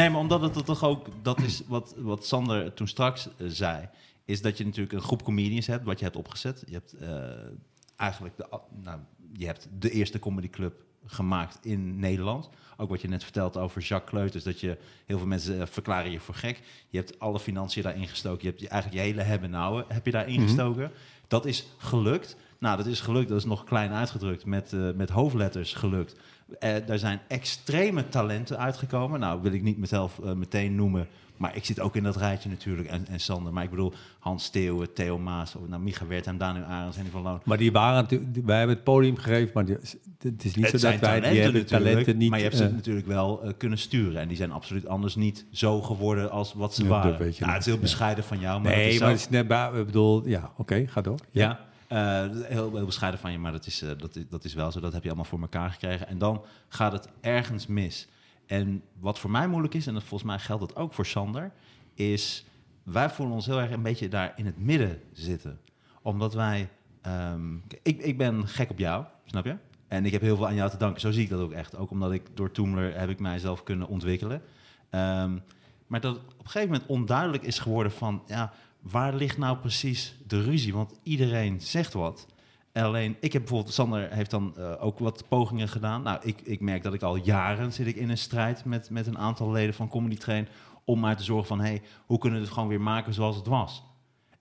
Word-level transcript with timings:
Nee, 0.00 0.10
maar 0.10 0.20
omdat 0.20 0.40
het 0.40 0.56
er 0.56 0.64
toch 0.64 0.84
ook, 0.84 1.06
dat 1.22 1.40
is 1.40 1.62
wat, 1.66 1.94
wat 1.98 2.26
Sander 2.26 2.74
toen 2.74 2.88
straks 2.88 3.28
eh, 3.28 3.46
zei, 3.48 3.88
is 4.24 4.42
dat 4.42 4.58
je 4.58 4.64
natuurlijk 4.64 4.92
een 4.92 5.00
groep 5.00 5.22
comedians 5.22 5.66
hebt, 5.66 5.84
wat 5.84 5.98
je 5.98 6.04
hebt 6.04 6.16
opgezet. 6.16 6.62
Je 6.66 6.72
hebt 6.72 6.92
eh, 6.92 7.08
eigenlijk 7.96 8.36
de, 8.36 8.60
nou, 8.82 9.00
je 9.32 9.46
hebt 9.46 9.68
de 9.78 9.90
eerste 9.90 10.18
comedyclub 10.18 10.84
gemaakt 11.06 11.58
in 11.62 11.98
Nederland. 11.98 12.48
Ook 12.76 12.88
wat 12.88 13.00
je 13.00 13.08
net 13.08 13.22
vertelt 13.22 13.56
over 13.56 13.82
Jacques 13.82 14.10
Kleuters, 14.10 14.44
dat 14.44 14.60
je 14.60 14.78
heel 15.06 15.18
veel 15.18 15.26
mensen 15.26 15.60
eh, 15.60 15.66
verklaren 15.66 16.10
je 16.10 16.20
voor 16.20 16.34
gek. 16.34 16.62
Je 16.88 16.98
hebt 16.98 17.18
alle 17.18 17.40
financiën 17.40 17.82
daarin 17.82 18.08
gestoken. 18.08 18.42
Je 18.42 18.48
hebt 18.48 18.60
je, 18.60 18.68
eigenlijk 18.68 19.02
je 19.02 19.08
hele 19.10 19.22
hebben 19.22 19.50
nou 19.50 19.84
heb 19.88 20.04
je 20.06 20.12
daarin 20.12 20.40
gestoken. 20.40 20.90
Dat 21.28 21.46
is 21.46 21.66
gelukt. 21.78 22.36
Nou, 22.58 22.76
dat 22.76 22.86
is 22.86 23.00
gelukt. 23.00 23.28
Dat 23.28 23.38
is 23.38 23.44
nog 23.44 23.64
klein 23.64 23.92
uitgedrukt 23.92 24.44
met, 24.44 24.72
met 24.96 25.10
hoofdletters 25.10 25.74
gelukt. 25.74 26.16
Eh 26.58 26.88
er 26.88 26.98
zijn 26.98 27.20
extreme 27.28 28.08
talenten 28.08 28.58
uitgekomen. 28.58 29.20
Nou, 29.20 29.42
wil 29.42 29.52
ik 29.52 29.62
niet 29.62 29.78
mezelf 29.78 30.18
eh, 30.24 30.32
meteen 30.32 30.74
noemen. 30.74 31.06
Maar 31.36 31.56
ik 31.56 31.64
zit 31.64 31.80
ook 31.80 31.96
in 31.96 32.02
dat 32.02 32.16
rijtje 32.16 32.48
natuurlijk. 32.48 32.88
En, 32.88 33.06
en 33.08 33.20
Sander. 33.20 33.52
Maar 33.52 33.64
ik 33.64 33.70
bedoel 33.70 33.92
Hans 34.18 34.44
Steeuwen, 34.44 34.92
Theo 34.92 35.18
Maas. 35.18 35.54
Of, 35.56 35.68
nou, 35.68 35.82
Micha 35.82 36.06
Wertheim, 36.06 36.38
Daniel 36.38 36.64
Arends, 36.64 36.96
Henny 36.96 37.10
van 37.10 37.22
Loon. 37.22 37.40
Maar 37.44 37.58
die 37.58 37.72
waren 37.72 38.02
natuurlijk, 38.02 38.46
wij 38.46 38.58
hebben 38.58 38.74
het 38.76 38.84
podium 38.84 39.16
gegeven, 39.16 39.50
maar 39.54 39.64
die- 39.64 39.76
het 40.18 40.44
is 40.44 40.54
niet 40.54 40.66
zo 40.66 40.72
Het 40.72 40.80
dat 40.80 40.98
wij 41.00 41.20
die 41.30 41.40
hebben 41.40 41.66
talenten 41.66 42.16
niet. 42.16 42.30
maar 42.30 42.38
je 42.38 42.44
hebt 42.44 42.56
ze 42.56 42.64
eh, 42.64 42.72
natuurlijk 42.72 43.06
wel 43.06 43.52
kunnen 43.58 43.78
sturen. 43.78 44.20
En 44.20 44.28
die 44.28 44.36
zijn 44.36 44.52
absoluut 44.52 44.86
anders 44.86 45.14
niet 45.14 45.44
zo 45.52 45.82
geworden 45.82 46.30
als 46.30 46.52
wat 46.52 46.74
ze 46.74 46.82
Ja, 46.82 46.88
waren. 46.88 47.18
nou, 47.18 47.24
het 47.52 47.58
is 47.58 47.64
heel 47.66 47.74
ja. 47.74 47.80
bescheiden 47.80 48.24
van 48.24 48.38
jou. 48.40 48.60
Maar 48.60 48.72
nee, 48.76 49.00
maar 49.00 49.08
het 49.08 49.18
is 49.18 49.28
net 49.28 49.50
ik 49.74 49.86
bedoel, 49.86 50.28
ja, 50.28 50.50
oké, 50.56 50.86
ga 50.86 51.00
door. 51.00 51.18
Ja, 51.30 51.60
eh, 51.90 52.24
heel, 52.42 52.74
heel 52.74 52.84
bescheiden 52.84 53.20
van 53.20 53.32
je, 53.32 53.38
maar 53.38 53.52
dat 53.52 53.66
is, 53.66 53.82
eh, 53.82 53.90
dat, 53.98 54.16
is, 54.16 54.24
dat 54.28 54.44
is 54.44 54.54
wel 54.54 54.72
zo. 54.72 54.80
Dat 54.80 54.92
heb 54.92 55.02
je 55.02 55.08
allemaal 55.08 55.26
voor 55.26 55.40
elkaar 55.40 55.70
gekregen. 55.70 56.06
En 56.06 56.18
dan 56.18 56.44
gaat 56.68 56.92
het 56.92 57.08
ergens 57.20 57.66
mis. 57.66 58.08
En 58.46 58.82
wat 59.00 59.18
voor 59.18 59.30
mij 59.30 59.48
moeilijk 59.48 59.74
is, 59.74 59.86
en 59.86 59.94
dat 59.94 60.02
volgens 60.02 60.30
mij 60.30 60.38
geldt 60.38 60.68
dat 60.68 60.76
ook 60.76 60.94
voor 60.94 61.06
Sander, 61.06 61.52
is 61.94 62.44
wij 62.82 63.10
voelen 63.10 63.34
ons 63.34 63.46
heel 63.46 63.60
erg 63.60 63.70
een 63.70 63.82
beetje 63.82 64.08
daar 64.08 64.32
in 64.36 64.46
het 64.46 64.58
midden 64.58 65.02
zitten. 65.12 65.60
Omdat 66.02 66.34
wij, 66.34 66.68
ehm, 67.02 67.54
ik, 67.82 67.98
ik 67.98 68.18
ben 68.18 68.48
gek 68.48 68.70
op 68.70 68.78
jou, 68.78 69.04
snap 69.24 69.44
je? 69.44 69.56
En 69.88 70.06
ik 70.06 70.12
heb 70.12 70.20
heel 70.20 70.36
veel 70.36 70.46
aan 70.46 70.54
jou 70.54 70.70
te 70.70 70.76
danken. 70.76 71.00
Zo 71.00 71.10
zie 71.10 71.22
ik 71.22 71.30
dat 71.30 71.40
ook 71.40 71.52
echt. 71.52 71.76
Ook 71.76 71.90
omdat 71.90 72.12
ik 72.12 72.22
door 72.34 72.50
Toomler 72.50 72.98
heb 72.98 73.08
ik 73.08 73.20
mijzelf 73.20 73.62
kunnen 73.62 73.88
ontwikkelen. 73.88 74.42
Ehm, 74.90 75.38
maar 75.86 76.00
dat 76.00 76.16
op 76.16 76.38
een 76.38 76.50
gegeven 76.50 76.72
moment 76.72 76.88
onduidelijk 76.88 77.42
is 77.42 77.58
geworden 77.58 77.92
van... 77.92 78.22
Ja, 78.26 78.52
waar 78.80 79.14
ligt 79.14 79.38
nou 79.38 79.58
precies 79.58 80.16
de 80.26 80.42
ruzie? 80.42 80.74
Want 80.74 81.00
iedereen 81.02 81.60
zegt 81.60 81.92
wat. 81.92 82.26
Alleen, 82.72 83.16
ik 83.20 83.32
heb 83.32 83.42
bijvoorbeeld... 83.42 83.74
Sander 83.74 84.12
heeft 84.12 84.30
dan 84.30 84.56
eh, 84.56 84.84
ook 84.84 84.98
wat 84.98 85.28
pogingen 85.28 85.68
gedaan. 85.68 86.02
Nou, 86.02 86.18
ik, 86.22 86.40
ik 86.40 86.60
merk 86.60 86.82
dat 86.82 86.94
ik 86.94 87.02
al 87.02 87.16
jaren 87.16 87.72
zit 87.72 87.86
ik 87.86 87.96
in 87.96 88.08
een 88.08 88.18
strijd... 88.18 88.64
met, 88.64 88.90
met 88.90 89.06
een 89.06 89.18
aantal 89.18 89.50
leden 89.50 89.74
van 89.74 89.88
Comedy 89.88 90.16
Train... 90.16 90.48
om 90.84 91.00
maar 91.00 91.16
te 91.16 91.22
zorgen 91.22 91.46
van... 91.46 91.60
hey, 91.60 91.82
hoe 92.06 92.18
kunnen 92.18 92.38
we 92.38 92.44
het 92.44 92.54
gewoon 92.54 92.68
weer 92.68 92.80
maken 92.80 93.14
zoals 93.14 93.36
het 93.36 93.46
was? 93.46 93.84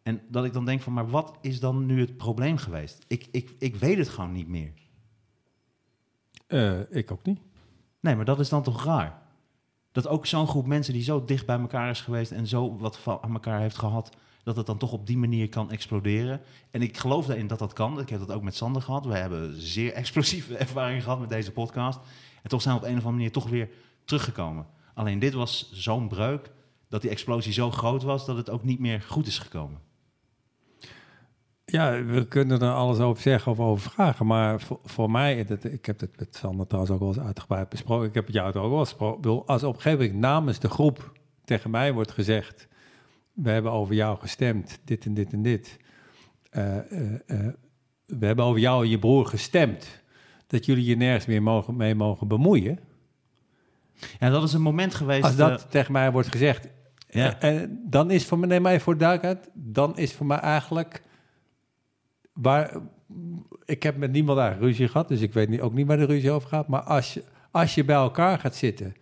En 0.03 0.21
dat 0.27 0.45
ik 0.45 0.53
dan 0.53 0.65
denk 0.65 0.81
van... 0.81 0.93
maar 0.93 1.09
wat 1.09 1.37
is 1.41 1.59
dan 1.59 1.85
nu 1.85 1.99
het 1.99 2.17
probleem 2.17 2.57
geweest? 2.57 3.05
Ik, 3.07 3.27
ik, 3.31 3.55
ik 3.59 3.75
weet 3.75 3.97
het 3.97 4.09
gewoon 4.09 4.31
niet 4.31 4.47
meer. 4.47 4.73
Eh, 6.47 6.79
ik 6.89 7.11
ook 7.11 7.25
niet. 7.25 7.39
Nee, 7.99 8.15
maar 8.15 8.25
dat 8.25 8.39
is 8.39 8.49
dan 8.49 8.63
toch 8.63 8.83
raar? 8.83 9.21
Dat 9.91 10.07
ook 10.07 10.25
zo'n 10.25 10.47
groep 10.47 10.65
mensen 10.65 10.93
die 10.93 11.03
zo 11.03 11.25
dicht 11.25 11.45
bij 11.45 11.59
elkaar 11.59 11.89
is 11.89 12.01
geweest 12.01 12.31
en 12.31 12.47
zo 12.47 12.77
wat 12.77 12.97
van 12.97 13.19
aan 13.21 13.33
elkaar 13.33 13.59
heeft 13.59 13.77
gehad, 13.77 14.17
dat 14.49 14.57
het 14.57 14.65
dan 14.65 14.77
toch 14.77 14.91
op 14.91 15.07
die 15.07 15.17
manier 15.17 15.49
kan 15.49 15.71
exploderen. 15.71 16.41
En 16.71 16.81
ik 16.81 16.97
geloof 16.97 17.25
daarin 17.25 17.47
dat 17.47 17.59
dat 17.59 17.73
kan. 17.73 17.99
Ik 17.99 18.09
heb 18.09 18.19
dat 18.19 18.31
ook 18.31 18.41
met 18.41 18.55
Sander 18.55 18.81
gehad. 18.81 19.05
We 19.05 19.17
hebben 19.17 19.61
zeer 19.61 19.93
explosieve 19.93 20.57
ervaring 20.65 21.03
gehad 21.03 21.19
met 21.19 21.29
deze 21.29 21.51
podcast. 21.51 21.99
En 22.43 22.49
toch 22.49 22.61
zijn 22.61 22.75
we 22.75 22.81
op 22.81 22.87
een 22.87 22.97
of 22.97 22.97
andere 22.97 23.15
manier 23.15 23.31
toch 23.31 23.49
weer 23.49 23.69
teruggekomen. 24.05 24.65
Alleen 24.93 25.19
dit 25.19 25.33
was 25.33 25.71
zo'n 25.73 26.07
breuk 26.07 26.51
dat 26.87 27.01
die 27.01 27.09
explosie 27.09 27.53
zo 27.53 27.71
groot 27.71 28.03
was 28.03 28.25
dat 28.25 28.37
het 28.37 28.49
ook 28.49 28.63
niet 28.63 28.79
meer 28.79 29.01
goed 29.01 29.27
is 29.27 29.39
gekomen. 29.39 29.79
Ja, 31.65 32.03
we 32.03 32.27
kunnen 32.27 32.61
er 32.61 32.73
alles 32.73 32.99
over 32.99 33.21
zeggen 33.21 33.51
of 33.51 33.59
over 33.59 33.91
vragen. 33.91 34.25
Maar 34.25 34.61
voor, 34.83 35.11
mij, 35.11 35.45
dat, 35.45 35.63
ik 35.63 35.85
heb 35.85 35.99
het 35.99 36.19
met 36.19 36.35
Sander 36.35 36.67
trouwens 36.67 36.93
ook 36.93 36.99
wel 36.99 37.07
eens 37.07 37.19
uitgebreid 37.19 37.69
besproken. 37.69 38.07
Ik 38.07 38.13
heb 38.13 38.25
het 38.25 38.35
jou 38.35 38.47
ook 38.47 38.53
wel 38.53 38.79
eens 38.79 38.89
besproken. 38.89 39.45
Als 39.45 39.63
op 39.63 39.75
een 39.75 39.81
gegeven 39.81 40.05
moment 40.05 40.21
namens 40.21 40.59
de 40.59 40.69
groep 40.69 41.11
tegen 41.45 41.69
mij 41.69 41.93
wordt 41.93 42.11
gezegd... 42.11 42.67
we 43.41 43.49
hebben 43.49 43.71
over 43.71 43.95
jou 43.95 44.19
gestemd, 44.19 44.79
dit 44.83 45.05
en 45.05 45.13
dit 45.13 45.33
en 45.33 45.41
dit. 45.41 45.77
Eh, 46.49 46.77
eh, 46.77 47.13
eh, 47.25 47.53
we 48.05 48.25
hebben 48.25 48.45
over 48.45 48.59
jou 48.59 48.83
en 48.83 48.89
je 48.89 48.99
broer 48.99 49.25
gestemd... 49.25 50.01
dat 50.47 50.65
jullie 50.65 50.85
je 50.85 50.95
nergens 50.95 51.25
meer 51.25 51.43
mogen, 51.43 51.75
mee 51.75 51.95
mogen 51.95 52.27
bemoeien. 52.27 52.79
Ja, 54.19 54.29
dat 54.29 54.43
is 54.43 54.53
een 54.53 54.61
moment 54.61 54.95
geweest. 54.95 55.23
Als 55.23 55.35
dat 55.35 55.71
tegen 55.71 55.91
mij 55.91 56.11
wordt 56.11 56.27
gezegd... 56.27 56.67
ja. 57.09 57.39
En 57.39 57.81
dan 57.85 58.11
is 58.11 58.25
voor 58.25 58.39
mij, 58.39 58.47
neem 58.47 58.61
mij 58.61 58.79
voor 58.79 58.93
de 58.93 58.99
duidelijkheid, 58.99 59.49
dan 59.53 59.97
is 59.97 60.13
voor 60.13 60.25
mij 60.25 60.39
eigenlijk 60.39 61.03
waar 62.33 62.77
ik 63.65 63.83
heb 63.83 63.97
met 63.97 64.11
niemand 64.11 64.39
eigenlijk 64.39 64.69
ruzie 64.69 64.87
gehad, 64.87 65.07
dus 65.07 65.21
ik 65.21 65.33
weet 65.33 65.49
niet, 65.49 65.61
ook 65.61 65.73
niet 65.73 65.87
waar 65.87 65.97
de 65.97 66.05
ruzie 66.05 66.31
over 66.31 66.49
gaat. 66.49 66.67
Maar 66.67 66.81
als 66.81 67.13
je, 67.13 67.23
als 67.51 67.75
je 67.75 67.85
bij 67.85 67.95
elkaar 67.95 68.39
gaat 68.39 68.55
zitten, 68.55 68.95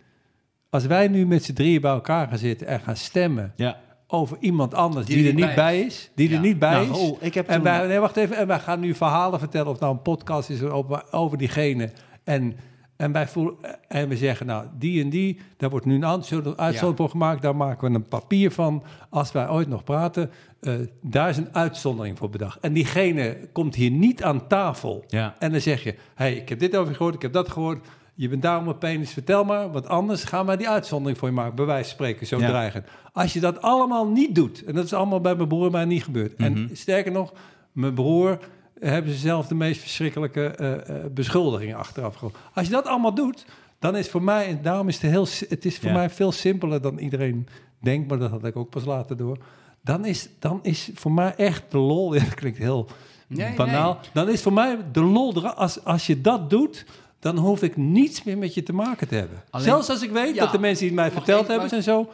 als 0.70 0.86
wij 0.86 1.08
nu 1.08 1.26
met 1.26 1.44
z'n 1.44 1.52
drieën 1.52 1.80
bij 1.80 1.90
elkaar 1.90 2.28
gaan 2.28 2.38
zitten 2.38 2.66
en 2.66 2.80
gaan 2.80 2.96
stemmen 2.96 3.52
ja. 3.56 3.80
Over 4.10 4.36
iemand 4.40 4.74
anders 4.74 5.06
die, 5.06 5.16
Die 5.16 5.28
er 5.28 5.34
niet 5.34 5.44
bij 5.44 5.54
bij 5.54 5.80
is, 5.80 6.10
die 6.14 6.28
Ja. 6.28 6.34
er 6.34 6.40
niet 6.40 6.58
bij 6.58 6.70
Nou, 6.72 6.90
is. 6.90 6.98
oh, 6.98 7.22
ik 7.22 7.34
heb 7.34 7.48
en 7.48 7.62
wij, 7.62 7.86
nee, 7.86 7.98
wacht 7.98 8.16
even, 8.16 8.36
en 8.36 8.46
wij 8.46 8.58
gaan 8.60 8.80
nu 8.80 8.94
verhalen 8.94 9.38
vertellen 9.38 9.68
of 9.68 9.80
nou 9.80 9.92
een 9.92 10.02
podcast 10.02 10.50
is 10.50 10.62
over, 10.62 11.04
over 11.10 11.38
diegene. 11.38 11.90
En, 12.24 12.56
en 12.96 13.12
wij 13.12 13.28
voelen, 13.28 13.54
en 13.88 14.08
we 14.08 14.16
zeggen, 14.16 14.46
nou, 14.46 14.66
die 14.78 15.02
en 15.02 15.10
die, 15.10 15.38
daar 15.56 15.70
wordt 15.70 15.86
nu 15.86 15.94
een 15.94 16.06
uitzondering 16.06 16.96
voor 16.96 17.08
gemaakt, 17.10 17.42
daar 17.42 17.56
maken 17.56 17.88
we 17.88 17.94
een 17.94 18.08
papier 18.08 18.50
van. 18.50 18.82
Als 19.10 19.32
wij 19.32 19.48
ooit 19.48 19.68
nog 19.68 19.84
praten, 19.84 20.30
eh, 20.60 20.74
daar 21.02 21.28
is 21.28 21.36
een 21.36 21.54
uitzondering 21.54 22.18
voor 22.18 22.30
bedacht. 22.30 22.60
En 22.60 22.72
diegene 22.72 23.36
komt 23.52 23.74
hier 23.74 23.90
niet 23.90 24.22
aan 24.22 24.46
tafel. 24.46 25.04
Ja. 25.08 25.34
En 25.38 25.52
dan 25.52 25.60
zeg 25.60 25.82
je, 25.82 25.94
hey, 26.14 26.34
ik 26.34 26.48
heb 26.48 26.58
dit 26.58 26.76
over 26.76 26.94
gehoord, 26.94 27.14
ik 27.14 27.22
heb 27.22 27.32
dat 27.32 27.48
gehoord. 27.50 27.86
Je 28.20 28.28
bent 28.28 28.42
daarom 28.42 28.68
een 28.68 28.78
penis, 28.78 29.10
vertel 29.12 29.44
maar, 29.44 29.70
want 29.72 29.86
anders 29.86 30.24
gaan 30.24 30.46
wij 30.46 30.56
die 30.56 30.68
uitzondering 30.68 31.18
voor 31.18 31.28
je 31.28 31.34
maken. 31.34 31.54
Bij 31.54 31.64
wijze 31.64 31.84
van 31.84 31.92
spreken, 31.94 32.26
zo 32.26 32.38
Ja. 32.38 32.48
dreigen. 32.48 32.84
Als 33.12 33.32
je 33.32 33.40
dat 33.40 33.62
allemaal 33.62 34.06
niet 34.08 34.34
doet, 34.34 34.64
en 34.64 34.74
dat 34.74 34.84
is 34.84 34.92
allemaal 34.92 35.20
bij 35.20 35.34
mijn 35.34 35.48
broer 35.48 35.66
en 35.66 35.72
mij 35.72 35.84
niet 35.84 36.04
gebeurd. 36.04 36.38
Mhm. 36.38 36.42
En 36.42 36.70
sterker 36.72 37.12
nog, 37.12 37.32
mijn 37.72 37.94
broer 37.94 38.38
hebben 38.80 39.12
ze 39.12 39.18
zelf 39.18 39.46
de 39.46 39.54
meest 39.54 39.80
verschrikkelijke 39.80 40.46
eh, 40.46 40.72
eh, 40.72 41.04
beschuldigingen 41.12 41.76
achteraf 41.76 42.14
gehad. 42.14 42.34
Als 42.54 42.66
je 42.66 42.72
dat 42.72 42.86
allemaal 42.86 43.14
doet, 43.14 43.44
dan 43.78 43.96
is 43.96 44.08
voor 44.08 44.22
mij, 44.22 44.46
en 44.46 44.58
daarom 44.62 44.88
is 44.88 44.98
het 45.02 45.10
heel, 45.10 45.26
het 45.48 45.64
is 45.64 45.78
voor 45.78 45.88
Ja. 45.88 45.94
mij 45.94 46.10
veel 46.10 46.32
simpeler 46.32 46.80
dan 46.80 46.98
iedereen 46.98 47.48
denkt, 47.80 48.08
maar 48.08 48.18
dat 48.18 48.30
had 48.30 48.44
ik 48.44 48.56
ook 48.56 48.70
pas 48.70 48.84
later 48.84 49.16
door. 49.16 49.38
Dan 49.82 50.04
is, 50.04 50.28
dan 50.38 50.58
is 50.62 50.90
voor 50.94 51.12
mij 51.12 51.34
echt 51.36 51.62
de 51.70 51.78
lol, 51.78 52.14
ja, 52.14 52.24
dat 52.24 52.34
klinkt 52.34 52.58
heel 52.58 52.86
Nee, 53.26 53.54
banaal, 53.54 53.92
nee. 53.94 54.10
dan 54.12 54.28
is 54.28 54.42
voor 54.42 54.52
mij 54.52 54.78
de 54.92 55.02
lol, 55.02 55.46
als, 55.48 55.84
als 55.84 56.06
je 56.06 56.20
dat 56.20 56.50
doet, 56.50 56.84
dan 57.18 57.36
hoef 57.36 57.62
ik 57.62 57.76
niets 57.76 58.22
meer 58.24 58.38
met 58.38 58.54
je 58.54 58.62
te 58.62 58.72
maken 58.72 59.08
te 59.08 59.14
hebben. 59.14 59.42
Alleen- 59.50 59.66
Zelfs 59.66 59.88
als 59.90 60.02
ik 60.02 60.10
weet 60.10 60.34
Ja. 60.34 60.40
dat 60.42 60.52
de 60.52 60.58
mensen 60.58 60.88
die 60.88 60.96
het 60.96 61.04
mij 61.04 61.10
verteld 61.10 61.46
hebben 61.48 61.70
en 61.70 61.82
zo, 61.82 62.10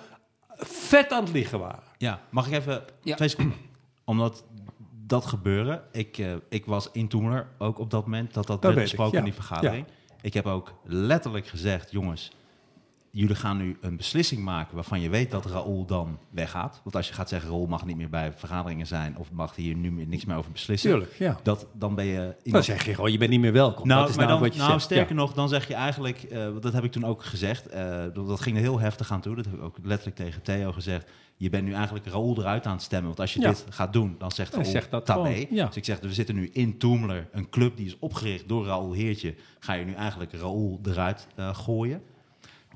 vet 0.58 1.10
aan 1.12 1.24
het 1.24 1.32
liegen 1.32 1.58
waren. 1.58 1.82
Ja, 1.98 2.20
mag 2.30 2.46
ik 2.46 2.52
even 2.52 2.82
Ja. 3.02 3.14
twee 3.16 3.28
seconden? 3.28 3.56
Omdat 4.04 4.44
dat 5.06 5.24
gebeuren, 5.26 5.82
ik, 5.92 6.18
eh, 6.18 6.32
ik 6.48 6.66
was 6.66 6.88
in 6.92 7.08
Toemler 7.08 7.46
ook 7.58 7.78
op 7.78 7.90
dat 7.90 8.04
moment 8.04 8.34
dat 8.34 8.46
dat, 8.46 8.62
werd 8.62 8.74
ik, 8.76 8.82
besproken 8.82 9.12
ja. 9.12 9.18
in 9.18 9.24
die 9.24 9.34
vergadering. 9.34 9.86
Ik 10.20 10.34
heb 10.34 10.46
ook 10.46 10.72
letterlijk 10.84 11.46
gezegd, 11.46 11.90
jongens, 11.90 12.32
jullie 13.14 13.34
gaan 13.36 13.56
nu 13.56 13.76
een 13.80 13.96
beslissing 13.96 14.42
maken 14.42 14.74
waarvan 14.74 15.00
je 15.00 15.08
weet 15.08 15.30
dat 15.30 15.46
Raoul 15.46 15.84
dan 15.86 16.18
weggaat. 16.30 16.80
Want 16.84 16.96
als 16.96 17.08
je 17.08 17.14
gaat 17.14 17.28
zeggen, 17.28 17.50
Raoul 17.50 17.66
mag 17.66 17.84
niet 17.86 17.96
meer 17.96 18.08
bij 18.08 18.32
vergaderingen 18.32 18.86
zijn 18.86 19.16
of 19.18 19.32
mag 19.32 19.56
hier 19.56 19.74
nu 19.74 19.92
meer 19.92 20.06
niks 20.06 20.24
meer 20.24 20.36
over 20.36 20.50
beslissen. 20.52 20.90
Tuurlijk, 20.90 21.14
ja. 21.18 21.38
Dat, 21.42 21.66
dan 21.72 21.94
ben 21.94 22.04
je... 22.04 22.34
Dan 22.44 22.62
zeg 22.64 22.84
je 22.84 22.94
gewoon, 22.94 23.12
je 23.12 23.18
bent 23.18 23.30
niet 23.30 23.40
meer 23.40 23.52
welkom. 23.52 23.88
nou, 23.88 24.00
dat 24.00 24.08
is 24.10 24.16
maar 24.16 24.26
nou 24.26 24.38
dan, 24.38 24.48
wat 24.48 24.56
je 24.56 24.60
nou 24.60 24.72
zegt. 24.72 24.84
sterker 24.84 25.14
Ja. 25.14 25.20
nog, 25.20 25.32
dan 25.32 25.48
zeg 25.48 25.68
je 25.68 25.74
eigenlijk, 25.74 26.22
eh, 26.22 26.48
dat 26.60 26.72
heb 26.72 26.84
ik 26.84 26.92
toen 26.92 27.04
ook 27.04 27.24
gezegd, 27.24 27.66
eh, 27.68 28.04
dat, 28.14 28.40
ging 28.40 28.56
er 28.56 28.62
heel 28.62 28.80
heftig 28.80 29.12
aan 29.12 29.20
toe. 29.20 29.36
Dat 29.36 29.44
heb 29.44 29.54
ik 29.54 29.62
ook 29.62 29.76
letterlijk 29.82 30.16
tegen 30.16 30.42
Theo 30.42 30.72
gezegd. 30.72 31.10
Je 31.36 31.50
bent 31.50 31.64
nu 31.64 31.72
eigenlijk 31.72 32.06
Raoul 32.06 32.38
eruit 32.38 32.66
aan 32.66 32.72
het 32.72 32.82
stemmen. 32.82 33.06
Want 33.06 33.20
als 33.20 33.34
je 33.34 33.40
Ja. 33.40 33.48
dit 33.48 33.64
gaat 33.70 33.92
doen, 33.92 34.14
dan 34.18 34.30
zegt 34.30 34.52
Raoul 34.54 34.70
zegt 34.70 34.90
dat 34.90 35.06
tabé. 35.06 35.32
gewoon, 35.32 35.46
ja. 35.50 35.66
Dus 35.66 35.76
ik 35.76 35.84
zeg, 35.84 36.00
we 36.00 36.12
zitten 36.14 36.34
nu 36.34 36.50
in 36.52 36.78
Toemler, 36.78 37.28
een 37.32 37.48
club 37.48 37.76
die 37.76 37.86
is 37.86 37.96
opgericht 37.98 38.48
door 38.48 38.66
Raoul 38.66 38.92
Heertje. 38.92 39.34
Ga 39.58 39.72
je 39.72 39.84
nu 39.84 39.92
eigenlijk 39.94 40.32
Raoul 40.32 40.80
eruit 40.84 41.26
eh, 41.36 41.54
gooien. 41.54 42.02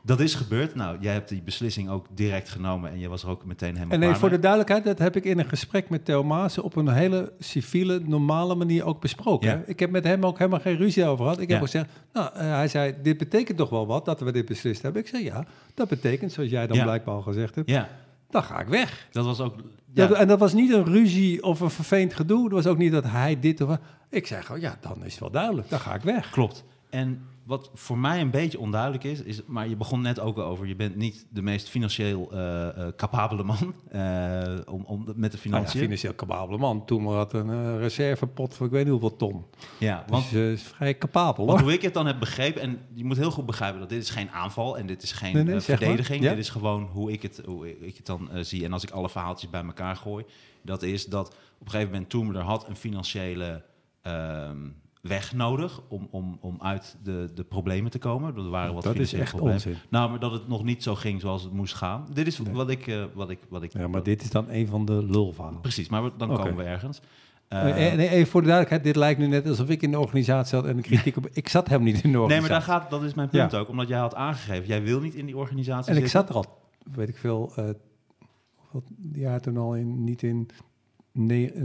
Dat 0.08 0.20
is 0.20 0.34
gebeurd. 0.34 0.74
Nou, 0.74 0.96
jij 1.00 1.12
hebt 1.12 1.28
die 1.28 1.42
beslissing 1.42 1.88
ook 1.90 2.06
direct 2.14 2.48
genomen 2.48 2.90
en 2.90 2.98
je 2.98 3.08
was 3.08 3.22
er 3.22 3.28
ook 3.28 3.44
meteen 3.44 3.74
helemaal 3.74 3.92
En 3.94 4.00
nee, 4.00 4.14
voor 4.14 4.30
de 4.30 4.38
duidelijkheid, 4.38 4.84
dat 4.84 4.98
heb 4.98 5.16
ik 5.16 5.24
in 5.24 5.38
een 5.38 5.48
gesprek 5.48 5.88
met 5.88 6.04
Theo 6.04 6.22
Maassen 6.24 6.62
op 6.62 6.76
een 6.76 6.88
hele 6.88 7.32
civiele, 7.38 8.00
normale 8.04 8.54
manier 8.54 8.84
ook 8.84 9.00
besproken. 9.00 9.48
Ja. 9.48 9.62
Ik 9.66 9.78
heb 9.80 9.90
met 9.90 10.04
hem 10.04 10.26
ook 10.26 10.38
helemaal 10.38 10.60
geen 10.60 10.76
ruzie 10.76 11.04
over 11.06 11.24
gehad. 11.24 11.40
Ik 11.40 11.48
Ja. 11.48 11.54
heb 11.54 11.64
gezegd, 11.64 11.86
nou, 12.12 12.30
eh, 12.34 12.40
hij 12.40 12.68
zei, 12.68 12.94
dit 13.02 13.18
betekent 13.18 13.58
toch 13.58 13.70
wel 13.70 13.86
wat 13.86 14.04
dat 14.04 14.20
we 14.20 14.32
dit 14.32 14.44
beslist 14.44 14.82
hebben. 14.82 15.02
Ik 15.02 15.08
zei, 15.08 15.24
ja, 15.24 15.44
dat 15.74 15.88
betekent, 15.88 16.32
zoals 16.32 16.50
jij 16.50 16.66
dan 16.66 16.76
Ja. 16.76 16.82
blijkbaar 16.84 17.14
al 17.14 17.22
gezegd 17.22 17.54
hebt, 17.54 17.70
Ja, 17.70 17.88
dan 18.30 18.42
ga 18.42 18.60
ik 18.60 18.66
weg. 18.68 19.06
dat 19.12 19.24
was 19.24 19.40
ook... 19.40 19.54
Ja, 19.92 20.06
Dat- 20.06 20.16
en 20.18 20.28
dat 20.28 20.38
was 20.38 20.52
niet 20.52 20.72
een 20.72 20.84
ruzie 20.84 21.42
of 21.42 21.60
een 21.60 21.70
vervelend 21.70 22.14
gedoe. 22.14 22.44
Het 22.44 22.52
was 22.52 22.66
ook 22.66 22.78
niet 22.78 22.92
dat 22.92 23.04
hij 23.04 23.40
dit 23.40 23.60
of... 23.60 23.76
Ik 24.10 24.26
zei 24.26 24.42
gewoon, 24.42 24.60
ja, 24.60 24.76
dan 24.80 25.04
is 25.04 25.10
het 25.10 25.20
wel 25.20 25.30
duidelijk. 25.30 25.68
Dan 25.70 25.80
ga 25.80 25.94
ik 25.94 26.02
weg. 26.02 26.30
Klopt. 26.30 26.64
En 26.90 27.22
wat 27.48 27.70
voor 27.74 27.98
mij 27.98 28.20
een 28.20 28.30
beetje 28.30 28.58
onduidelijk 28.58 29.04
is, 29.04 29.22
is, 29.22 29.40
maar 29.46 29.68
je 29.68 29.76
begon 29.76 30.00
net 30.00 30.20
ook 30.20 30.36
al 30.36 30.44
over, 30.44 30.66
je 30.66 30.76
bent 30.76 30.96
niet 30.96 31.26
de 31.30 31.42
meest 31.42 31.68
financieel 31.68 32.32
eh 32.32 32.68
eh, 32.68 32.94
capabele 32.96 33.42
man 33.42 33.74
eh, 33.88 34.58
om, 34.66 34.84
om, 34.84 35.04
met 35.04 35.06
de 35.06 35.14
Nou 35.14 35.30
ja, 35.32 35.38
financiën. 35.38 35.80
financieel 35.80 36.14
capabele 36.14 36.58
man. 36.58 36.84
Toen 36.84 37.06
had 37.14 37.32
een 37.32 37.78
reservepot 37.78 38.54
voor 38.54 38.66
ik 38.66 38.72
weet 38.72 38.82
niet 38.82 38.90
hoeveel 38.90 39.16
ton. 39.16 39.44
ja, 39.78 40.04
want 40.08 40.30
dus 40.30 40.60
is 40.60 40.66
vrij 40.66 40.98
capabel 40.98 41.46
hoor. 41.50 41.60
hoe 41.60 41.72
ik 41.72 41.82
het 41.82 41.94
dan 41.94 42.06
heb 42.06 42.18
begrepen, 42.18 42.60
en 42.60 42.78
je 42.94 43.04
moet 43.04 43.16
heel 43.16 43.30
goed 43.30 43.46
begrijpen 43.46 43.80
dat 43.80 43.88
dit 43.88 44.02
is 44.02 44.10
geen 44.10 44.30
aanval 44.30 44.78
en 44.78 44.86
dit 44.86 45.02
is 45.02 45.12
geen 45.12 45.34
Nee, 45.34 45.44
nee, 45.44 45.60
zeg 45.60 45.68
maar. 45.68 45.78
verdediging. 45.78 46.22
Ja. 46.22 46.30
Dit 46.30 46.38
is 46.38 46.50
gewoon 46.50 46.82
hoe 46.82 47.12
ik 47.12 47.22
het, 47.22 47.42
hoe 47.44 47.86
ik 47.86 47.96
het 47.96 48.06
dan 48.06 48.28
zie. 48.40 48.64
En 48.64 48.72
als 48.72 48.82
ik 48.82 48.90
alle 48.90 49.08
verhaaltjes 49.08 49.50
bij 49.50 49.64
elkaar 49.64 49.96
gooi, 49.96 50.24
dat 50.62 50.82
is 50.82 51.06
dat 51.06 51.28
op 51.28 51.64
een 51.64 51.70
gegeven 51.70 51.92
moment 51.92 52.10
Toemer 52.10 52.38
had 52.40 52.68
een 52.68 52.76
financiële 52.76 53.62
ehm, 54.02 54.56
weg 55.08 55.32
nodig 55.32 55.80
om, 55.88 56.08
om, 56.10 56.38
om 56.40 56.56
uit 56.60 56.96
de, 57.02 57.30
de 57.34 57.44
problemen 57.44 57.90
te 57.90 57.98
komen. 57.98 58.36
Er 58.36 58.48
waren 58.48 58.74
wat 58.74 58.82
Dat 58.82 58.96
is 58.96 59.12
echt 59.12 59.30
problemen. 59.30 59.54
onzin. 59.54 59.74
Nou, 59.88 60.10
maar 60.10 60.18
dat 60.18 60.32
het 60.32 60.48
nog 60.48 60.64
niet 60.64 60.82
zo 60.82 60.94
ging 60.94 61.20
zoals 61.20 61.42
het 61.42 61.52
moest 61.52 61.74
gaan. 61.74 62.06
Dit 62.12 62.26
is 62.26 62.38
Nee. 62.38 62.52
wat 62.52 62.70
ik, 62.70 62.86
eh, 62.86 63.04
wat 63.14 63.30
ik, 63.30 63.38
wat 63.48 63.62
ik. 63.62 63.72
Ja, 63.72 63.88
maar 63.88 64.02
dit 64.02 64.22
is 64.22 64.30
dan 64.30 64.46
een 64.50 64.66
van 64.66 64.84
de 64.84 65.04
lulverhalen. 65.04 65.60
Precies, 65.60 65.88
maar 65.88 66.02
dan 66.16 66.28
komen 66.36 66.56
we 66.56 66.62
ergens. 66.62 67.00
Eh, 67.48 67.62
nee, 67.64 68.08
even 68.08 68.26
voor 68.30 68.40
de 68.40 68.46
duidelijkheid, 68.46 68.84
dit 68.84 68.96
lijkt 68.96 69.20
nu 69.20 69.26
net 69.26 69.48
alsof 69.48 69.68
ik 69.68 69.82
in 69.82 69.90
de 69.90 69.98
organisatie 69.98 70.56
zat 70.56 70.66
en 70.66 70.76
de 70.76 70.82
kritiek 70.82 71.16
op... 71.18 71.28
Ik 71.32 71.48
zat 71.48 71.66
helemaal 71.68 71.92
niet 71.92 72.02
in 72.02 72.02
de 72.02 72.08
nee, 72.08 72.20
organisatie. 72.22 72.50
maar 72.50 72.66
daar 72.66 72.80
gaat, 72.80 72.90
dat 72.90 73.02
is 73.02 73.14
mijn 73.14 73.28
punt 73.28 73.50
Ja. 73.52 73.58
ook. 73.58 73.68
Omdat 73.68 73.88
jij 73.88 73.98
had 73.98 74.14
aangegeven, 74.14 74.66
jij 74.66 74.82
wil 74.82 75.00
niet 75.00 75.14
in 75.14 75.26
die 75.26 75.36
organisatie 75.36 75.92
En 75.94 75.98
ik 76.02 76.06
zat 76.08 76.28
er 76.28 76.34
al, 76.34 76.44
weet 76.92 77.08
ik 77.08 77.16
veel, 77.16 77.52
wat 78.70 78.82
jaar 79.12 79.40
toen 79.40 79.56
al 79.56 79.74
in, 79.74 80.04
niet 80.04 80.22
in... 80.22 80.48
Nee, 81.20 81.52
eh, 81.52 81.62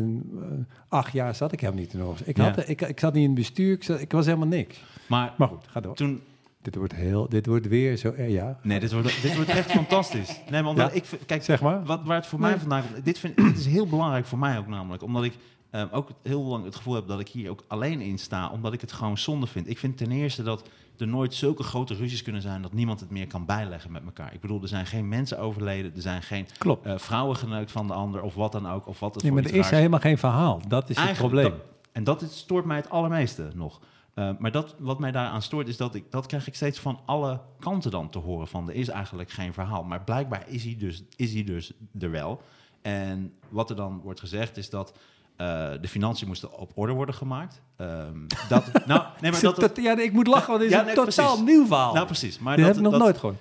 acht 0.87 1.13
jaar 1.13 1.35
zat 1.35 1.51
ik 1.51 1.59
helemaal 1.59 1.81
niet 1.81 1.93
in 1.93 1.99
organisatie. 2.01 2.31
Ik, 2.33 2.37
Ja. 2.37 2.43
had, 2.43 2.69
ik, 2.69 2.81
ik 2.81 2.99
zat 2.99 3.13
niet 3.13 3.21
in 3.23 3.29
het 3.29 3.39
bestuur, 3.39 3.73
ik, 3.73 3.83
zat, 3.83 3.99
ik 3.99 4.11
was 4.11 4.25
helemaal 4.25 4.47
niks. 4.47 4.83
Maar 5.07 5.33
Maar 5.37 5.47
goed, 5.47 5.65
ga 5.67 5.79
door. 5.79 5.95
toen 5.95 6.21
Dit 6.61 6.75
wordt, 6.75 6.95
heel, 6.95 7.29
dit 7.29 7.45
wordt 7.45 7.67
weer 7.67 7.97
zo, 7.97 8.11
eh, 8.11 8.29
ja, 8.29 8.59
Nee, 8.61 8.79
dit 8.79 8.91
wordt, 8.91 9.21
dit 9.21 9.35
wordt 9.35 9.49
echt 9.49 9.71
fantastisch. 9.81 10.41
Nee, 10.49 10.61
maar 10.61 10.69
omdat 10.71 10.89
Ja. 10.93 10.97
ik 10.97 11.05
kijk, 11.25 11.43
zeg 11.43 11.61
maar. 11.61 11.83
wat, 11.83 12.01
waar 12.03 12.15
het 12.15 12.25
voor 12.27 12.39
Nee. 12.39 12.49
mij 12.49 12.59
vandaan 12.59 12.83
komt, 12.93 13.05
dit, 13.05 13.19
vind, 13.19 13.35
dit 13.37 13.57
is 13.57 13.65
heel 13.65 13.87
belangrijk 13.87 14.25
voor 14.25 14.37
mij 14.39 14.57
ook 14.57 14.67
namelijk, 14.67 15.03
omdat 15.03 15.23
ik 15.23 15.33
eh, 15.73 15.83
ook 15.91 16.09
heel 16.21 16.43
lang 16.43 16.65
het 16.65 16.75
gevoel 16.75 16.93
heb 16.93 17.07
dat 17.07 17.19
ik 17.19 17.27
hier 17.29 17.49
ook 17.49 17.63
alleen 17.67 18.01
in 18.01 18.17
sta, 18.19 18.49
omdat 18.49 18.73
ik 18.73 18.81
het 18.81 18.91
gewoon 18.91 19.17
zonde 19.17 19.47
vind. 19.47 19.69
Ik 19.69 19.77
vind 19.77 19.97
ten 19.97 20.11
eerste 20.11 20.43
dat 20.43 20.69
er 20.97 21.07
nooit 21.07 21.33
zulke 21.33 21.63
grote 21.63 21.93
ruzies 21.95 22.21
kunnen 22.21 22.41
zijn 22.41 22.61
dat 22.61 22.73
niemand 22.73 22.99
het 22.99 23.09
meer 23.09 23.27
kan 23.27 23.45
bijleggen 23.45 23.91
met 23.91 24.03
elkaar. 24.05 24.33
Ik 24.33 24.41
bedoel, 24.41 24.61
er 24.61 24.67
zijn 24.67 24.85
geen 24.85 25.07
mensen 25.07 25.39
overleden, 25.39 25.95
er 25.95 26.01
zijn 26.01 26.21
geen 26.23 26.47
Klopt. 26.57 26.85
eh, 26.85 26.97
vrouwen 26.97 27.35
geneukt 27.35 27.71
van 27.71 27.87
de 27.87 27.93
ander 27.93 28.21
of 28.21 28.33
wat 28.35 28.51
dan 28.51 28.69
ook, 28.69 28.87
of 28.87 28.99
wat 28.99 29.13
het 29.13 29.23
Nee, 29.23 29.31
maar 29.31 29.43
er 29.43 29.53
is 29.55 29.69
helemaal 29.69 29.99
geen 29.99 30.17
verhaal. 30.17 30.61
Dat 30.67 30.89
is 30.89 30.97
het 30.99 31.17
probleem. 31.17 31.43
dat- 31.49 31.53
en 31.91 32.03
dat 32.03 32.21
is, 32.21 32.37
stoort 32.37 32.65
mij 32.65 32.77
het 32.77 32.89
allermeeste 32.89 33.49
nog. 33.55 33.79
Eh, 34.13 34.29
maar 34.39 34.51
dat, 34.51 34.75
wat 34.79 34.99
mij 34.99 35.11
daaraan 35.11 35.41
stoort, 35.41 35.67
is 35.67 35.77
dat 35.77 35.95
ik 35.95 36.11
dat 36.11 36.25
krijg 36.25 36.47
ik 36.47 36.55
steeds 36.55 36.79
van 36.79 36.99
alle 37.05 37.39
kanten 37.59 37.91
dan 37.91 38.09
te 38.09 38.19
horen 38.19 38.47
van 38.47 38.69
er 38.69 38.75
is 38.75 38.87
eigenlijk 38.87 39.29
geen 39.31 39.53
verhaal. 39.53 39.83
Maar 39.83 40.03
blijkbaar 40.03 40.43
is 40.47 40.63
hij 40.63 40.75
dus, 40.79 41.03
is 41.15 41.33
hij 41.33 41.43
dus 41.43 41.71
er 41.99 42.11
wel. 42.11 42.41
En 42.81 43.33
wat 43.49 43.69
er 43.69 43.75
dan 43.75 43.99
wordt 44.03 44.19
gezegd 44.19 44.57
is 44.57 44.69
dat 44.69 44.93
eh, 45.35 45.71
de 45.81 45.87
financiën 45.87 46.27
moesten 46.27 46.57
op 46.59 46.71
orde 46.75 46.93
worden 46.93 47.15
gemaakt. 47.15 47.61
Ehm, 47.77 48.17
dat, 48.49 48.63
nou, 48.85 49.03
nee, 49.21 49.31
maar 49.31 49.41
dat, 49.41 49.55
Dat- 49.55 49.77
ja, 49.81 49.97
ik 49.99 50.11
moet 50.13 50.27
lachen, 50.27 50.47
want 50.47 50.59
dit 50.59 50.69
is 50.71 50.75
Ja, 50.75 50.81
een 50.87 50.93
totaal 50.95 51.25
precies. 51.35 51.43
nieuw 51.45 51.65
verhaal. 51.65 51.93
nou 51.93 52.05
precies. 52.05 52.39
Maar 52.39 52.57
dat, 52.57 52.65
heb 52.65 52.75
ik 52.75 52.81
nog 52.81 52.91
dat- 52.91 53.01
nooit 53.01 53.17
gehoord. 53.17 53.39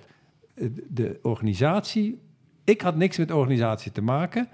Eh, 0.55 0.67
De 0.89 1.19
organisatie, 1.23 2.21
ik 2.65 2.81
had 2.81 2.97
niks 2.97 3.19
met 3.19 3.29
de 3.29 3.37
organisatie 3.37 3.93
te 3.93 4.03
maken. 4.03 4.49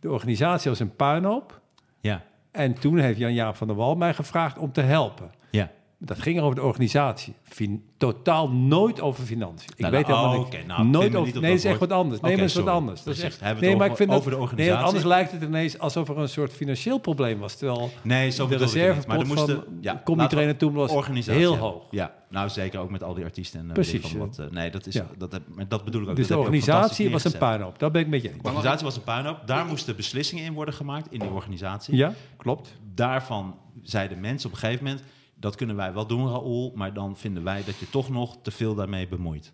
De 0.00 0.10
organisatie 0.10 0.70
was 0.70 0.80
een 0.80 0.96
puinhoop. 0.96 1.60
Ja, 2.00 2.22
En 2.50 2.74
toen 2.74 2.98
heeft 2.98 3.18
Jan-Jaap 3.18 3.56
van 3.56 3.66
der 3.66 3.76
Wal 3.76 3.94
mij 3.94 4.14
gevraagd 4.14 4.58
om 4.58 4.72
te 4.72 4.80
helpen. 4.80 5.30
ja. 5.50 5.70
Dat 6.04 6.18
ging 6.20 6.40
over 6.40 6.54
de 6.54 6.62
organisatie. 6.62 7.34
Fin- 7.42 7.84
totaal 7.96 8.50
nooit 8.50 9.00
over 9.00 9.24
financiën. 9.24 9.70
Ik 9.74 9.78
Nou, 9.78 9.92
weet 9.92 10.06
nou, 10.06 10.18
helemaal 10.20 10.44
niks. 10.44 10.56
oké, 10.56 10.66
nou, 10.66 10.84
nooit 10.84 11.14
over, 11.14 11.32
niet 11.32 11.40
nee, 11.40 11.50
dat 11.50 11.58
is 11.58 11.64
echt 11.64 11.78
wat 11.78 11.92
anders. 11.92 12.20
Nee, 12.20 12.30
Oké, 12.30 12.40
maar 12.40 12.50
is 12.50 12.54
wat 12.56 12.66
anders. 12.66 13.02
Dat 13.02 13.14
is 13.14 13.20
Precies. 13.20 13.40
echt, 13.40 13.60
nee, 13.60 13.70
het 13.70 13.78
maar 13.78 13.86
ik 13.86 13.92
over- 13.92 13.96
vind 13.96 14.10
over 14.10 14.30
de 14.30 14.36
dat, 14.36 14.40
organisatie? 14.44 14.76
Nee, 14.76 14.84
anders 14.86 15.04
lijkt 15.04 15.32
het 15.32 15.42
ineens 15.42 15.78
alsof 15.78 16.08
er 16.08 16.18
een 16.18 16.28
soort 16.28 16.52
financieel 16.52 16.98
probleem 16.98 17.38
was. 17.38 17.54
Terwijl 17.56 17.90
Nee, 18.02 18.30
zo 18.30 18.46
de 18.46 18.50
niet. 18.54 18.62
reservepot 18.62 19.20
er 19.30 19.36
van 19.36 19.64
ja, 19.80 20.00
Comedy 20.04 20.06
laten 20.06 20.22
we- 20.22 20.26
Trainer 20.28 20.56
toen 20.56 20.72
was 20.72 21.26
heel 21.26 21.56
hoog. 21.56 21.82
Ja, 21.90 22.12
nou 22.28 22.48
zeker 22.48 22.80
ook 22.80 22.90
met 22.90 23.02
al 23.02 23.14
die 23.14 23.24
artiesten 23.24 23.60
en 23.60 23.66
eh, 23.66 23.72
Precies, 23.72 24.00
van 24.06 24.18
wat. 24.18 24.38
eh, 24.38 24.46
nee, 24.50 24.70
dat 24.70 24.86
is 24.86 24.94
Ja. 24.94 25.06
dat, 25.18 25.40
dat 25.68 25.84
bedoel 25.84 26.02
ik 26.02 26.08
ook. 26.08 26.16
Dus 26.16 26.26
de 26.26 26.38
organisatie 26.38 27.10
was 27.10 27.24
een 27.24 27.38
puinhoop. 27.38 27.78
Dat 27.78 27.92
ben 27.92 28.00
ik 28.00 28.08
met 28.08 28.22
je 28.22 28.28
eens. 28.28 28.36
De 28.42 28.44
organisatie 28.48 28.84
was 28.84 28.96
een 28.96 29.02
puinhoop. 29.04 29.38
Daar 29.46 29.66
moesten 29.66 29.96
beslissingen 29.96 30.44
in 30.44 30.52
worden 30.52 30.74
gemaakt 30.74 31.06
in 31.12 31.18
die 31.20 31.30
organisatie. 31.30 31.96
Ja, 31.96 32.12
klopt. 32.36 32.76
Daarvan 32.94 33.54
zeiden 33.82 34.20
mensen 34.20 34.48
op 34.48 34.54
een 34.54 34.60
gegeven 34.60 34.84
moment: 34.84 35.02
dat 35.42 35.56
kunnen 35.56 35.76
wij 35.76 35.92
wel 35.92 36.06
doen, 36.06 36.28
Raoul, 36.28 36.72
maar 36.74 36.94
dan 36.94 37.16
vinden 37.16 37.42
wij 37.42 37.64
dat 37.64 37.76
je 37.78 37.90
toch 37.90 38.08
nog 38.08 38.36
te 38.42 38.50
veel 38.50 38.74
daarmee 38.74 39.08
bemoeit. 39.08 39.52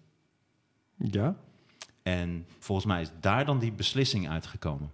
Ja. 0.96 1.36
En 2.02 2.46
volgens 2.58 2.86
mij 2.86 3.00
is 3.00 3.10
daar 3.20 3.44
dan 3.44 3.58
die 3.58 3.72
beslissing 3.72 4.28
uitgekomen. 4.28 4.92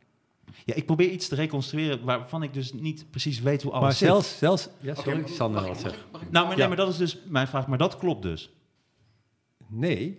Ja, 0.65 0.75
ik 0.75 0.87
probeer 0.87 1.11
iets 1.11 1.29
te 1.29 1.35
reconstrueren 1.35 2.05
waarvan 2.05 2.43
ik 2.43 2.53
dus 2.55 2.73
niet 2.73 3.11
precies 3.11 3.41
weet 3.41 3.63
hoe 3.63 3.73
alles 3.73 3.83
Maar 3.85 3.93
zit. 3.95 4.09
zelfs, 4.09 4.39
zelfs... 4.39 4.69
Ja, 4.81 4.95
sorry, 4.95 5.27
Sander 5.27 5.61
wat 5.61 5.71
mag 5.71 5.81
zeggen. 5.81 6.03
Nou, 6.13 6.31
maar, 6.31 6.47
nee, 6.47 6.57
Ja. 6.57 6.69
maar 6.69 6.77
dat 6.77 6.89
is 6.89 6.97
dus 6.97 7.19
mijn 7.27 7.47
vraag. 7.47 7.67
Maar 7.67 7.79
dat 7.79 7.97
klopt 7.97 8.23
dus. 8.23 8.51
Nee, 9.67 10.19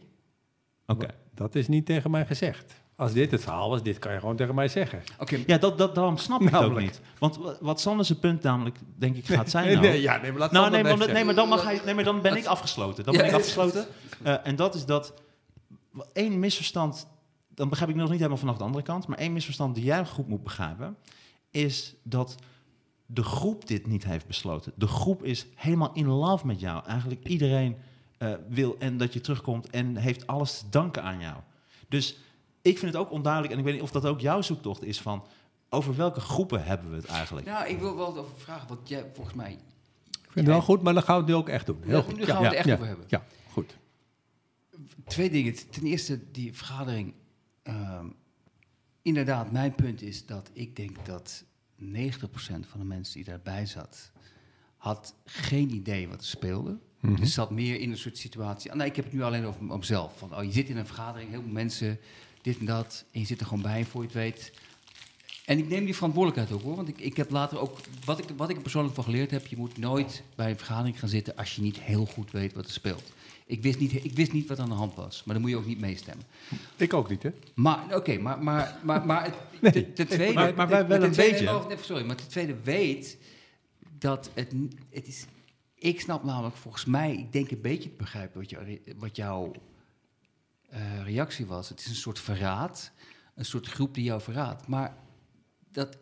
Oké. 0.86 1.08
dat 1.34 1.56
is 1.56 1.68
niet 1.68 1.86
tegen 1.86 2.12
mij 2.12 2.26
gezegd. 2.26 2.84
Als 2.98 3.14
dit 3.14 3.32
het 3.32 3.42
verhaal 3.42 3.70
was, 3.70 3.84
dit 3.84 4.00
kan 4.00 4.14
je 4.14 4.20
gewoon 4.20 4.36
tegen 4.36 4.56
mij 4.56 4.68
zeggen. 4.68 5.04
Oké, 5.20 5.38
Ja, 5.46 5.58
dat, 5.58 5.78
dat, 5.78 5.96
daarom 5.96 6.18
snap 6.18 6.42
ik 6.42 6.50
het 6.50 6.64
ook 6.64 6.80
niet. 6.80 7.02
Want 7.20 7.38
wa- 7.38 7.58
wat 7.60 7.82
Sanders 7.82 8.12
punt 8.12 8.44
namelijk, 8.44 8.78
denk 8.96 9.16
ik, 9.16 9.26
gaat 9.26 9.50
zijn 9.50 9.68
nou... 9.74 9.80
nee, 9.88 10.02
ja, 10.02 10.18
nee, 10.22 10.32
maar 10.32 10.40
laat 10.40 10.52
Nou, 10.52 10.64
Sander 10.64 10.82
nee, 10.84 10.92
het 10.92 11.00
maar, 11.00 11.08
even 11.08 11.14
nee, 11.14 11.26
maar 11.26 11.36
dan, 11.36 11.50
mag 11.50 11.64
hij, 11.64 11.82
nee, 11.86 11.94
maar 11.94 12.04
dan 12.04 12.22
ben 12.22 12.36
ik 12.36 12.46
afgesloten. 12.46 13.04
Dan 13.04 13.14
ben 13.14 13.24
Ja, 13.24 13.30
ik 13.30 13.36
afgesloten. 13.36 13.86
Eh, 14.24 14.36
en 14.44 14.56
dat 14.56 14.76
is 14.76 14.86
dat... 14.86 15.14
één 16.14 16.40
misverstand... 16.40 17.08
Dan 17.50 17.70
begrijp 17.70 17.90
ik 17.92 17.96
nog 17.98 18.08
niet 18.10 18.18
helemaal 18.18 18.38
vanaf 18.38 18.58
de 18.58 18.64
andere 18.64 18.84
kant. 18.84 19.08
Maar 19.08 19.18
één 19.18 19.34
misverstand 19.34 19.76
die 19.76 19.84
jij 19.84 20.06
goed 20.06 20.28
moet 20.28 20.44
begrijpen... 20.44 20.98
is 21.52 21.96
dat 22.04 22.36
de 23.06 23.24
groep 23.24 23.68
dit 23.68 23.88
niet 23.88 24.06
heeft 24.06 24.28
besloten. 24.28 24.72
De 24.76 24.88
groep 24.88 25.24
is 25.24 25.46
helemaal 25.56 25.92
in 25.94 26.08
love 26.08 26.46
met 26.46 26.60
jou. 26.60 26.86
Eigenlijk 26.86 27.28
iedereen 27.28 27.78
eh, 28.18 28.34
wil 28.50 28.76
en 28.80 28.98
dat 28.98 29.14
je 29.14 29.22
terugkomt... 29.22 29.70
en 29.70 29.96
heeft 29.96 30.28
alles 30.28 30.58
te 30.60 30.66
danken 30.70 31.04
aan 31.04 31.20
jou. 31.20 31.36
Dus 31.90 32.18
ik 32.66 32.80
vind 32.80 32.94
het 32.94 33.02
ook 33.02 33.12
onduidelijk... 33.12 33.54
en 33.54 33.60
ik 33.60 33.66
weet 33.66 33.74
niet 33.74 33.84
of 33.84 33.92
dat 33.92 34.06
ook 34.06 34.20
jouw 34.20 34.42
zoektocht 34.42 34.84
is 34.84 35.02
van... 35.02 35.24
over 35.70 35.96
welke 35.96 36.20
groepen 36.20 36.64
hebben 36.64 36.90
we 36.90 36.96
het 36.96 37.06
eigenlijk? 37.06 37.48
nou, 37.48 37.68
ik 37.68 37.80
wil 37.80 37.96
wel 37.96 38.18
over 38.18 38.38
vragen, 38.38 38.68
wat 38.68 38.80
jij 38.84 39.06
volgens 39.14 39.36
mij... 39.36 39.52
Ik 39.52 40.32
vind 40.32 40.46
het 40.46 40.46
wel 40.46 40.62
goed, 40.62 40.82
maar 40.82 40.94
dan 40.94 41.04
gaan 41.04 41.16
we 41.16 41.22
het 41.22 41.30
nu 41.32 41.36
ook 41.36 41.50
echt 41.50 41.66
doen. 41.66 41.80
Heel 41.84 41.96
Ja, 41.96 42.02
goed. 42.02 42.16
nu 42.16 42.26
gaan 42.26 42.42
we 42.42 42.48
het 42.48 42.56
echt 42.56 42.66
ja, 42.66 42.74
over 42.74 42.88
hebben. 42.88 43.06
Ja, 43.10 43.26
goed. 43.52 43.78
Twee 45.08 45.30
dingen. 45.30 45.70
Ten 45.70 45.84
eerste, 45.84 46.32
die 46.32 46.54
vergadering. 46.54 47.14
ehm, 47.64 48.06
inderdaad, 49.02 49.52
mijn 49.52 49.76
punt 49.76 50.02
is 50.02 50.26
dat 50.26 50.50
ik 50.54 50.76
denk 50.76 51.06
dat 51.06 51.44
90% 51.78 52.68
van 52.68 52.80
de 52.80 52.86
mensen 52.86 53.14
die 53.14 53.24
daarbij 53.24 53.66
zat, 53.66 54.12
had 54.78 55.16
geen 55.26 55.74
idee 55.74 56.08
wat 56.08 56.20
er 56.20 56.26
speelde. 56.26 56.78
Dus 57.14 57.34
zat 57.34 57.52
meer 57.52 57.80
in 57.80 57.92
een 57.92 57.98
soort 57.98 58.18
situatie. 58.18 58.72
Ah, 58.72 58.78
nee, 58.78 58.88
ik 58.88 58.96
heb 58.96 59.06
het 59.06 59.14
nu 59.14 59.24
alleen 59.24 59.46
over 59.46 59.64
mezelf. 59.64 60.18
Van, 60.18 60.36
oh, 60.36 60.44
je 60.44 60.52
zit 60.52 60.70
in 60.70 60.78
een 60.78 60.86
vergadering, 60.86 61.30
heel 61.30 61.42
veel 61.42 61.52
mensen, 61.52 62.00
dit 62.46 62.60
en 62.60 62.66
dat. 62.66 63.06
En 63.12 63.20
je 63.20 63.26
zit 63.26 63.40
er 63.40 63.46
gewoon 63.46 63.62
bij 63.64 63.86
voor 63.86 64.02
je 64.02 64.08
het 64.08 64.16
weet. 64.16 64.52
En 65.46 65.58
ik 65.58 65.68
neem 65.68 65.86
die 65.86 65.96
verantwoordelijkheid 65.96 66.60
ook 66.60 66.66
hoor. 66.68 66.76
Want 66.76 66.88
ik, 66.88 67.00
ik 67.00 67.18
heb 67.18 67.30
later 67.32 67.60
ook. 67.60 67.78
Wat 68.06 68.20
ik, 68.20 68.26
wat 68.38 68.50
ik 68.50 68.56
er 68.56 68.62
persoonlijk 68.62 68.96
van 68.96 69.04
geleerd 69.04 69.32
heb. 69.32 69.48
Je 69.48 69.58
moet 69.58 69.78
nooit 69.78 70.24
bij 70.36 70.50
een 70.50 70.58
vergadering 70.58 71.00
gaan 71.00 71.10
zitten. 71.10 71.36
als 71.36 71.56
je 71.56 71.62
niet 71.62 71.80
heel 71.80 72.06
goed 72.06 72.32
weet 72.32 72.54
wat 72.54 72.66
er 72.66 72.72
speelt. 72.72 73.04
Ik 73.46 73.62
wist 73.62 73.80
niet, 73.80 73.94
ik 73.94 74.14
wist 74.16 74.32
niet 74.34 74.48
wat 74.48 74.60
aan 74.60 74.70
de 74.70 74.76
hand 74.76 74.96
was. 74.96 75.24
Maar 75.24 75.34
dan 75.34 75.44
moet 75.44 75.52
je 75.52 75.58
ook 75.58 75.66
niet 75.66 75.80
meestemmen. 75.80 76.26
Ik 76.76 76.94
ook 76.94 77.10
niet, 77.10 77.24
hè? 77.24 77.30
Maar, 77.54 77.96
oké, 77.96 78.18
maar, 78.18 78.44
maar, 78.44 78.80
maar, 78.84 79.06
maar 79.06 79.24
het, 79.24 79.34
Nee. 79.62 79.72
ten, 79.72 79.94
ten 79.94 80.08
tweede... 80.08 80.34
Maar- 80.34 80.54
maar 80.56 80.68
wij 80.68 80.88
wel 80.88 80.98
ten 81.00 81.08
een 81.08 81.14
tweede- 81.14 81.34
beetje. 81.38 81.56
oh, 81.56 81.82
sorry, 81.82 82.06
maar 82.06 82.16
ten 82.16 82.28
tweede 82.28 82.56
weet 82.64 83.18
dat 84.00 84.30
het, 84.34 84.54
het 84.90 85.08
is... 85.08 85.26
Ik 85.76 86.02
snap 86.02 86.24
namelijk 86.24 86.56
volgens 86.56 86.86
mij, 86.86 87.14
ik 87.16 87.32
denk 87.32 87.52
een 87.52 87.62
beetje 87.62 87.90
te 87.90 87.96
begrijpen 87.98 88.40
wat, 88.40 88.50
jou, 88.50 88.80
wat 88.98 89.16
jouw 89.16 89.52
eh, 90.70 91.04
reactie 91.04 91.46
was. 91.46 91.70
Het 91.70 91.80
is 91.80 91.88
een 91.88 91.96
soort 91.96 92.20
verraad, 92.20 92.92
een 93.36 93.46
soort 93.46 93.68
groep 93.68 93.94
die 93.94 94.04
jou 94.04 94.22
verraadt. 94.22 94.68
Maar 94.68 94.98
dat... 95.72 95.98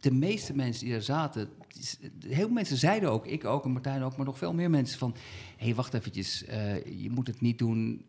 De 0.00 0.12
meeste 0.12 0.54
mensen 0.54 0.84
die 0.84 0.92
daar 0.92 1.02
zaten, 1.02 1.50
heel 2.20 2.34
veel 2.34 2.48
mensen 2.48 2.76
zeiden 2.76 3.10
ook, 3.10 3.26
ik 3.26 3.44
ook 3.44 3.64
en 3.64 3.70
Martijn 3.70 4.02
ook, 4.02 4.16
maar 4.16 4.26
nog 4.26 4.38
veel 4.38 4.52
meer 4.52 4.70
mensen 4.70 4.98
van... 4.98 5.14
hé, 5.56 5.64
hey, 5.64 5.74
wacht 5.74 5.94
eventjes, 5.94 6.44
eh, 6.44 7.02
je 7.02 7.10
moet 7.10 7.26
het 7.26 7.40
niet 7.40 7.58
doen 7.58 8.04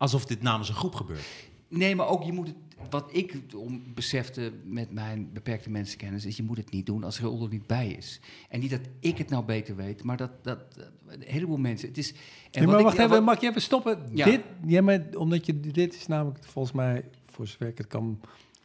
Alsof 0.00 0.26
dit 0.26 0.42
namens 0.42 0.68
een 0.68 0.74
groep 0.74 0.94
gebeurt. 0.94 1.26
Nee, 1.68 1.96
maar 1.96 2.08
ook 2.08 2.22
je 2.22 2.32
moet 2.32 2.46
het, 2.46 2.56
wat 2.90 3.08
ik 3.12 3.34
om 3.56 3.82
besefte 3.94 4.52
met 4.64 4.92
mijn 4.92 5.30
beperkte 5.32 5.70
mensenkennis, 5.70 6.24
is 6.26 6.36
je 6.36 6.42
moet 6.42 6.56
het 6.56 6.70
niet 6.70 6.86
doen 6.86 7.04
als 7.04 7.20
Rul 7.20 7.42
er 7.42 7.48
niet 7.48 7.66
bij 7.66 7.88
is. 7.88 8.20
En 8.48 8.60
niet 8.60 8.70
dat 8.70 8.80
ik 9.00 9.18
het 9.18 9.28
nou 9.28 9.44
beter 9.44 9.76
weet, 9.76 10.02
maar 10.02 10.16
dat, 10.16 10.30
dat, 10.44 10.58
een 11.06 11.22
heleboel 11.26 11.56
mensen. 11.56 11.88
Het 11.88 11.98
is. 11.98 12.10
En 12.12 12.16
Nee, 12.52 12.66
maar 12.66 12.78
ik- 12.78 12.84
wacht 12.84 12.96
ja, 12.96 13.02
even, 13.02 13.14
wat- 13.16 13.24
mag 13.24 13.40
je 13.40 13.48
even 13.48 13.62
stoppen? 13.62 13.98
Ja. 14.12 14.24
Dit, 14.24 14.40
ja, 14.66 14.82
maar 14.82 15.06
omdat 15.16 15.46
je, 15.46 15.60
dit 15.60 15.94
is 15.94 16.06
namelijk 16.06 16.44
volgens 16.44 16.74
mij, 16.74 17.04
voor 17.26 17.46
zover 17.46 17.66
ik 17.66 17.78
het 17.78 17.86
kan 17.86 18.20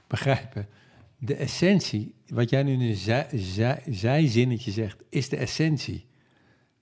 begrijpen, 0.07 0.67
de 1.17 1.35
essentie, 1.35 2.13
wat 2.27 2.49
jij 2.49 2.63
nu 2.63 2.73
in 2.73 2.81
een 2.81 2.95
zij, 2.95 3.27
zij, 3.33 3.83
zijzinnetje 3.89 4.71
zegt, 4.71 5.03
is 5.09 5.29
de 5.29 5.37
essentie. 5.37 6.05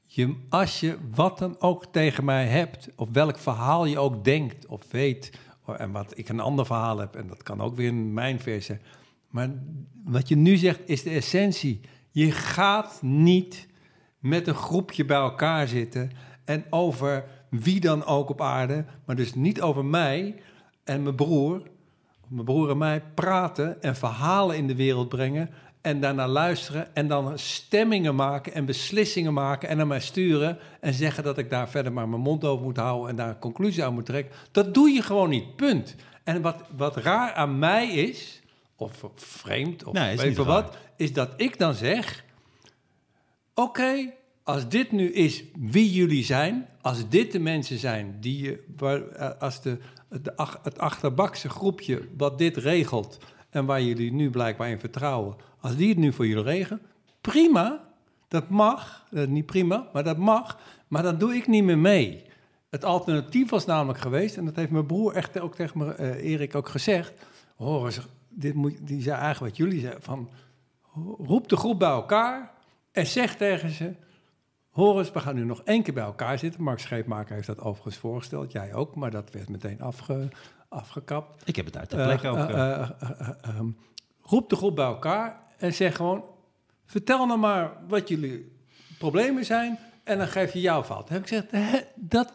Je, 0.05 0.35
als 0.49 0.79
je 0.79 0.97
wat 1.15 1.37
dan 1.37 1.55
ook 1.61 1.85
tegen 1.85 2.25
mij 2.25 2.47
hebt, 2.47 2.89
of 2.95 3.09
welk 3.11 3.37
verhaal 3.37 3.85
je 3.85 3.99
ook 3.99 4.23
denkt 4.23 4.65
of 4.65 4.91
weet, 4.91 5.31
en 5.65 5.91
wat 5.91 6.17
ik 6.17 6.29
een 6.29 6.39
ander 6.39 6.65
verhaal 6.65 6.97
heb, 6.97 7.15
en 7.15 7.27
dat 7.27 7.43
kan 7.43 7.61
ook 7.61 7.75
weer 7.75 7.93
mijn 7.93 8.39
versie, 8.39 8.77
maar 9.29 9.49
wat 10.03 10.27
je 10.27 10.35
nu 10.35 10.57
zegt 10.57 10.79
is 10.85 11.03
de 11.03 11.09
essentie. 11.09 11.81
Je 12.11 12.31
gaat 12.31 13.01
niet 13.01 13.67
met 14.19 14.47
een 14.47 14.55
groepje 14.55 15.05
bij 15.05 15.17
elkaar 15.17 15.67
zitten 15.67 16.11
en 16.45 16.65
over 16.69 17.25
wie 17.49 17.79
dan 17.79 18.05
ook 18.05 18.29
op 18.29 18.41
aarde, 18.41 18.85
maar 19.05 19.15
dus 19.15 19.33
niet 19.33 19.61
over 19.61 19.85
mij 19.85 20.35
en 20.83 21.03
mijn 21.03 21.15
broer, 21.15 21.61
mijn 22.27 22.45
broer 22.45 22.69
en 22.69 22.77
mij 22.77 23.01
praten 23.13 23.81
en 23.81 23.95
verhalen 23.95 24.57
in 24.57 24.67
de 24.67 24.75
wereld 24.75 25.09
brengen 25.09 25.49
en 25.83 25.99
daarna 25.99 26.27
luisteren 26.27 26.95
en 26.95 27.07
dan 27.07 27.39
stemmingen 27.39 28.15
maken 28.15 28.53
en 28.53 28.65
beslissingen 28.65 29.33
maken 29.33 29.69
en 29.69 29.77
naar 29.77 29.87
mij 29.87 29.99
sturen 29.99 30.57
en 30.79 30.93
zeggen 30.93 31.23
dat 31.23 31.37
ik 31.37 31.49
daar 31.49 31.69
verder 31.69 31.93
maar 31.93 32.09
mijn 32.09 32.21
mond 32.21 32.43
over 32.43 32.63
moet 32.63 32.77
houden 32.77 33.09
en 33.09 33.15
daar 33.15 33.29
een 33.29 33.39
conclusie 33.39 33.83
aan 33.83 33.93
moet 33.93 34.05
trekken. 34.05 34.35
Dat 34.51 34.73
doe 34.73 34.89
je 34.89 35.01
gewoon 35.01 35.29
niet, 35.29 35.55
punt. 35.55 35.95
En 36.23 36.41
wat, 36.41 36.63
wat 36.75 36.97
raar 36.97 37.33
aan 37.33 37.59
mij 37.59 37.87
is, 37.87 38.41
of 38.75 39.03
vreemd, 39.15 39.83
of 39.83 39.93
Nee, 39.93 40.17
weet 40.17 40.37
raar. 40.37 40.45
wat, 40.45 40.77
is 40.97 41.13
dat 41.13 41.33
ik 41.37 41.57
dan 41.59 41.73
zeg, 41.73 42.23
oké, 43.53 44.13
als 44.43 44.69
dit 44.69 44.91
nu 44.91 45.11
is 45.11 45.43
wie 45.57 45.91
jullie 45.91 46.23
zijn, 46.23 46.67
als 46.81 47.09
dit 47.09 47.31
de 47.31 47.39
mensen 47.39 47.77
zijn 47.77 48.17
die 48.19 48.41
je, 48.41 48.63
eh, 49.15 49.29
als 49.39 49.61
de, 49.61 49.77
het 50.61 50.77
achterbakse 50.77 51.49
groepje 51.49 52.07
wat 52.17 52.37
dit 52.37 52.57
regelt 52.57 53.17
en 53.53 53.65
waar 53.65 53.81
jullie 53.81 54.13
nu 54.13 54.29
blijkbaar 54.29 54.69
in 54.69 54.79
vertrouwen, 54.79 55.35
als 55.59 55.75
die 55.75 55.89
het 55.89 55.97
nu 55.97 56.13
voor 56.13 56.27
jullie 56.27 56.43
regelen, 56.43 56.81
prima, 57.21 57.83
dat 58.27 58.49
mag, 58.49 59.05
eh, 59.11 59.27
niet 59.27 59.45
prima, 59.45 59.89
maar 59.93 60.03
dat 60.03 60.17
mag, 60.17 60.59
maar 60.87 61.03
dan 61.03 61.17
doe 61.17 61.35
ik 61.35 61.47
niet 61.47 61.63
meer 61.63 61.77
mee. 61.77 62.25
Het 62.69 62.85
alternatief 62.85 63.49
was 63.49 63.65
namelijk 63.65 63.99
geweest, 63.99 64.37
en 64.37 64.45
dat 64.45 64.55
heeft 64.55 64.71
mijn 64.71 64.85
broer 64.85 65.13
echt 65.13 65.39
ook 65.39 65.55
tegen 65.55 65.77
me, 65.77 65.93
eh, 65.93 66.31
Erik 66.31 66.55
ook 66.55 66.69
gezegd, 66.69 67.25
hoor 67.55 67.93
dit 68.29 68.53
moet, 68.53 68.87
die 68.87 69.01
zei 69.01 69.19
eigenlijk 69.19 69.57
wat 69.57 69.65
jullie 69.65 69.81
zeiden, 69.81 70.03
van 70.03 70.29
roep 71.17 71.49
de 71.49 71.57
groep 71.57 71.79
bij 71.79 71.89
elkaar 71.89 72.51
en 72.91 73.05
zeg 73.05 73.35
tegen 73.35 73.69
ze... 73.69 73.93
Hoor 74.73 75.09
we 75.13 75.19
gaan 75.19 75.35
nu 75.35 75.45
nog 75.45 75.61
één 75.63 75.83
keer 75.83 75.93
bij 75.93 76.03
elkaar 76.03 76.39
zitten. 76.39 76.63
Mark 76.63 76.79
Scheepmaker 76.79 77.35
heeft 77.35 77.47
dat 77.47 77.59
overigens 77.59 77.97
voorgesteld, 77.97 78.51
jij 78.51 78.73
ook, 78.73 78.95
maar 78.95 79.11
dat 79.11 79.31
werd 79.31 79.49
meteen 79.49 79.81
afge, 79.81 80.29
afgekapt. 80.73 81.41
Ik 81.45 81.55
heb 81.55 81.65
het 81.65 81.77
uit 81.77 81.89
de 81.89 81.95
plek 81.95 82.23
Eh, 82.23 82.31
ook. 82.31 82.37
eh, 82.37 82.43
eh, 82.49 82.81
eh, 82.81 82.89
eh, 82.99 83.09
eh, 83.19 83.29
ehm, 83.43 83.67
roep 84.21 84.49
de 84.49 84.55
groep 84.55 84.75
bij 84.75 84.85
elkaar 84.85 85.39
en 85.57 85.73
zeg 85.73 85.95
gewoon... 85.95 86.23
vertel 86.85 87.25
nou 87.25 87.39
maar 87.39 87.71
wat 87.87 88.07
jullie 88.07 88.51
problemen 88.97 89.45
zijn 89.45 89.79
en 90.03 90.17
dan 90.17 90.27
geef 90.27 90.53
je 90.53 90.61
jouw 90.61 90.83
fout. 90.83 91.07
Dan 91.07 91.13
heb 91.17 91.21
ik 91.21 91.27
gezegd, 91.27 91.51
hè, 91.51 91.79
dat 91.95 92.31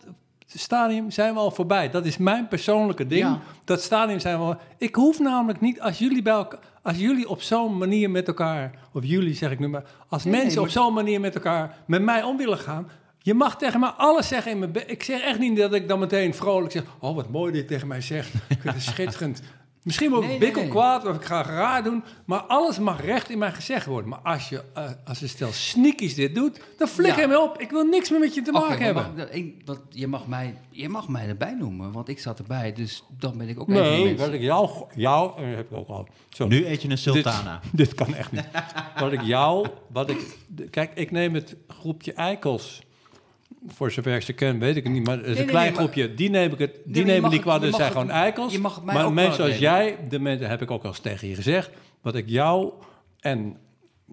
stadium 0.46 1.10
zijn 1.10 1.34
we 1.34 1.40
al 1.40 1.50
voorbij. 1.50 1.90
Dat 1.90 2.04
is 2.06 2.16
mijn 2.16 2.48
persoonlijke 2.48 3.06
ding. 3.06 3.20
Ja. 3.22 3.40
Dat 3.64 3.82
stadium 3.82 4.18
zijn 4.18 4.38
we 4.38 4.44
al... 4.44 4.56
Ik 4.78 4.94
hoef 4.94 5.18
namelijk 5.18 5.60
niet, 5.60 5.80
als 5.80 5.98
jullie, 5.98 6.22
bij 6.22 6.32
elkaar, 6.32 6.60
als 6.82 6.96
jullie 6.98 7.28
op 7.28 7.42
zo'n 7.42 7.78
manier 7.78 8.10
met 8.10 8.26
elkaar... 8.28 8.70
of 8.92 9.04
jullie 9.04 9.34
zeg 9.34 9.50
ik 9.50 9.58
nu 9.58 9.68
maar... 9.68 9.84
als 10.08 10.24
Nee, 10.24 10.32
mensen 10.32 10.54
nee, 10.54 10.64
op 10.64 10.68
zo'n 10.70 10.94
manier 10.94 11.20
met 11.20 11.34
elkaar 11.34 11.76
met 11.86 12.02
mij 12.02 12.22
om 12.22 12.36
willen 12.36 12.58
gaan... 12.58 12.88
Je 13.28 13.34
mag 13.34 13.56
tegen 13.56 13.80
mij 13.80 13.88
alles 13.88 14.28
zeggen 14.28 14.52
in 14.52 14.58
mijn 14.58 14.72
Ik 14.90 15.02
zeg 15.02 15.20
echt 15.20 15.38
niet 15.38 15.56
dat 15.56 15.74
ik 15.74 15.88
dan 15.88 15.98
meteen 15.98 16.34
vrolijk 16.34 16.72
zeg... 16.72 16.82
Oh, 16.98 17.14
wat 17.14 17.30
mooi 17.30 17.52
dit 17.52 17.68
tegen 17.68 17.88
mij 17.88 18.00
zegt. 18.00 18.34
Ik 18.48 18.58
vind 18.60 18.74
het 18.74 18.82
schitterend. 18.82 19.42
Misschien 19.82 20.10
word 20.10 20.22
ik 20.22 20.28
Nee, 20.28 20.38
bikkel 20.38 20.62
nee. 20.62 20.70
kwaad 20.70 21.06
of 21.06 21.16
ik 21.16 21.24
ga 21.24 21.42
raar 21.42 21.82
doen. 21.82 22.04
Maar 22.24 22.40
alles 22.40 22.78
mag 22.78 23.04
recht 23.04 23.30
in 23.30 23.38
mij 23.38 23.52
gezegd 23.52 23.86
worden. 23.86 24.08
Maar 24.10 24.18
als 24.18 24.48
je, 24.48 24.62
eh, 24.74 24.90
als 25.04 25.20
een 25.20 25.28
stel 25.28 25.52
sneakies 25.52 26.14
dit 26.14 26.34
doet... 26.34 26.60
dan 26.78 26.88
flikker 26.88 27.16
Ja. 27.16 27.22
je 27.22 27.28
me 27.28 27.40
op. 27.40 27.60
Ik 27.60 27.70
wil 27.70 27.84
niks 27.84 28.10
meer 28.10 28.20
met 28.20 28.34
je 28.34 28.42
te 28.42 28.52
maken 28.52 28.84
hebben. 28.84 29.02
mag- 29.02 29.14
dat- 29.26 29.34
ik- 29.34 29.62
wat, 29.64 29.80
je, 29.90 30.06
mag 30.06 30.26
mij, 30.26 30.54
je 30.70 30.88
mag 30.88 31.08
mij 31.08 31.28
erbij 31.28 31.54
noemen, 31.54 31.92
want 31.92 32.08
ik 32.08 32.18
zat 32.18 32.38
erbij, 32.38 32.72
dus 32.72 33.02
dan 33.18 33.38
ben 33.38 33.48
ik 33.48 33.60
ook 33.60 33.68
Nee, 33.68 34.16
wat 34.16 34.32
ik 34.32 34.40
jou... 34.40 34.70
jou 34.94 35.42
eh, 35.42 35.56
heb 35.56 35.70
ik 35.70 35.76
ook 35.76 35.88
al. 35.88 36.08
Zo. 36.28 36.46
nu 36.46 36.66
eet 36.66 36.82
je 36.82 36.88
een 36.90 36.98
sultana. 36.98 37.60
Dit, 37.62 37.76
dit 37.86 37.94
kan 37.94 38.14
echt 38.14 38.32
niet. 38.32 38.48
wat 38.98 39.12
ik 39.12 39.22
jou... 39.22 39.68
Wat 39.92 40.10
ik, 40.10 40.36
kijk, 40.70 40.90
ik 40.94 41.10
neem 41.10 41.34
het 41.34 41.56
groepje 41.68 42.12
eikels... 42.12 42.86
Voor 43.74 43.90
zover 43.90 44.14
ik 44.14 44.22
ze 44.22 44.32
ken, 44.32 44.58
weet 44.58 44.76
ik 44.76 44.84
het 44.84 44.92
niet. 44.92 45.06
Maar 45.06 45.16
het 45.16 45.26
is 45.26 45.30
Nee, 45.32 45.38
een 45.38 45.42
nee, 45.44 45.54
klein 45.54 45.66
nee, 45.72 45.76
groepje. 45.76 46.14
Die 46.14 46.30
neem 46.30 46.52
ik 46.52 46.58
het. 46.58 46.80
Die 46.84 47.04
nemen 47.04 47.30
die 47.30 47.40
kwaad. 47.40 47.60
zijn 47.60 47.74
het- 47.74 47.82
gewoon 47.82 48.10
eikels. 48.10 48.52
je 48.52 48.58
mag 48.58 48.74
het 48.74 48.84
mij 48.84 48.94
maar 48.94 49.04
ook 49.04 49.12
mensen 49.12 49.44
nemen. 49.44 49.58
jij, 49.60 49.96
de 50.08 50.18
mensen 50.18 50.48
heb 50.48 50.62
ik 50.62 50.70
ook 50.70 50.82
al 50.82 50.88
eens 50.88 50.98
tegen 51.00 51.28
je 51.28 51.34
gezegd. 51.34 51.70
Wat 52.02 52.14
ik 52.14 52.28
jou 52.28 52.72
en 53.20 53.56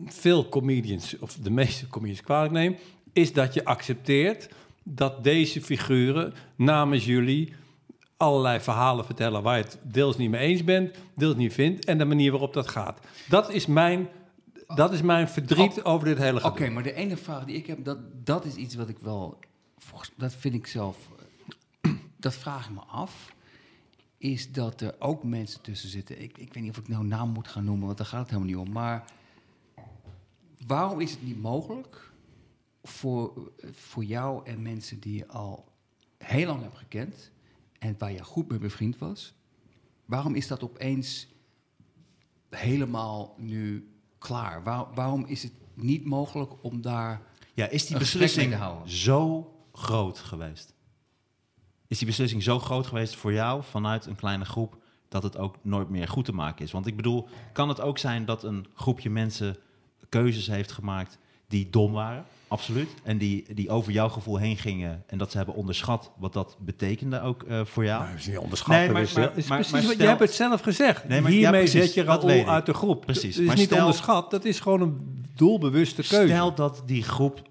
veel 0.06 0.50
comedians, 0.50 1.16
of 1.20 1.34
de 1.34 1.50
meeste 1.52 1.88
comedians 1.88 2.22
kwalijk 2.22 2.54
neem, 2.54 2.76
is 3.14 3.34
dat 3.34 3.54
je 3.54 3.66
accepteert 3.66 4.50
dat 4.84 5.24
deze 5.24 5.62
figuren 5.62 6.34
namens 6.56 7.06
jullie 7.06 7.54
allerlei 8.18 8.60
verhalen 8.60 9.06
vertellen 9.06 9.44
waar 9.44 9.58
je 9.58 9.64
het 9.64 9.78
deels 9.84 10.18
niet 10.18 10.30
mee 10.30 10.48
eens 10.48 10.64
bent, 10.64 10.96
deels 11.16 11.36
niet 11.36 11.54
vindt 11.54 11.86
en 11.86 11.98
de 11.98 12.06
manier 12.06 12.32
waarop 12.32 12.54
dat 12.54 12.68
gaat. 12.68 13.00
Dat 13.30 13.52
is 13.52 13.66
mijn, 13.66 14.08
dat 14.68 14.94
is 14.94 15.02
mijn 15.02 15.28
verdriet 15.28 15.84
over 15.84 16.08
dit 16.08 16.18
hele 16.18 16.44
Oké, 16.44 16.58
gedoe. 16.58 16.74
maar 16.74 16.84
de 16.84 16.94
enige 16.94 17.24
vraag 17.24 17.46
die 17.46 17.56
ik 17.56 17.66
heb, 17.68 17.84
dat, 17.86 18.26
dat 18.26 18.46
is 18.46 18.56
iets 18.56 18.76
wat 18.76 18.90
ik 18.90 18.98
wel, 19.00 19.40
volgens- 19.78 20.12
dat 20.18 20.34
vind 20.34 20.54
ik 20.56 20.68
zelf, 20.68 20.98
dat 22.18 22.34
vraag 22.34 22.66
ik 22.68 22.74
me 22.74 22.80
af, 22.82 23.34
is 24.18 24.52
dat 24.52 24.82
er 24.82 24.96
ook 25.00 25.24
mensen 25.24 25.62
tussen 25.62 25.90
zitten. 25.90 26.22
Ik, 26.22 26.38
ik 26.38 26.54
weet 26.54 26.64
niet 26.64 26.72
of 26.72 26.78
ik 26.78 26.88
nou 26.88 27.06
naam 27.06 27.30
moet 27.30 27.48
gaan 27.48 27.64
noemen, 27.64 27.86
want 27.86 27.98
daar 27.98 28.08
gaat 28.08 28.20
het 28.20 28.30
helemaal 28.30 28.50
niet 28.58 28.68
om. 28.68 28.74
Maar 28.74 29.06
waarom 30.68 31.00
is 31.00 31.12
het 31.12 31.24
niet 31.24 31.42
mogelijk 31.42 32.12
voor, 32.84 33.52
voor 33.72 34.04
jou 34.04 34.46
en 34.46 34.62
mensen 34.62 35.00
die 35.00 35.16
je 35.18 35.28
al 35.28 35.72
heel 36.18 36.48
lang 36.48 36.62
hebt 36.62 36.78
gekend 36.78 37.32
en 37.80 37.96
waar 37.98 38.12
je 38.12 38.24
goed 38.24 38.50
mee 38.50 38.60
bevriend 38.60 38.98
was, 38.98 39.34
waarom 40.06 40.36
is 40.36 40.48
dat 40.48 40.64
opeens 40.64 41.28
helemaal 42.50 43.36
nu 43.38 43.90
klaar? 44.18 44.64
Waar- 44.64 44.94
waarom 44.94 45.26
is 45.26 45.44
het 45.44 45.52
niet 45.74 46.06
mogelijk 46.06 46.52
om 46.62 46.82
daar 46.82 47.22
Ja, 47.54 47.68
is 47.68 47.86
die 47.88 47.98
beslissing 47.98 48.50
mee 48.50 48.58
te 48.58 48.64
houden. 48.64 48.90
zo 48.90 49.52
groot 49.74 50.20
geweest? 50.20 50.74
Is 51.88 51.98
die 51.98 52.08
beslissing 52.08 52.44
zo 52.44 52.60
groot 52.60 52.88
geweest 52.88 53.16
voor 53.16 53.34
jou 53.34 53.64
vanuit 53.64 54.06
een 54.06 54.16
kleine 54.16 54.46
groep 54.46 54.78
dat 55.10 55.24
het 55.24 55.38
ook 55.38 55.56
nooit 55.62 55.90
meer 55.90 56.08
goed 56.08 56.26
te 56.26 56.34
maken 56.34 56.66
is? 56.66 56.72
Want 56.72 56.88
ik 56.88 56.96
bedoel, 56.96 57.28
kan 57.54 57.70
het 57.70 57.82
ook 57.82 57.98
zijn 57.98 58.26
dat 58.26 58.44
een 58.44 58.68
groepje 58.74 59.10
mensen 59.10 59.58
keuzes 60.10 60.48
heeft 60.48 60.72
gemaakt 60.72 61.18
die 61.48 61.70
dom 61.70 61.92
waren? 61.92 62.26
Absoluut. 62.48 62.90
En 63.04 63.18
die, 63.18 63.46
die 63.54 63.70
over 63.70 63.92
jouw 63.92 64.10
gevoel 64.10 64.38
heen 64.38 64.58
gingen 64.58 65.04
en 65.08 65.18
dat 65.18 65.32
ze 65.32 65.38
hebben 65.38 65.56
onderschat 65.56 66.12
wat 66.18 66.34
dat 66.34 66.58
betekende 66.60 67.22
ook 67.22 67.44
eh, 67.44 67.62
voor 67.66 67.84
jou? 67.86 68.04
Maar 68.04 68.16
is 68.16 68.28
niet 68.28 68.38
onderschatten. 68.38 68.84
Nee, 68.84 68.92
maar- 68.94 69.02
dus, 69.02 69.14
maar- 69.14 69.32
eh, 69.32 69.38
is 69.38 69.48
maar- 69.48 69.58
precies 69.60 69.88
wat, 69.88 69.98
je 69.98 70.04
hebt 70.08 70.20
het 70.20 70.34
zelf 70.34 70.62
gezegd. 70.62 71.08
Nee, 71.08 71.22
maar- 71.22 71.32
ja, 71.32 71.38
Hiermee 71.38 71.60
precies, 71.62 71.82
zet 71.86 71.94
je 71.94 72.04
Raoul 72.04 72.48
uit 72.48 72.66
de 72.66 72.74
groep. 72.74 73.02
Precies, 73.06 73.24
Het 73.36 73.42
is 73.42 73.48
maar 73.48 73.56
niet 73.56 73.66
stel- 73.66 73.80
onderschat, 73.80 74.32
dat 74.32 74.46
is 74.46 74.60
gewoon 74.60 74.82
een 74.82 75.24
doelbewuste 75.36 76.02
keuze. 76.08 76.34
Stel 76.34 76.54
dat 76.56 76.84
die 76.86 77.04
groep 77.04 77.42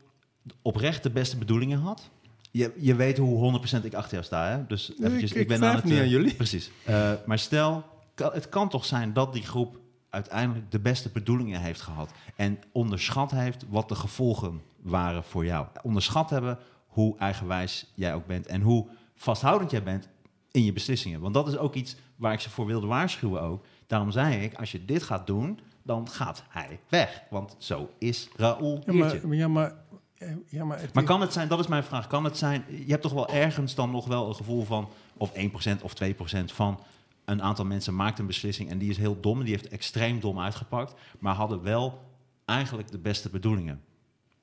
oprecht 0.62 1.02
de 1.02 1.10
beste 1.10 1.36
bedoelingen 1.36 1.78
had. 1.78 2.10
Je, 2.50 2.72
je 2.76 2.94
weet 2.94 3.18
hoe 3.18 3.38
100% 3.80 3.84
ik 3.84 3.94
achter 3.94 4.12
jou 4.12 4.24
sta, 4.24 4.48
hè? 4.50 4.66
Dus 4.68 4.92
eventjes, 5.00 5.30
ik- 5.30 5.36
ik, 5.36 5.42
ik 5.42 5.48
ben 5.48 5.64
aan 5.68 5.74
het... 5.74 5.84
niet 5.84 5.94
eh, 5.94 6.00
aan 6.00 6.08
jullie. 6.08 6.34
Precies. 6.34 6.70
Eh, 6.84 7.10
maar 7.26 7.38
stel, 7.38 7.84
kan- 8.14 8.30
het 8.32 8.48
kan 8.48 8.68
toch 8.68 8.84
zijn 8.84 9.12
dat 9.12 9.32
die 9.32 9.42
groep 9.42 9.78
uiteindelijk 10.14 10.70
de 10.70 10.80
beste 10.80 11.10
bedoelingen 11.10 11.60
heeft 11.60 11.80
gehad. 11.80 12.12
En 12.36 12.58
onderschat 12.72 13.30
heeft 13.30 13.64
wat 13.68 13.88
de 13.88 13.94
gevolgen 13.94 14.62
waren 14.82 15.24
voor 15.24 15.44
jou. 15.44 15.66
Onderschat 15.82 16.30
hebben 16.30 16.58
hoe 16.86 17.18
eigenwijs 17.18 17.92
jij 17.94 18.14
ook 18.14 18.26
bent. 18.26 18.46
En 18.46 18.60
hoe 18.60 18.88
vasthoudend 19.14 19.70
jij 19.70 19.82
bent 19.82 20.08
in 20.50 20.64
je 20.64 20.72
beslissingen. 20.72 21.20
Want 21.20 21.34
dat 21.34 21.48
is 21.48 21.56
ook 21.56 21.74
iets 21.74 21.96
waar 22.16 22.32
ik 22.32 22.40
ze 22.40 22.50
voor 22.50 22.66
wilde 22.66 22.86
waarschuwen 22.86 23.42
ook. 23.42 23.64
Daarom 23.86 24.10
zei 24.10 24.42
ik, 24.42 24.54
als 24.54 24.72
je 24.72 24.84
dit 24.84 25.02
gaat 25.02 25.26
doen, 25.26 25.60
dan 25.82 26.08
gaat 26.08 26.44
hij 26.48 26.80
weg. 26.88 27.22
Want 27.30 27.56
zo 27.58 27.90
is 27.98 28.28
Raoul 28.36 28.82
Ja, 28.86 28.92
maar, 28.92 29.34
ja, 29.36 29.48
maar, 29.48 29.74
eh, 30.14 30.28
ja, 30.48 30.64
maar, 30.64 30.80
het 30.80 30.94
Maar 30.94 31.04
kan 31.04 31.20
het 31.20 31.32
zijn, 31.32 31.48
dat 31.48 31.58
is 31.58 31.66
mijn 31.66 31.84
vraag, 31.84 32.06
kan 32.06 32.24
het 32.24 32.38
zijn, 32.38 32.64
je 32.68 32.90
hebt 32.90 33.02
toch 33.02 33.12
wel 33.12 33.28
ergens 33.28 33.74
dan 33.74 33.90
nog 33.90 34.06
wel 34.06 34.28
een 34.28 34.34
gevoel 34.34 34.64
van, 34.64 34.88
of 35.16 35.32
1% 35.32 35.82
of 35.82 35.94
2% 35.94 36.52
van 36.52 36.80
een 37.24 37.42
aantal 37.42 37.64
mensen 37.64 37.94
maakt 37.94 38.18
een 38.18 38.26
beslissing 38.26 38.70
en 38.70 38.78
die 38.78 38.90
is 38.90 38.96
heel 38.96 39.20
dom 39.20 39.38
en 39.38 39.44
die 39.44 39.54
heeft 39.54 39.68
extreem 39.68 40.20
dom 40.20 40.40
uitgepakt, 40.40 40.94
maar 41.18 41.34
hadden 41.34 41.62
wel 41.62 42.02
eigenlijk 42.44 42.90
de 42.90 42.98
beste 42.98 43.30
bedoelingen. 43.30 43.80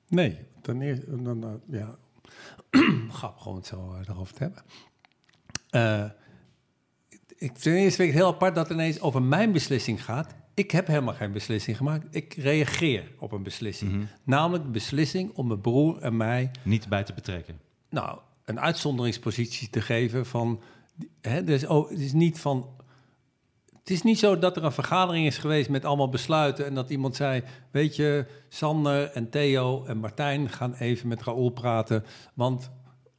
Nee, 0.08 0.38
ten 0.60 0.82
eerste, 0.82 1.22
dan, 1.22 1.60
ja, 1.68 1.96
grappig 3.08 3.46
om 3.46 3.56
het 3.56 3.66
zo 3.66 3.92
uh, 3.92 4.08
erover 4.08 4.34
te 4.34 4.42
hebben. 4.42 4.62
Uh, 5.70 6.10
ik, 7.36 7.56
ten 7.56 7.72
eerste 7.72 7.96
vind 7.96 8.08
ik 8.08 8.14
het 8.14 8.24
heel 8.24 8.32
apart 8.32 8.54
dat 8.54 8.68
het 8.68 8.76
ineens 8.76 9.00
over 9.00 9.22
mijn 9.22 9.52
beslissing 9.52 10.04
gaat. 10.04 10.34
Ik 10.54 10.70
heb 10.70 10.86
helemaal 10.86 11.14
geen 11.14 11.32
beslissing 11.32 11.76
gemaakt. 11.76 12.06
Ik 12.10 12.34
reageer 12.34 13.12
op 13.18 13.32
een 13.32 13.42
beslissing. 13.42 13.92
Mhm. 13.92 14.04
Namelijk 14.24 14.64
de 14.64 14.70
beslissing 14.70 15.30
om 15.34 15.46
mijn 15.46 15.60
broer 15.60 15.98
en 15.98 16.16
mij... 16.16 16.50
Niet 16.62 16.88
bij 16.88 17.02
te 17.02 17.12
betrekken. 17.12 17.60
Nou, 17.88 18.18
een 18.44 18.60
uitzonderingspositie 18.60 19.70
te 19.70 19.80
geven 19.80 20.26
van... 20.26 20.62
Hè, 21.20 21.44
dus, 21.44 21.66
oh, 21.66 21.90
het 21.90 21.98
is 21.98 22.12
niet 22.12 22.40
van... 22.40 22.80
Het 23.78 23.90
is 23.90 24.02
niet 24.02 24.18
zo 24.18 24.38
dat 24.38 24.56
er 24.56 24.64
een 24.64 24.72
vergadering 24.72 25.26
is 25.26 25.38
geweest 25.38 25.68
met 25.68 25.84
allemaal 25.84 26.08
besluiten... 26.08 26.66
en 26.66 26.74
dat 26.74 26.90
iemand 26.90 27.16
zei, 27.16 27.42
weet 27.70 27.96
je, 27.96 28.26
Sander 28.48 29.10
en 29.10 29.30
Theo 29.30 29.84
en 29.84 29.98
Martijn 29.98 30.48
gaan 30.48 30.74
even 30.74 31.08
met 31.08 31.22
Raoul 31.22 31.50
praten... 31.50 32.04
want 32.34 32.70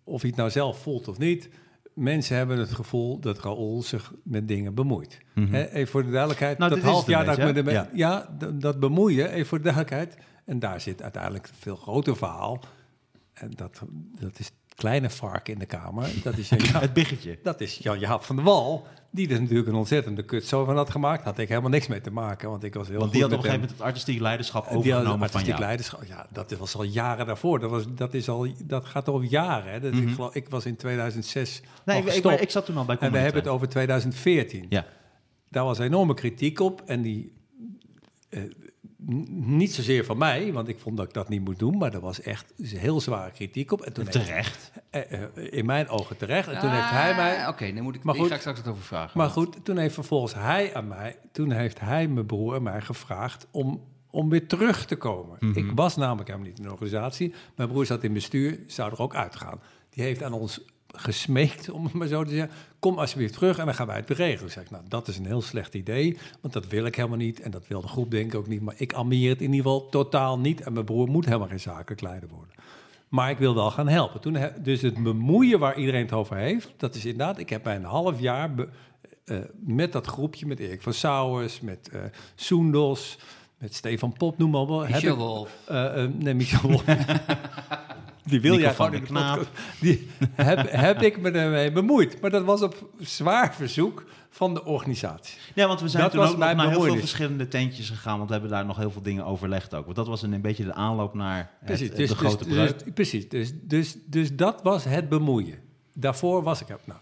of 0.03 0.22
hij 0.22 0.30
het 0.30 0.39
nou 0.39 0.50
zelf 0.50 0.80
voelt 0.80 1.08
of 1.08 1.18
niet 1.18 1.50
mensen 1.94 2.38
hebben 2.38 2.58
het 2.58 2.72
gevoel 2.74 3.20
dat 3.20 3.39
Raoul 3.39 3.82
zich 3.82 4.13
met 4.24 4.48
dingen 4.48 4.74
bemoeit. 4.74 5.20
Mm 5.34 5.46
-hmm. 5.46 5.53
even 5.53 5.88
voor 5.88 6.03
de 6.03 6.12
duidelijkheid, 6.12 6.58
nou, 6.58 6.72
dat 6.72 6.84
half 6.84 7.08
jaar 7.08 7.25
dat 7.25 7.38
ik 7.38 7.44
me 7.44 7.53
ermee... 7.53 7.74
Ja, 7.74 7.89
ja 7.94 8.36
dat 8.53 8.80
bemoeien, 8.80 9.30
even 9.32 9.46
voor 9.46 9.58
de 9.58 9.63
duidelijkheid. 9.63 10.18
En 10.46 10.60
daar 10.60 10.82
zit 10.82 11.01
uiteindelijk 11.01 11.48
een 11.48 11.53
veel 11.60 11.75
groter 11.75 12.18
verhaal. 12.18 12.60
En 13.34 13.51
dat, 13.56 13.82
dat 14.20 14.39
is 14.39 14.51
kleine 14.75 15.10
vark 15.10 15.48
in 15.50 15.60
de 15.60 15.65
kamer. 15.65 16.10
Dat 16.24 16.38
is 16.38 16.50
Jan, 16.72 16.82
het 16.82 16.94
biggetje. 16.94 17.39
Dat 17.44 17.62
is 17.62 17.77
Jan-Jaap 17.82 18.24
van 18.24 18.36
der 18.36 18.46
Wal. 18.46 18.88
Die 19.12 19.30
er 19.30 19.42
natuurlijk 19.42 19.68
een 19.68 19.75
ontzettende 19.75 20.24
kut 20.25 20.46
zo 20.46 20.65
van 20.65 20.75
had 20.75 20.89
gemaakt. 20.89 21.24
Had 21.24 21.38
ik 21.38 21.48
helemaal 21.48 21.70
niks 21.70 21.88
mee 21.88 22.01
te 22.01 22.12
maken, 22.12 22.50
want 22.50 22.63
ik 22.63 22.74
was 22.74 22.88
heel 22.88 23.00
Want 23.00 23.12
die 23.12 23.22
had 23.22 23.32
op 23.32 23.38
een 23.38 23.44
gegeven 23.44 23.62
moment 23.62 23.77
het 23.80 23.88
artistiek 23.88 24.20
leiderschap 24.20 24.63
overgenomen 24.68 25.12
die 25.12 25.20
had 25.20 25.32
van 25.32 25.44
jou. 25.44 25.60
leiderschap, 25.60 26.03
ja, 26.03 26.27
dat 26.32 26.51
was 26.51 26.75
al 26.75 26.84
jaren 26.84 27.25
daarvoor. 27.25 27.60
Dat, 27.60 27.70
was, 27.70 27.84
dat, 27.96 28.13
is 28.13 28.30
al, 28.30 28.48
dat 28.65 28.86
gaat 28.86 29.08
al 29.08 29.22
jaren. 29.22 29.72
Hè. 29.72 29.80
Dat, 29.80 29.94
Mhm. 29.94 30.08
ik, 30.08 30.13
geloof, 30.15 30.36
ik 30.36 30.50
was 30.50 30.65
in 30.65 30.75
2006 30.75 31.62
Nee, 31.86 32.03
ik, 32.03 32.25
ik, 32.25 32.50
zat 32.50 32.65
toen 32.65 32.77
al 32.77 32.86
bij 32.86 32.98
En 33.00 33.12
we 33.12 33.18
hebben 33.18 33.42
het 33.42 33.51
over 33.51 33.70
2014. 33.70 34.65
Ja. 34.70 34.86
Daar 35.50 35.63
was 35.63 35.80
enorme 35.80 36.13
kritiek 36.13 36.60
op. 36.60 36.82
En 36.86 37.01
die. 37.01 37.34
eh, 38.30 38.42
niet 39.30 39.74
zozeer 39.74 40.06
van 40.06 40.18
mij, 40.18 40.54
want 40.54 40.68
ik 40.68 40.80
vond 40.80 40.98
dat 40.98 41.06
ik 41.08 41.14
dat 41.14 41.30
niet 41.30 41.44
moet 41.44 41.60
doen. 41.60 41.78
Maar 41.78 41.94
er 41.94 42.00
was 42.00 42.22
echt 42.22 42.54
heel 42.64 43.02
zware 43.02 43.32
kritiek 43.32 43.72
op. 43.72 43.82
En 43.82 43.94
toen 43.94 44.04
heeft- 44.06 44.26
Terecht. 44.26 44.72
eh, 44.90 45.12
eh, 45.24 45.30
in 45.36 45.66
mijn 45.66 45.88
ogen 45.90 46.18
terecht. 46.18 46.48
En 46.48 46.60
toen 46.60 46.70
heeft 46.70 46.90
hij 46.90 47.16
mij. 47.16 47.38
Ah, 47.44 47.50
Oké, 47.50 47.74
dan 47.74 47.84
moet 47.84 47.96
ik. 47.96 48.04
Maar 48.04 48.16
goed. 48.16 48.28
ga 48.28 48.34
ik 48.34 48.40
straks 48.40 48.58
het 48.60 48.68
over 48.68 48.84
vragen. 48.84 49.18
Maar 49.18 49.30
goed, 49.30 49.66
toen 49.66 49.78
heeft 49.78 49.94
vervolgens 49.94 50.34
hij 50.34 50.74
aan 50.74 50.88
mij, 50.88 51.16
toen 51.32 51.52
heeft 51.52 51.80
hij 51.80 52.08
mijn 52.08 52.26
broer 52.26 52.56
en 52.56 52.64
mij 52.64 52.82
gevraagd 52.82 53.48
om, 53.52 53.82
om 54.10 54.30
weer 54.30 54.48
terug 54.48 54.86
te 54.86 54.96
komen. 54.96 55.38
Mhm. 55.40 55.58
Ik 55.58 55.72
was 55.76 55.96
namelijk 55.96 56.28
helemaal 56.28 56.50
niet 56.50 56.58
in 56.58 56.64
de 56.64 56.72
organisatie. 56.72 57.34
Mijn 57.56 57.70
broer 57.70 57.86
zat 57.86 58.04
in 58.04 58.14
bestuur, 58.14 58.60
zou 58.68 58.92
er 58.92 59.00
ook 59.00 59.16
uitgaan. 59.16 59.60
Die 59.90 60.04
heeft 60.04 60.24
aan 60.24 60.34
ons 60.34 60.66
gesmeekt, 60.96 61.70
om 61.70 61.84
het 61.84 61.94
maar 61.94 62.08
zo 62.08 62.24
te 62.24 62.30
zeggen. 62.30 62.50
Kom 62.80 63.00
alsjeblieft 63.00 63.34
terug 63.34 63.58
en 63.58 63.66
dan 63.66 63.74
gaan 63.76 63.88
wij 63.88 63.96
het 63.96 64.06
beregelen. 64.06 64.46
Ik 64.48 64.52
zeg, 64.54 64.70
nou, 64.70 64.84
dat 64.88 65.08
is 65.08 65.18
een 65.18 65.26
heel 65.26 65.42
slecht 65.42 65.74
idee, 65.74 66.18
want 66.42 66.54
dat 66.54 66.68
wil 66.68 66.86
ik 66.86 66.96
helemaal 66.96 67.18
niet. 67.18 67.40
En 67.42 67.52
dat 67.52 67.68
wil 67.68 67.82
de 67.82 67.88
groep 67.88 68.12
denk 68.12 68.34
ik 68.34 68.40
ook 68.40 68.48
niet. 68.48 68.62
Maar 68.62 68.76
ik 68.78 68.94
ambieer 68.94 69.30
het 69.30 69.42
in 69.42 69.54
ieder 69.54 69.72
geval 69.72 69.90
totaal 69.90 70.40
niet. 70.40 70.62
En 70.62 70.74
mijn 70.74 70.86
broer 70.86 71.08
moet 71.08 71.26
helemaal 71.26 71.48
geen 71.48 71.60
zakelijk 71.60 72.02
leider 72.02 72.30
worden. 72.30 72.54
Maar 73.10 73.30
ik 73.30 73.38
wil 73.38 73.56
wel 73.56 73.72
gaan 73.72 73.88
helpen. 73.88 74.20
Toen, 74.22 74.38
dus 74.64 74.82
het 74.82 75.04
bemoeien 75.04 75.60
waar 75.60 75.78
iedereen 75.78 76.02
het 76.02 76.14
over 76.14 76.36
heeft, 76.36 76.72
dat 76.78 76.96
is 76.96 77.06
inderdaad, 77.06 77.38
ik 77.40 77.50
heb 77.50 77.64
mij 77.64 77.76
een 77.76 77.84
half 77.84 78.20
jaar 78.20 78.54
be- 78.54 78.70
eh, 79.26 79.38
met 79.60 79.92
dat 79.92 80.08
groepje, 80.08 80.46
met 80.46 80.60
Erik 80.60 80.82
van 80.82 80.94
Sauers, 80.94 81.60
met 81.62 81.90
eh 81.92 82.02
Soendos, 82.36 83.18
met 83.58 83.74
Stefan 83.76 84.14
Pop, 84.14 84.38
noem 84.38 84.50
maar 84.50 84.62
op. 84.62 84.88
heb 84.88 85.02
ik- 85.04 85.10
Wolf. 85.16 85.52
eh, 85.68 86.06
nee, 86.20 86.34
Michel 86.34 86.70
Wolf. 86.70 86.84
Die 88.25 88.42
wil 88.42 88.51
Nico 88.51 88.63
jij 88.63 88.74
van 88.74 88.86
gewoon 88.86 89.01
in 89.01 89.13
de 89.13 89.20
podcast. 89.20 89.50
Die 89.82 90.10
heb, 90.34 90.72
heb 90.72 91.01
ik 91.01 91.22
me 91.22 91.32
ermee 91.32 91.72
bemoeid. 91.72 92.22
Maar 92.22 92.30
dat 92.30 92.44
was 92.44 92.62
op 92.62 92.89
zwaar 93.00 93.56
verzoek 93.56 94.03
van 94.30 94.53
de 94.53 94.65
organisatie. 94.65 95.38
Ja, 95.53 95.68
want 95.68 95.82
we 95.82 95.88
zijn 95.88 96.03
Dat 96.03 96.12
toen 96.12 96.22
ook 96.25 96.38
naar 96.38 96.70
heel 96.70 96.82
veel 96.82 96.98
verschillende 96.98 97.48
tentjes 97.48 97.89
gegaan. 97.89 98.15
Want 98.15 98.28
we 98.28 98.34
hebben 98.34 98.52
daar 98.52 98.65
nog 98.65 98.78
heel 98.78 98.91
veel 98.91 99.02
dingen 99.02 99.26
overlegd 99.26 99.74
ook. 99.74 99.84
Want 99.84 99.95
dat 99.95 100.08
was 100.08 100.21
een, 100.21 100.32
een 100.34 100.41
beetje 100.41 100.63
de 100.63 100.74
aanloop 100.74 101.13
naar 101.13 101.38
het, 101.38 101.65
Precies, 101.65 101.88
het- 101.88 101.98
dus, 101.98 102.10
de 102.10 102.15
grote 102.15 102.43
dus, 102.45 102.54
breuk. 102.54 102.84
dus, 102.84 102.93
precies 102.93 103.30
dus, 103.30 103.52
dus, 103.62 103.95
dus 104.06 104.36
dat 104.36 104.62
was 104.62 104.84
het 104.84 105.10
bemoeien. 105.10 105.60
Daarvoor 105.93 106.43
was 106.43 106.62
ik 106.62 106.69
er. 106.69 106.80
Nou, 106.84 107.00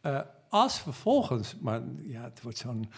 eh, 0.00 0.20
als 0.48 0.78
vervolgens, 0.78 1.54
maar 1.60 1.80
ja, 2.02 2.22
het 2.22 2.42
wordt 2.42 2.58
zo'n. 2.58 2.90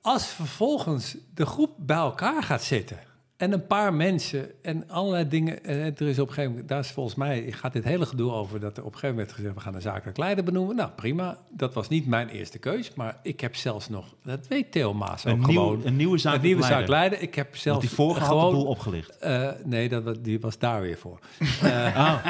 Als 0.00 0.26
vervolgens 0.26 1.16
de 1.34 1.46
groep 1.46 1.70
bij 1.78 1.96
elkaar 1.96 2.42
gaat 2.42 2.62
zitten. 2.62 2.98
En 3.42 3.52
een 3.52 3.66
paar 3.66 3.94
mensen 3.94 4.50
en 4.62 4.84
allerlei 4.88 5.28
dingen. 5.28 5.64
En 5.64 5.78
er 5.96 6.08
is 6.08 6.18
op 6.18 6.26
een 6.28 6.34
gegeven 6.34 6.50
moment, 6.50 6.68
daar 6.68 6.78
is 6.78 6.90
volgens 6.90 7.14
mij, 7.14 7.44
gaat 7.50 7.72
dit 7.72 7.84
hele 7.84 8.06
gedoe 8.06 8.32
over 8.32 8.60
dat 8.60 8.76
er 8.76 8.82
op 8.84 8.92
een 8.92 8.98
gegeven 8.98 9.16
moment 9.16 9.34
gezegd: 9.34 9.54
we 9.54 9.60
gaan 9.60 9.74
een 9.74 9.80
zakelijk 9.82 10.18
leider 10.18 10.44
benoemen. 10.44 10.76
Nou 10.76 10.90
prima, 10.90 11.38
dat 11.50 11.74
was 11.74 11.88
niet 11.88 12.06
mijn 12.06 12.28
eerste 12.28 12.58
keus, 12.58 12.94
maar 12.94 13.16
ik 13.22 13.40
heb 13.40 13.56
zelfs 13.56 13.88
nog, 13.88 14.14
dat 14.24 14.46
weet 14.48 14.72
Theo 14.72 14.94
Maas 14.94 15.26
ook 15.26 15.32
een, 15.36 15.44
gewoon. 15.44 15.76
nieuw, 15.76 15.86
een 15.86 15.96
nieuwe 15.96 16.18
zaak. 16.18 16.34
een 16.34 16.40
nieuwe 16.40 16.62
zaak 16.62 16.88
leider. 16.88 17.20
Ik 17.20 17.34
heb 17.34 17.56
zelfs 17.56 17.64
Want 17.78 17.80
die 17.80 17.90
vorige 17.90 18.20
had 18.20 18.28
gewoon 18.28 18.50
de 18.50 18.56
boel 18.56 18.66
opgelicht. 18.66 19.18
eh, 19.18 19.48
nee, 19.64 19.88
dat, 19.88 20.24
die 20.24 20.40
was 20.40 20.58
daar 20.58 20.80
weer 20.80 20.98
voor. 20.98 21.18
Eh, 21.62 21.90
Oh. 21.96 22.26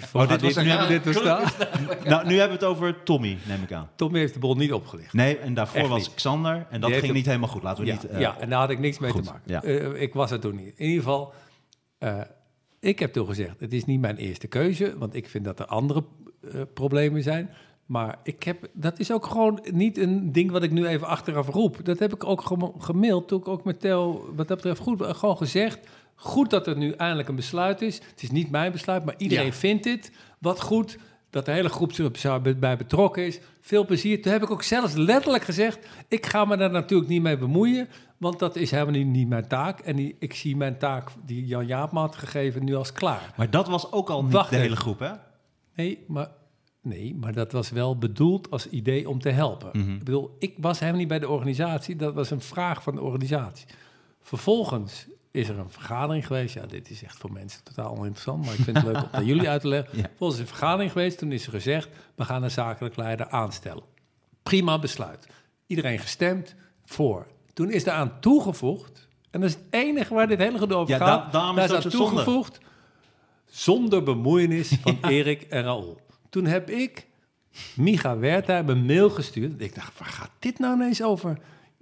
voor 0.00 0.26
dit 0.28 0.40
was 0.42 0.54
dit, 0.54 0.66
een- 0.66 0.88
dit 0.88 1.04
was 1.04 1.22
daar. 1.22 1.54
nou, 2.04 2.26
nu 2.26 2.38
hebben 2.38 2.58
we 2.58 2.64
het 2.64 2.74
over 2.74 3.02
Tommy, 3.02 3.38
neem 3.48 3.62
ik 3.62 3.72
aan. 3.72 3.88
Tommy 3.94 4.18
heeft 4.18 4.32
de 4.34 4.38
bol 4.38 4.54
niet 4.54 4.72
opgelicht. 4.72 5.12
Nee, 5.12 5.38
en 5.38 5.54
daarvoor 5.54 5.80
Echt 5.80 5.88
was 5.88 6.06
niet. 6.06 6.14
Xander. 6.14 6.66
En 6.70 6.80
dat 6.80 6.92
ging 6.92 7.12
niet 7.12 7.26
helemaal 7.26 7.48
goed. 7.48 7.62
Laten 7.62 7.84
we 7.84 7.88
Ja, 7.90 7.94
niet... 7.94 8.06
eh, 8.08 8.20
ja, 8.20 8.36
en 8.40 8.48
daar 8.48 8.58
had 8.60 8.70
ik 8.70 8.78
niks 8.78 8.98
mee 8.98 9.10
goed, 9.10 9.24
te 9.24 9.30
maken. 9.32 9.72
ja. 9.72 9.92
Ik 9.92 10.14
was 10.14 10.25
er 10.30 10.40
toen 10.40 10.54
niet. 10.56 10.72
In 10.78 10.86
ieder 10.86 11.02
geval, 11.02 11.32
eh, 11.98 12.20
ik 12.80 12.98
heb 12.98 13.12
toen 13.12 13.26
gezegd, 13.26 13.60
het 13.60 13.72
is 13.72 13.84
niet 13.84 14.00
mijn 14.00 14.16
eerste 14.16 14.46
keuze, 14.46 14.98
want 14.98 15.14
ik 15.14 15.28
vind 15.28 15.44
dat 15.44 15.58
er 15.58 15.66
andere 15.66 16.04
eh, 16.52 16.60
problemen 16.74 17.22
zijn. 17.22 17.50
Maar 17.86 18.18
ik 18.22 18.42
heb, 18.42 18.68
dat 18.72 18.98
is 18.98 19.12
ook 19.12 19.26
gewoon 19.26 19.64
niet 19.72 19.98
een 19.98 20.32
ding 20.32 20.50
wat 20.50 20.62
ik 20.62 20.70
nu 20.70 20.86
even 20.86 21.06
achteraf 21.06 21.48
roep. 21.48 21.84
Dat 21.84 21.98
heb 21.98 22.14
ik 22.14 22.24
ook 22.24 22.42
gemaild, 22.78 23.28
toen 23.28 23.38
ik 23.40 23.48
ook 23.48 23.64
met 23.64 23.80
Theo, 23.80 24.32
wat 24.36 24.48
dat 24.48 24.56
betreft, 24.56 24.80
goed, 24.80 25.00
eh, 25.02 25.14
gewoon 25.14 25.36
gezegd. 25.36 25.78
Goed 26.14 26.50
dat 26.50 26.66
er 26.66 26.76
nu 26.76 26.90
eindelijk 26.90 27.28
een 27.28 27.34
besluit 27.36 27.82
is. 27.82 27.94
Het 28.10 28.22
is 28.22 28.30
niet 28.30 28.50
mijn 28.50 28.72
besluit, 28.72 29.04
maar 29.04 29.14
iedereen 29.18 29.44
Ja. 29.46 29.52
vindt 29.52 29.84
dit. 29.84 30.10
Wat 30.38 30.60
goed 30.60 30.98
dat 31.30 31.44
de 31.44 31.50
hele 31.52 31.68
groep 31.68 31.92
er 31.92 32.10
zo 32.18 32.40
bij- 32.40 32.58
bij 32.58 32.76
betrokken 32.76 33.26
is. 33.26 33.40
Veel 33.60 33.84
plezier. 33.84 34.22
Toen 34.22 34.32
heb 34.32 34.42
ik 34.42 34.50
ook 34.50 34.62
zelfs 34.62 34.94
letterlijk 34.94 35.44
gezegd... 35.44 35.78
ik 36.08 36.26
ga 36.26 36.44
me 36.44 36.56
daar 36.56 36.70
natuurlijk 36.70 37.08
niet 37.08 37.22
mee 37.22 37.36
bemoeien... 37.38 37.88
want 38.18 38.38
dat 38.38 38.56
is 38.56 38.70
helemaal 38.70 38.92
niet, 38.92 39.06
niet 39.06 39.28
mijn 39.28 39.48
taak. 39.48 39.80
En 39.80 39.96
die, 39.96 40.16
ik 40.18 40.34
zie 40.34 40.56
mijn 40.56 40.78
taak 40.78 41.10
die 41.24 41.46
Jan 41.46 41.66
Jaap 41.66 41.92
me 41.92 41.98
had 41.98 42.16
gegeven 42.16 42.64
nu 42.64 42.74
als 42.74 42.92
klaar. 42.92 43.32
Maar 43.36 43.50
dat 43.50 43.68
was 43.68 43.92
ook 43.92 44.10
al 44.10 44.22
niet 44.22 44.32
Wacht 44.32 44.50
de 44.50 44.56
hele 44.56 44.68
even. 44.68 44.80
groep, 44.80 44.98
hè? 44.98 45.12
Nee, 45.74 46.04
maar, 46.08 46.28
nee, 46.82 47.14
maar 47.14 47.32
dat 47.32 47.52
was 47.52 47.70
wel 47.70 47.98
bedoeld 47.98 48.50
als 48.50 48.68
idee 48.68 49.08
om 49.08 49.20
te 49.20 49.30
helpen. 49.30 49.70
Mhm. 49.72 49.92
Ik 49.92 49.98
bedoel, 50.04 50.36
ik 50.38 50.54
was 50.58 50.78
helemaal 50.78 51.00
niet 51.00 51.08
bij 51.08 51.18
de 51.18 51.28
organisatie. 51.28 51.96
Dat 51.96 52.14
was 52.14 52.30
een 52.30 52.40
vraag 52.40 52.82
van 52.82 52.94
de 52.94 53.00
organisatie. 53.02 53.66
Vervolgens 54.20 55.06
is 55.30 55.48
er 55.48 55.58
een 55.58 55.70
vergadering 55.70 56.26
geweest. 56.26 56.54
Ja, 56.54 56.66
dit 56.66 56.90
is 56.90 57.02
echt 57.02 57.16
voor 57.18 57.32
mensen 57.32 57.64
totaal 57.64 57.90
oninteressant, 57.90 58.44
maar 58.44 58.54
ik 58.54 58.60
vind 58.60 58.76
het 58.76 58.86
leuk 58.86 58.96
om 59.02 59.08
aan 59.10 59.24
jullie 59.32 59.48
uit 59.48 59.60
te 59.60 59.68
leggen. 59.68 59.98
Ja. 59.98 60.26
Is 60.26 60.38
een 60.38 60.46
vergadering 60.46 60.92
geweest. 60.92 61.18
Toen 61.18 61.32
is 61.32 61.46
er 61.46 61.52
gezegd, 61.52 61.88
we 62.14 62.24
gaan 62.24 62.42
een 62.42 62.50
zakelijk 62.50 62.96
leider 62.96 63.28
aanstellen. 63.28 63.82
Prima 64.42 64.78
besluit. 64.78 65.26
Iedereen 65.66 65.98
gestemd 65.98 66.54
voor. 66.84 67.26
Toen 67.56 67.70
is 67.70 67.84
daaraan 67.84 68.20
toegevoegd, 68.20 69.08
en 69.30 69.40
dat 69.40 69.48
is 69.50 69.54
het 69.56 69.64
enige 69.70 70.14
waar 70.14 70.28
dit 70.28 70.38
hele 70.38 70.58
gedoe 70.58 70.76
over 70.76 70.94
Ja, 70.98 71.06
gaat. 71.06 71.32
da- 71.32 71.52
daar 71.52 71.64
is 71.64 71.72
aan 71.84 71.90
toegevoegd, 71.90 72.58
zonder 73.46 74.02
bemoeienis 74.02 74.72
van 74.82 74.98
Erik 75.10 75.42
en 75.42 75.62
Raoul. 75.62 76.00
Toen 76.30 76.44
heb 76.46 76.70
ik 76.70 77.06
Micha 77.74 78.18
Wertheim 78.18 78.68
een 78.68 78.84
mail 78.86 79.10
gestuurd. 79.10 79.60
Ik 79.60 79.74
dacht, 79.74 79.98
waar 79.98 80.08
gaat 80.08 80.30
dit 80.38 80.58
nou 80.58 80.74
ineens 80.74 81.02
over? 81.02 81.38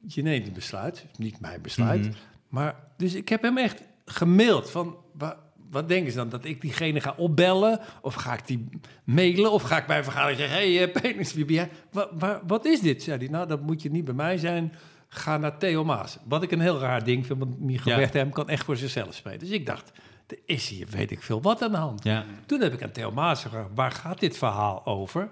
Je 0.06 0.22
neemt 0.22 0.46
een 0.46 0.52
besluit, 0.52 1.04
niet 1.18 1.40
mijn 1.40 1.62
besluit. 1.62 2.00
Mhm. 2.00 2.12
Maar, 2.48 2.74
dus 2.96 3.14
ik 3.14 3.28
heb 3.28 3.42
hem 3.42 3.58
echt 3.58 3.82
gemaild 4.06 4.70
van... 4.70 4.96
wa- 5.12 5.38
wat 5.70 5.88
denken 5.88 6.10
ze 6.12 6.18
dan? 6.18 6.28
Dat 6.28 6.44
ik 6.44 6.60
diegene 6.60 7.00
ga 7.00 7.14
opbellen? 7.16 7.80
Of 8.02 8.14
ga 8.14 8.32
ik 8.32 8.46
die 8.46 8.68
mailen? 9.04 9.52
Of 9.52 9.62
ga 9.62 9.76
ik 9.78 9.86
bij 9.86 9.98
een 9.98 10.04
vergadering 10.04 10.38
zeggen... 10.38 10.56
Hé, 10.58 10.76
hey, 10.76 10.90
Penis, 10.90 11.32
wie 11.34 11.44
ben 11.44 11.54
jij? 11.54 11.70
Wa- 11.92 12.08
wa- 12.18 12.40
wat 12.46 12.64
is 12.64 12.80
dit? 12.80 13.02
Zei 13.02 13.18
hij, 13.18 13.28
nou, 13.28 13.46
dat 13.48 13.60
moet 13.60 13.82
je 13.82 13.90
niet 13.90 14.04
bij 14.04 14.14
mij 14.14 14.38
zijn. 14.38 14.72
Ga 15.08 15.36
naar 15.36 15.58
Theo 15.58 15.84
Maas. 15.84 16.18
Wat 16.24 16.42
ik 16.42 16.50
een 16.50 16.60
heel 16.60 16.78
raar 16.78 17.04
ding 17.04 17.26
vind, 17.26 17.38
want 17.38 17.60
Micha 17.60 17.90
Ja. 17.90 17.96
Wertheim 17.96 18.30
kan 18.30 18.48
echt 18.48 18.64
voor 18.64 18.76
zichzelf 18.76 19.14
spelen. 19.14 19.38
Dus 19.38 19.50
ik 19.50 19.66
dacht, 19.66 19.92
er 20.26 20.38
is 20.44 20.68
hier 20.68 20.86
weet 20.86 21.10
ik 21.10 21.22
veel 21.22 21.42
wat 21.42 21.62
aan 21.62 21.70
de 21.70 21.76
hand. 21.76 22.04
Ja. 22.04 22.24
Toen 22.46 22.60
heb 22.60 22.72
ik 22.72 22.82
aan 22.82 22.90
Theo 22.90 23.10
Maas 23.10 23.42
gevraagd, 23.42 23.68
waar 23.74 23.92
gaat 23.92 24.20
dit 24.20 24.38
verhaal 24.38 24.86
over? 24.86 25.28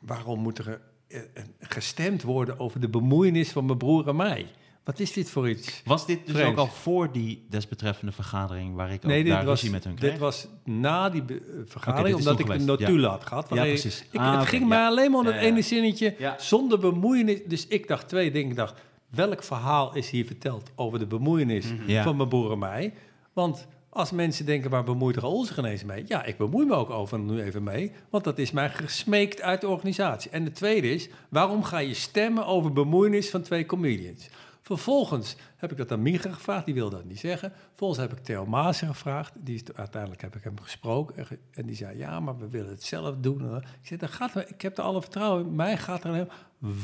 Waarom 0.00 0.40
moet 0.40 0.58
er 0.58 0.80
eh, 1.08 1.20
gestemd 1.60 2.22
worden 2.22 2.58
over 2.58 2.80
de 2.80 2.88
bemoeienis 2.88 3.50
van 3.52 3.66
mijn 3.66 3.78
broer 3.78 4.08
en 4.08 4.16
mij? 4.16 4.46
Wat 4.86 4.98
is 4.98 5.12
dit 5.12 5.30
voor 5.30 5.48
iets? 5.48 5.82
Was 5.84 6.06
dit 6.06 6.26
dus 6.26 6.34
Vreemd. 6.34 6.50
ook 6.50 6.56
al 6.58 6.66
voor 6.66 7.12
die 7.12 7.46
desbetreffende 7.48 8.12
vergadering... 8.12 8.74
waar 8.74 8.92
ik 8.92 9.04
ook 9.04 9.26
daar 9.26 9.44
was, 9.44 9.62
met 9.68 9.84
hun 9.84 9.94
kreeg? 9.94 10.10
dit 10.10 10.20
was 10.20 10.46
na 10.64 11.10
die 11.10 11.22
eh, 11.28 11.36
vergadering, 11.66 12.16
omdat 12.16 12.32
ik 12.32 12.46
toen 12.46 12.56
de 12.56 12.60
geweest, 12.62 12.80
notulen 12.80 13.10
had 13.10 13.26
gehad. 13.26 13.48
Ja, 13.54 13.62
precies. 13.62 14.04
Ik, 14.10 14.20
Ah, 14.20 14.38
het 14.38 14.48
ging 14.48 14.62
ja. 14.62 14.68
mij 14.68 14.86
alleen 14.86 15.10
maar 15.10 15.18
om 15.20 15.24
dat 15.26 15.34
ja. 15.34 15.40
ene 15.40 15.62
zinnetje, 15.62 16.14
Ja. 16.18 16.34
zonder 16.38 16.78
bemoeienis. 16.78 17.40
Dus 17.46 17.66
ik 17.66 17.88
dacht 17.88 18.08
twee 18.08 18.30
dingen. 18.30 18.50
Ik 18.50 18.56
dacht, 18.56 18.74
welk 19.10 19.42
verhaal 19.42 19.94
is 19.94 20.10
hier 20.10 20.26
verteld 20.26 20.70
over 20.74 20.98
de 20.98 21.06
bemoeienis 21.06 21.66
Ja. 21.86 22.02
van 22.02 22.16
mijn 22.16 22.28
broer 22.28 22.52
en 22.52 22.58
mij? 22.58 22.94
Want 23.32 23.66
als 23.90 24.10
mensen 24.10 24.46
denken, 24.46 24.70
waar 24.70 24.84
bemoeit 24.84 25.16
Raoul 25.16 25.44
zich 25.44 25.58
ineens 25.58 25.84
mee? 25.84 26.04
Ja, 26.06 26.24
ik 26.24 26.36
bemoei 26.36 26.66
me 26.66 26.74
ook 26.74 26.90
over 26.90 27.18
nu 27.18 27.42
even 27.42 27.62
mee, 27.62 27.92
want 28.10 28.24
dat 28.24 28.38
is 28.38 28.50
mij 28.50 28.70
gesmeekt 28.70 29.40
uit 29.42 29.60
de 29.60 29.68
organisatie. 29.68 30.30
En 30.30 30.44
de 30.44 30.52
tweede 30.52 30.90
is, 30.90 31.08
waarom 31.28 31.62
ga 31.62 31.78
je 31.78 31.94
stemmen 31.94 32.46
over 32.46 32.72
bemoeienis 32.72 33.30
van 33.30 33.42
twee 33.42 33.66
comedians? 33.66 34.28
Vervolgens 34.66 35.36
heb 35.56 35.70
ik 35.70 35.76
dat 35.76 35.92
aan 35.92 36.02
Micha 36.02 36.30
gevraagd, 36.32 36.64
die 36.64 36.74
wilde 36.74 36.96
dat 36.96 37.04
niet 37.04 37.18
zeggen. 37.18 37.52
Vervolgens 37.68 38.00
heb 38.00 38.12
ik 38.12 38.18
Theo 38.24 38.46
Maassen 38.46 38.88
gevraagd, 38.88 39.32
die 39.34 39.54
is, 39.54 39.62
uiteindelijk 39.74 40.22
heb 40.22 40.36
ik 40.36 40.44
hem 40.44 40.60
gesproken. 40.60 41.26
En, 41.50 41.66
die 41.66 41.76
zei, 41.76 41.98
ja, 41.98 42.20
maar 42.20 42.38
we 42.38 42.48
willen 42.48 42.70
het 42.70 42.82
zelf 42.82 43.14
doen. 43.20 43.56
Ik 43.56 43.62
zei, 43.82 44.00
dat 44.00 44.10
gaat, 44.10 44.36
ik 44.36 44.62
heb 44.62 44.78
er 44.78 44.84
alle 44.84 45.00
vertrouwen 45.00 45.46
in. 45.46 45.54
Mij 45.54 45.76
gaat 45.76 46.04
er. 46.04 46.26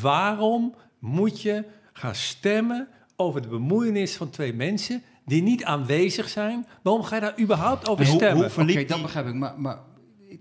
Waarom 0.00 0.74
moet 0.98 1.42
je 1.42 1.64
gaan 1.92 2.14
stemmen 2.14 2.88
over 3.16 3.42
de 3.42 3.48
bemoeienis 3.48 4.16
van 4.16 4.30
twee 4.30 4.54
mensen 4.54 5.02
die 5.24 5.42
niet 5.42 5.64
aanwezig 5.64 6.28
zijn? 6.28 6.66
Waarom 6.82 7.02
ga 7.02 7.14
je 7.14 7.20
daar 7.20 7.40
überhaupt 7.40 7.88
over 7.88 8.06
hoe- 8.06 8.14
stemmen? 8.14 8.36
hoe 8.36 8.44
Oké, 8.44 8.52
verliep 8.54 8.88
dat 8.88 9.02
begrijp 9.02 9.26
ik. 9.26 9.34
Maar, 9.34 9.60
maar 9.60 9.78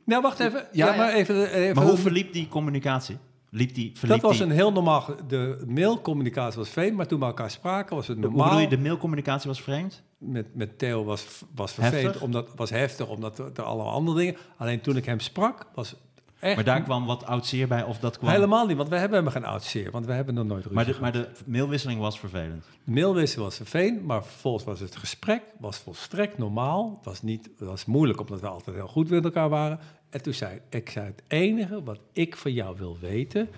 nou, 0.06 0.22
wacht 0.22 0.40
even. 0.40 0.60
Ja, 0.72 0.86
Ja, 0.86 0.92
ja. 0.92 0.98
maar 0.98 1.14
even... 1.14 1.52
even 1.52 1.76
Maar 1.76 1.86
hoe 1.86 1.98
verliep 1.98 2.34
die 2.34 2.48
communicatie? 2.48 3.18
Liep 3.54 3.76
die, 3.76 3.92
verliep 3.94 4.22
dat 4.22 4.30
was 4.30 4.38
die, 4.38 4.46
een 4.46 4.52
heel 4.52 4.72
normaal... 4.72 5.06
De 5.28 5.64
mailcommunicatie 5.68 6.60
was 6.60 6.70
vreemd, 6.70 6.96
maar 6.96 7.08
toen 7.08 7.20
we 7.20 7.26
elkaar 7.26 7.52
spraken 7.52 7.96
was 7.96 8.08
het 8.08 8.18
Hoe 8.18 8.26
normaal. 8.26 8.48
bedoel 8.48 8.62
je, 8.62 8.68
de 8.68 8.78
mailcommunicatie 8.78 9.50
was 9.50 9.62
vreemd? 9.62 10.04
met, 10.22 10.56
met 10.56 10.80
Theo 10.80 11.04
was, 11.04 11.26
was 11.56 11.74
vervelend, 11.74 12.04
Heftig? 12.04 12.22
omdat 12.22 12.52
was 12.56 12.70
heftig, 12.70 13.08
omdat 13.08 13.40
er, 13.40 13.52
er 13.56 13.64
allemaal 13.64 13.94
andere 13.94 14.18
dingen. 14.18 14.38
Alleen 14.58 14.82
toen 14.82 14.98
ik 14.98 15.06
hem 15.06 15.20
sprak, 15.20 15.66
was 15.74 15.96
echt 16.40 16.56
Maar 16.56 16.64
daar 16.64 16.82
kwam 16.82 17.06
wat 17.06 17.26
oud 17.26 17.46
zeer 17.46 17.68
bij, 17.68 17.84
of 17.84 18.00
dat 18.00 18.18
kwam... 18.18 18.32
helemaal 18.32 18.66
niet, 18.66 18.78
want 18.78 18.90
we 18.90 18.96
hebben 18.96 19.20
helemaal 19.20 19.42
geen 19.42 19.52
oud 19.52 19.64
zeer, 19.64 19.92
want 19.92 20.06
we 20.06 20.12
hebben 20.12 20.34
nog 20.34 20.46
nooit 20.46 20.64
ruzie 20.64 20.76
Maar 20.76 20.86
de, 20.86 20.94
gehad. 20.94 21.14
maar 21.14 21.22
de 21.22 21.30
mailwisseling 21.46 22.00
was 22.00 22.20
vervelend. 22.20 22.66
De 22.84 22.92
mailwissel 22.92 23.44
was 23.44 23.56
vervelend, 23.56 24.06
maar 24.06 24.24
vervolgens 24.24 24.64
was 24.64 24.80
het 24.80 24.96
gesprek 24.96 25.42
was 25.60 25.78
volstrekt 25.78 26.38
normaal. 26.38 26.94
Het 26.96 27.06
was, 27.06 27.22
niet, 27.22 27.50
het 27.58 27.68
was 27.68 27.86
moeilijk, 27.86 28.20
omdat 28.20 28.42
we 28.42 28.48
altijd 28.48 28.76
heel 28.76 28.88
goed 28.88 29.10
met 29.10 29.24
elkaar 29.24 29.50
waren. 29.50 29.80
En 30.12 30.22
toen 30.22 30.34
zei 30.34 30.62
ik, 30.70 30.90
zei 30.90 31.06
het 31.06 31.24
enige 31.28 31.84
wat 31.84 32.00
ik 32.12 32.36
van 32.36 32.54
jou 32.54 32.78
wil 32.78 32.98
weten, 33.00 33.50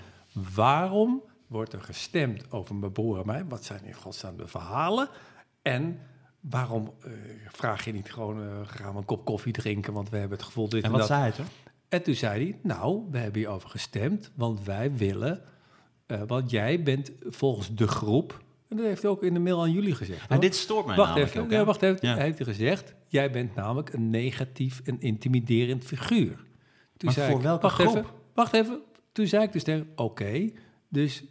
waarom 0.54 1.22
wordt 1.48 1.74
er 1.74 1.82
gestemd 1.82 2.52
over 2.52 2.76
mijn 2.76 2.92
broer 2.92 3.20
en 3.20 3.26
mij? 3.26 3.46
Wat 3.46 3.66
zijn 3.66 3.84
in 3.86 3.94
godsnaam 3.94 4.38
de 4.38 4.48
verhalen? 4.48 5.10
En 5.62 6.00
waarom 6.40 6.94
eh, 7.02 7.12
vraag 7.48 7.86
je 7.86 7.94
niet 7.94 8.14
gewoon, 8.14 8.42
eh, 8.42 8.48
gaan 8.66 8.92
we 8.92 8.98
een 8.98 9.06
kop 9.06 9.26
koffie 9.26 9.54
drinken, 9.54 9.94
want 9.94 10.10
we 10.10 10.18
hebben 10.18 10.38
het 10.38 10.46
gevoel 10.46 10.70
dit 10.70 10.84
En 10.84 10.86
en, 10.86 10.92
wat 10.92 11.00
dat. 11.00 11.10
zei 11.10 11.32
toch? 11.32 11.46
En 11.90 12.04
toen 12.04 12.16
zei 12.16 12.44
hij, 12.44 12.60
nou, 12.64 13.02
we 13.12 13.18
hebben 13.18 13.40
hierover 13.40 13.70
gestemd, 13.70 14.32
want 14.36 14.64
wij 14.64 14.96
willen, 14.96 15.42
eh, 16.06 16.22
want 16.28 16.50
jij 16.50 16.84
bent 16.84 17.12
volgens 17.22 17.76
de 17.76 17.88
groep, 17.88 18.42
en 18.70 18.78
dat 18.78 18.86
heeft 18.86 19.02
hij 19.02 19.12
ook 19.12 19.24
in 19.24 19.34
de 19.34 19.40
mail 19.40 19.62
aan 19.62 19.72
jullie 19.72 19.96
gezegd. 19.96 20.22
En 20.22 20.28
hoor. 20.30 20.40
dit 20.40 20.56
stoort 20.56 20.86
mij 20.86 20.96
wacht 20.96 21.10
namelijk 21.10 21.32
even, 21.32 21.44
ook, 21.44 21.52
ja, 21.52 21.58
hè? 21.58 21.66
wacht 21.66 21.82
even. 21.82 22.08
Ja. 22.08 22.16
Hij 22.16 22.24
heeft 22.24 22.44
gezegd, 22.44 22.94
jij 23.14 23.32
bent 23.32 23.56
namelijk 23.56 23.94
een 23.94 24.10
negatief 24.10 24.82
en 24.86 25.02
intimiderend 25.02 25.84
figuur. 25.84 26.36
Toen 26.36 26.46
Maar 27.00 27.14
zei 27.14 27.28
voor 27.30 27.38
ik, 27.38 27.44
welke 27.46 27.62
wacht 27.62 27.76
groep? 27.76 27.96
Even, 27.96 28.06
wacht 28.34 28.54
even. 28.54 28.80
Toen 29.12 29.28
zei 29.28 29.44
ik 29.44 29.52
dus 29.52 29.64
tegen, 29.64 29.88
oké, 29.96 30.50
dus 30.90 31.24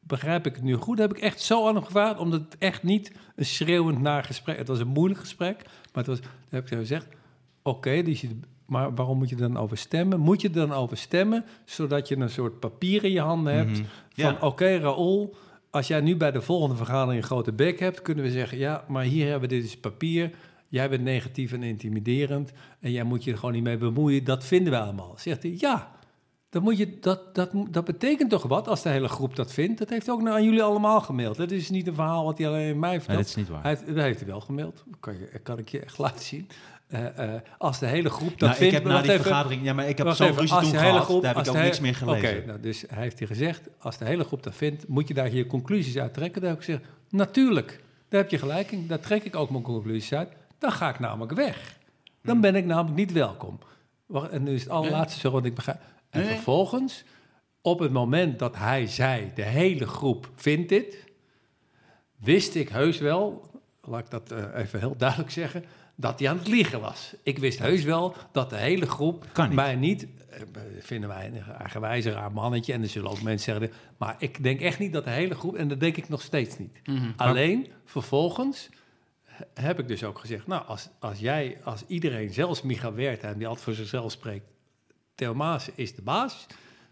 begrijp 0.00 0.46
ik 0.46 0.54
het 0.54 0.64
nu 0.64 0.74
goed? 0.74 0.98
Heb 0.98 1.10
ik 1.16 1.18
echt 1.22 1.40
zo 1.40 1.68
aan 1.68 1.74
hem 1.74 1.84
gevraagd, 1.84 2.18
omdat 2.18 2.40
het 2.40 2.58
echt 2.58 2.82
niet 2.82 3.12
een 3.36 3.44
schreeuwend 3.46 4.00
naar 4.00 4.24
gesprek, 4.24 4.56
het 4.58 4.68
was 4.68 4.78
een 4.78 4.88
moeilijk 4.88 5.20
gesprek, 5.20 5.56
maar 5.64 6.04
het 6.04 6.06
was, 6.06 6.18
toen 6.20 6.28
heb 6.48 6.62
ik 6.62 6.68
tegen 6.68 6.76
hem 6.76 6.86
gezegd, 6.86 7.06
oké, 7.62 8.02
dus 8.02 8.20
je, 8.20 8.28
maar 8.66 8.94
waarom 8.94 9.18
moet 9.18 9.28
je 9.28 9.34
er 9.34 9.40
dan 9.40 9.56
over 9.56 9.76
stemmen? 9.78 10.20
Moet 10.20 10.40
je 10.40 10.48
er 10.48 10.54
dan 10.54 10.72
over 10.72 10.96
stemmen, 10.96 11.44
zodat 11.64 12.08
je 12.08 12.16
een 12.16 12.30
soort 12.30 12.60
papier 12.60 13.04
in 13.04 13.10
je 13.12 13.20
handen 13.20 13.54
hebt 13.54 13.70
Mhm. 13.78 13.82
van, 14.14 14.32
Ja. 14.32 14.38
oké, 14.40 14.76
Raoul, 14.76 15.36
als 15.70 15.86
jij 15.86 16.00
nu 16.00 16.16
bij 16.16 16.30
de 16.30 16.40
volgende 16.42 16.76
vergadering 16.76 17.22
een 17.22 17.28
grote 17.28 17.52
bek 17.52 17.78
hebt, 17.80 18.02
kunnen 18.02 18.24
we 18.24 18.30
zeggen, 18.30 18.58
ja, 18.58 18.84
maar 18.88 19.04
hier 19.04 19.30
hebben 19.30 19.48
we 19.48 19.54
dit 19.54 19.64
is 19.64 19.76
papier. 19.76 20.30
Jij 20.70 20.88
bent 20.88 21.02
negatief 21.02 21.52
en 21.52 21.62
intimiderend 21.62 22.52
en 22.80 22.90
jij 22.90 23.04
moet 23.04 23.24
je 23.24 23.30
er 23.30 23.38
gewoon 23.38 23.54
niet 23.54 23.62
mee 23.62 23.76
bemoeien. 23.76 24.24
Dat 24.24 24.44
vinden 24.44 24.72
we 24.72 24.78
allemaal. 24.78 25.14
Zegt 25.18 25.42
hij, 25.42 25.54
ja, 25.58 25.90
dan 26.50 26.62
moet 26.62 26.78
je, 26.78 26.98
dat, 27.00 27.34
dat, 27.34 27.50
dat 27.70 27.84
betekent 27.84 28.30
toch 28.30 28.42
wat 28.42 28.68
als 28.68 28.82
de 28.82 28.88
hele 28.88 29.08
groep 29.08 29.36
dat 29.36 29.52
vindt? 29.52 29.78
Dat 29.78 29.88
heeft 29.90 30.10
ook 30.10 30.28
aan 30.28 30.44
jullie 30.44 30.62
allemaal 30.62 31.00
gemaild. 31.00 31.36
Dat 31.36 31.50
is 31.50 31.70
niet 31.70 31.86
een 31.86 31.94
verhaal 31.94 32.24
wat 32.24 32.38
hij 32.38 32.48
alleen 32.48 32.78
mij 32.78 33.00
vertelt. 33.00 33.08
Nee, 33.08 33.16
dat 33.16 33.26
is 33.26 33.34
niet 33.34 33.48
waar. 33.48 33.62
Hij 33.62 33.70
heeft, 33.70 33.86
dat 33.86 33.96
heeft 34.04 34.18
hij 34.18 34.28
wel 34.28 34.40
gemaild. 34.40 34.84
Kan, 35.00 35.14
je, 35.14 35.38
kan 35.42 35.58
ik 35.58 35.68
je 35.68 35.80
echt 35.80 35.98
laten 35.98 36.24
zien. 36.24 36.48
Eh, 36.86 37.34
eh, 37.34 37.40
als 37.58 37.78
de 37.78 37.86
hele 37.86 38.10
groep 38.10 38.30
dat 38.30 38.38
Nou, 38.40 38.50
ik 38.52 38.56
vindt... 38.56 38.74
heb 38.74 38.84
na 38.84 39.02
die 39.02 39.10
even. 39.10 39.22
vergadering... 39.24 39.64
Ja, 39.64 39.72
maar 39.72 39.88
ik 39.88 39.98
heb 39.98 40.08
zo'n 40.10 40.26
ruzie 40.36 40.58
toen 40.58 40.64
gehad, 40.70 41.04
groep- 41.04 41.22
daar 41.22 41.34
heb 41.34 41.42
ik 41.42 41.48
ook 41.48 41.54
hele- 41.54 41.66
niks 41.66 41.80
meer 41.80 41.94
gelezen. 41.94 42.36
Oké, 42.38 42.46
nou, 42.46 42.60
dus 42.60 42.84
hij 42.88 43.02
heeft 43.02 43.18
hier 43.18 43.28
gezegd, 43.28 43.68
als 43.78 43.98
de 43.98 44.04
hele 44.04 44.24
groep 44.24 44.42
dat 44.42 44.54
vindt, 44.54 44.88
moet 44.88 45.08
je 45.08 45.14
daar 45.14 45.32
je 45.34 45.46
conclusies 45.46 45.98
uit 45.98 46.14
trekken. 46.14 46.40
Dan 46.40 46.50
heb 46.50 46.58
ik 46.58 46.64
gezegd, 46.64 46.84
natuurlijk, 47.10 47.80
daar 48.08 48.20
heb 48.20 48.30
je 48.30 48.38
gelijk 48.38 48.70
in. 48.70 48.86
Daar 48.86 49.00
trek 49.00 49.24
ik 49.24 49.36
ook 49.36 49.50
mijn 49.50 49.62
conclusies 49.62 50.12
uit. 50.12 50.28
Dan 50.60 50.72
ga 50.72 50.88
ik 50.88 50.98
namelijk 50.98 51.32
weg. 51.32 51.78
Dan 52.22 52.32
Hmm. 52.32 52.40
ben 52.40 52.54
ik 52.54 52.64
namelijk 52.64 52.96
niet 52.96 53.12
welkom. 53.12 53.58
Wacht, 54.06 54.30
en 54.30 54.42
nu 54.42 54.54
is 54.54 54.62
het 54.62 54.70
allerlaatste 54.72 55.20
zo 55.20 55.30
wat 55.30 55.44
ik 55.44 55.54
begrijp. 55.54 55.80
En 56.10 56.20
Nee. 56.20 56.28
vervolgens, 56.34 57.04
op 57.62 57.78
het 57.78 57.92
moment 57.92 58.38
dat 58.38 58.56
hij 58.56 58.86
zei, 58.86 59.30
de 59.34 59.42
hele 59.42 59.86
groep 59.86 60.30
vindt 60.34 60.68
dit, 60.68 61.04
wist 62.16 62.54
ik 62.54 62.68
heus 62.68 62.98
wel, 62.98 63.50
laat 63.82 64.00
ik 64.04 64.10
dat 64.10 64.30
eh, 64.32 64.44
even 64.54 64.78
heel 64.78 64.96
duidelijk 64.96 65.30
zeggen, 65.30 65.64
dat 65.94 66.18
hij 66.18 66.28
aan 66.28 66.38
het 66.38 66.48
liegen 66.48 66.80
was. 66.80 67.14
Ik 67.22 67.38
wist 67.38 67.58
heus 67.58 67.82
wel 67.84 68.14
dat 68.32 68.50
de 68.50 68.56
hele 68.56 68.86
groep 68.86 69.26
Kan 69.32 69.46
niet. 69.46 69.54
mij 69.54 69.74
niet, 69.76 70.06
eh, 70.30 70.40
vinden 70.80 71.08
wij 71.08 71.26
een 71.26 71.42
eigenwijs 71.58 72.04
een 72.04 72.12
raar 72.12 72.32
mannetje, 72.32 72.72
en 72.72 72.82
er 72.82 72.88
zullen 72.88 73.10
ook 73.10 73.22
mensen 73.22 73.58
zeggen, 73.60 73.76
maar 73.98 74.16
ik 74.18 74.42
denk 74.42 74.60
echt 74.60 74.78
niet 74.78 74.92
dat 74.92 75.04
de 75.04 75.10
hele 75.10 75.34
groep, 75.34 75.54
en 75.56 75.68
dat 75.68 75.80
denk 75.80 75.96
ik 75.96 76.08
nog 76.08 76.22
steeds 76.22 76.58
niet. 76.58 76.80
Alleen, 77.16 77.66
vervolgens 77.84 78.68
heb 79.54 79.78
ik 79.78 79.88
dus 79.88 80.04
ook 80.04 80.18
gezegd, 80.18 80.46
nou, 80.46 80.66
als, 80.66 80.88
als 80.98 81.18
jij, 81.18 81.58
als 81.64 81.84
iedereen, 81.86 82.32
zelfs 82.32 82.62
Micha 82.62 82.92
Wertheim, 82.92 83.38
die 83.38 83.46
altijd 83.46 83.64
voor 83.64 83.74
zichzelf 83.74 84.12
spreekt, 84.12 84.46
Theo 85.14 85.34
Maas 85.34 85.70
is 85.74 85.94
de 85.94 86.02
baas, 86.02 86.46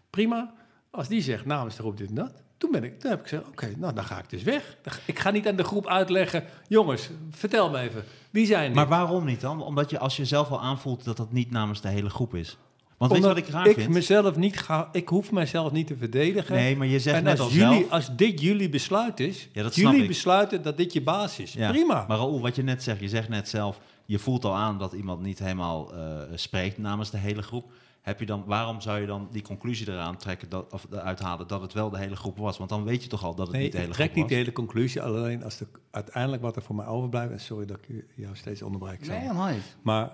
prima. 0.09 0.53
Als 0.91 1.07
die 1.07 1.21
zegt 1.21 1.45
namens 1.45 1.75
de 1.75 1.81
groep 1.81 1.97
dit 1.97 2.09
en 2.09 2.15
dat, 2.15 2.31
toen, 2.57 2.71
ben 2.71 2.83
ik, 2.83 2.99
toen 2.99 3.09
heb 3.09 3.19
ik 3.19 3.27
gezegd, 3.27 3.47
oké, 3.47 3.73
nou 3.77 3.93
dan 3.93 4.03
ga 4.03 4.17
ik 4.17 4.29
dus 4.29 4.43
weg. 4.43 4.77
Ik 5.05 5.19
ga 5.19 5.31
niet 5.31 5.47
aan 5.47 5.55
de 5.55 5.63
groep 5.63 5.87
uitleggen, 5.87 6.43
jongens, 6.67 7.09
vertel 7.31 7.69
me 7.69 7.79
even, 7.79 8.03
wie 8.29 8.45
zijn 8.45 8.65
die? 8.65 8.75
Maar 8.75 8.87
waarom 8.87 9.25
niet 9.25 9.41
dan? 9.41 9.61
Omdat 9.61 9.89
je 9.89 9.99
als 9.99 10.17
je 10.17 10.25
zelf 10.25 10.49
al 10.49 10.61
aanvoelt 10.61 11.03
dat 11.03 11.17
dat 11.17 11.31
niet 11.31 11.51
namens 11.51 11.81
de 11.81 11.87
hele 11.87 12.09
groep 12.09 12.35
is. 12.35 12.57
Want 12.99 13.11
weet 13.11 13.21
je 13.21 13.27
Omdat 13.27 13.39
wat 13.43 13.47
ik 13.49 13.53
raar 13.53 13.67
ik 13.67 13.75
vind? 13.75 13.89
mezelf 13.89 14.35
niet 14.35 14.59
ga, 14.59 14.89
ik 14.91 15.07
hoef 15.09 15.31
mezelf 15.31 15.71
niet 15.71 15.87
te 15.87 15.95
verdedigen. 15.97 16.55
Nee, 16.55 16.75
maar 16.77 16.87
je 16.87 16.99
zegt 16.99 17.17
en 17.17 17.23
net 17.23 17.39
als, 17.39 17.49
al 17.49 17.55
jullie, 17.55 17.77
zelf... 17.79 17.91
als 17.91 18.15
dit 18.15 18.41
jullie 18.41 18.69
besluit 18.69 19.19
is, 19.19 19.49
Ja, 19.53 19.63
dat 19.63 19.73
snap 19.73 19.85
jullie 19.85 20.01
ik. 20.01 20.07
besluiten 20.07 20.61
dat 20.61 20.77
dit 20.77 20.93
je 20.93 21.01
baas 21.01 21.39
is. 21.39 21.53
Ja, 21.53 21.69
Prima. 21.71 22.05
Maar 22.07 22.17
Raoul, 22.17 22.41
wat 22.41 22.55
je 22.55 22.63
net 22.63 22.83
zegt, 22.83 22.99
je 22.99 23.09
zegt 23.09 23.29
net 23.29 23.49
zelf, 23.49 23.79
je 24.05 24.19
voelt 24.19 24.45
al 24.45 24.55
aan 24.55 24.77
dat 24.77 24.93
iemand 24.93 25.21
niet 25.21 25.39
helemaal 25.39 25.93
eh, 25.93 26.17
spreekt 26.35 26.77
namens 26.77 27.09
de 27.11 27.17
hele 27.17 27.41
groep. 27.41 27.71
Heb 28.01 28.19
je 28.19 28.25
dan, 28.25 28.43
waarom 28.45 28.81
zou 28.81 28.99
je 28.99 29.05
dan 29.07 29.27
die 29.31 29.41
conclusie 29.41 29.91
eraan 29.91 30.17
trekken, 30.17 30.49
dat, 30.49 30.73
of 30.73 30.85
eruit 30.91 31.19
halen 31.19 31.47
dat 31.47 31.61
het 31.61 31.73
wel 31.73 31.89
de 31.89 31.97
hele 31.97 32.15
groep 32.15 32.37
was? 32.37 32.57
Want 32.57 32.69
dan 32.69 32.83
weet 32.83 33.03
je 33.03 33.09
toch 33.09 33.23
al 33.23 33.35
dat 33.35 33.47
het 33.47 33.55
Nee, 33.55 33.63
niet 33.63 33.71
de 33.71 33.77
ik 33.77 33.83
hele 33.83 33.95
trek 33.95 34.05
groep 34.11 34.15
niet 34.17 34.25
was. 34.25 34.33
de 34.33 34.39
hele 34.43 34.55
conclusie, 34.55 35.01
alleen 35.01 35.43
als 35.43 35.57
de, 35.57 35.67
uiteindelijk 35.91 36.41
wat 36.41 36.55
er 36.55 36.61
voor 36.61 36.75
mij 36.75 36.85
overblijft, 36.85 37.31
en 37.31 37.39
sorry 37.39 37.65
dat 37.65 37.77
ik 37.87 38.05
jou 38.15 38.35
steeds 38.35 38.61
onderbreek. 38.61 39.07
nee, 39.07 39.19
helemaal 39.19 39.51
niet. 39.51 39.75
Maar 39.81 40.11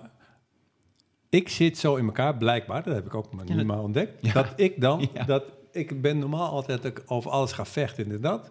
ik 1.28 1.48
zit 1.48 1.78
zo 1.78 1.96
in 1.96 2.04
elkaar, 2.06 2.36
blijkbaar, 2.36 2.82
dat 2.82 2.94
heb 2.94 3.06
ik 3.06 3.14
ook 3.14 3.32
maar 3.32 3.44
Ja, 3.46 3.64
maar 3.64 3.80
ontdekt, 3.82 4.26
Ja. 4.26 4.32
dat 4.32 4.52
ik 4.56 4.80
dan, 4.80 5.08
Ja. 5.14 5.24
dat 5.24 5.44
ik 5.72 6.00
ben 6.02 6.18
normaal 6.18 6.50
altijd 6.50 6.82
dat 6.82 6.98
ik 6.98 7.02
over 7.06 7.30
alles 7.30 7.52
ga 7.52 7.64
vechten, 7.64 8.04
inderdaad. 8.04 8.50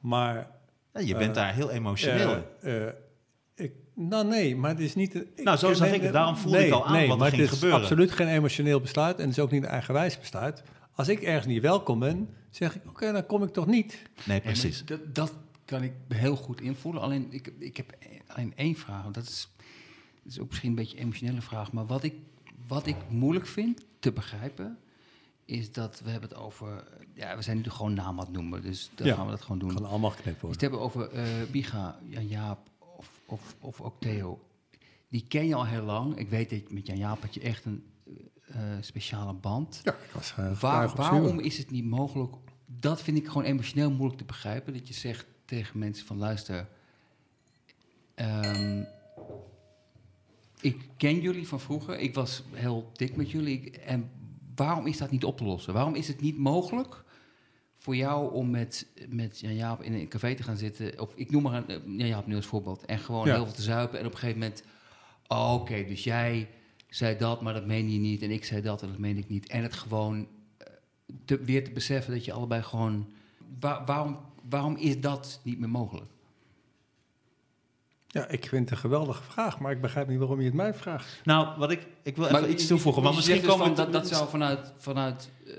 Maar 0.00 0.50
Ja, 0.92 1.00
je 1.00 1.14
bent 1.14 1.28
Eh, 1.28 1.34
daar 1.42 1.54
heel 1.54 1.70
emotioneel 1.70 2.34
in. 2.34 2.42
eh, 2.60 2.86
eh, 2.86 2.92
ik, 3.54 3.72
nou 3.94 4.26
nee, 4.26 4.56
maar 4.56 4.70
het 4.70 4.80
is 4.80 4.94
niet... 4.94 5.14
ik- 5.14 5.42
Nou, 5.44 5.56
zo 5.56 5.72
zag 5.72 5.92
ik 5.92 6.02
het. 6.02 6.12
Daarom 6.12 6.36
voelde 6.36 6.58
nee, 6.58 6.66
ik 6.66 6.72
al 6.72 6.86
aan 6.86 6.92
nee, 6.92 7.02
wat 7.06 7.12
er 7.16 7.18
maar 7.22 7.28
ging 7.30 7.42
het 7.42 7.50
is 7.50 7.56
gebeuren. 7.58 7.80
absoluut 7.82 8.10
geen 8.10 8.28
emotioneel 8.28 8.80
besluit 8.80 9.16
en 9.16 9.22
het 9.28 9.36
is 9.36 9.42
ook 9.42 9.50
niet 9.50 9.62
een 9.62 9.68
eigenwijs 9.68 10.18
besluit. 10.18 10.62
Als 10.94 11.08
ik 11.08 11.22
ergens 11.22 11.46
niet 11.46 11.62
welkom 11.62 11.98
ben, 11.98 12.28
zeg 12.50 12.74
ik, 12.74 12.82
oké, 12.88 13.12
dan 13.12 13.26
kom 13.26 13.42
ik 13.42 13.52
toch 13.52 13.66
niet. 13.66 14.02
Nee, 14.24 14.40
precies. 14.40 14.84
Dat, 14.84 15.14
dat 15.14 15.32
kan 15.64 15.82
ik 15.82 15.92
heel 16.08 16.36
goed 16.36 16.60
invoelen. 16.60 17.02
Alleen, 17.02 17.26
ik, 17.30 17.52
ik 17.58 17.76
heb 17.76 17.92
alleen 18.26 18.52
één 18.56 18.74
vraag. 18.76 19.04
Dat 19.10 19.22
is, 19.24 19.48
dat 20.26 20.34
is 20.34 20.40
ook 20.40 20.48
misschien 20.48 20.68
een 20.70 20.74
beetje 20.76 20.96
een 20.96 21.02
emotionele 21.02 21.40
vraag. 21.40 21.72
Maar 21.72 21.86
wat 21.86 22.02
ik, 22.02 22.14
wat 22.66 22.86
ik 22.86 22.96
moeilijk 23.08 23.46
vind 23.46 23.84
te 23.98 24.12
begrijpen... 24.12 24.78
is 25.44 25.72
dat 25.72 26.00
we 26.00 26.10
hebben 26.10 26.28
het 26.28 26.38
over... 26.38 26.84
Ja, 27.14 27.36
we 27.36 27.42
zijn 27.42 27.56
nu 27.56 27.62
gewoon 27.70 27.94
naam 27.94 28.18
aan 28.18 28.24
het 28.24 28.32
noemen. 28.34 28.62
Dus 28.62 28.90
dan 28.94 29.06
Ja. 29.06 29.14
gaan 29.14 29.24
we 29.24 29.30
dat 29.30 29.42
gewoon 29.42 29.58
doen. 29.58 29.74
Kan 29.74 29.84
allemaal 29.84 30.10
worden. 30.24 30.36
we 30.40 30.46
het 30.48 30.60
hebben 30.60 30.80
over 30.80 31.10
eh 31.10 31.24
Biga, 31.50 31.98
Jan 32.08 32.26
Jaap 32.26 32.58
of, 32.96 33.20
of, 33.26 33.56
of 33.60 33.80
ook 33.80 34.00
Theo. 34.00 34.40
Die 35.08 35.24
ken 35.28 35.46
je 35.46 35.54
al 35.54 35.66
heel 35.66 35.82
lang. 35.84 36.16
Ik 36.18 36.28
weet 36.28 36.50
dat 36.50 36.70
met 36.70 36.86
Jan 36.86 36.96
Jaap 36.98 37.22
had 37.22 37.34
je 37.34 37.40
echt 37.40 37.64
een 37.64 37.84
eh, 38.46 38.60
speciale 38.80 39.32
band. 39.34 39.80
Ja, 39.84 39.92
ik 39.92 40.10
was 40.12 40.34
uh, 40.38 40.58
Waar, 40.60 40.94
waarom 40.96 41.38
is 41.38 41.58
het 41.58 41.70
niet 41.70 41.84
mogelijk? 41.84 42.34
Dat 42.66 43.02
vind 43.02 43.16
ik 43.18 43.26
gewoon 43.26 43.44
emotioneel 43.44 43.90
moeilijk 43.90 44.18
te 44.18 44.24
begrijpen. 44.24 44.72
Dat 44.72 44.88
je 44.88 44.94
zegt 44.94 45.26
tegen 45.44 45.78
mensen 45.78 46.06
van 46.06 46.16
luister. 46.18 46.68
ehm, 48.14 48.82
ik 50.66 50.88
ken 50.96 51.20
jullie 51.20 51.48
van 51.48 51.60
vroeger. 51.60 51.98
Ik 51.98 52.14
was 52.14 52.42
heel 52.52 52.90
dik 52.92 53.16
met 53.16 53.30
jullie. 53.30 53.70
En 53.70 54.10
waarom 54.54 54.86
is 54.86 54.96
dat 54.98 55.10
niet 55.10 55.24
op 55.24 55.36
te 55.36 55.44
lossen? 55.44 55.72
Waarom 55.74 55.94
is 55.94 56.08
het 56.08 56.20
niet 56.20 56.38
mogelijk 56.38 57.04
voor 57.76 57.96
jou 57.96 58.32
om 58.32 58.50
met, 58.50 58.86
met 59.08 59.40
Jan 59.40 59.54
Jaap 59.54 59.82
in 59.82 59.92
een 59.94 60.08
café 60.08 60.34
te 60.34 60.42
gaan 60.42 60.56
zitten, 60.56 61.00
of 61.00 61.12
ik 61.14 61.30
noem 61.30 61.42
maar 61.42 61.54
een 61.54 61.68
eh, 61.68 61.98
Jan 61.98 62.08
Jaap 62.08 62.26
nu 62.26 62.36
als 62.36 62.46
voorbeeld, 62.46 62.84
en 62.84 62.98
gewoon 62.98 63.26
Ja. 63.26 63.34
heel 63.34 63.44
veel 63.44 63.54
te 63.54 63.62
zuipen 63.62 63.98
en 63.98 64.06
op 64.06 64.12
een 64.12 64.18
gegeven 64.18 64.40
moment, 64.40 64.62
oh, 65.26 65.52
oké, 65.54 65.84
dus 65.84 66.04
jij 66.04 66.48
zei 66.88 67.16
dat, 67.18 67.42
maar 67.42 67.54
dat 67.54 67.66
meen 67.66 67.92
je 67.92 67.98
niet, 67.98 68.22
en 68.22 68.30
ik 68.30 68.44
zei 68.44 68.62
dat 68.62 68.82
en 68.82 68.88
dat 68.88 68.98
meen 68.98 69.16
ik 69.16 69.28
niet. 69.28 69.46
En 69.48 69.62
het 69.62 69.74
gewoon 69.74 70.26
eh, 70.58 70.66
te, 71.24 71.38
weer 71.44 71.64
te 71.64 71.70
beseffen 71.70 72.12
dat 72.12 72.24
je 72.24 72.32
allebei 72.32 72.62
gewoon, 72.62 73.06
wa- 73.60 73.84
waarom, 73.84 74.18
waarom 74.48 74.76
is 74.76 75.00
dat 75.00 75.40
niet 75.44 75.58
meer 75.58 75.68
mogelijk? 75.70 76.10
Ja, 78.16 78.28
ik 78.28 78.46
vind 78.48 78.62
het 78.62 78.70
een 78.70 78.76
geweldige 78.76 79.22
vraag, 79.22 79.58
maar 79.58 79.72
ik 79.72 79.80
begrijp 79.80 80.08
niet 80.08 80.18
waarom 80.18 80.38
je 80.38 80.44
het 80.46 80.54
mij 80.54 80.74
vraagt. 80.74 81.20
Nou, 81.24 81.58
wat 81.58 81.70
ik, 81.70 81.86
ik 82.02 82.16
wil 82.16 82.26
even 82.26 82.50
iets 82.50 82.66
toevoegen. 82.66 83.02
Want 83.02 83.14
misschien 83.14 83.40
dus 83.40 83.46
komen 83.50 83.74
dat, 83.74 83.92
dat 83.92 84.08
zou 84.08 84.28
vanuit, 84.28 84.72
vanuit 84.76 85.30
eh, 85.46 85.52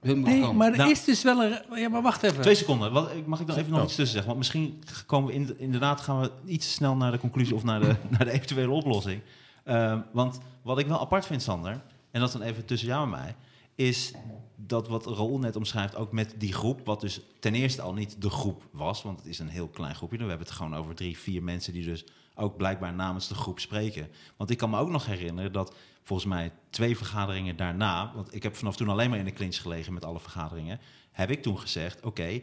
hun 0.00 0.14
moeten 0.16 0.32
Nee, 0.34 0.40
komen. 0.40 0.56
maar 0.56 0.70
er 0.70 0.76
Nou- 0.76 0.90
is 0.90 1.04
dus 1.04 1.22
wel 1.22 1.42
een... 1.44 1.58
Ja, 1.74 1.88
maar 1.88 2.02
wacht 2.02 2.22
even. 2.22 2.40
Twee 2.42 2.54
seconden. 2.54 2.92
Wat, 2.92 3.10
ik- 3.12 3.26
mag 3.26 3.40
ik 3.40 3.46
dan 3.46 3.56
even 3.56 3.70
nog 3.70 3.78
Oh. 3.80 3.84
iets 3.86 3.94
tussen 3.94 4.12
zeggen? 4.14 4.26
Want 4.26 4.38
misschien 4.38 4.82
komen 5.06 5.28
we 5.28 5.34
in- 5.34 5.54
inderdaad 5.58 6.00
gaan 6.00 6.20
we 6.20 6.30
iets 6.46 6.66
te 6.66 6.72
snel 6.72 6.96
naar 6.96 7.12
de 7.12 7.18
conclusie 7.18 7.54
of 7.54 7.64
naar 7.64 7.80
de, 7.80 7.94
naar 8.18 8.24
de 8.24 8.30
eventuele 8.30 8.70
oplossing. 8.70 9.20
Ehm, 9.64 9.98
want 10.12 10.38
wat 10.62 10.78
ik 10.78 10.86
wel 10.86 11.00
apart 11.00 11.26
vind, 11.26 11.42
Sander, 11.42 11.72
en 12.10 12.20
dat 12.20 12.28
is 12.28 12.34
dan 12.34 12.42
even 12.46 12.64
tussen 12.64 12.88
jou 12.88 13.02
en 13.02 13.10
mij, 13.10 13.34
is 13.76 14.12
dat 14.56 14.88
wat 14.88 15.06
Raoul 15.06 15.38
net 15.38 15.56
omschrijft, 15.56 15.96
ook 15.96 16.12
met 16.12 16.34
die 16.38 16.52
groep, 16.52 16.86
wat 16.86 17.00
dus 17.00 17.20
ten 17.40 17.54
eerste 17.54 17.82
al 17.82 17.92
niet 17.92 18.22
de 18.22 18.30
groep 18.30 18.68
was, 18.70 19.02
want 19.02 19.18
het 19.18 19.28
is 19.28 19.38
een 19.38 19.48
heel 19.48 19.68
klein 19.68 19.94
groepje. 19.94 20.16
We 20.16 20.24
hebben 20.24 20.46
het 20.46 20.56
gewoon 20.56 20.76
over 20.76 20.94
drie, 20.94 21.18
vier 21.18 21.42
mensen 21.42 21.72
die 21.72 21.84
dus 21.84 22.04
ook 22.34 22.56
blijkbaar 22.56 22.94
namens 22.94 23.28
de 23.28 23.34
groep 23.34 23.60
spreken. 23.60 24.08
Want 24.36 24.50
ik 24.50 24.58
kan 24.58 24.70
me 24.70 24.78
ook 24.78 24.90
nog 24.90 25.06
herinneren 25.06 25.52
dat 25.52 25.74
volgens 26.02 26.28
mij 26.28 26.52
twee 26.70 26.96
vergaderingen 26.96 27.56
daarna, 27.56 28.12
want 28.14 28.34
ik 28.34 28.42
heb 28.42 28.56
vanaf 28.56 28.76
toen 28.76 28.88
alleen 28.88 29.10
maar 29.10 29.18
in 29.18 29.24
de 29.24 29.32
clinch 29.32 29.56
gelegen 29.56 29.92
met 29.92 30.04
alle 30.04 30.20
vergaderingen, 30.20 30.80
heb 31.12 31.30
ik 31.30 31.42
toen 31.42 31.58
gezegd, 31.58 32.04
oké, 32.04 32.40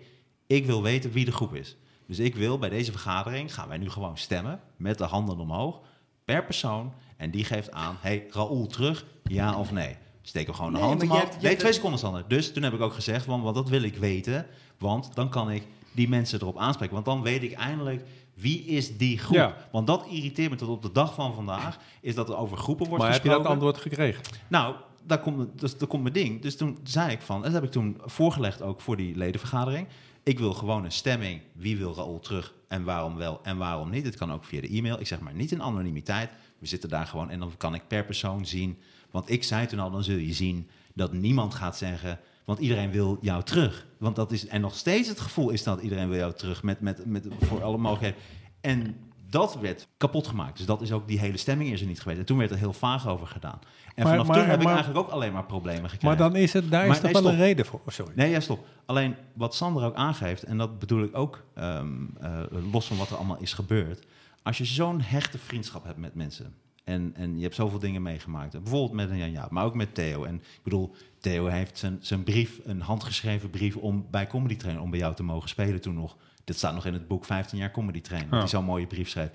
ik 0.48 0.66
wil 0.66 0.82
weten 0.82 1.12
wie 1.12 1.26
de 1.26 1.32
groep 1.32 1.56
is. 1.56 1.76
Dus 2.08 2.20
ik 2.20 2.36
wil 2.36 2.58
bij 2.58 2.70
deze 2.70 2.92
vergadering, 2.92 3.54
gaan 3.54 3.68
wij 3.68 3.78
nu 3.78 3.90
gewoon 3.90 4.18
stemmen, 4.18 4.62
met 4.78 4.98
de 4.98 5.04
handen 5.04 5.40
omhoog, 5.40 5.82
per 6.26 6.46
persoon. 6.46 6.94
En 7.18 7.32
die 7.32 7.46
geeft 7.46 7.72
aan, 7.72 7.98
hey, 8.00 8.28
Raoul 8.30 8.68
terug, 8.68 9.06
ja 9.24 9.58
of 9.58 9.72
nee. 9.72 9.98
Steek 10.26 10.46
hem 10.46 10.56
gewoon 10.56 10.72
de 10.72 10.78
Nee, 10.78 10.88
hand 10.88 11.00
maar 11.00 11.08
omhoog. 11.10 11.22
hebt- 11.24 11.36
nee, 11.38 11.46
hebt- 11.48 11.60
twee 11.60 11.74
seconden, 11.74 12.00
Sander. 12.00 12.24
Dus 12.28 12.54
toen 12.54 12.64
heb 12.64 12.74
ik 12.74 12.82
ook 12.82 12.94
gezegd, 12.94 13.26
want, 13.26 13.44
want 13.44 13.56
dat 13.56 13.70
wil 13.70 13.84
ik 13.84 13.96
weten. 13.96 14.46
Want 14.78 15.16
dan 15.16 15.30
kan 15.30 15.52
ik 15.52 15.64
die 15.92 16.10
mensen 16.10 16.42
erop 16.42 16.58
aanspreken. 16.58 16.94
Want 16.94 17.06
dan 17.06 17.22
weet 17.22 17.44
ik 17.44 17.52
eindelijk, 17.54 18.04
wie 18.34 18.64
is 18.66 18.98
die 18.98 19.18
groep? 19.18 19.36
Ja. 19.36 19.56
Want 19.72 19.88
dat 19.88 20.06
irriteert 20.10 20.50
me 20.50 20.56
tot 20.56 20.70
op 20.70 20.82
de 20.82 20.92
dag 20.92 21.14
van 21.14 21.34
vandaag, 21.34 21.78
is 22.02 22.16
dat 22.16 22.30
er 22.30 22.38
over 22.38 22.58
groepen 22.58 22.88
wordt 22.88 23.04
maar 23.04 23.14
heb 23.14 23.24
je 23.24 23.30
gesproken. 23.30 23.58
dat 23.58 23.64
antwoord 23.66 23.84
gekregen? 23.88 24.22
Nou, 24.48 24.76
daar 25.06 25.20
komt, 25.20 25.60
dus, 25.60 25.78
daar 25.78 25.88
komt 25.88 26.02
mijn 26.02 26.14
ding. 26.14 26.42
Dus 26.42 26.58
toen 26.58 26.78
zei 26.84 27.12
ik 27.12 27.22
van, 27.22 27.36
en 27.38 27.44
dat 27.44 27.54
heb 27.54 27.64
ik 27.64 27.72
toen 27.72 27.98
voorgelegd 28.06 28.62
ook 28.62 28.82
voor 28.82 28.98
die 28.98 29.16
ledenvergadering. 29.16 29.88
Ik 30.24 30.40
wil 30.40 30.54
gewoon 30.54 30.84
een 30.86 30.92
stemming. 30.92 31.42
Wie 31.54 31.78
wil 31.78 31.96
Raoul 31.96 32.20
terug 32.20 32.54
en 32.68 32.84
waarom 32.84 33.16
wel 33.16 33.40
en 33.44 33.58
waarom 33.58 33.90
niet? 33.90 34.06
Het 34.06 34.16
kan 34.16 34.32
ook 34.32 34.44
via 34.46 34.62
de 34.62 34.68
e-mail. 34.70 35.00
Ik 35.00 35.08
zeg 35.08 35.20
maar 35.20 35.34
niet 35.34 35.52
in 35.52 35.62
anonimiteit. 35.62 36.30
We 36.60 36.68
zitten 36.68 36.90
daar 36.90 37.06
gewoon 37.08 37.30
en 37.30 37.40
dan 37.40 37.52
kan 37.58 37.74
ik 37.74 37.88
per 37.88 38.06
persoon 38.06 38.46
zien. 38.46 38.78
Want 39.14 39.30
ik 39.30 39.44
zei 39.44 39.66
toen 39.66 39.80
al, 39.80 39.92
dan 39.92 40.04
zul 40.04 40.18
je 40.18 40.34
zien 40.34 40.70
dat 40.94 41.14
niemand 41.14 41.54
gaat 41.54 41.78
zeggen... 41.78 42.20
Want 42.46 42.60
iedereen 42.60 42.92
wil 42.92 43.18
jou 43.22 43.44
terug. 43.44 43.86
Want 43.98 44.16
dat 44.16 44.32
is, 44.32 44.48
en 44.48 44.62
nog 44.62 44.76
steeds 44.76 45.10
het 45.10 45.20
gevoel 45.20 45.50
is 45.50 45.64
dat 45.64 45.82
iedereen 45.82 46.10
wil 46.10 46.18
jou 46.18 46.34
terug 46.34 46.64
met, 46.64 46.82
met, 46.82 47.06
met, 47.06 47.28
voor 47.40 47.64
alle 47.64 47.78
mogelijkheden. 47.78 48.20
En 48.62 48.96
dat 49.30 49.58
werd 49.60 49.88
kapot 49.98 50.28
gemaakt. 50.28 50.58
Dus 50.58 50.66
dat 50.66 50.82
is 50.82 50.92
ook, 50.92 51.08
die 51.08 51.20
hele 51.20 51.38
stemming 51.38 51.72
is 51.72 51.82
er 51.82 51.88
niet 51.88 52.02
geweest. 52.02 52.20
En 52.20 52.26
toen 52.26 52.38
werd 52.38 52.52
er 52.52 52.58
heel 52.58 52.74
vaag 52.74 53.08
over 53.08 53.28
gedaan. 53.28 53.60
En 53.96 54.04
Maar- 54.04 54.12
vanaf 54.12 54.28
maar- 54.28 54.38
toen 54.38 54.50
heb 54.50 54.62
ik 54.62 54.68
eigenlijk 54.68 55.00
ook 55.00 55.10
alleen 55.10 55.34
maar 55.34 55.46
problemen 55.46 55.90
gekregen. 55.90 56.08
Maar 56.08 56.18
dan 56.18 56.36
is 56.36 56.54
het, 56.54 56.72
daar 56.72 56.88
is 56.88 57.00
toch 57.00 57.12
nee, 57.12 57.22
wel 57.22 57.32
een 57.32 57.38
reden 57.38 57.66
voor. 57.66 57.80
Oh, 57.80 57.88
sorry. 57.88 58.14
Nee, 58.16 58.30
ja, 58.30 58.40
stop. 58.40 58.66
Alleen 58.86 59.16
wat 59.34 59.56
Sander 59.56 59.84
ook 59.84 59.96
aangeeft, 59.96 60.44
en 60.44 60.58
dat 60.58 60.80
bedoel 60.80 61.04
ik 61.04 61.18
ook 61.18 61.44
ehm, 61.56 61.88
eh, 62.22 62.42
los 62.72 62.88
van 62.88 62.98
wat 62.98 63.10
er 63.10 63.16
allemaal 63.16 63.40
is 63.40 63.54
gebeurd. 63.54 64.06
Als 64.44 64.58
je 64.58 64.66
zo'n 64.66 65.02
hechte 65.02 65.38
vriendschap 65.38 65.84
hebt 65.84 65.98
met 65.98 66.16
mensen. 66.16 66.56
En, 66.84 67.12
en 67.16 67.36
je 67.38 67.44
hebt 67.44 67.56
zoveel 67.56 67.80
dingen 67.80 68.02
meegemaakt. 68.02 68.52
Bijvoorbeeld 68.52 68.92
met 68.94 69.10
een 69.10 69.18
Jan 69.18 69.32
Jaap, 69.32 69.52
maar 69.52 69.66
ook 69.66 69.76
met 69.76 69.94
Theo. 69.96 70.24
En 70.24 70.36
ik 70.36 70.60
bedoel, 70.64 70.96
Theo 71.20 71.46
heeft 71.46 71.78
zijn, 71.78 71.98
zijn 72.02 72.24
brief, 72.24 72.60
een 72.64 72.82
handgeschreven 72.82 73.50
brief 73.50 73.76
om 73.76 74.06
bij 74.12 74.28
Comedy 74.28 74.56
Train, 74.56 74.80
om 74.80 74.90
bij 74.90 75.00
jou 75.00 75.16
te 75.16 75.24
mogen 75.24 75.50
spelen 75.50 75.82
toen 75.82 75.94
nog. 75.96 76.18
Dit 76.44 76.58
staat 76.58 76.74
nog 76.74 76.86
in 76.86 76.94
het 76.94 77.08
boek 77.08 77.26
15 77.26 77.58
jaar 77.58 77.72
Comedy 77.72 78.02
Train. 78.02 78.22
Dat 78.24 78.32
Ja. 78.32 78.38
hij 78.38 78.48
zo'n 78.48 78.66
mooie 78.66 78.88
brief 78.88 79.10
schreef. 79.10 79.30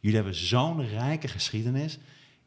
Jullie 0.00 0.16
hebben 0.16 0.34
zo'n 0.34 0.86
rijke 0.88 1.28
geschiedenis. 1.28 1.98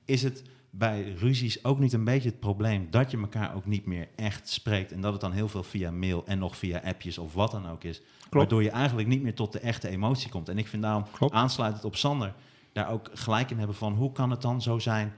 Is 0.06 0.24
het 0.24 0.44
bij 0.70 1.13
ruzies 1.18 1.63
ook 1.63 1.80
niet 1.80 1.94
een 1.94 2.04
beetje 2.04 2.30
het 2.30 2.39
probleem 2.39 2.88
dat 2.89 3.12
je 3.12 3.18
elkaar 3.18 3.56
ook 3.56 3.65
niet 3.65 3.86
meer 3.86 4.08
echt 4.15 4.50
spreekt 4.50 4.91
en 4.91 5.02
dat 5.02 5.12
het 5.12 5.22
dan 5.22 5.32
heel 5.32 5.48
veel 5.48 5.63
via 5.63 5.91
mail 5.91 6.26
en 6.26 6.39
nog 6.39 6.58
via 6.58 6.82
appjes 6.86 7.18
of 7.18 7.34
wat 7.34 7.52
dan 7.52 7.68
ook 7.70 7.84
is, 7.84 8.02
waardoor 8.30 8.63
je 8.63 8.70
eigenlijk 8.70 9.08
niet 9.08 9.22
meer 9.22 9.34
tot 9.36 9.52
de 9.52 9.60
echte 9.60 9.88
emotie 9.89 10.30
komt. 10.30 10.50
En 10.50 10.58
ik 10.58 10.68
vind 10.68 10.82
daarom 10.84 11.06
Klopt. 11.12 11.34
aansluitend 11.34 11.86
op 11.86 11.96
Sander 11.96 12.34
daar 12.76 12.90
ook 12.92 13.10
gelijk 13.14 13.52
in 13.52 13.58
hebben 13.58 13.76
van 13.76 13.94
hoe 13.94 14.12
kan 14.12 14.30
het 14.32 14.42
dan 14.42 14.62
zo 14.62 14.80
zijn 14.80 15.14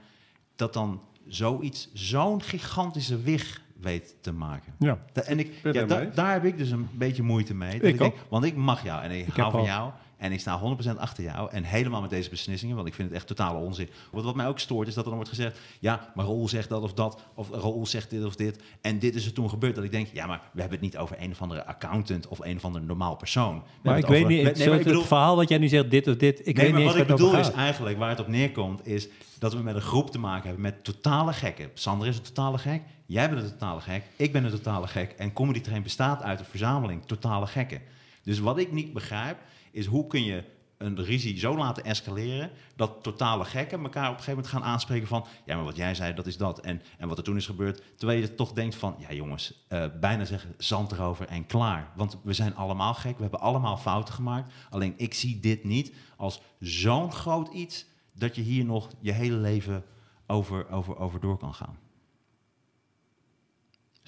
dat 0.56 0.72
dan 0.72 1.00
zoiets 1.26 1.88
zo'n 1.92 2.42
gigantische 2.42 3.20
wig 3.20 3.60
weet 3.80 4.14
te 4.20 4.32
maken. 4.32 4.74
Ja. 4.78 4.98
Da- 5.12 5.22
en 5.22 5.38
ik, 5.38 5.52
ja, 5.62 5.84
da- 5.84 6.04
daar 6.04 6.32
heb 6.32 6.44
ik 6.44 6.58
dus 6.58 6.70
een 6.70 6.88
beetje 6.92 7.22
moeite 7.22 7.54
mee. 7.54 7.72
Dat 7.78 7.82
Ik 7.82 7.92
ik 7.92 7.98
denk, 7.98 8.12
ook. 8.12 8.18
want 8.28 8.44
ik 8.44 8.56
mag 8.56 8.84
jou 8.84 9.02
en 9.02 9.10
ik, 9.10 9.26
Ik 9.26 9.36
hou 9.36 9.50
van 9.50 9.60
al- 9.60 9.66
jou. 9.66 9.92
En 10.18 10.32
ik 10.32 10.40
sta 10.40 10.60
100% 10.94 10.96
achter 10.98 11.24
jou. 11.24 11.50
En 11.50 11.64
helemaal 11.64 12.00
met 12.00 12.10
deze 12.10 12.30
beslissingen, 12.30 12.76
want 12.76 12.88
ik 12.88 12.94
vind 12.94 13.08
het 13.08 13.16
echt 13.16 13.26
totale 13.26 13.58
onzin. 13.58 13.88
Wat, 14.12 14.24
wat 14.24 14.34
mij 14.34 14.46
ook 14.46 14.58
stoort, 14.58 14.88
is 14.88 14.94
dat 14.94 15.04
er 15.04 15.10
dan 15.10 15.18
wordt 15.18 15.34
gezegd... 15.34 15.58
ja, 15.80 16.12
maar 16.14 16.24
Raoul 16.24 16.48
zegt 16.48 16.68
dat 16.68 16.82
of 16.82 16.92
dat, 16.92 17.20
of 17.34 17.50
Raoul 17.50 17.86
zegt 17.86 18.10
dit 18.10 18.24
of 18.24 18.36
dit. 18.36 18.62
En 18.80 18.98
dit 18.98 19.14
is 19.14 19.26
er 19.26 19.32
toen 19.32 19.48
gebeurd. 19.48 19.74
Dat 19.74 19.84
ik 19.84 19.90
denk, 19.90 20.08
ja, 20.12 20.26
maar 20.26 20.40
we 20.52 20.60
hebben 20.60 20.78
het 20.78 20.86
niet 20.86 20.96
over 20.98 21.16
een 21.20 21.30
of 21.30 21.42
andere 21.42 21.64
accountant... 21.66 22.28
of 22.28 22.38
een 22.38 22.56
of 22.56 22.64
ander 22.64 22.82
normaal 22.82 23.16
persoon. 23.16 23.54
We 23.58 23.62
Maar 23.82 23.96
ik 23.96 24.02
het 24.02 24.10
weet 24.10 24.24
over- 24.24 24.34
niet, 24.34 24.56
nee, 24.56 24.68
maar 24.68 24.78
ik 24.78 24.84
bedoel- 24.84 24.98
het 25.00 25.08
verhaal 25.08 25.36
wat 25.36 25.48
jij 25.48 25.58
nu 25.58 25.68
zegt, 25.68 25.90
dit 25.90 26.06
of 26.08 26.16
dit, 26.16 26.38
ik 26.38 26.44
nee, 26.44 26.54
weet 26.54 26.72
maar 26.72 26.80
niet 26.82 26.90
wat 26.90 27.00
ik 27.00 27.06
bedoel 27.06 27.36
is 27.38 27.50
eigenlijk, 27.50 27.98
waar 27.98 28.08
het 28.10 28.20
op 28.20 28.28
neerkomt... 28.28 28.86
is 28.86 29.08
dat 29.38 29.52
we 29.54 29.62
met 29.62 29.74
een 29.74 29.80
groep 29.80 30.10
te 30.10 30.18
maken 30.18 30.44
hebben 30.44 30.62
met 30.62 30.84
totale 30.84 31.32
gekken. 31.32 31.70
Sander 31.74 32.08
is 32.08 32.16
een 32.16 32.22
totale 32.22 32.58
gek, 32.58 32.82
jij 33.06 33.30
bent 33.30 33.42
een 33.42 33.50
totale 33.50 33.80
gek, 33.80 34.02
ik 34.16 34.32
ben 34.32 34.44
een 34.44 34.50
totale 34.50 34.86
gek... 34.86 35.12
en 35.12 35.32
Comedy 35.32 35.60
Train 35.60 35.82
bestaat 35.82 36.22
uit 36.22 36.38
een 36.40 36.44
verzameling 36.46 37.02
totale 37.06 37.46
gekken. 37.46 37.80
Dus 38.22 38.38
wat 38.38 38.58
ik 38.58 38.72
niet 38.72 38.92
begrijp, 38.92 39.36
is 39.70 39.86
hoe 39.86 40.06
kun 40.06 40.24
je 40.24 40.44
een 40.78 41.04
ruzie 41.04 41.38
zo 41.38 41.56
laten 41.56 41.84
escaleren... 41.84 42.50
dat 42.76 43.02
totale 43.02 43.44
gekken 43.44 43.82
elkaar 43.82 44.10
op 44.10 44.16
een 44.16 44.22
gegeven 44.22 44.34
moment 44.34 44.52
gaan 44.52 44.72
aanspreken 44.72 45.08
van... 45.08 45.26
ja, 45.44 45.54
maar 45.54 45.64
wat 45.64 45.76
jij 45.76 45.94
zei, 45.94 46.14
dat 46.14 46.26
is 46.26 46.36
dat. 46.36 46.60
En, 46.60 46.82
en 46.98 47.08
wat 47.08 47.18
er 47.18 47.24
toen 47.24 47.36
is 47.36 47.46
gebeurd, 47.46 47.82
terwijl 47.96 48.20
je 48.20 48.34
toch 48.34 48.52
denkt 48.52 48.74
van... 48.74 48.96
ja 48.98 49.12
jongens, 49.12 49.64
eh, 49.68 49.84
bijna 50.00 50.24
zeggen 50.24 50.54
zand 50.58 50.92
erover 50.92 51.26
en 51.26 51.46
klaar. 51.46 51.92
Want 51.96 52.18
we 52.22 52.32
zijn 52.32 52.56
allemaal 52.56 52.94
gek, 52.94 53.16
we 53.16 53.22
hebben 53.22 53.40
allemaal 53.40 53.76
fouten 53.76 54.14
gemaakt. 54.14 54.52
Alleen 54.70 54.94
ik 54.96 55.14
zie 55.14 55.40
dit 55.40 55.64
niet 55.64 55.92
als 56.16 56.40
zo'n 56.60 57.12
groot 57.12 57.48
iets... 57.52 57.86
dat 58.12 58.36
je 58.36 58.42
hier 58.42 58.64
nog 58.64 58.88
je 59.00 59.12
hele 59.12 59.36
leven 59.36 59.84
over, 60.26 60.68
over, 60.70 60.98
over 60.98 61.20
door 61.20 61.38
kan 61.38 61.54
gaan. 61.54 61.78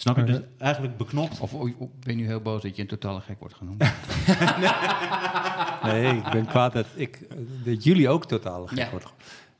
Snap 0.01 0.17
je? 0.17 0.25
Dus 0.25 0.37
Oké. 0.37 0.49
eigenlijk 0.59 0.97
beknopt. 0.97 1.41
Of, 1.41 1.55
of 1.55 1.71
ben 1.79 1.91
je 2.05 2.15
nu 2.15 2.27
heel 2.27 2.41
boos 2.41 2.63
dat 2.63 2.77
je 2.77 2.83
een 2.83 2.89
totale 2.89 3.21
gek 3.21 3.39
wordt 3.39 3.55
genoemd? 3.55 3.83
Nee, 5.83 6.17
ik 6.17 6.31
ben 6.31 6.47
kwaad 6.47 6.73
dat, 6.73 6.87
ik, 6.95 7.21
eh, 7.21 7.37
dat 7.65 7.85
jullie 7.85 8.09
ook 8.09 8.27
totaal 8.27 8.67
gek 8.67 8.79
Ja. 8.79 8.91
worden. 8.91 9.09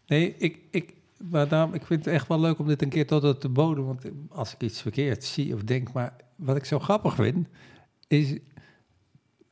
Nee, 0.07 0.35
ik, 0.39 0.59
ik, 0.71 0.95
maar 1.19 1.49
daarom, 1.49 1.75
ik 1.75 1.87
vind 1.87 2.05
het 2.05 2.15
echt 2.15 2.29
wel 2.29 2.41
leuk 2.41 2.59
om 2.59 2.67
dit 2.67 2.83
een 2.83 2.89
keer 2.89 3.07
tot 3.07 3.25
op 3.25 3.41
de 3.41 3.49
bodem... 3.49 3.85
want 3.85 4.03
als 4.29 4.55
ik 4.55 4.61
iets 4.63 4.81
verkeerd 4.83 5.25
zie 5.25 5.55
of 5.55 5.63
denk... 5.63 5.93
maar 5.93 6.13
wat 6.37 6.57
ik 6.57 6.65
zo 6.65 6.79
grappig 6.79 7.15
vind, 7.15 7.49
is... 8.09 8.39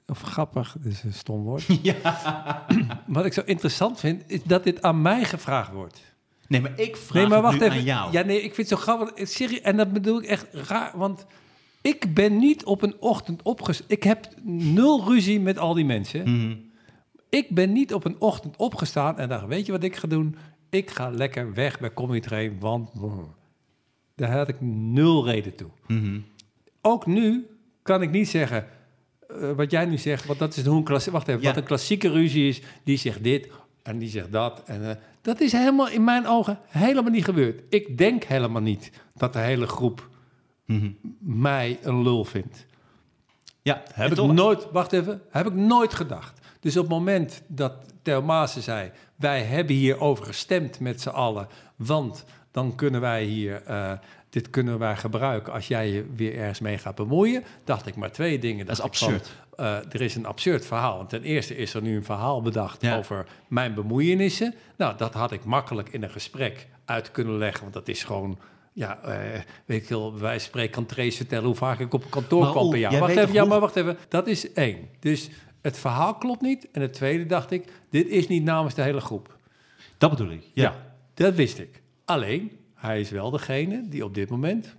of 0.07 0.21
grappig, 0.21 0.77
dat 0.81 0.93
is 0.93 1.03
een 1.03 1.13
stom 1.13 1.43
woord. 1.43 1.67
Wat 3.07 3.25
ik 3.25 3.33
zo 3.33 3.43
interessant 3.45 4.01
vind, 4.01 4.23
is 4.27 4.43
dat 4.43 4.65
dit 4.65 4.83
aan 4.83 5.03
mij 5.03 5.25
gevraagd 5.25 5.73
wordt. 5.73 6.01
Nee, 6.49 6.61
maar 6.61 6.81
ik 6.81 6.97
vraag 6.97 7.15
Nee, 7.23 7.27
maar 7.31 7.43
wacht 7.43 7.59
nu 7.61 7.65
even. 7.67 7.77
aan 7.79 7.85
jou. 7.85 8.13
Ja, 8.13 8.23
nee, 8.23 8.37
ik 8.37 8.55
vind 8.55 8.71
het 8.71 8.79
zo 8.79 8.85
grappig. 8.85 9.29
Serieus, 9.29 9.61
en 9.61 9.77
dat 9.77 9.93
bedoel 9.93 10.19
ik 10.23 10.29
echt 10.29 10.47
raar, 10.53 10.93
want 10.97 11.27
ik 11.83 12.15
ben 12.15 12.39
niet 12.39 12.65
op 12.65 12.83
een 12.83 12.95
ochtend 13.01 13.43
opgestaan. 13.43 13.87
Ik 13.91 14.03
heb 14.03 14.29
nul 14.43 15.05
ruzie 15.09 15.41
met 15.41 15.59
al 15.59 15.75
die 15.75 15.85
mensen. 15.85 16.23
Mhm. 16.31 16.57
Ik 17.31 17.49
ben 17.51 17.73
niet 17.73 17.95
op 17.95 18.05
een 18.05 18.17
ochtend 18.21 18.57
opgestaan 18.57 19.19
en 19.19 19.29
dacht, 19.29 19.47
weet 19.47 19.67
je 19.67 19.73
wat 19.73 19.83
ik 19.83 19.97
ga 19.97 20.09
doen? 20.09 20.37
Ik 20.71 20.91
ga 20.91 21.11
lekker 21.11 21.55
weg 21.55 21.81
bij 21.81 21.93
Comedy 21.95 22.21
Train, 22.21 22.57
want 22.61 22.91
daar 24.15 24.31
had 24.31 24.49
ik 24.49 24.61
nul 24.61 25.25
reden 25.27 25.55
toe. 25.55 25.71
Mhm. 25.87 26.21
Ook 26.81 27.07
nu 27.07 27.47
kan 27.83 28.03
ik 28.03 28.11
niet 28.11 28.29
zeggen, 28.29 28.67
eh, 29.29 29.51
wat 29.53 29.71
jij 29.71 29.85
nu 29.85 29.99
zegt, 29.99 30.27
want 30.27 30.39
dat 30.39 30.57
is 30.57 30.65
hoe 30.67 30.77
een 30.91 31.13
wacht 31.13 31.29
even, 31.29 31.41
Ja. 31.41 31.49
wat 31.49 31.57
een 31.57 31.65
klassieke 31.65 32.09
ruzie 32.11 32.49
is, 32.49 32.63
die 32.85 32.97
zegt 32.97 33.25
dit 33.25 33.49
en 33.83 33.99
die 33.99 34.09
zegt 34.09 34.33
dat. 34.33 34.63
En, 34.67 34.91
eh, 34.91 34.97
dat 35.29 35.41
is 35.41 35.53
helemaal 35.53 35.89
in 35.89 36.05
mijn 36.05 36.27
ogen 36.27 36.59
helemaal 36.69 37.11
niet 37.11 37.25
gebeurd. 37.25 37.63
Ik 37.69 37.99
denk 37.99 38.25
helemaal 38.25 38.63
niet 38.63 38.91
dat 39.15 39.33
de 39.33 39.39
hele 39.39 39.67
groep 39.67 40.09
Mhm. 40.65 40.91
mij 41.19 41.79
een 41.83 42.03
lul 42.03 42.25
vindt. 42.25 42.67
Ja, 43.63 43.83
Heb 43.93 44.11
ik 44.11 44.15
toch- 44.17 44.33
nooit, 44.33 44.71
wacht 44.71 44.93
even, 44.93 45.23
heb 45.31 45.47
ik 45.47 45.55
nooit 45.55 45.95
gedacht. 45.95 46.41
Dus 46.61 46.77
op 46.77 46.83
het 46.83 46.93
moment 46.93 47.43
dat 47.47 47.73
Theo 48.03 48.23
Maassen 48.23 48.63
zei, 48.63 48.91
wij 49.17 49.43
hebben 49.43 49.77
hierover 49.77 50.25
gestemd 50.25 50.81
met 50.81 51.01
z'n 51.01 51.09
allen, 51.09 51.49
want 51.77 52.25
dan 52.51 52.75
kunnen 52.75 53.01
wij 53.01 53.25
hier, 53.25 53.63
eh, 53.63 53.93
dit 54.31 54.51
kunnen 54.51 54.79
wij 54.79 54.97
gebruiken 54.97 55.53
als 55.53 55.69
jij 55.69 55.91
je 55.91 56.07
weer 56.17 56.37
ergens 56.39 56.61
mee 56.61 56.79
gaat 56.79 56.95
bemoeien. 56.95 57.45
Dacht 57.65 57.87
ik 57.87 57.97
maar 57.97 58.13
twee 58.13 58.39
dingen. 58.39 58.67
Dat 58.67 58.79
is 58.93 58.99
van, 58.99 59.21
eh, 59.59 59.77
er 59.77 60.01
is 60.01 60.15
een 60.15 60.27
absurd 60.27 60.67
verhaal. 60.67 60.97
Want 60.97 61.09
ten 61.09 61.23
eerste 61.23 61.57
is 61.57 61.75
er 61.75 61.83
nu 61.83 61.97
een 61.97 62.05
verhaal 62.05 62.43
bedacht 62.43 62.83
Ja. 62.83 62.97
over 62.97 63.27
mijn 63.49 63.75
bemoeienissen. 63.75 64.55
Nou, 64.77 64.97
dat 64.97 65.15
had 65.15 65.33
ik 65.33 65.45
makkelijk 65.45 65.89
in 65.89 66.03
een 66.03 66.11
gesprek 66.11 66.67
uit 66.85 67.11
kunnen 67.11 67.39
leggen. 67.39 67.63
Want 67.63 67.75
dat 67.75 67.89
is 67.89 68.05
gewoon... 68.05 68.39
Ja, 68.73 68.99
eh, 69.03 69.41
weet 69.65 69.81
ik 69.81 69.87
veel, 69.87 70.19
wij 70.19 70.39
spreken 70.39 70.71
kan 70.71 70.87
Trace 70.87 71.17
vertellen 71.17 71.45
hoe 71.47 71.55
vaak 71.55 71.79
ik 71.79 71.93
op 71.95 72.11
kantoor 72.11 72.43
Maar 72.43 72.51
kwam 72.51 72.71
per 72.71 72.79
jaar. 72.79 72.99
Wacht 72.99 73.17
even, 73.17 73.33
ja, 73.33 73.45
maar 73.45 73.61
wacht 73.61 73.77
even. 73.77 73.97
Dat 74.09 74.27
is 74.27 74.53
één. 74.53 74.89
Dus 75.01 75.31
het 75.63 75.79
verhaal 75.79 76.15
klopt 76.15 76.41
niet. 76.41 76.69
En 76.73 76.81
het 76.81 76.93
tweede 76.93 77.27
dacht 77.27 77.51
ik, 77.51 77.73
dit 77.91 78.09
is 78.09 78.29
niet 78.29 78.43
namens 78.45 78.75
de 78.75 78.83
hele 78.83 79.01
groep. 79.01 79.37
Dat 79.99 80.11
bedoel 80.11 80.31
ik. 80.31 80.43
Ja. 80.55 80.63
Ja. 80.63 80.77
dat 81.15 81.35
wist 81.35 81.59
ik. 81.59 81.83
Alleen, 82.05 82.53
hij 82.75 83.01
is 83.01 83.11
wel 83.11 83.31
degene 83.31 83.89
die 83.89 84.05
op 84.05 84.15
dit 84.15 84.31
moment, 84.31 84.77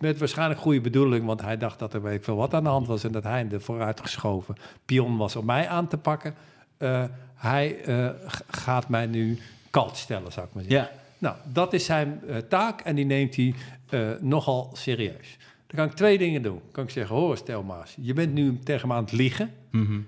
met 0.00 0.18
waarschijnlijk 0.18 0.60
goede 0.60 0.80
bedoeling, 0.80 1.26
want 1.26 1.40
hij 1.40 1.56
dacht 1.56 1.78
dat 1.78 1.94
er 1.94 2.02
weet 2.02 2.14
ik 2.14 2.24
veel 2.24 2.36
wat 2.36 2.54
aan 2.54 2.62
de 2.62 2.68
hand 2.68 2.86
was 2.86 3.04
en 3.04 3.12
dat 3.12 3.22
hij 3.22 3.48
de 3.48 3.60
vooruitgeschoven 3.60 4.54
pion 4.84 5.16
was 5.16 5.36
om 5.36 5.44
mij 5.44 5.68
aan 5.68 5.88
te 5.88 5.98
pakken. 5.98 6.34
Eh, 6.76 7.04
hij 7.34 7.82
eh, 7.84 8.08
gaat 8.50 8.88
mij 8.88 9.06
nu 9.06 9.38
kalt 9.70 9.96
stellen, 9.96 10.32
zou 10.32 10.46
ik 10.46 10.54
maar 10.54 10.62
zeggen. 10.62 10.90
Ja. 10.92 10.98
Nou, 11.18 11.36
dat 11.52 11.72
is 11.72 11.84
zijn 11.84 12.20
eh, 12.28 12.36
taak 12.36 12.80
en 12.80 12.94
die 12.94 13.04
neemt 13.04 13.36
hij 13.36 13.54
nogal 14.20 14.70
serieus. 14.72 15.38
Dan 15.66 15.76
kan 15.76 15.84
ik 15.84 15.92
twee 15.92 16.18
dingen 16.18 16.42
doen. 16.42 16.60
Dan 16.62 16.72
kan 16.72 16.84
ik 16.84 16.90
zeggen, 16.90 17.16
hoor 17.16 17.36
Stelmaas, 17.36 17.96
je 18.00 18.12
bent 18.12 18.32
nu 18.32 18.58
tegen 18.58 18.88
me 18.88 18.94
aan 18.94 19.04
het 19.04 19.12
liegen. 19.12 19.50
Mhm. 19.70 20.00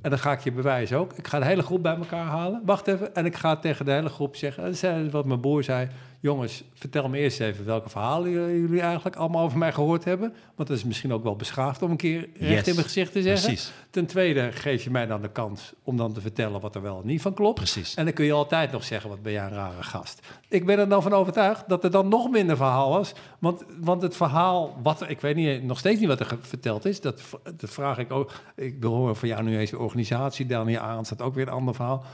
En 0.00 0.10
dan 0.10 0.18
ga 0.18 0.32
ik 0.32 0.40
je 0.40 0.52
bewijzen 0.52 0.98
ook. 0.98 1.12
Ik 1.12 1.26
ga 1.26 1.38
de 1.38 1.44
hele 1.44 1.62
groep 1.62 1.82
bij 1.82 1.96
elkaar 1.96 2.26
halen. 2.26 2.62
Wacht 2.64 2.86
even. 2.86 3.14
En 3.14 3.26
ik 3.26 3.36
ga 3.36 3.56
tegen 3.56 3.84
de 3.84 3.90
hele 3.90 4.08
groep 4.08 4.36
zeggen. 4.36 4.62
Dat 4.62 4.72
is 4.72 5.10
wat 5.10 5.24
mijn 5.24 5.40
broer 5.40 5.64
zei. 5.64 5.88
Jongens, 6.20 6.64
vertel 6.74 7.08
me 7.08 7.18
eerst 7.18 7.40
even 7.40 7.64
welke 7.64 7.88
verhalen 7.90 8.30
jullie 8.30 8.80
eigenlijk 8.80 9.16
allemaal 9.16 9.42
over 9.44 9.58
mij 9.58 9.72
gehoord 9.72 10.04
hebben. 10.04 10.34
Want 10.54 10.68
dat 10.68 10.76
is 10.76 10.84
misschien 10.84 11.12
ook 11.12 11.22
wel 11.22 11.36
beschaafd 11.36 11.82
om 11.82 11.90
een 11.90 11.96
keer 11.96 12.28
recht 12.38 12.50
Yes. 12.52 12.66
in 12.66 12.74
mijn 12.74 12.86
gezicht 12.86 13.12
te 13.12 13.22
zeggen. 13.22 13.46
Precies. 13.46 13.72
Ten 13.90 14.06
tweede 14.06 14.52
geef 14.52 14.84
je 14.84 14.90
mij 14.90 15.06
dan 15.06 15.22
de 15.22 15.28
kans 15.30 15.72
om 15.82 15.96
dan 15.96 16.12
te 16.12 16.20
vertellen 16.20 16.60
wat 16.60 16.74
er 16.74 16.82
wel 16.82 17.00
en 17.00 17.06
niet 17.06 17.22
van 17.22 17.34
klopt. 17.34 17.54
Precies. 17.54 17.94
En 17.94 18.04
dan 18.04 18.14
kun 18.14 18.24
je 18.24 18.32
altijd 18.32 18.72
nog 18.72 18.84
zeggen, 18.84 19.10
wat 19.10 19.22
ben 19.22 19.32
jij 19.32 19.44
een 19.44 19.52
rare 19.52 19.82
gast. 19.82 20.26
Ik 20.48 20.66
ben 20.66 20.78
er 20.78 20.88
dan 20.88 21.02
van 21.02 21.12
overtuigd 21.12 21.68
dat 21.68 21.84
er 21.84 21.90
dan 21.90 22.08
nog 22.08 22.30
minder 22.30 22.56
verhaal 22.56 22.90
was. 22.90 23.12
Want, 23.38 23.64
want 23.80 24.02
het 24.02 24.16
verhaal, 24.16 24.76
wat 24.82 25.08
ik 25.08 25.20
weet 25.20 25.36
niet, 25.36 25.62
nog 25.62 25.78
steeds 25.78 26.00
niet 26.00 26.08
wat 26.08 26.20
er 26.20 26.38
verteld 26.40 26.84
is. 26.84 27.00
Dat, 27.00 27.22
dat 27.56 27.70
vraag 27.70 27.98
ik 27.98 28.12
ook. 28.12 28.32
Ik 28.56 28.76
wil 28.80 28.92
horen 28.94 29.16
van 29.16 29.28
jou 29.28 29.42
nu 29.42 29.58
eens 29.58 29.70
de 29.70 29.78
organisatie. 29.78 30.46
Daniel 30.46 30.80
Arendt 30.80 31.06
staat 31.06 31.22
ook 31.22 31.34
weer 31.34 31.46
een 31.46 31.52
ander 31.52 31.74
verhaal. 31.74 32.04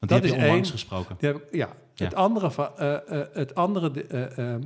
Want 0.00 0.12
Dat 0.12 0.22
die 0.22 0.30
heb 0.30 0.38
is 0.40 0.44
je 0.44 0.48
onlangs 0.48 0.68
één. 0.70 0.78
gesproken. 0.78 1.16
Die 1.18 1.28
heb 1.28 1.38
ik- 1.42 1.54
ja, 1.54 1.68
Ja. 1.94 2.04
het 2.04 2.14
andere... 2.14 2.72
eh, 2.76 3.20
eh, 3.20 3.26
het 3.32 3.54
andere 3.54 4.04
eh, 4.06 4.38
ehm, 4.38 4.62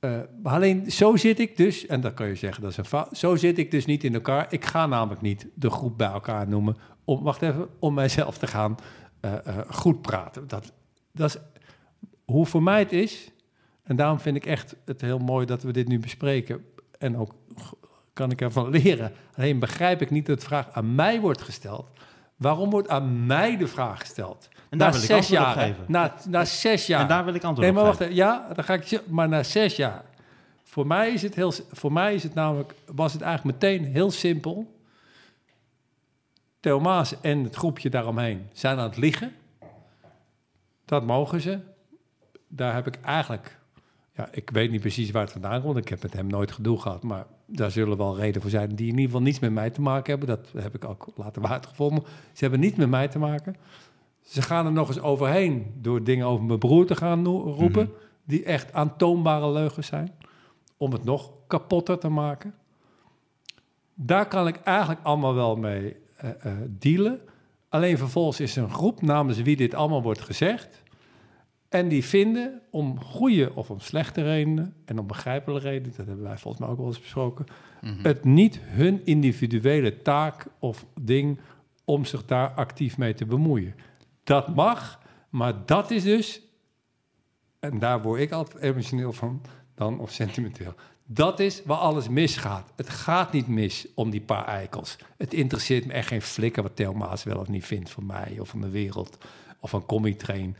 eh, 0.00 0.18
alleen 0.42 0.90
zo 0.92 1.16
zit 1.16 1.38
ik 1.38 1.56
dus, 1.56 1.86
en 1.86 2.00
dan 2.00 2.14
kan 2.14 2.26
je 2.28 2.34
zeggen 2.34 2.62
dat 2.62 2.70
is 2.70 2.76
een 2.76 2.84
fout. 2.84 3.16
Zo 3.18 3.36
zit 3.36 3.58
ik 3.58 3.70
dus 3.70 3.86
niet 3.86 4.04
in 4.04 4.14
elkaar. 4.14 4.46
Ik 4.50 4.64
ga 4.64 4.86
namelijk 4.86 5.20
niet 5.22 5.46
de 5.54 5.70
groep 5.70 5.98
bij 5.98 6.08
elkaar 6.08 6.48
noemen. 6.48 6.76
Om, 7.04 7.22
wacht 7.22 7.42
even, 7.42 7.68
om 7.78 7.94
mijzelf 7.94 8.38
te 8.38 8.46
gaan 8.46 8.76
goed 9.68 10.02
praten. 10.02 10.48
Dat, 10.48 10.72
dat 11.12 11.28
is 11.34 11.40
hoe 12.24 12.46
voor 12.46 12.62
mij 12.62 12.78
het 12.78 12.92
is. 12.92 13.30
En 13.82 13.96
daarom 13.96 14.18
vind 14.20 14.36
ik 14.36 14.46
echt 14.46 14.76
het 14.84 15.00
heel 15.00 15.18
mooi 15.18 15.46
dat 15.46 15.62
we 15.62 15.72
dit 15.72 15.88
nu 15.88 15.98
bespreken. 15.98 16.64
En 16.98 17.16
ook 17.18 17.34
kan 18.12 18.30
ik 18.30 18.40
ervan 18.40 18.70
leren. 18.70 19.12
Alleen 19.36 19.58
begrijp 19.58 20.02
ik 20.02 20.10
niet 20.10 20.26
dat 20.26 20.40
de 20.40 20.46
vraag 20.46 20.70
aan 20.72 20.94
mij 20.94 21.20
wordt 21.20 21.42
gesteld. 21.42 21.90
Waarom 22.36 22.70
wordt 22.70 22.88
aan 22.88 23.26
mij 23.26 23.56
de 23.56 23.66
vraag 23.66 24.00
gesteld? 24.00 24.48
En 24.68 24.78
daar 24.78 24.88
na 24.92 24.94
wil 24.94 25.02
ik 25.02 25.06
zes 25.08 25.16
antwoord 25.16 25.40
op 25.40 25.46
jaar. 25.54 25.64
hè? 25.64 25.70
geven. 25.72 25.84
Na, 25.88 26.14
na 26.28 26.44
zes 26.44 26.86
jaar. 26.86 27.00
En 27.00 27.08
daar 27.08 27.24
wil 27.24 27.34
ik 27.34 27.44
antwoord 27.44 27.60
Nee, 27.60 27.68
op 27.70 27.74
maar 27.76 27.84
wacht 27.84 27.96
geven. 27.96 28.12
even. 28.12 28.24
Ja, 28.26 28.54
dan 28.54 28.64
ga 28.64 28.74
ik 28.74 28.84
je. 28.84 29.02
Maar 29.06 29.28
na 29.28 29.42
zes 29.42 29.76
jaar. 29.76 30.04
Voor 30.62 30.86
mij 30.86 31.12
is 31.12 31.22
het 31.22 31.34
heel. 31.34 31.52
Voor 31.72 31.92
mij 31.92 32.14
is 32.14 32.22
het 32.22 32.34
namelijk. 32.34 32.74
Was 32.86 33.12
het 33.12 33.22
eigenlijk 33.22 33.60
meteen 33.60 33.84
heel 33.84 34.10
simpel. 34.10 34.72
Theo 36.60 37.02
en 37.20 37.44
het 37.44 37.54
groepje 37.54 37.90
daaromheen 37.90 38.48
zijn 38.52 38.78
aan 38.78 38.84
het 38.84 38.96
liegen. 38.96 39.32
Dat 40.84 41.04
mogen 41.04 41.40
ze. 41.40 41.58
Daar 42.48 42.74
heb 42.74 42.86
ik 42.86 42.98
eigenlijk. 43.00 43.58
Ja, 44.16 44.28
ik 44.32 44.50
weet 44.50 44.70
niet 44.70 44.80
precies 44.80 45.10
waar 45.10 45.22
het 45.22 45.32
vandaan 45.32 45.62
komt. 45.62 45.76
Ik 45.76 45.88
heb 45.88 46.02
met 46.02 46.12
hem 46.12 46.26
nooit 46.26 46.52
gedoe 46.52 46.80
gehad. 46.80 47.02
Maar 47.02 47.26
daar 47.46 47.70
zullen 47.70 47.96
wel 47.96 48.16
redenen 48.16 48.40
voor 48.40 48.50
zijn 48.50 48.74
die 48.74 48.86
in 48.86 48.92
ieder 48.92 49.04
geval 49.04 49.22
niets 49.22 49.38
met 49.38 49.52
mij 49.52 49.70
te 49.70 49.80
maken 49.80 50.18
hebben. 50.18 50.28
Dat 50.28 50.62
heb 50.62 50.74
ik 50.74 50.84
ook 50.84 51.08
later 51.16 51.46
uitgevonden. 51.46 52.04
Ze 52.32 52.40
hebben 52.40 52.60
niets 52.60 52.76
met 52.76 52.88
mij 52.88 53.08
te 53.08 53.18
maken. 53.18 53.56
Ze 54.20 54.42
gaan 54.42 54.66
er 54.66 54.72
nog 54.72 54.88
eens 54.88 55.00
overheen 55.00 55.72
door 55.74 56.04
dingen 56.04 56.26
over 56.26 56.44
mijn 56.44 56.58
broer 56.58 56.86
te 56.86 56.96
gaan 56.96 57.26
roepen. 57.26 57.92
Die 58.24 58.44
echt 58.44 58.72
aantoonbare 58.72 59.50
leugens 59.50 59.86
zijn. 59.86 60.12
Om 60.76 60.92
het 60.92 61.04
nog 61.04 61.30
kapotter 61.46 61.98
te 61.98 62.08
maken. 62.08 62.54
Daar 63.94 64.28
kan 64.28 64.46
ik 64.46 64.56
eigenlijk 64.56 65.00
allemaal 65.02 65.34
wel 65.34 65.56
mee 65.56 65.96
eh, 66.16 66.30
eh, 66.40 66.52
dealen. 66.68 67.20
Alleen 67.68 67.98
vervolgens 67.98 68.40
is 68.40 68.56
er 68.56 68.62
een 68.62 68.74
groep 68.74 69.02
namens 69.02 69.42
wie 69.42 69.56
dit 69.56 69.74
allemaal 69.74 70.02
wordt 70.02 70.20
gezegd. 70.20 70.82
En 71.74 71.88
die 71.88 72.04
vinden 72.04 72.60
om 72.70 73.00
goede 73.00 73.50
of 73.54 73.70
om 73.70 73.80
slechte 73.80 74.22
redenen, 74.22 74.74
en 74.84 74.98
om 74.98 75.06
begrijpelijke 75.06 75.68
redenen, 75.68 75.96
dat 75.96 76.06
hebben 76.06 76.24
wij 76.24 76.38
volgens 76.38 76.62
mij 76.62 76.72
ook 76.72 76.78
wel 76.78 76.86
eens 76.86 77.00
besproken, 77.00 77.46
het 78.02 78.24
niet 78.24 78.58
hun 78.60 79.00
individuele 79.04 80.02
taak 80.02 80.46
of 80.58 80.86
ding 81.00 81.38
om 81.84 82.04
zich 82.04 82.24
daar 82.24 82.48
actief 82.48 82.98
mee 82.98 83.14
te 83.14 83.26
bemoeien. 83.26 83.74
Dat 84.24 84.54
mag, 84.54 85.00
maar 85.28 85.66
dat 85.66 85.90
is 85.90 86.02
dus, 86.02 86.40
en 87.60 87.78
daar 87.78 88.02
word 88.02 88.20
ik 88.20 88.32
altijd 88.32 88.62
emotioneel 88.62 89.12
van, 89.12 89.42
dan 89.74 90.00
of 90.00 90.10
sentimenteel. 90.10 90.74
Dat 91.06 91.40
is 91.40 91.62
waar 91.64 91.78
alles 91.78 92.08
misgaat. 92.08 92.72
Het 92.76 92.88
gaat 92.88 93.32
niet 93.32 93.48
mis 93.48 93.86
om 93.94 94.10
die 94.10 94.20
paar 94.20 94.46
eikels. 94.46 94.96
Het 95.16 95.34
interesseert 95.34 95.86
me 95.86 95.92
echt 95.92 96.08
geen 96.08 96.22
flikker 96.22 96.62
wat 96.62 96.76
Theo 96.76 96.92
Maas 96.92 97.24
wel 97.24 97.38
of 97.38 97.48
niet 97.48 97.64
vindt 97.64 97.90
van 97.90 98.06
mij 98.06 98.36
of 98.40 98.48
van 98.48 98.60
de 98.60 98.70
wereld 98.70 99.18
of 99.60 99.70
van 99.70 99.86
Commitrain. 99.86 100.56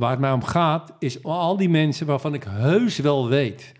Waar 0.00 0.10
het 0.10 0.20
mij 0.20 0.32
om 0.32 0.44
gaat, 0.44 0.92
is 0.98 1.20
om 1.20 1.30
al 1.32 1.56
die 1.56 1.68
mensen 1.68 2.06
waarvan 2.06 2.34
ik 2.34 2.44
heus 2.48 2.98
wel 2.98 3.28
weet 3.28 3.72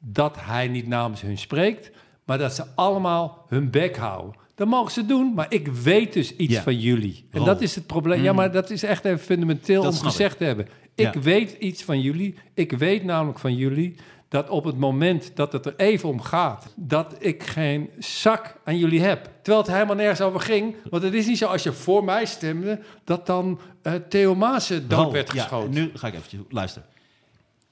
dat 0.00 0.36
hij 0.40 0.68
niet 0.68 0.86
namens 0.86 1.20
hun 1.20 1.38
spreekt, 1.38 1.90
maar 2.24 2.38
dat 2.38 2.54
ze 2.54 2.64
allemaal 2.74 3.44
hun 3.48 3.70
bek 3.70 3.96
houden. 3.96 4.34
Dat 4.54 4.68
mogen 4.68 4.92
ze 4.92 5.06
doen, 5.06 5.32
maar 5.34 5.46
ik 5.48 5.68
weet 5.68 6.12
dus 6.12 6.36
iets 6.36 6.54
Ja. 6.54 6.62
van 6.62 6.78
jullie. 6.78 7.26
En 7.30 7.44
dat 7.44 7.60
is 7.60 7.74
het 7.74 7.86
probleem. 7.86 8.22
Ja, 8.22 8.32
maar 8.32 8.52
dat 8.52 8.70
is 8.70 8.82
echt 8.82 9.04
even 9.04 9.18
fundamenteel 9.18 9.82
Dat 9.82 9.92
om 9.92 9.98
gezegd 10.00 10.38
te 10.38 10.44
hebben. 10.44 10.68
Ik 10.94 11.14
Ja. 11.14 11.20
weet 11.20 11.52
iets 11.52 11.84
van 11.84 12.00
jullie. 12.00 12.34
Ik 12.54 12.72
weet 12.72 13.04
namelijk 13.04 13.38
van 13.38 13.54
jullie 13.54 13.96
dat 14.28 14.48
op 14.48 14.64
het 14.64 14.78
moment 14.78 15.30
dat 15.34 15.52
het 15.52 15.66
er 15.66 15.74
even 15.76 16.08
om 16.08 16.20
gaat, 16.20 16.72
dat 16.74 17.16
ik 17.18 17.42
geen 17.42 17.90
zak 17.98 18.56
aan 18.64 18.78
jullie 18.78 19.00
heb. 19.00 19.30
Terwijl 19.42 19.64
het 19.64 19.72
helemaal 19.72 19.96
nergens 19.96 20.20
over 20.20 20.40
ging. 20.40 20.76
Want 20.90 21.02
het 21.02 21.14
is 21.14 21.26
niet 21.26 21.38
zo 21.38 21.46
als 21.46 21.62
je 21.62 21.72
voor 21.72 22.04
mij 22.04 22.24
stemde, 22.24 22.80
dat 23.04 23.26
dan 23.26 23.60
eh 23.82 23.94
Theo 24.08 24.34
Maassen 24.34 24.88
dood 24.88 25.12
werd 25.12 25.32
ja, 25.32 25.42
geschoten. 25.42 25.70
nu 25.70 25.90
ga 25.94 26.06
ik 26.06 26.14
even 26.14 26.46
luisteren. 26.48 26.88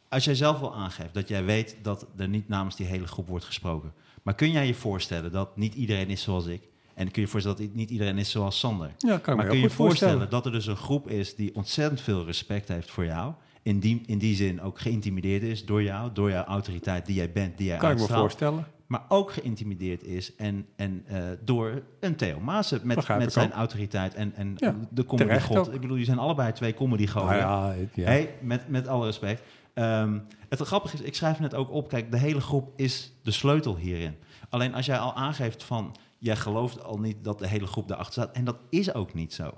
Als 0.08 0.24
jij 0.24 0.34
zelf 0.34 0.60
wel 0.60 0.74
aangeeft 0.74 1.14
dat 1.14 1.28
jij 1.28 1.44
weet 1.44 1.76
dat 1.82 2.06
er 2.16 2.28
niet 2.28 2.48
namens 2.48 2.76
die 2.76 2.86
hele 2.86 3.06
groep 3.06 3.28
wordt 3.28 3.44
gesproken. 3.44 3.92
Maar 4.22 4.34
kun 4.34 4.50
jij 4.50 4.66
je 4.66 4.74
voorstellen 4.74 5.32
dat 5.32 5.56
niet 5.56 5.74
iedereen 5.74 6.08
is 6.08 6.22
zoals 6.22 6.46
ik? 6.46 6.62
En 6.94 7.04
kun 7.04 7.12
je 7.14 7.20
je 7.20 7.26
voorstellen 7.26 7.58
dat 7.58 7.74
niet 7.74 7.90
iedereen 7.90 8.18
is 8.18 8.30
zoals 8.30 8.58
Sander? 8.58 8.90
Ja, 8.98 9.18
kan 9.18 9.18
ik 9.18 9.26
maar 9.26 9.36
me 9.36 9.44
kun 9.50 9.56
je 9.56 9.62
je 9.62 9.70
voorstellen. 9.70 10.30
dat 10.30 10.46
er 10.46 10.52
dus 10.52 10.66
een 10.66 10.76
groep 10.76 11.10
is 11.10 11.34
die 11.34 11.54
ontzettend 11.54 12.00
veel 12.00 12.24
respect 12.24 12.68
heeft 12.68 12.90
voor 12.90 13.04
jou? 13.04 13.32
In 13.64 13.78
die, 13.78 14.02
in 14.06 14.18
die 14.18 14.34
zin 14.36 14.60
ook 14.62 14.78
geïntimideerd 14.80 15.42
is 15.42 15.64
door 15.66 15.82
jou, 15.82 16.10
door 16.12 16.30
jouw 16.30 16.44
autoriteit 16.44 17.06
die 17.06 17.14
jij 17.14 17.32
bent, 17.32 17.56
die 17.58 17.66
jij 17.66 17.76
Kan 17.76 17.88
ik 17.88 17.94
me 17.94 18.00
uitstraalt. 18.00 18.22
voorstellen. 18.22 18.66
Maar 18.86 19.04
ook 19.08 19.32
geïntimideerd 19.32 20.02
is 20.04 20.34
en, 20.36 20.66
en, 20.76 21.02
eh, 21.06 21.22
door 21.44 21.82
een 22.00 22.16
Theo 22.16 22.40
Maassen 22.40 22.80
met, 22.84 23.08
met 23.08 23.32
zijn 23.32 23.48
ook. 23.50 23.54
autoriteit 23.56 24.14
en, 24.14 24.34
en 24.34 24.54
Ja, 24.56 24.76
de 24.90 25.04
comedy 25.04 25.40
god. 25.40 25.56
ook. 25.58 25.74
Ik 25.74 25.80
bedoel, 25.80 25.96
die 25.96 26.04
zijn 26.04 26.18
allebei 26.18 26.52
twee 26.52 26.74
comedy 26.74 27.06
goden. 27.06 27.28
Nou 27.28 27.40
ja, 27.40 27.70
het- 27.80 27.94
ja. 27.94 28.04
Hey, 28.04 28.34
met, 28.40 28.68
met 28.68 28.88
alle 28.88 29.04
respect. 29.06 29.42
Ehm, 29.74 30.18
het 30.48 30.60
grappige 30.60 30.94
is, 30.94 31.00
ik 31.00 31.14
schrijf 31.14 31.40
net 31.40 31.54
ook 31.54 31.70
op, 31.70 31.88
kijk, 31.88 32.10
de 32.10 32.18
hele 32.18 32.40
groep 32.40 32.72
is 32.76 33.12
de 33.22 33.30
sleutel 33.30 33.76
hierin. 33.76 34.14
Alleen 34.48 34.74
als 34.74 34.86
jij 34.86 34.98
al 34.98 35.14
aangeeft 35.14 35.64
van, 35.64 35.96
jij 36.18 36.36
gelooft 36.36 36.84
al 36.84 36.98
niet 36.98 37.16
dat 37.24 37.38
de 37.38 37.46
hele 37.48 37.66
groep 37.66 37.88
daarachter 37.88 38.22
staat, 38.22 38.36
en 38.36 38.44
dat 38.44 38.56
is 38.70 38.94
ook 38.94 39.14
niet 39.14 39.32
zo. 39.34 39.52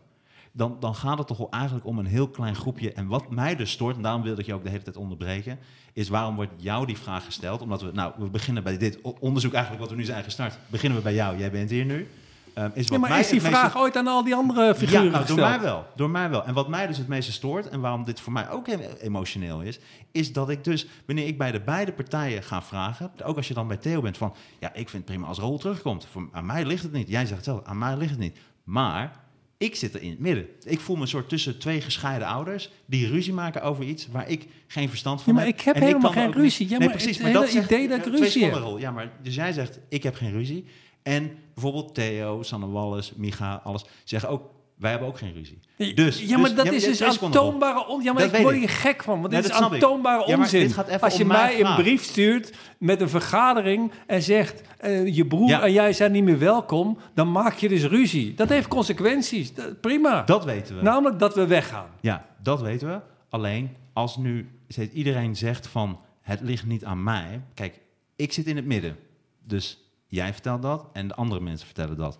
Dan, 0.57 0.77
dan 0.81 0.95
gaat 0.95 1.19
het 1.19 1.27
toch 1.27 1.39
wel 1.39 1.51
eigenlijk 1.51 1.87
om 1.87 1.99
een 1.99 2.07
heel 2.07 2.29
klein 2.29 2.55
groepje. 2.55 2.93
En 2.93 3.07
wat 3.07 3.31
mij 3.31 3.57
dus 3.57 3.71
stoort, 3.71 3.97
en 3.97 4.03
daarom 4.03 4.23
wilde 4.23 4.41
ik 4.41 4.47
je 4.47 4.55
ook 4.55 4.63
de 4.63 4.71
hele 4.71 4.83
tijd 4.83 4.97
onderbreken, 4.97 5.59
is 5.93 6.09
waarom 6.09 6.35
wordt 6.35 6.53
jou 6.57 6.87
die 6.87 6.99
vraag 6.99 7.25
gesteld? 7.25 7.61
Omdat 7.61 7.83
we, 7.83 7.91
nou, 7.93 8.13
we 8.19 8.31
beginnen 8.31 8.63
bij 8.63 8.77
dit 8.79 8.99
onderzoek 9.21 9.53
eigenlijk 9.53 9.83
wat 9.83 9.93
we 9.93 9.99
nu 9.99 10.05
zijn 10.05 10.25
gestart. 10.25 10.59
Beginnen 10.67 10.99
we 10.99 11.05
bij 11.05 11.15
jou, 11.15 11.39
jij 11.39 11.51
bent 11.51 11.71
hier 11.71 11.85
nu. 11.85 12.09
Ehm, 12.55 12.71
is 12.75 12.85
Ja, 12.85 12.91
wat 12.91 13.01
maar 13.01 13.11
mij 13.11 13.21
is 13.21 13.29
die 13.29 13.41
meeste- 13.43 13.57
vraag 13.59 13.77
ooit 13.79 13.97
aan 13.97 14.07
al 14.07 14.25
die 14.25 14.35
andere 14.35 14.75
figuren 14.75 15.05
ja, 15.05 15.11
nou, 15.11 15.27
door 15.27 15.37
gesteld? 15.37 15.49
mij 15.49 15.61
wel. 15.61 15.87
Door 15.97 16.11
mij 16.11 16.31
wel. 16.31 16.45
En 16.45 16.55
wat 16.55 16.69
mij 16.69 16.87
dus 16.87 16.99
het 16.99 17.09
meeste 17.09 17.33
stoort, 17.33 17.69
en 17.69 17.81
waarom 17.81 18.05
dit 18.05 18.21
voor 18.21 18.33
mij 18.33 18.51
ook 18.51 18.67
emotioneel 19.01 19.61
is, 19.63 19.79
is 20.13 20.33
dat 20.33 20.49
ik 20.49 20.65
dus, 20.65 20.87
wanneer 21.07 21.27
ik 21.27 21.39
bij 21.39 21.53
de 21.53 21.61
beide 21.61 21.93
partijen 21.93 22.43
ga 22.43 22.63
vragen, 22.63 23.11
ook 23.25 23.37
als 23.37 23.49
je 23.49 23.55
dan 23.55 23.69
bij 23.69 23.77
Theo 23.77 24.01
bent 24.01 24.17
van, 24.17 24.35
ja, 24.61 24.69
ik 24.69 24.89
vind 24.89 24.93
het 24.93 25.05
prima 25.05 25.27
als 25.27 25.39
Rol 25.39 25.59
terugkomt. 25.59 26.07
Voor, 26.13 26.29
aan 26.33 26.47
mij 26.47 26.65
ligt 26.65 26.83
het 26.83 26.93
niet. 26.93 27.09
Jij 27.09 27.27
zegt 27.27 27.45
zelf, 27.45 27.65
aan 27.65 27.79
mij 27.79 27.97
ligt 27.97 28.11
het 28.11 28.19
niet. 28.21 28.39
Maar 28.65 29.25
Ik 29.59 29.77
zit 29.77 29.95
er 29.95 30.03
in 30.03 30.11
het 30.11 30.19
midden. 30.19 30.47
Ik 30.65 30.81
voel 30.81 30.97
me 30.97 31.03
een 31.03 31.09
soort 31.09 31.29
tussen 31.29 31.59
twee 31.59 31.81
gescheiden 31.81 32.29
ouders 32.29 32.71
die 32.87 33.09
ruzie 33.09 33.33
maken 33.33 33.63
over 33.63 33.85
iets 33.85 34.09
waar 34.09 34.29
ik 34.29 34.47
geen 34.67 34.89
verstand 34.89 35.23
van 35.23 35.33
Ja, 35.33 35.39
maar 35.39 35.49
heb. 35.49 35.59
ik 35.59 35.65
heb 35.65 35.75
En 35.75 35.83
helemaal 35.83 36.13
geen 36.13 36.33
ruzie. 36.33 36.69
Ja, 36.69 36.79
nee, 36.79 36.89
maar 36.89 36.97
precies. 36.97 37.17
het 37.17 37.23
Maar 37.23 37.33
hele 37.33 37.45
dat 37.45 37.53
zegt, 37.53 37.71
idee 37.71 37.89
dat 37.89 38.07
ik 38.07 38.19
ruzie 38.19 38.45
heb. 38.45 38.55
Rol. 38.55 38.79
Ja, 38.79 38.91
maar 38.91 39.13
dus 39.23 39.35
jij 39.35 39.53
zegt, 39.53 39.79
ik 39.89 40.03
heb 40.03 40.15
geen 40.15 40.33
ruzie. 40.33 40.65
En 41.03 41.39
bijvoorbeeld 41.55 41.95
Theo, 41.95 42.43
Sanne 42.43 42.69
Wallis, 42.69 43.13
Micha, 43.17 43.61
alles 43.65 43.85
zeggen 44.05 44.29
ook, 44.29 44.51
wij 44.77 44.91
hebben 44.91 45.09
ook 45.09 45.19
geen 45.19 45.33
ruzie. 45.33 45.61
Dus, 45.95 46.21
ja, 46.23 46.39
maar 46.39 46.55
dus- 46.55 46.65
dat 46.65 46.73
is 46.73 46.85
dus 46.85 47.03
aantoonbare 47.23 47.87
onzin. 47.87 48.05
Ja, 48.05 48.13
maar 48.13 48.23
Dat 48.23 48.35
ik 48.35 48.43
word 48.43 48.57
hier 48.57 48.69
gek 48.69 49.03
van, 49.03 49.21
want 49.21 49.33
Nee, 49.33 49.43
dit 49.43 49.51
is 49.51 49.57
aantoonbare 49.57 50.31
Ja, 50.31 50.37
onzin. 50.39 50.61
dit 50.61 50.73
gaat 50.73 50.89
even 50.89 51.01
Als 51.01 51.17
je 51.17 51.25
mij 51.25 51.61
een 51.65 51.75
brief 51.75 52.03
stuurt 52.05 52.53
met 52.79 53.01
een 53.01 53.09
vergadering 53.09 53.93
en 54.07 54.23
zegt... 54.23 54.63
eh, 54.79 55.15
je 55.15 55.27
broer 55.27 55.49
Ja. 55.49 55.63
en 55.63 55.73
jij 55.73 55.93
zijn 55.93 56.13
niet 56.13 56.25
meer 56.25 56.39
welkom, 56.39 56.99
dan 57.15 57.33
maak 57.33 57.55
je 57.55 57.69
dus 57.69 57.85
ruzie. 57.85 58.35
Dat 58.35 58.49
heeft 58.49 58.69
consequenties. 58.69 59.55
Dat- 59.55 59.81
prima. 59.81 60.23
Dat 60.23 60.45
weten 60.45 60.77
we. 60.77 60.83
Namelijk 60.83 61.19
dat 61.19 61.35
we 61.35 61.47
weggaan. 61.47 61.89
Ja, 62.01 62.27
dat 62.43 62.61
weten 62.61 62.89
we. 62.89 63.01
Alleen 63.29 63.77
als 63.93 64.17
nu 64.17 64.49
iedereen 64.93 65.37
zegt 65.37 65.67
van 65.67 66.01
het 66.23 66.41
ligt 66.41 66.67
niet 66.67 66.85
aan 66.85 67.03
mij. 67.03 67.41
Kijk, 67.55 67.81
ik 68.17 68.33
zit 68.33 68.47
in 68.47 68.57
het 68.57 68.65
midden. 68.67 68.97
Dus 69.45 69.85
jij 70.07 70.33
vertelt 70.33 70.63
dat 70.63 70.87
en 70.93 71.09
de 71.09 71.15
andere 71.15 71.41
mensen 71.41 71.67
vertellen 71.67 71.97
dat. 71.97 72.19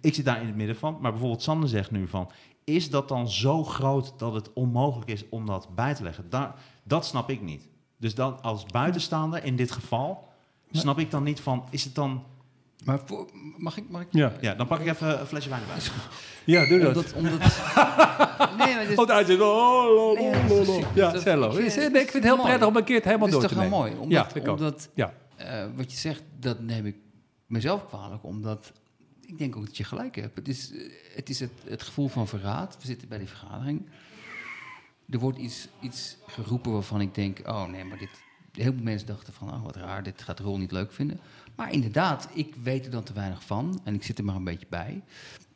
Ik 0.00 0.14
zit 0.14 0.24
daar 0.24 0.40
in 0.40 0.46
het 0.46 0.56
midden 0.56 0.76
van. 0.76 0.98
Maar 1.00 1.10
bijvoorbeeld 1.10 1.42
Sander 1.42 1.68
zegt 1.68 1.90
nu 1.90 2.08
van... 2.08 2.30
Is 2.64 2.90
dat 2.90 3.08
dan 3.08 3.28
zo 3.28 3.64
groot 3.64 4.12
dat 4.16 4.34
het 4.34 4.52
onmogelijk 4.52 5.10
is 5.10 5.24
om 5.28 5.46
dat 5.46 5.74
bij 5.74 5.94
te 5.94 6.02
leggen? 6.02 6.30
Daar, 6.30 6.54
dat 6.82 7.06
snap 7.06 7.30
ik 7.30 7.40
niet. 7.42 7.68
Dus 7.96 8.14
dan 8.14 8.42
als 8.42 8.64
buitenstaander 8.66 9.44
in 9.44 9.56
dit 9.56 9.70
geval... 9.70 10.28
snap 10.70 10.98
ik 10.98 11.10
dan 11.10 11.22
niet 11.22 11.40
van... 11.40 11.64
Is 11.70 11.84
het 11.84 11.94
dan... 11.94 12.22
Maar 12.84 13.00
voor, 13.04 13.28
mag 13.56 13.76
ik... 13.76 13.90
Mag 13.90 14.00
ik 14.00 14.06
Ja, 14.10 14.32
Ja, 14.40 14.54
dan 14.54 14.66
pak 14.66 14.80
ik 14.80 14.86
even 14.86 15.20
een 15.20 15.26
flesje 15.26 15.48
wijn 15.48 15.60
erbij. 15.62 15.76
ja 16.44 16.68
doe 16.68 16.78
dat. 16.78 16.88
omdat, 16.96 17.12
omdat, 17.14 17.38
nee, 18.58 18.74
maar 18.74 18.86
dit, 18.86 18.96
Want 18.96 19.08
hij 19.08 19.24
zegt, 19.24 19.40
oh, 19.40 19.84
lo, 19.94 20.12
Nee, 20.14 20.24
lo, 20.32 20.38
dat 20.40 20.48
lo, 20.50 20.60
is 20.60 20.66
lo. 20.66 20.74
super. 20.74 20.88
Ja, 20.94 21.10
Dat- 21.12 21.22
cello. 21.22 21.46
ik 21.46 21.52
vind- 21.54 21.66
Is- 21.66 21.74
het 21.74 21.92
nee, 21.92 22.00
is 22.00 22.06
Ik 22.06 22.10
vind 22.10 22.12
het 22.12 22.32
heel 22.32 22.36
mooi. 22.36 22.48
prettig 22.48 22.68
om 22.68 22.76
een 22.76 22.84
keer 22.84 22.94
het 22.96 23.04
helemaal 23.04 23.26
dit 23.26 23.36
is 23.36 23.40
door 23.42 23.50
toch 23.50 23.58
te 23.62 23.68
wel 23.70 23.78
nemen. 23.80 23.96
mooi? 23.98 24.02
Omdat, 24.08 24.44
ja, 24.44 24.52
omdat 24.52 24.88
Ja. 24.94 25.12
eh, 25.36 25.64
wat 25.76 25.92
je 25.92 25.98
zegt, 25.98 26.22
dat 26.38 26.60
neem 26.60 26.86
ik 26.86 26.96
mezelf 27.46 27.86
kwalijk. 27.86 28.24
Omdat 28.24 28.72
ik 29.30 29.38
denk 29.38 29.56
ook 29.56 29.66
dat 29.66 29.76
je 29.76 29.84
gelijk 29.84 30.16
hebt. 30.16 30.36
Het 30.36 30.48
is, 30.48 30.72
eh, 30.72 30.90
het, 31.14 31.28
is 31.28 31.40
het, 31.40 31.52
het 31.64 31.82
gevoel 31.82 32.08
van 32.08 32.28
verraad. 32.28 32.76
We 32.80 32.86
zitten 32.86 33.08
bij 33.08 33.18
die 33.18 33.28
vergadering. 33.28 33.88
Er 35.10 35.18
wordt 35.18 35.38
iets, 35.38 35.68
iets 35.80 36.16
geroepen 36.26 36.72
waarvan 36.72 37.00
ik 37.00 37.14
denk... 37.14 37.38
oh 37.46 37.68
nee, 37.68 37.84
maar 37.84 37.98
dit... 37.98 38.28
Heel 38.52 38.72
veel 38.72 38.82
mensen 38.82 39.06
dachten 39.06 39.32
van, 39.32 39.52
oh 39.52 39.62
wat 39.62 39.76
raar, 39.76 40.02
dit 40.02 40.22
gaat 40.22 40.38
Rol 40.38 40.58
niet 40.58 40.72
leuk 40.72 40.92
vinden. 40.92 41.20
Maar 41.56 41.72
inderdaad, 41.72 42.28
ik 42.34 42.54
weet 42.54 42.84
er 42.84 42.90
dan 42.90 43.02
te 43.02 43.12
weinig 43.12 43.44
van. 43.44 43.80
En 43.84 43.94
ik 43.94 44.02
zit 44.02 44.18
er 44.18 44.24
maar 44.24 44.34
een 44.34 44.44
beetje 44.44 44.66
bij. 44.68 45.02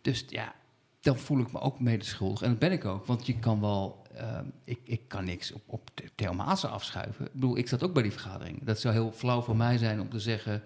Dus 0.03 0.25
ja, 0.29 0.55
dan 1.01 1.19
voel 1.19 1.39
ik 1.39 1.53
me 1.53 1.61
ook 1.61 1.81
medeschuldig. 1.81 2.43
En 2.43 2.51
dat 2.51 2.59
ben 2.59 2.73
ik 2.73 2.85
ook, 2.85 3.07
want 3.07 3.27
je 3.27 3.39
kan 3.39 3.61
wel... 3.61 4.07
ehm, 4.15 4.45
ik, 4.65 4.79
ik 4.85 5.09
kan 5.09 5.25
niks 5.25 5.53
op, 5.53 5.63
op 5.67 5.91
Maassen 6.37 6.71
afschuiven. 6.71 7.25
Ik 7.25 7.33
bedoel, 7.33 7.57
ik 7.57 7.69
zat 7.69 7.83
ook 7.83 7.93
bij 7.93 8.03
die 8.03 8.13
vergadering. 8.13 8.65
Dat 8.65 8.81
zou 8.81 8.95
heel 8.95 9.13
flauw 9.13 9.43
van 9.43 9.57
mij 9.57 9.79
zijn 9.79 10.01
om 10.01 10.09
te 10.09 10.21
zeggen... 10.21 10.63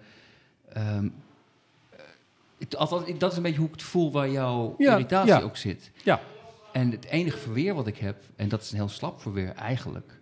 ehm, 0.69 1.05
eh, 1.05 1.11
althans, 2.77 3.17
dat 3.17 3.31
is 3.31 3.37
een 3.37 3.43
beetje 3.43 3.57
hoe 3.57 3.67
ik 3.67 3.73
het 3.73 3.83
voel 3.83 4.11
waar 4.11 4.29
jouw 4.29 4.75
Ja, 4.77 4.91
irritatie 4.91 5.33
ja. 5.33 5.41
ook 5.41 5.57
zit. 5.57 5.91
Ja. 6.03 6.21
En 6.73 6.91
het 6.91 7.05
enige 7.05 7.37
verweer 7.37 7.73
wat 7.73 7.87
ik 7.87 7.97
heb, 7.97 8.23
en 8.35 8.49
dat 8.49 8.61
is 8.61 8.71
een 8.71 8.77
heel 8.77 8.89
slap 8.89 9.21
verweer 9.21 9.53
eigenlijk... 9.53 10.19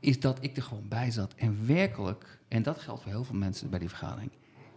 is 0.00 0.20
dat 0.20 0.38
ik 0.40 0.56
er 0.56 0.62
gewoon 0.62 0.88
bij 0.88 1.10
zat 1.10 1.34
en 1.36 1.66
werkelijk... 1.66 2.38
en 2.48 2.62
dat 2.62 2.78
geldt 2.78 3.02
voor 3.02 3.12
heel 3.12 3.24
veel 3.24 3.36
mensen 3.36 3.70
bij 3.70 3.78
die 3.78 3.88
vergadering... 3.88 4.30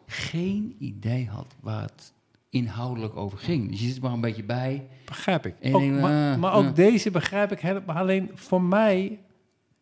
geen 0.05 0.75
idee 0.79 1.27
had 1.27 1.55
waar 1.59 1.81
het 1.81 2.13
inhoudelijk 2.49 3.15
over 3.15 3.37
ging. 3.37 3.69
Dus 3.69 3.79
je 3.79 3.87
zit 3.87 3.95
er 3.95 4.01
maar 4.01 4.11
een 4.11 4.21
beetje 4.21 4.43
bij... 4.43 4.87
Begrijp 5.05 5.45
ik. 5.45 5.55
Ook, 5.61 5.81
denkt, 5.81 6.01
maar, 6.01 6.33
eh, 6.33 6.39
maar 6.39 6.53
ook 6.53 6.65
eh. 6.65 6.75
deze 6.75 7.11
begrijp 7.11 7.51
ik 7.51 7.59
helemaal. 7.59 7.95
Alleen 7.95 8.31
voor 8.33 8.61
mij, 8.61 9.19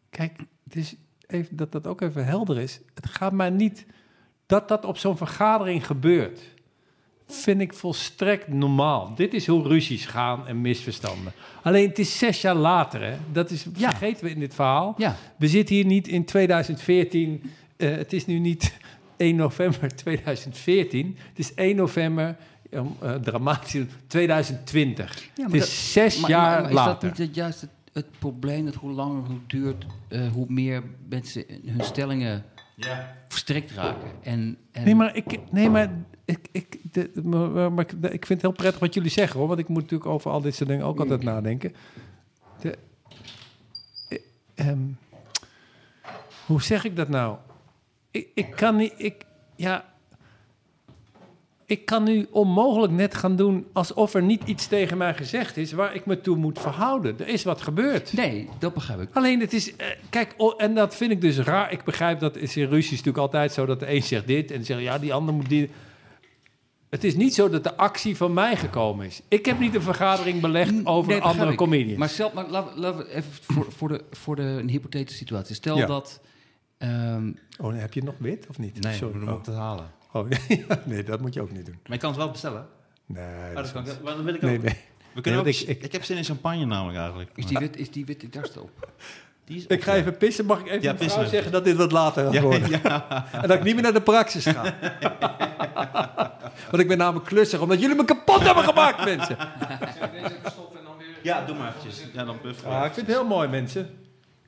kijk, 0.09 0.37
het 0.63 0.75
is 0.75 0.95
even, 1.27 1.55
dat 1.55 1.71
dat 1.71 1.87
ook 1.87 2.01
even 2.01 2.25
helder 2.25 2.59
is. 2.59 2.79
Het 2.93 3.09
gaat 3.09 3.31
mij 3.31 3.49
niet 3.49 3.85
dat 4.45 4.67
dat 4.67 4.85
op 4.85 4.97
zo'n 4.97 5.17
vergadering 5.17 5.85
gebeurt. 5.85 6.41
Vind 7.33 7.61
ik 7.61 7.73
volstrekt 7.73 8.47
normaal. 8.47 9.15
Dit 9.15 9.33
is 9.33 9.47
hoe 9.47 9.67
ruzies 9.67 10.05
gaan 10.05 10.47
en 10.47 10.61
misverstanden. 10.61 11.33
Alleen 11.63 11.87
het 11.87 11.99
is 11.99 12.17
zes 12.17 12.41
jaar 12.41 12.55
later, 12.55 13.01
hè? 13.03 13.13
Dat 13.31 13.51
is, 13.51 13.65
Ja. 13.75 13.89
vergeten 13.89 14.23
we 14.25 14.31
in 14.31 14.39
dit 14.39 14.55
verhaal. 14.55 14.93
Ja, 14.97 15.15
We 15.37 15.47
zitten 15.47 15.75
hier 15.75 15.85
niet 15.85 16.07
in 16.07 16.25
2014. 16.25 17.41
eh, 17.77 17.91
het 17.95 18.13
is 18.13 18.25
nu 18.25 18.39
niet 18.39 18.77
1 19.17 19.35
november 19.35 19.95
2014. 19.95 21.17
Het 21.29 21.39
is 21.39 21.53
1 21.53 21.75
november, 21.75 22.35
um, 22.71 22.95
eh, 22.99 23.13
dramatisch, 23.13 23.83
2020. 24.07 25.15
Ja, 25.23 25.29
maar 25.35 25.45
het 25.45 25.53
is 25.53 25.59
dat- 25.59 25.69
zes 25.69 26.19
maar, 26.19 26.29
jaar 26.29 26.51
maar- 26.51 26.61
maar 26.61 26.69
is 26.69 26.75
later. 26.75 27.09
dat 27.09 27.17
niet 27.17 27.27
het, 27.27 27.35
juist 27.35 27.67
het, 27.93 28.05
probleem 28.19 28.65
dat 28.65 28.75
hoe 28.75 28.91
langer 28.91 29.23
het 29.23 29.49
duurt... 29.49 29.85
eh, 30.07 30.27
hoe 30.31 30.45
meer 30.49 30.83
mensen 31.09 31.43
hun 31.65 31.83
stellingen 31.83 32.43
verstrikt 33.27 33.71
raken? 33.71 34.09
En, 34.23 34.57
en 34.71 34.83
Nee, 34.83 34.95
maar 34.95 35.15
ik, 35.15 35.39
nee, 35.51 35.69
maar 35.69 35.91
ik, 36.31 36.47
ik, 36.51 36.77
de, 36.91 37.11
maar, 37.23 37.71
maar 37.71 37.85
ik- 37.85 38.11
ik 38.11 38.25
vind 38.25 38.29
het 38.29 38.41
heel 38.41 38.51
prettig 38.51 38.79
wat 38.79 38.93
jullie 38.93 39.09
zeggen, 39.09 39.39
hoor. 39.39 39.47
Want 39.47 39.59
ik 39.59 39.67
moet 39.67 39.81
natuurlijk 39.81 40.09
over 40.09 40.31
al 40.31 40.41
dit 40.41 40.55
soort 40.55 40.69
dingen 40.69 40.85
ook 40.85 40.99
altijd 40.99 41.23
nadenken. 41.23 41.73
De, 42.61 42.77
eh, 44.09 44.17
ehm, 44.55 44.79
hoe 46.45 46.61
zeg 46.61 46.83
ik 46.83 46.95
dat 46.95 47.07
nou? 47.09 47.37
Ik, 48.11 48.27
ik 48.33 48.51
kan 48.55 48.75
niet, 48.75 48.93
ik, 48.97 49.25
ja, 49.55 49.85
ik 51.65 51.85
kan 51.85 52.03
nu 52.03 52.27
onmogelijk 52.31 52.93
net 52.93 53.15
gaan 53.15 53.35
doen 53.35 53.67
alsof 53.73 54.13
er 54.13 54.23
niet 54.23 54.43
iets 54.45 54.67
tegen 54.67 54.97
mij 54.97 55.13
gezegd 55.15 55.57
is 55.57 55.71
waar 55.71 55.95
ik 55.95 56.05
me 56.05 56.21
toe 56.21 56.35
moet 56.37 56.59
verhouden. 56.59 57.19
Er 57.19 57.27
is 57.27 57.43
wat 57.43 57.61
gebeurd. 57.61 58.13
Nee, 58.13 58.49
dat 58.59 58.73
begrijp 58.73 59.01
ik. 59.01 59.09
Alleen 59.13 59.39
het 59.39 59.53
is, 59.53 59.75
eh, 59.75 59.87
kijk, 60.09 60.33
oh, 60.37 60.53
en 60.57 60.75
dat 60.75 60.95
vind 60.95 61.11
ik 61.11 61.21
dus 61.21 61.37
raar. 61.37 61.71
Ik 61.71 61.83
begrijp 61.83 62.19
dat 62.19 62.35
is 62.35 62.57
in 62.57 62.67
ruzies 62.69 62.89
natuurlijk 62.89 63.17
altijd 63.17 63.53
zo 63.53 63.65
dat 63.65 63.79
de 63.79 63.93
een 63.93 64.03
zegt 64.03 64.27
dit 64.27 64.51
en 64.51 64.65
zegt 64.65 64.81
ja, 64.81 64.97
die 64.99 65.13
ander 65.13 65.33
moet 65.33 65.49
die. 65.49 65.69
Het 66.91 67.03
is 67.03 67.15
niet 67.15 67.33
zo 67.33 67.49
dat 67.49 67.63
de 67.63 67.77
actie 67.77 68.17
van 68.17 68.33
mij 68.33 68.55
gekomen 68.55 69.05
is. 69.05 69.21
Ik 69.27 69.45
heb 69.45 69.59
niet 69.59 69.75
een 69.75 69.81
vergadering 69.81 70.41
belegd 70.41 70.69
over 70.69 71.07
Nee, 71.09 71.17
begrijp 71.17 71.23
andere 71.39 71.55
comedians. 71.55 71.97
Maar, 71.99 72.09
stel, 72.09 72.31
maar 72.33 72.49
laten 72.75 72.97
we 72.97 73.09
even 73.13 73.31
voor, 73.41 73.71
voor, 73.71 73.87
de, 73.87 74.03
voor 74.11 74.35
de 74.35 74.41
een 74.41 74.69
hypothetische 74.69 75.17
situatie. 75.17 75.55
Stel 75.55 75.77
Ja. 75.77 75.85
dat... 75.85 76.21
ehm, 76.77 77.31
oh, 77.59 77.73
heb 77.75 77.93
je 77.93 78.03
nog 78.03 78.15
wit 78.17 78.45
of 78.49 78.57
niet? 78.57 78.81
Nee, 78.81 78.95
Sorry. 78.95 79.19
we 79.19 79.25
moeten 79.25 79.53
oh. 79.53 79.59
het 79.59 79.67
halen. 79.67 79.91
Oh, 80.11 80.29
nee, 80.47 80.65
nee, 80.85 81.03
dat 81.03 81.21
moet 81.21 81.33
je 81.33 81.41
ook 81.41 81.51
niet 81.51 81.65
doen. 81.65 81.79
Maar 81.83 81.93
je 81.93 81.97
kan 81.97 82.09
het 82.09 82.19
wel 82.19 82.31
bestellen. 82.31 82.67
Nee, 83.05 83.49
Oh, 83.49 83.55
dat 83.55 83.71
kan 83.71 83.87
ik, 83.87 84.01
maar 84.03 84.15
dan 84.15 84.23
wil 84.23 84.33
ik 84.33 84.41
nee, 84.41 84.57
ook. 84.57 84.63
nee. 84.63 84.77
We 85.13 85.21
kunnen 85.21 85.43
Nee, 85.43 85.53
ook, 85.53 85.61
ik, 85.61 85.67
ik- 85.67 85.83
ik, 85.83 85.91
heb 85.91 86.03
zin 86.03 86.17
in 86.17 86.23
champagne 86.23 86.65
namelijk 86.65 86.97
eigenlijk. 86.97 87.31
is, 87.35 87.45
die 87.45 87.57
wit, 87.57 87.77
is 87.77 87.91
die 87.91 88.05
witte 88.05 88.29
darst 88.29 88.57
op? 88.57 88.71
Is 89.47 89.65
Ik 89.67 89.83
ga 89.83 89.95
even 89.95 90.17
pissen. 90.17 90.45
Mag 90.45 90.59
ik 90.59 90.67
even 90.67 90.81
Ja, 90.99 91.25
zeggen 91.27 91.51
dat 91.51 91.63
dit 91.65 91.75
wat 91.75 91.91
later 91.91 92.23
gaat 92.33 92.41
worden? 92.41 92.69
ja. 92.83 93.25
En 93.31 93.47
dat 93.47 93.57
ik 93.57 93.63
niet 93.63 93.73
meer 93.73 93.83
naar 93.83 93.93
de 93.93 94.01
praxis 94.01 94.45
ga. 94.45 94.73
Want 96.71 96.83
ik 96.83 96.87
ben 96.87 96.97
namelijk 96.97 97.25
klusser, 97.25 97.61
omdat 97.61 97.79
jullie 97.81 97.95
me 97.95 98.05
kapot 98.05 98.41
hebben 98.43 98.63
gemaakt, 98.63 99.05
mensen. 99.05 99.37
ja, 101.21 101.45
doe 101.45 101.55
maar 101.55 101.67
eventjes. 101.67 102.03
Ja, 102.13 102.23
dan. 102.23 102.37
Ah, 102.65 102.85
ik 102.85 102.93
vind 102.93 103.07
het 103.07 103.15
heel 103.15 103.25
mooi, 103.27 103.47
mensen. 103.47 103.89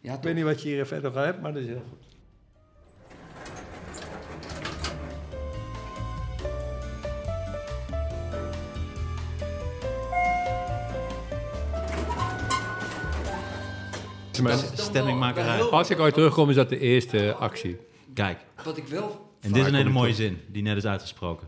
Ja, 0.01 0.13
Ik 0.13 0.21
weet 0.23 0.35
niet 0.35 0.43
wat 0.43 0.61
je 0.61 0.69
hier 0.69 0.85
verder 0.85 1.11
van 1.11 1.23
hebt, 1.23 1.41
maar 1.41 1.53
dat 1.53 1.61
is 1.61 1.67
heel 1.67 1.83
goed. 1.89 2.12
Stemmingmakerij. 14.73 15.61
Als 15.61 15.89
ik 15.89 15.99
ooit 15.99 16.13
terugkom, 16.13 16.49
is 16.49 16.55
dat 16.55 16.69
de 16.69 16.79
eerste 16.79 17.33
actie. 17.33 17.77
Kijk, 18.13 18.39
Wat 18.63 18.77
ik 18.77 18.87
wel... 18.87 19.29
en 19.39 19.51
dit 19.51 19.61
is 19.61 19.67
een 19.67 19.75
hele 19.75 19.89
mooie 19.89 20.13
zin 20.13 20.41
die 20.47 20.63
net 20.63 20.77
is 20.77 20.85
uitgesproken. 20.85 21.47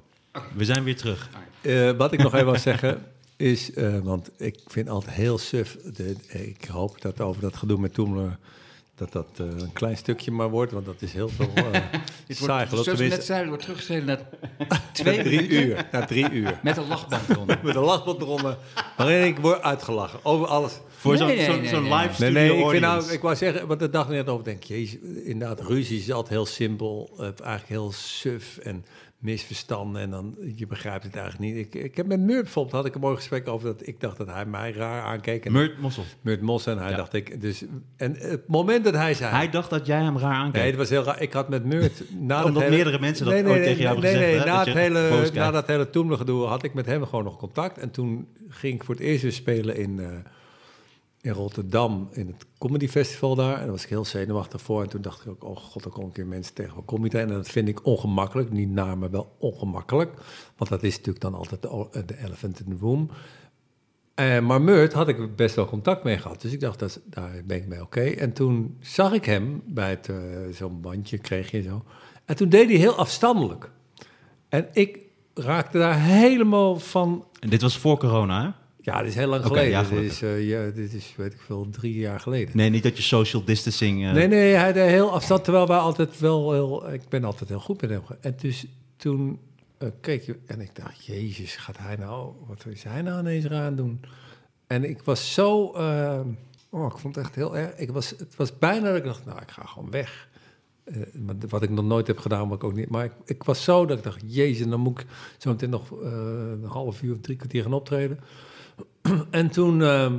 We 0.54 0.66
zijn 0.66 0.84
weer 0.84 0.96
terug. 0.96 1.30
Eh, 1.62 1.92
wat 1.92 2.14
ik 2.14 2.20
nog 2.24 2.34
even 2.34 2.46
wil 2.46 2.60
zeggen 2.60 3.06
is, 3.36 3.74
eh, 3.74 4.00
want 4.00 4.30
ik 4.38 4.60
vind 4.68 4.90
altijd 4.90 5.16
heel 5.16 5.38
suf. 5.38 5.78
De, 5.94 6.16
ik 6.28 6.66
hoop 6.66 7.02
dat 7.02 7.22
over 7.22 7.42
dat 7.42 7.56
gedoe 7.56 7.80
met 7.80 7.94
Toemler 7.94 8.38
dat 8.96 9.12
dat 9.12 9.28
eh, 9.38 9.46
een 9.46 9.74
klein 9.74 9.98
stukje 9.98 10.32
maar 10.32 10.50
wordt, 10.50 10.72
want 10.72 10.86
dat 10.86 11.02
is 11.02 11.14
heel 11.14 11.30
veel 11.30 11.50
uh, 11.56 11.64
saai. 11.74 11.78
wordt, 12.28 12.70
geloof 12.70 12.84
zoals 12.84 13.00
we 13.00 13.08
net 13.08 13.24
zeiden, 13.24 13.48
wordt 13.48 13.64
teruggeschreven 13.64 14.06
naar 14.06 14.20
na 14.70 14.82
twee 14.92 15.24
drie 15.24 15.48
uur. 15.48 15.88
Na 15.92 16.06
drie 16.06 16.32
uur. 16.32 16.60
met 16.64 16.78
een 16.78 16.88
lachband 16.88 17.30
eronder. 17.30 17.60
Met 17.64 17.76
een 17.76 17.82
lachband 17.82 18.22
eronder, 18.22 18.58
waarin 18.98 19.26
ik 19.26 19.38
word 19.38 19.62
uitgelachen 19.62 20.20
over 20.24 20.48
alles. 20.48 20.80
Voor 21.06 21.18
zo'n 21.18 21.28
Nee, 21.28 21.38
nee, 21.38 21.48
nee, 21.48 21.72
nee, 21.72 21.82
live 21.82 21.96
nee. 21.98 22.14
studio 22.14 22.32
Nee, 22.34 22.50
nee, 22.50 22.64
ik, 22.64 22.70
vind 22.70 22.82
nou, 22.82 23.12
ik 23.12 23.22
wou 23.22 23.36
zeggen, 23.36 23.68
want 23.68 23.80
daar 23.80 23.92
dacht 23.92 24.10
ik 24.10 24.16
net 24.16 24.30
over, 24.30 24.44
denk 24.46 24.64
jezus, 24.64 25.00
inderdaad, 25.24 25.62
ruzie 25.62 26.00
is 26.00 26.12
altijd 26.12 26.34
heel 26.34 26.46
simpel, 26.46 27.10
eh, 27.18 27.24
eigenlijk 27.24 27.68
heel 27.68 27.92
suf 27.92 28.58
en 28.58 28.86
misverstanden 29.20 30.02
en 30.02 30.10
dan, 30.10 30.36
je 30.56 30.68
begrijpt 30.68 31.04
het 31.04 31.16
eigenlijk 31.16 31.54
niet. 31.54 31.66
Ik, 31.66 31.84
ik 31.84 31.98
heb 31.98 32.08
met 32.08 32.20
Murt 32.20 32.44
bijvoorbeeld, 32.44 32.76
had 32.76 32.86
ik 32.86 32.96
een 32.96 33.02
mooi 33.02 33.16
gesprek 33.16 33.48
over 33.48 33.68
dat 33.68 33.88
ik 33.88 34.00
dacht 34.00 34.18
dat 34.18 34.28
hij 34.28 34.46
mij 34.46 34.72
raar 34.72 35.02
aankeek. 35.04 35.46
En 35.46 35.52
Murt 35.52 35.80
Mossel. 35.80 36.04
Murt 36.22 36.42
Mos 36.42 36.66
en 36.66 36.78
hij 36.78 36.90
Ja. 36.90 36.96
dacht 36.96 37.14
ik, 37.14 37.42
dus, 37.42 37.64
en 37.98 38.16
het 38.18 38.48
moment 38.48 38.84
dat 38.84 38.94
hij 38.94 39.14
zei... 39.14 39.36
Hij 39.36 39.50
dacht 39.50 39.70
dat 39.70 39.86
jij 39.86 40.02
hem 40.02 40.18
raar 40.18 40.34
aankeek. 40.34 40.62
Nee, 40.62 40.70
het 40.70 40.80
was 40.80 40.90
heel 40.90 41.04
raar. 41.04 41.22
Ik 41.22 41.34
had 41.34 41.50
met 41.50 41.66
Murt... 41.66 42.04
Na 42.20 42.38
dat 42.38 42.46
Omdat 42.46 42.62
hele- 42.64 42.76
meerdere 42.76 43.00
mensen 43.00 43.26
dat 43.26 43.34
ooit 43.34 43.64
tegen 43.64 43.82
jou 43.82 43.94
hebben 43.94 44.02
nee, 44.04 44.14
gezegd, 44.14 44.32
Nee, 44.32 44.40
hè, 44.40 44.46
na, 44.46 44.58
dat 44.58 44.66
het 44.66 44.76
je 44.76 44.80
hele, 44.82 45.32
na 45.34 45.52
dat 45.52 45.68
hele 45.68 45.90
Toemler 45.90 46.18
gedoe 46.18 46.46
had 46.46 46.64
ik 46.64 46.74
met 46.74 46.86
hem 46.86 47.06
gewoon 47.06 47.24
nog 47.24 47.38
contact. 47.38 47.78
En 47.78 47.92
toen 47.92 48.28
ging 48.50 48.74
ik 48.74 48.84
voor 48.84 48.96
het 48.96 49.04
eerst 49.04 49.22
weer 49.22 49.32
spelen 49.32 49.76
in, 49.76 50.00
eh, 50.00 50.08
in 51.26 51.32
Rotterdam, 51.32 52.08
in 52.12 52.28
het 52.28 52.46
Comedy 52.58 52.88
Festival 52.88 53.36
daar. 53.36 53.62
En 53.62 53.72
was 53.72 53.84
ik 53.84 53.90
heel 53.90 54.06
zenuwachtig 54.06 54.62
voor. 54.62 54.82
En 54.82 54.90
toen 54.90 55.02
dacht 55.02 55.22
ik 55.26 55.32
ook, 55.32 55.44
oh 55.44 55.58
god, 55.58 55.86
er 55.86 55.90
komen 55.92 56.06
een 56.08 56.12
keer 56.12 56.28
mensen 56.28 56.54
tegen 56.54 56.74
van 56.74 56.86
comedy. 56.86 57.16
En 57.18 57.28
dat 57.28 57.48
vind 57.48 57.68
ik 57.68 57.86
ongemakkelijk. 57.86 58.52
Niet 58.52 58.70
naar, 58.70 58.98
maar 58.98 59.12
wel 59.12 59.36
ongemakkelijk. 59.40 60.12
Want 60.58 60.70
dat 60.70 60.84
is 60.84 60.92
natuurlijk 60.92 61.20
dan 61.22 61.34
altijd 61.36 61.62
de, 61.62 61.70
o- 61.70 61.90
de 62.06 62.18
elephant 62.24 62.60
in 62.60 62.66
the 62.66 62.78
room. 62.86 63.10
Eh, 64.16 64.40
maar 64.40 64.62
Murt 64.62 64.94
had 64.94 65.08
ik 65.08 65.36
best 65.36 65.56
wel 65.56 65.66
contact 65.66 66.04
mee 66.04 66.18
gehad. 66.18 66.42
Dus 66.42 66.52
ik 66.52 66.60
dacht, 66.60 66.80
dat, 66.80 67.00
daar 67.06 67.42
ben 67.46 67.58
ik 67.58 67.68
mee 67.68 67.82
oké. 67.82 68.02
En 68.04 68.34
toen 68.34 68.78
zag 68.80 69.14
ik 69.14 69.26
hem 69.26 69.62
bij 69.66 69.90
het, 69.90 70.10
eh, 70.10 70.16
zo'n 70.52 70.82
bandje, 70.82 71.18
kreeg 71.18 71.52
je 71.52 71.62
zo. 71.62 71.84
En 72.26 72.36
toen 72.36 72.50
deed 72.50 72.68
hij 72.70 72.78
heel 72.78 72.96
afstandelijk. 72.96 73.72
En 74.50 74.68
ik 74.72 75.00
raakte 75.34 75.78
daar 75.78 76.00
helemaal 76.02 76.80
van... 76.80 77.26
En 77.40 77.50
dit 77.50 77.62
was 77.62 77.78
voor 77.78 77.98
corona, 77.98 78.44
hè? 78.44 78.50
Ja, 78.86 79.00
dit 79.00 79.08
is 79.10 79.16
heel 79.16 79.28
lang 79.28 79.46
geleden. 79.46 79.70
ja, 79.70 79.84
dit, 79.84 80.12
is, 80.12 80.22
eh, 80.22 80.48
ja, 80.48 80.70
dit 80.70 80.94
is, 80.94 81.14
weet 81.18 81.34
ik 81.34 81.40
veel, 81.40 81.68
drie 81.70 81.94
jaar 81.96 82.20
geleden. 82.20 82.58
Nee, 82.58 82.70
niet 82.70 82.84
dat 82.84 82.98
je 82.98 83.04
social 83.04 83.44
distancing... 83.44 84.06
eh, 84.06 84.14
Nee, 84.14 84.28
nee, 84.28 84.54
hij 84.54 84.74
deed 84.74 84.90
heel 84.90 85.12
afstand, 85.12 85.44
terwijl 85.44 85.68
wij 85.68 85.78
altijd 85.78 86.20
wel 86.20 86.52
heel... 86.54 86.94
Ik 86.94 87.10
ben 87.10 87.24
altijd 87.24 87.50
heel 87.50 87.60
goed 87.60 87.82
met 87.82 87.90
hem. 87.90 88.02
En 88.22 88.36
dus 88.42 88.66
toen 88.98 89.40
eh, 89.78 89.90
keek 90.02 90.24
je... 90.24 90.36
En 90.46 90.62
ik 90.62 90.76
dacht, 90.76 91.06
jezus, 91.06 91.56
gaat 91.56 91.78
hij 91.78 91.96
nou... 91.96 92.32
Wat 92.48 92.66
is 92.70 92.84
hij 92.84 93.02
nou 93.02 93.20
ineens 93.20 93.46
raar 93.46 93.76
doen? 93.76 94.00
En 94.68 94.84
ik 94.90 95.02
was 95.02 95.34
zo... 95.34 95.72
eh, 95.74 96.20
oh, 96.70 96.86
ik 96.94 96.98
vond 96.98 97.16
het 97.16 97.26
echt 97.26 97.36
heel 97.36 97.58
erg... 97.58 97.76
Ik 97.76 97.92
was, 97.92 98.10
het 98.10 98.36
was 98.36 98.58
bijna 98.58 98.88
dat 98.88 98.96
ik 98.98 99.04
dacht, 99.04 99.26
nou, 99.26 99.42
ik 99.42 99.52
ga 99.52 99.66
gewoon 99.66 99.92
weg. 99.92 100.28
Wat 101.50 101.64
ik 101.64 101.70
nog 101.70 101.86
nooit 101.86 102.08
heb 102.08 102.18
gedaan, 102.18 102.48
maar 102.48 102.58
ik 102.58 102.64
ook 102.64 102.76
niet. 102.76 102.90
Maar 102.90 103.06
ik, 103.06 103.12
ik 103.26 103.44
was 103.44 103.64
zo 103.64 103.86
dat 103.86 103.98
ik 103.98 104.04
dacht, 104.04 104.22
jezus, 104.26 104.68
dan 104.68 104.80
moet 104.80 105.00
ik 105.00 105.06
zo 105.38 105.50
meteen 105.50 105.70
nog 105.70 105.92
een 105.92 106.64
half 106.68 107.02
uur 107.02 107.12
of 107.14 107.20
drie 107.22 107.38
kwartier 107.38 107.64
gaan 107.64 107.74
optreden. 107.74 108.20
en 109.30 109.50
toen 109.50 109.82
ehm, 109.82 110.18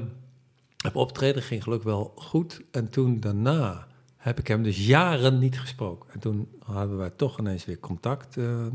heb 0.76 0.96
optreden, 0.96 1.42
ging 1.42 1.62
gelukkig 1.62 1.88
wel 1.88 2.12
goed. 2.16 2.60
En 2.70 2.90
toen 2.90 3.20
daarna 3.20 3.86
heb 4.16 4.38
ik 4.38 4.46
hem 4.46 4.62
dus 4.62 4.86
jaren 4.86 5.38
niet 5.38 5.60
gesproken. 5.60 6.10
En 6.12 6.20
toen 6.20 6.48
hadden 6.64 6.96
wij 6.96 7.10
toch 7.10 7.38
ineens 7.38 7.64
weer 7.64 7.78
contact, 7.78 8.36
eh, 8.36 8.66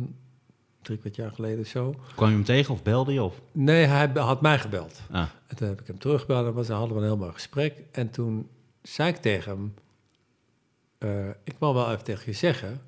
drie 0.82 0.98
kwart 0.98 1.16
jaar 1.16 1.32
geleden 1.32 1.60
of 1.60 1.68
zo. 1.68 1.96
Kwam 2.16 2.30
je 2.30 2.36
hem 2.36 2.44
tegen 2.44 2.74
of 2.74 2.84
belde 2.84 3.14
je? 3.14 3.24
Of? 3.24 3.42
Nee, 3.52 3.86
hij 3.86 4.12
had 4.14 4.42
mij 4.42 4.60
gebeld. 4.60 5.02
Ah, 5.12 5.28
En 5.48 5.56
toen 5.56 5.68
heb 5.68 5.82
ik 5.82 5.88
hem 5.88 6.00
teruggebeld 6.00 6.48
en 6.48 6.54
was, 6.54 6.68
hadden 6.68 6.96
we 6.96 7.02
een 7.02 7.08
heel 7.08 7.18
mooi 7.18 7.32
gesprek. 7.34 7.84
En 7.92 8.10
toen 8.10 8.50
zei 8.82 9.10
ik 9.10 9.16
tegen 9.18 9.52
hem, 9.52 9.74
eh, 10.98 11.30
ik 11.44 11.56
wil 11.60 11.74
wel 11.74 11.92
even 11.92 12.04
tegen 12.04 12.24
je 12.26 12.34
zeggen, 12.38 12.82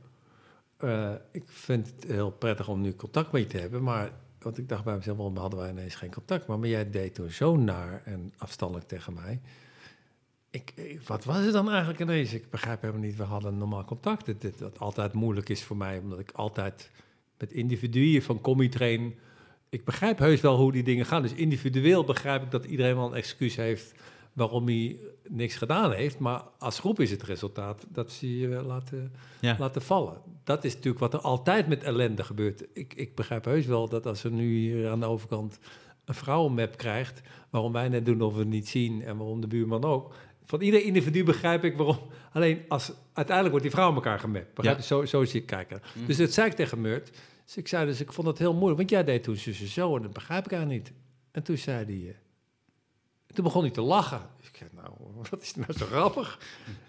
eh, 0.78 1.12
ik 1.32 1.44
vind 1.46 1.88
het 1.96 2.12
heel 2.12 2.32
prettig 2.32 2.68
om 2.68 2.82
nu 2.82 2.96
contact 2.96 3.32
met 3.32 3.42
je 3.42 3.48
te 3.48 3.58
hebben, 3.58 3.84
maar, 3.84 4.12
want 4.44 4.58
ik 4.58 4.70
dacht 4.70 4.84
bij 4.84 4.96
mezelf, 4.96 5.18
waarom 5.18 5.38
hadden 5.38 5.60
wij 5.60 5.70
ineens 5.70 5.96
geen 5.96 6.12
contact? 6.12 6.48
Maar, 6.48 6.60
maar 6.60 6.70
jij 6.70 6.90
deed 6.90 7.16
toen 7.16 7.32
zo 7.32 7.56
naar 7.56 8.02
en 8.06 8.34
afstandelijk 8.38 8.88
tegen 8.88 9.14
mij. 9.14 9.42
Ik, 10.50 11.00
wat 11.08 11.24
was 11.24 11.38
het 11.38 11.54
dan 11.54 11.70
eigenlijk 11.70 12.00
ineens? 12.00 12.34
Ik 12.34 12.50
begrijp 12.50 12.82
helemaal 12.82 13.02
niet, 13.02 13.16
we 13.16 13.24
hadden 13.24 13.58
normaal 13.58 13.86
contact. 13.86 14.60
Wat 14.60 14.80
altijd 14.80 15.14
moeilijk 15.14 15.50
is 15.50 15.64
voor 15.64 15.78
mij, 15.78 15.98
omdat 15.98 16.20
ik 16.20 16.32
altijd 16.32 16.92
met 17.38 17.52
individuen 17.52 18.22
van 18.22 18.42
comedy 18.42 18.70
train 18.70 19.16
ik 19.74 19.86
begrijp 19.86 20.20
heus 20.20 20.42
wel 20.42 20.58
hoe 20.58 20.72
die 20.72 20.84
dingen 20.84 21.06
gaan. 21.06 21.22
Dus 21.22 21.34
individueel 21.34 22.04
begrijp 22.04 22.44
ik 22.44 22.52
dat 22.52 22.66
iedereen 22.66 22.96
wel 22.96 23.06
een 23.06 23.14
excuus 23.14 23.56
heeft 23.56 23.94
waarom 24.34 24.68
hij 24.68 24.98
niks 25.28 25.56
gedaan 25.56 25.92
heeft. 25.92 26.20
Maar 26.20 26.44
als 26.60 26.80
groep 26.80 27.00
is 27.00 27.12
het 27.12 27.24
resultaat 27.24 27.86
dat 27.90 28.12
ze 28.12 28.40
je 28.40 28.48
laten, 28.48 29.14
ja. 29.42 29.56
laten 29.60 29.82
vallen. 29.82 30.18
Dat 30.44 30.64
is 30.64 30.74
natuurlijk 30.74 31.00
wat 31.00 31.14
er 31.14 31.20
altijd 31.20 31.68
met 31.68 31.84
ellende 31.84 32.24
gebeurt. 32.24 32.66
Ik, 32.74 32.94
ik 32.94 33.16
begrijp 33.16 33.46
heus 33.46 33.66
wel 33.66 33.90
dat 33.90 34.06
als 34.06 34.24
er 34.24 34.32
nu 34.32 34.56
hier 34.56 34.90
aan 34.90 35.00
de 35.00 35.06
overkant 35.06 35.60
een 36.06 36.14
vrouwenmap 36.14 36.78
krijgt, 36.78 37.22
waarom 37.50 37.72
wij 37.72 37.90
net 37.90 38.06
doen 38.06 38.22
of 38.22 38.34
we 38.34 38.40
het 38.40 38.48
niet 38.48 38.68
zien 38.68 39.04
en 39.04 39.18
waarom 39.18 39.42
de 39.42 39.48
buurman 39.48 39.84
ook. 39.84 40.14
Van 40.46 40.62
ieder 40.62 40.84
individu 40.84 41.24
begrijp 41.24 41.64
ik 41.64 41.78
waarom. 41.78 41.98
Alleen 42.32 42.62
als 42.68 42.92
uiteindelijk 43.14 43.50
wordt 43.50 43.62
die 43.62 43.72
vrouw 43.76 43.94
elkaar 43.94 44.20
gemapt. 44.20 44.54
Begrijp 44.54 44.76
Ja. 44.76 44.82
je? 44.82 44.88
Zo, 44.88 45.06
zo 45.06 45.24
zie 45.26 45.42
ik 45.42 45.46
kijken. 45.46 45.82
Dus 46.06 46.18
dat 46.18 46.32
zei 46.32 46.48
ik 46.50 46.54
tegen 46.54 46.82
Murt. 46.82 47.12
Dus 47.46 47.58
ik 47.58 47.68
zei 47.68 47.86
dus, 47.86 48.02
ik 48.02 48.14
vond 48.14 48.28
het 48.28 48.38
heel 48.38 48.54
moeilijk. 48.54 48.78
Want 48.78 48.90
jij 48.90 49.04
deed 49.04 49.24
toen 49.24 49.36
zo 49.68 49.96
en 49.96 50.02
dat 50.02 50.14
begrijp 50.14 50.46
ik 50.46 50.52
eigenlijk 50.52 50.84
niet. 50.84 50.94
En 51.32 51.44
toen 51.44 51.58
zei 51.58 51.86
hij... 51.86 52.16
toen 53.34 53.44
begon 53.44 53.62
hij 53.62 53.72
te 53.72 53.82
lachen. 53.82 54.22
Ik 54.42 54.56
zei, 54.58 54.70
nou, 54.74 54.90
wat 55.30 55.42
is 55.42 55.56
nou 55.56 55.74
zo 55.74 55.86
grappig? 55.86 56.40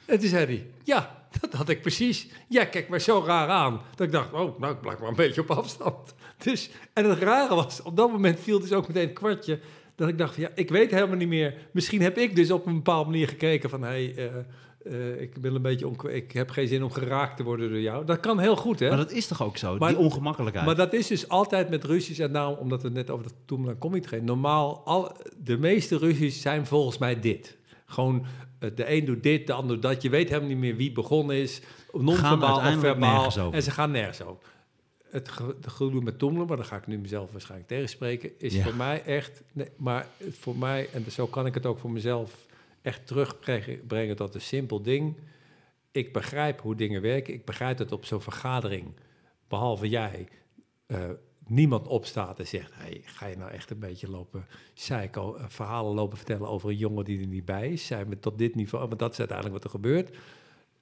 En 0.04 0.18
toen 0.18 0.28
zei 0.28 0.46
hij, 0.46 0.66
ja, 0.84 1.26
dat 1.40 1.52
had 1.52 1.68
ik 1.68 1.80
precies. 1.80 2.28
Ja, 2.48 2.64
kijk 2.64 2.88
maar 2.88 3.00
zo 3.00 3.22
raar 3.26 3.48
aan. 3.48 3.80
Dat 3.94 4.06
ik 4.06 4.12
dacht, 4.12 4.32
oh, 4.32 4.58
nou, 4.58 4.74
ik 4.74 4.80
blijf 4.80 4.98
maar 4.98 5.08
een 5.08 5.14
beetje 5.14 5.40
op 5.40 5.50
afstand. 5.50 6.14
Dus, 6.38 6.70
en 6.92 7.10
het 7.10 7.18
rare 7.18 7.54
was, 7.54 7.82
op 7.82 7.96
dat 7.96 8.10
moment 8.10 8.40
viel 8.40 8.60
dus 8.60 8.72
ook 8.72 8.88
meteen 8.88 9.06
het 9.06 9.18
kwartje... 9.18 9.60
dat 9.94 10.08
ik 10.08 10.18
dacht, 10.18 10.34
van, 10.34 10.42
ja, 10.42 10.50
ik 10.54 10.70
weet 10.70 10.90
helemaal 10.90 11.16
niet 11.16 11.28
meer. 11.28 11.54
Misschien 11.70 12.02
heb 12.02 12.18
ik 12.18 12.36
dus 12.36 12.50
op 12.50 12.66
een 12.66 12.74
bepaalde 12.74 13.10
manier 13.10 13.28
gekeken 13.28 13.70
van... 13.70 13.82
Hey, 13.82 14.14
eh, 14.16 14.26
eh, 14.84 15.20
ik, 15.20 15.40
ben 15.40 15.54
een 15.54 15.62
beetje 15.62 15.90
ik 16.12 16.32
heb 16.32 16.50
geen 16.50 16.68
zin 16.68 16.82
om 16.82 16.90
geraakt 16.90 17.36
te 17.36 17.42
worden 17.42 17.68
door 17.70 17.80
jou. 17.80 18.04
Dat 18.04 18.20
kan 18.20 18.38
heel 18.38 18.56
goed, 18.56 18.78
hè? 18.80 18.88
Maar 18.88 18.96
dat 18.96 19.12
is 19.12 19.26
toch 19.26 19.42
ook 19.42 19.56
zo, 19.56 19.76
Maar- 19.76 19.88
die 19.88 19.98
ongemakkelijkheid. 19.98 20.66
Maar 20.66 20.76
dat 20.76 20.92
is 20.92 21.06
dus 21.06 21.28
altijd 21.28 21.68
met 21.70 21.84
ruzies. 21.84 22.18
En 22.18 22.32
daarom, 22.32 22.54
omdat 22.54 22.82
we 22.82 22.88
het 22.88 22.96
net 22.96 23.10
over 23.10 23.26
en 23.48 23.78
Comedy 23.78 24.06
Train. 24.06 24.24
Normaal, 24.24 24.82
al, 24.84 25.16
de 25.38 25.58
meeste 25.58 25.98
ruzies 25.98 26.40
zijn 26.40 26.66
volgens 26.66 26.98
mij 26.98 27.20
dit. 27.20 27.56
Gewoon, 27.86 28.24
eh, 28.58 28.70
de 28.74 28.92
een 28.92 29.04
doet 29.04 29.22
dit, 29.22 29.46
de 29.46 29.52
ander 29.52 29.80
dat. 29.80 30.02
Je 30.02 30.10
weet 30.10 30.28
helemaal 30.28 30.48
niet 30.48 30.58
meer 30.58 30.76
wie 30.76 30.92
begonnen 30.92 31.36
is. 31.36 31.60
Non-verbaal 31.92 32.56
of 32.56 32.78
verbaal. 32.78 33.52
En 33.52 33.62
ze 33.62 33.70
gaan 33.70 33.90
nergens 33.90 34.22
over. 34.22 34.52
Het 35.10 35.28
ge- 35.28 35.56
de 35.60 35.70
gedoe 35.70 36.02
met 36.02 36.18
Toemler, 36.18 36.46
maar 36.46 36.56
daar 36.56 36.66
ga 36.66 36.76
ik 36.76 36.86
nu 36.86 36.98
mezelf 36.98 37.32
waarschijnlijk 37.32 37.68
tegenspreken... 37.70 38.30
is 38.38 38.54
Ja. 38.54 38.62
voor 38.62 38.74
mij 38.74 39.02
echt... 39.04 39.42
Nee, 39.52 39.68
maar 39.76 40.06
voor 40.40 40.56
mij, 40.56 40.88
en 40.92 41.04
zo 41.10 41.26
kan 41.26 41.46
ik 41.46 41.54
het 41.54 41.66
ook 41.66 41.78
voor 41.78 41.90
mezelf... 41.90 42.46
echt 42.84 43.06
terugbrengen 43.06 44.16
tot 44.16 44.34
een 44.34 44.40
simpel 44.40 44.82
ding. 44.82 45.16
Ik 45.90 46.12
begrijp 46.12 46.60
hoe 46.60 46.74
dingen 46.74 47.02
werken. 47.02 47.34
Ik 47.34 47.44
begrijp 47.44 47.76
dat 47.76 47.92
op 47.92 48.04
zo'n 48.04 48.20
vergadering, 48.20 48.92
behalve 49.48 49.88
jij, 49.88 50.28
eh, 50.86 50.98
niemand 51.46 51.86
opstaat 51.86 52.38
en 52.38 52.46
zegt: 52.46 52.74
hey, 52.74 53.00
ga 53.04 53.26
je 53.26 53.36
nou 53.36 53.50
echt 53.50 53.70
een 53.70 53.78
beetje 53.78 54.10
lopen 54.10 54.46
psycho, 54.74 55.34
eh, 55.34 55.44
verhalen 55.48 55.94
lopen 55.94 56.16
vertellen 56.16 56.48
over 56.48 56.68
een 56.70 56.76
jongen 56.76 57.04
die 57.04 57.20
er 57.20 57.26
niet 57.26 57.44
bij 57.44 57.68
is? 57.68 57.86
Zijn 57.86 58.08
we 58.08 58.18
tot 58.18 58.38
dit 58.38 58.54
niveau? 58.54 58.86
Want 58.88 58.98
dat 58.98 59.12
is 59.12 59.18
uiteindelijk 59.18 59.56
wat 59.56 59.64
er 59.72 59.78
gebeurt. 59.78 60.16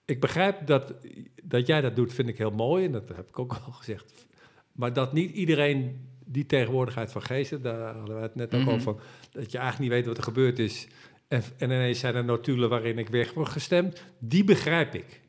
Ik 0.04 0.20
begrijp 0.20 0.66
dat, 0.66 0.94
dat 1.42 1.66
jij 1.66 1.80
dat 1.80 1.96
doet, 1.96 2.12
vind 2.12 2.28
ik 2.28 2.38
heel 2.38 2.50
mooi. 2.50 2.84
En 2.84 2.92
dat 2.92 3.08
heb 3.08 3.28
ik 3.28 3.38
ook 3.38 3.52
al 3.66 3.72
gezegd. 3.72 4.26
Maar 4.72 4.92
dat 4.92 5.12
niet 5.12 5.30
iedereen 5.30 6.08
die 6.24 6.46
tegenwoordigheid 6.46 7.12
van 7.12 7.22
geesten, 7.22 7.62
daar 7.62 7.94
hadden 7.94 8.16
we 8.16 8.22
het 8.22 8.34
net 8.34 8.54
ook 8.54 8.60
Mhm. 8.60 8.68
over, 8.70 8.82
van, 8.82 9.00
dat 9.30 9.52
je 9.52 9.58
eigenlijk 9.58 9.78
niet 9.90 9.98
weet 9.98 10.06
wat 10.06 10.16
er 10.16 10.32
gebeurd 10.32 10.58
is. 10.58 10.88
En, 11.32 11.42
en 11.58 11.70
ineens 11.70 11.98
zijn 11.98 12.14
er 12.14 12.24
notulen 12.24 12.68
waarin 12.68 12.98
ik 12.98 13.08
weg 13.08 13.32
word 13.34 13.48
gestemd. 13.48 14.02
Die 14.18 14.44
begrijp 14.44 14.94
ik. 14.94 15.20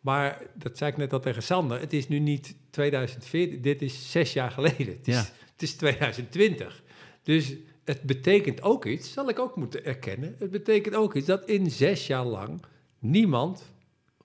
Maar 0.00 0.42
dat 0.54 0.78
zei 0.78 0.90
ik 0.90 0.96
net 0.96 1.12
al 1.12 1.20
tegen 1.20 1.42
Sander. 1.42 1.80
Het 1.80 1.92
is 1.92 2.08
nu 2.08 2.18
niet 2.18 2.56
2014, 2.70 3.60
dit 3.62 3.82
is 3.82 4.10
zes 4.10 4.32
jaar 4.32 4.50
geleden. 4.50 4.86
Het 4.86 5.08
is, 5.08 5.14
Ja. 5.14 5.20
het 5.52 5.62
is 5.62 5.74
2020. 5.74 6.82
Dus 7.22 7.54
het 7.84 8.02
betekent 8.02 8.62
ook 8.62 8.84
iets, 8.84 9.12
zal 9.12 9.28
ik 9.28 9.38
ook 9.38 9.56
moeten 9.56 9.84
erkennen. 9.84 10.36
Het 10.38 10.50
betekent 10.50 10.94
ook 10.94 11.14
iets 11.14 11.26
dat 11.26 11.48
in 11.48 11.70
zes 11.70 12.06
jaar 12.06 12.24
lang 12.24 12.62
niemand 12.98 13.72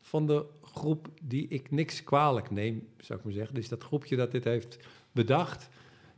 van 0.01 0.27
de 0.27 0.45
groep 0.61 1.07
die 1.21 1.47
ik 1.47 1.71
niks 1.71 2.03
kwalijk 2.03 2.51
neem, 2.51 2.87
zou 2.99 3.19
ik 3.19 3.25
maar 3.25 3.33
zeggen. 3.33 3.55
Dus 3.55 3.67
dat 3.67 3.83
groepje 3.83 4.15
dat 4.15 4.31
dit 4.31 4.43
heeft 4.43 4.77
bedacht, 5.11 5.69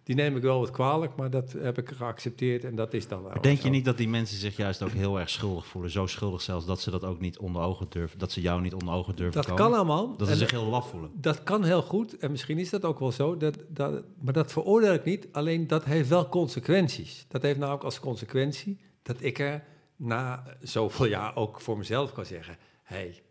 die 0.10 0.18
neem 0.18 0.36
ik 0.36 0.41
wel 0.41 0.60
wat 0.60 0.72
kwalijk, 0.72 1.16
maar 1.16 1.30
dat 1.30 1.51
heb 1.51 1.78
ik 1.78 1.89
geaccepteerd 1.89 2.64
en 2.64 2.76
dat 2.76 2.93
is 2.93 3.07
dan 3.07 3.24
wel 3.24 3.41
denk 3.41 3.60
je 3.60 3.70
niet 3.70 3.86
dat 3.86 3.97
die 3.97 4.07
mensen 4.07 4.38
zich 4.38 4.55
juist 4.55 4.82
ook 4.82 4.91
heel 4.91 5.20
erg 5.20 5.30
schuldig 5.30 5.66
voelen? 5.66 5.91
Zo 5.91 6.05
schuldig 6.05 6.41
zelfs 6.41 6.66
dat 6.66 6.82
ze 6.82 6.91
dat 6.91 7.03
ook 7.03 7.20
niet 7.20 7.38
onder 7.38 7.62
ogen 7.62 7.86
durven, 7.89 8.20
dat 8.20 8.32
ze 8.32 8.41
jou 8.41 8.62
niet 8.62 8.74
onder 8.74 8.93
ogen 8.93 9.16
durven 9.16 9.36
Dat 9.36 9.45
komen? 9.45 9.64
kan 9.64 9.74
allemaal. 9.74 10.18
Dat 10.18 10.28
ze 10.28 10.36
zich 10.36 10.51
heel 10.51 10.66
laf 10.66 10.89
voelen. 10.89 11.12
Dat 11.14 11.43
kan 11.43 11.64
heel 11.64 11.82
goed 11.82 12.18
en 12.18 12.32
misschien 12.32 12.57
is 12.57 12.70
dat 12.70 12.86
ook 12.86 12.99
wel 12.99 13.12
zo, 13.12 13.38
dat, 13.38 13.57
dat, 13.68 14.03
maar 14.22 14.34
dat 14.34 14.51
veroordeel 14.51 14.93
ik 14.93 15.03
niet. 15.03 15.28
Alleen 15.32 15.68
dat 15.68 15.86
heeft 15.86 16.10
wel 16.10 16.30
consequenties. 16.30 17.26
Dat 17.28 17.41
heeft 17.41 17.60
namelijk 17.60 17.84
als 17.84 17.99
consequentie 17.99 18.80
dat 19.01 19.16
ik 19.20 19.39
er 19.39 19.64
na 19.95 20.43
zoveel 20.62 21.05
jaar 21.05 21.36
ook 21.36 21.62
voor 21.62 21.78
mezelf 21.78 22.12
kan 22.12 22.26
zeggen: 22.26 22.57
hé, 22.84 22.95
hey, 22.95 23.22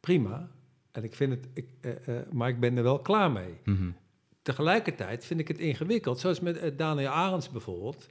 prima. 0.00 0.50
En 0.90 1.04
ik 1.04 1.14
vind 1.14 1.32
het, 1.32 1.48
ik, 1.54 1.68
eh, 1.80 2.18
eh, 2.18 2.26
maar 2.32 2.48
ik 2.48 2.60
ben 2.60 2.76
er 2.76 2.82
wel 2.82 2.98
klaar 2.98 3.30
mee. 3.30 3.54
Mhm. 3.64 3.90
Tegelijkertijd 4.42 5.24
vind 5.24 5.40
ik 5.40 5.48
het 5.48 5.58
ingewikkeld, 5.58 6.18
zoals 6.18 6.40
met 6.40 6.56
eh, 6.56 6.70
Daniel 6.76 7.10
Arends 7.10 7.50
bijvoorbeeld. 7.50 8.08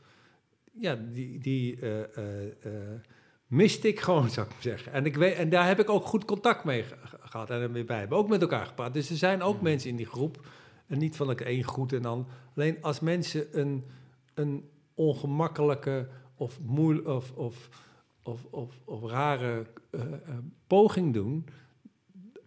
ja, 0.72 0.96
die, 0.96 1.40
die 1.40 1.80
miste 3.48 3.88
ik 3.88 4.00
gewoon, 4.00 4.30
zou 4.36 4.46
ik 4.46 4.52
maar 4.54 4.62
zeggen. 4.62 4.92
En, 4.94 5.06
ik 5.06 5.16
weet, 5.16 5.36
en 5.36 5.50
daar 5.50 5.68
heb 5.68 5.80
ik 5.80 5.90
ook 5.90 6.06
goed 6.06 6.26
contact 6.26 6.64
mee 6.64 6.84
ge- 6.84 6.96
gehad. 7.20 7.50
En 7.50 7.86
wij 7.86 7.98
hebben 8.00 8.18
ook 8.18 8.30
met 8.30 8.42
elkaar 8.42 8.66
gepraat. 8.66 8.94
Dus 8.94 9.10
er 9.10 9.18
zijn 9.18 9.42
ook 9.42 9.62
mensen 9.62 9.90
in 9.90 9.96
die 9.96 10.06
groep. 10.06 10.48
En 10.88 10.98
niet 10.98 11.16
van 11.16 11.30
ik 11.32 11.42
één 11.42 11.64
goed 11.64 11.94
en 11.94 12.02
dan. 12.02 12.28
Alleen 12.56 12.78
als 12.82 13.00
mensen 13.00 13.60
een, 13.60 13.86
een 14.34 14.70
ongemakkelijke 14.94 16.08
of, 16.36 16.60
moeil, 16.62 17.00
of, 17.16 17.32
of, 17.32 17.70
of, 18.24 18.46
of, 18.50 18.80
of 18.86 19.04
rare 19.12 19.66
poging 20.68 21.14
doen. 21.14 21.46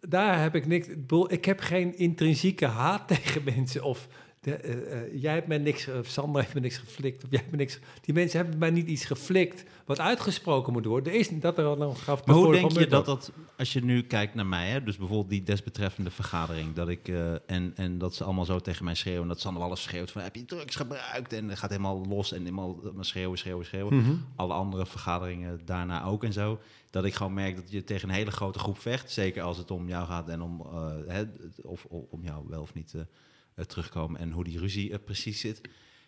Daar 0.09 0.43
heb 0.43 0.55
ik 0.55 0.67
niks. 0.67 0.89
Ik 1.27 1.45
heb 1.45 1.61
geen 1.61 1.99
intrinsieke 1.99 2.67
haat 2.67 3.09
tegen 3.15 3.45
mensen. 3.45 3.83
Of 3.83 4.09
de, 4.45 4.55
eh, 4.57 5.03
eh, 5.03 5.23
jij 5.23 5.35
hebt 5.35 5.47
mij 5.47 5.59
niks, 5.59 5.89
of 5.89 6.07
Sandra 6.07 6.41
heeft 6.41 6.55
me 6.55 6.61
niks 6.61 6.79
geflikt. 6.79 7.25
Of 7.25 7.31
jij 7.31 7.39
hebt 7.39 7.51
me 7.51 7.57
niks. 7.57 7.79
Die 8.01 8.15
mensen 8.15 8.41
hebben 8.41 8.59
mij 8.59 8.71
niet 8.71 8.87
iets 8.87 9.05
geflikt. 9.05 9.65
wat 9.85 10.01
uitgesproken 10.01 10.73
moet 10.73 10.85
worden. 10.85 11.13
Er 11.13 11.19
is 11.19 11.29
dat 11.29 11.59
er 11.59 11.65
al 11.65 11.77
nog 11.77 12.05
gaf. 12.05 12.27
Maar 12.27 12.37
hoe 12.37 12.53
denk 12.53 12.71
je 12.71 12.87
dat 12.87 13.07
dat, 13.07 13.33
als 13.59 13.73
je 13.73 13.85
nu 13.85 14.03
kijkt 14.03 14.35
naar 14.35 14.47
mij, 14.47 14.69
hè, 14.69 14.83
dus 14.83 14.97
bijvoorbeeld 14.97 15.31
die 15.31 15.43
desbetreffende 15.43 16.11
vergadering, 16.11 16.75
dat 16.75 16.89
ik, 16.89 17.09
eh, 17.09 17.33
en, 17.33 17.73
en 17.75 17.99
dat 17.99 18.15
ze 18.15 18.25
allemaal 18.25 18.45
zo 18.45 18.59
tegen 18.59 18.85
mij 18.85 18.95
schreeuwen, 18.95 19.29
dat 19.29 19.41
Sander 19.41 19.63
alles 19.63 19.83
schreeuwt 19.83 20.11
van, 20.11 20.23
heb 20.23 20.37
je 20.37 20.45
drugs 20.45 20.77
gebruikt? 20.77 21.33
En 21.33 21.57
gaat 21.57 21.71
helemaal 21.71 22.07
los 22.09 22.33
en 22.33 22.39
helemaal 22.39 22.81
schreeuwen, 23.01 23.39
schreeuwen, 23.39 23.67
schreeuwen. 23.67 23.97
Mhm. 23.97 24.15
Alle 24.37 24.55
andere 24.55 24.87
vergaderingen 24.87 25.61
daarna 25.65 26.05
ook 26.05 26.25
en 26.25 26.33
zo. 26.33 26.61
Dat 26.95 27.05
ik 27.05 27.15
gewoon 27.15 27.35
merk 27.35 27.57
dat 27.57 27.71
je 27.71 27.85
tegen 27.85 28.09
een 28.09 28.15
hele 28.15 28.31
grote 28.31 28.59
groep 28.59 28.79
vecht, 28.79 29.11
zeker 29.11 29.43
als 29.43 29.59
het 29.59 29.71
om 29.71 29.89
jou 29.89 30.07
gaat 30.07 30.29
en 30.29 30.41
om, 30.43 30.61
eh, 30.61 31.21
of, 31.63 31.85
om 31.85 32.23
jou 32.23 32.49
wel 32.49 32.63
of 32.63 32.75
niet 32.75 32.95
eh, 32.95 33.65
terugkomen 33.65 34.21
en 34.21 34.31
hoe 34.31 34.45
die 34.45 34.59
ruzie 34.59 34.99
precies 34.99 35.41
zit. 35.41 35.61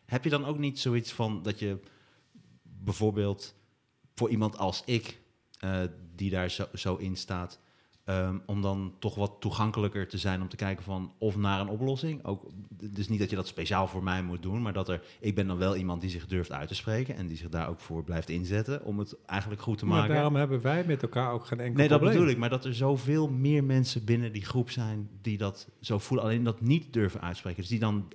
Heb 0.05 0.24
je 0.24 0.30
dan 0.30 0.45
ook 0.45 0.59
niet 0.59 0.78
zoiets 0.78 1.12
van 1.12 1.43
dat 1.43 1.59
je 1.59 1.78
bijvoorbeeld 2.62 3.55
voor 4.14 4.30
iemand 4.30 4.59
als 4.59 4.82
ik, 4.84 5.20
die 6.14 6.30
daar 6.30 6.51
zo, 6.51 6.66
zo 6.74 6.97
in 6.97 7.16
staat, 7.16 7.61
ehm, 8.07 8.39
om 8.47 8.63
dan 8.63 8.95
toch 8.99 9.15
wat 9.15 9.33
toegankelijker 9.41 10.09
te 10.09 10.19
zijn 10.19 10.41
om 10.43 10.49
te 10.49 10.57
kijken 10.57 10.85
van 10.85 11.13
of 11.19 11.37
naar 11.37 11.61
een 11.61 11.69
oplossing. 11.69 12.25
Ook, 12.25 12.47
dus 12.69 13.09
niet 13.09 13.19
dat 13.19 13.31
je 13.31 13.37
dat 13.37 13.47
speciaal 13.47 13.87
voor 13.89 14.03
mij 14.03 14.23
moet 14.23 14.43
doen, 14.43 14.63
maar 14.63 14.73
dat 14.73 14.89
er, 14.89 15.03
ik 15.21 15.35
ben 15.35 15.47
dan 15.47 15.57
wel 15.59 15.77
iemand 15.77 16.01
die 16.01 16.11
zich 16.11 16.27
durft 16.27 16.53
uit 16.53 16.69
te 16.69 16.75
spreken 16.75 17.17
en 17.17 17.27
die 17.27 17.37
zich 17.37 17.49
daar 17.49 17.69
ook 17.69 17.81
voor 17.81 18.05
blijft 18.05 18.29
inzetten 18.29 18.85
om 18.85 18.99
het 18.99 19.17
eigenlijk 19.27 19.61
goed 19.61 19.79
te 19.79 19.87
Maar 19.87 19.99
maken. 19.99 20.15
daarom 20.15 20.35
hebben 20.37 20.61
wij 20.61 20.85
met 20.87 21.03
elkaar 21.03 21.33
ook 21.33 21.47
geen 21.47 21.61
enkel 21.61 21.77
Nee, 21.77 21.89
dat 21.89 21.99
probleem. 21.99 22.19
bedoel 22.19 22.35
ik. 22.35 22.41
Maar 22.41 22.51
dat 22.51 22.65
er 22.65 22.75
zoveel 22.75 23.29
meer 23.29 23.65
mensen 23.65 24.05
binnen 24.05 24.33
die 24.33 24.45
groep 24.45 24.71
zijn 24.71 25.09
die 25.23 25.39
dat 25.39 25.69
zo 25.81 25.99
voelen. 25.99 26.27
Alleen 26.27 26.45
dat 26.45 26.61
niet 26.61 26.93
durven 26.93 27.21
uitspreken. 27.21 27.61
Dus 27.61 27.71
die 27.71 27.79
dan, 27.79 28.09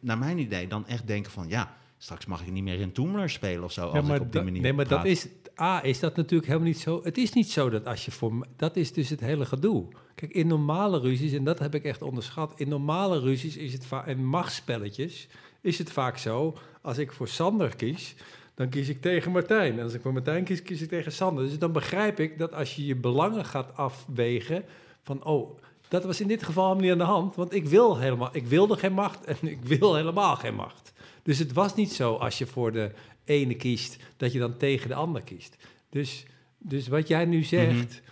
naar 0.00 0.18
mijn 0.18 0.38
idee, 0.38 0.66
dan 0.68 0.86
echt 0.86 1.06
denken 1.06 1.32
van... 1.32 1.48
ja, 1.48 1.76
straks 2.02 2.26
mag 2.26 2.42
ik 2.42 2.52
niet 2.52 2.62
meer 2.64 2.80
in 2.80 2.92
Toomler 2.92 3.30
spelen 3.30 3.64
of 3.64 3.72
zo. 3.72 3.90
Ja, 3.92 4.00
als 4.00 4.08
ik 4.08 4.20
op 4.20 4.32
die 4.32 4.42
manier 4.42 4.62
Nee, 4.62 4.72
maar 4.72 4.88
dat 4.88 5.04
is... 5.04 5.28
A, 5.60 5.84
is 5.84 6.00
dat 6.00 6.16
natuurlijk 6.16 6.46
helemaal 6.46 6.68
niet 6.68 6.80
zo... 6.80 7.00
Het 7.02 7.18
is 7.18 7.32
niet 7.32 7.50
zo 7.50 7.70
dat 7.70 7.86
als 7.86 8.04
je 8.04 8.10
voor... 8.10 8.46
Dat 8.56 8.76
is 8.76 8.92
dus 8.92 9.08
het 9.08 9.20
hele 9.20 9.44
gedoe. 9.44 9.86
Kijk, 10.14 10.32
in 10.32 10.46
normale 10.46 11.00
ruzies, 11.00 11.32
en 11.32 11.44
dat 11.44 11.58
heb 11.58 11.74
ik 11.74 11.84
echt 11.84 12.02
onderschat... 12.02 12.52
In 12.56 12.68
normale 12.68 13.20
ruzies 13.20 13.56
is 13.56 13.72
het 13.72 13.86
vaak... 13.86 14.06
In 14.06 14.26
machtsspelletjes 14.26 15.28
is 15.60 15.78
het 15.78 15.92
vaak 15.92 16.18
zo... 16.18 16.56
Als 16.80 16.98
ik 16.98 17.12
voor 17.12 17.28
Sander 17.28 17.76
kies, 17.76 18.14
dan 18.54 18.68
kies 18.68 18.88
ik 18.88 19.00
tegen 19.00 19.32
Martijn. 19.32 19.78
En 19.78 19.84
als 19.84 19.94
ik 19.94 20.00
voor 20.00 20.12
Martijn 20.12 20.44
kies, 20.44 20.62
kies 20.62 20.82
ik 20.82 20.88
tegen 20.88 21.12
Sander. 21.12 21.44
Dus 21.44 21.58
dan 21.58 21.72
begrijp 21.72 22.20
ik 22.20 22.38
dat 22.38 22.54
als 22.54 22.76
je 22.76 22.86
je 22.86 22.96
belangen 22.96 23.44
gaat 23.44 23.76
afwegen... 23.76 24.64
Van, 25.02 25.24
oh, 25.24 25.58
dat 25.88 26.04
was 26.04 26.20
in 26.20 26.28
dit 26.28 26.42
geval 26.42 26.62
helemaal 26.62 26.84
niet 26.84 26.92
aan 26.92 27.06
de 27.06 27.12
hand. 27.12 27.34
Want 27.34 27.54
ik 27.54 27.66
wil 27.66 27.98
helemaal... 27.98 28.30
Ik 28.32 28.46
wilde 28.46 28.76
geen 28.76 28.92
macht 28.92 29.24
en 29.24 29.36
ik 29.40 29.64
wil 29.64 29.94
helemaal 29.94 30.36
geen 30.36 30.54
macht. 30.54 30.91
Dus 31.22 31.38
het 31.38 31.52
was 31.52 31.74
niet 31.74 31.92
zo 31.92 32.14
als 32.14 32.38
je 32.38 32.46
voor 32.46 32.72
de 32.72 32.90
ene 33.24 33.54
kiest, 33.54 33.96
dat 34.16 34.32
je 34.32 34.38
dan 34.38 34.56
tegen 34.56 34.88
de 34.88 34.94
ander 34.94 35.22
kiest. 35.22 35.56
Dus, 35.90 36.26
dus 36.58 36.88
wat 36.88 37.08
jij 37.08 37.24
nu 37.24 37.42
zegt, 37.42 38.02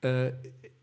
eh, 0.00 0.24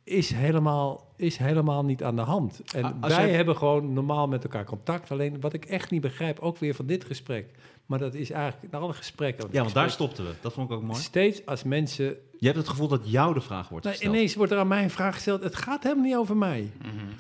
is, 0.03 0.29
helemaal, 0.33 1.13
is 1.15 1.37
helemaal 1.37 1.85
niet 1.85 2.03
aan 2.03 2.15
de 2.15 2.21
hand. 2.21 2.61
En 2.73 2.85
A- 2.85 2.97
wij 2.99 3.29
hebben 3.31 3.55
gewoon 3.57 3.93
normaal 3.93 4.27
met 4.27 4.43
elkaar 4.43 4.65
contact. 4.65 5.11
Alleen 5.11 5.39
wat 5.41 5.53
ik 5.53 5.65
echt 5.65 5.91
niet 5.91 6.01
begrijp, 6.01 6.39
ook 6.39 6.57
weer 6.57 6.73
van 6.75 6.85
dit 6.85 7.03
gesprek, 7.03 7.51
maar 7.85 7.99
dat 7.99 8.13
is 8.13 8.29
eigenlijk 8.31 8.73
in 8.73 8.79
alle 8.79 8.93
gesprekken. 8.93 9.49
Ja, 9.51 9.61
want 9.61 9.73
daar 9.73 9.89
stopten 9.91 10.25
we. 10.25 10.31
Dat 10.41 10.53
vond 10.53 10.69
ik 10.69 10.75
ook 10.75 10.83
mooi. 10.83 10.99
Steeds 10.99 11.45
als 11.45 11.63
mensen. 11.63 12.05
Je 12.39 12.45
hebt 12.45 12.57
het 12.57 12.67
gevoel 12.69 12.87
dat 12.87 13.01
jou 13.11 13.33
de 13.33 13.41
vraag 13.41 13.69
wordt 13.69 13.85
Nou, 13.85 13.95
gesteld. 13.97 14.15
ineens 14.15 14.35
wordt 14.35 14.51
er 14.51 14.57
aan 14.57 14.67
mij 14.67 14.83
een 14.83 14.89
vraag 14.89 15.13
gesteld. 15.13 15.43
Het 15.43 15.55
gaat 15.55 15.83
helemaal 15.83 16.05
niet 16.05 16.15
over 16.15 16.37
mij. 16.37 16.71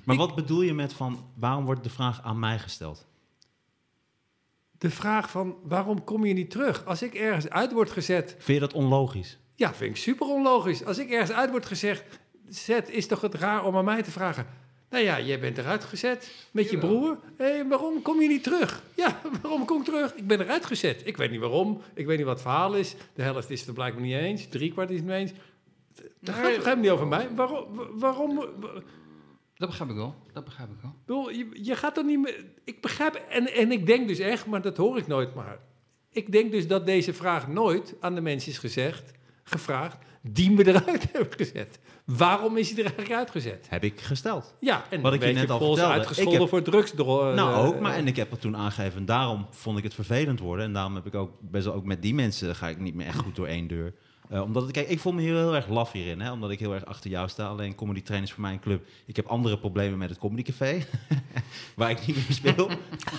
Maar 0.03 0.15
ik- 0.15 0.21
wat 0.21 0.35
bedoel 0.35 0.61
je 0.61 0.73
met 0.73 0.93
van... 0.93 1.25
waarom 1.33 1.65
wordt 1.65 1.83
de 1.83 1.89
vraag 1.89 2.21
aan 2.23 2.39
mij 2.39 2.59
gesteld? 2.59 3.05
De 4.77 4.89
vraag 4.89 5.29
van 5.31 5.55
waarom 5.63 6.03
kom 6.03 6.25
je 6.25 6.33
niet 6.33 6.49
terug? 6.51 6.85
Als 6.85 7.01
ik 7.01 7.13
ergens 7.13 7.49
uit 7.49 7.71
word 7.71 7.91
gezet, 7.91 8.35
Vind 8.37 8.59
je 8.59 8.65
dat 8.67 8.73
onlogisch? 8.73 9.37
Ja, 9.55 9.73
vind 9.73 9.89
ik 9.91 9.97
super 10.01 10.27
onlogisch. 10.27 10.85
Als 10.85 10.97
ik 10.97 11.09
ergens 11.09 11.31
uit 11.31 11.49
word 11.49 11.65
gezegd, 11.65 12.03
zet, 12.49 12.89
is 12.89 13.07
toch 13.07 13.21
het 13.21 13.33
raar 13.35 13.65
om 13.65 13.77
aan 13.77 13.85
mij 13.85 14.03
te 14.03 14.11
vragen. 14.11 14.47
Nou 14.89 15.03
ja, 15.03 15.19
jij 15.21 15.39
bent 15.39 15.57
eruit 15.57 15.83
gezet 15.83 16.31
met 16.51 16.69
je 16.69 16.77
broer. 16.77 17.17
Hé, 17.37 17.67
waarom 17.67 18.01
kom 18.01 18.21
je 18.21 18.27
niet 18.27 18.43
terug? 18.43 18.83
Ja, 18.95 19.19
waarom 19.41 19.65
kom 19.65 19.79
ik 19.79 19.85
terug? 19.85 20.15
Ik 20.15 20.27
ben 20.27 20.41
eruit 20.41 20.65
gezet. 20.65 21.01
Ik 21.05 21.17
weet 21.17 21.31
niet 21.31 21.39
waarom. 21.39 21.81
Ik 21.93 22.05
weet 22.05 22.17
niet 22.17 22.25
wat 22.25 22.35
het 22.35 22.43
verhaal 22.45 22.73
is. 22.75 22.95
De 23.13 23.21
helft 23.21 23.49
is 23.49 23.59
het 23.59 23.67
er 23.67 23.73
blijkbaar 23.73 24.03
niet 24.03 24.15
eens. 24.15 24.47
Drie 24.47 24.71
kwart 24.71 24.89
is 24.89 24.95
het 24.95 25.05
niet 25.05 25.15
eens. 25.15 25.31
Dat 26.19 26.35
gaat 26.35 26.43
toch 26.43 26.53
helemaal 26.63 26.75
niet 26.75 26.89
over 26.89 27.07
mij? 27.07 27.27
Waarom? 27.35 27.75
wa- 27.75 27.87
waarom 27.91 28.35
wa- 28.35 28.69
Dat 29.57 29.69
begrijp 29.69 29.89
ik 29.89 29.95
wel. 29.95 30.15
Dat 30.33 30.43
begrijp 30.45 30.69
ik 30.69 30.77
wel. 30.81 30.91
ik 30.91 31.05
bedoel, 31.05 31.29
je, 31.29 31.49
je 31.63 31.75
gaat 31.75 31.97
er 31.97 32.05
niet 32.05 32.19
meer... 32.19 32.45
Ik 32.63 32.81
begrijp... 32.81 33.15
En, 33.29 33.53
en 33.53 33.71
ik 33.71 33.85
denk 33.85 34.07
dus 34.07 34.19
echt, 34.19 34.45
maar 34.45 34.61
dat 34.61 34.77
hoor 34.77 34.97
ik 34.97 35.07
nooit 35.07 35.35
maar... 35.35 35.59
Ik 36.11 36.31
denk 36.31 36.51
dus 36.51 36.67
dat 36.67 36.85
deze 36.85 37.13
vraag 37.13 37.47
nooit 37.47 37.95
aan 37.99 38.15
de 38.15 38.21
mensen 38.21 38.51
is 38.51 38.57
gezegd, 38.57 39.11
gevraagd, 39.43 39.97
die 40.21 40.51
me 40.51 40.67
eruit 40.67 41.07
hebben 41.11 41.33
gezet. 41.37 41.79
Waarom 42.05 42.57
is 42.57 42.69
hij 42.69 42.77
er 42.79 42.85
eigenlijk 42.85 43.13
uitgezet? 43.19 43.65
Heb 43.69 43.83
ik 43.83 44.01
gesteld. 44.01 44.55
Ja, 44.59 44.83
en 44.89 45.01
Wat 45.01 45.13
ik 45.13 45.23
je 45.23 45.33
net 45.33 45.49
al 45.49 45.57
vertelde, 45.57 45.83
uitgescholden 45.93 46.33
ik 46.33 46.39
heb- 46.39 46.49
voor 46.49 46.61
drugsdro- 46.61 47.33
nou 47.33 47.53
eh, 47.53 47.65
ook, 47.65 47.79
maar 47.79 47.93
en 47.95 48.07
ik 48.07 48.15
heb 48.15 48.31
het 48.31 48.41
toen 48.41 48.55
aangegeven. 48.57 48.99
En 48.99 49.05
daarom 49.05 49.47
vond 49.49 49.77
ik 49.77 49.83
het 49.83 49.93
vervelend 49.93 50.39
worden. 50.39 50.65
En 50.65 50.73
daarom 50.73 50.95
heb 50.95 51.05
ik 51.05 51.15
ook 51.15 51.31
best 51.41 51.65
wel 51.65 51.73
ook 51.73 51.85
met 51.85 52.01
die 52.01 52.13
mensen 52.13 52.55
ga 52.55 52.67
ik 52.69 52.79
niet 52.79 52.95
meer 52.95 53.07
echt 53.07 53.19
goed 53.19 53.35
door 53.35 53.47
één 53.47 53.67
deur. 53.67 53.93
Eh, 54.29 54.41
omdat 54.41 54.63
het, 54.63 54.71
kijk, 54.71 54.89
ik 54.89 54.99
voel 54.99 55.13
me 55.13 55.21
heel, 55.21 55.35
heel 55.37 55.55
erg 55.55 55.67
laf 55.67 55.91
hierin, 55.91 56.19
hè, 56.21 56.31
omdat 56.31 56.49
ik 56.49 56.59
heel 56.59 56.73
erg 56.73 56.85
achter 56.85 57.09
jou 57.09 57.27
sta. 57.29 57.47
Alleen 57.47 57.75
comedy 57.75 58.01
train 58.01 58.23
is 58.23 58.31
voor 58.31 58.41
mij 58.41 58.51
een 58.51 58.59
club. 58.59 58.85
Ik 59.05 59.15
heb 59.15 59.25
andere 59.25 59.57
problemen 59.59 59.97
met 59.97 60.09
het 60.09 60.17
comedy 60.19 60.41
café, 60.41 60.85
waar 61.75 61.89
ik 61.89 62.07
niet 62.07 62.15
meer 62.15 62.25
speel. 62.29 62.69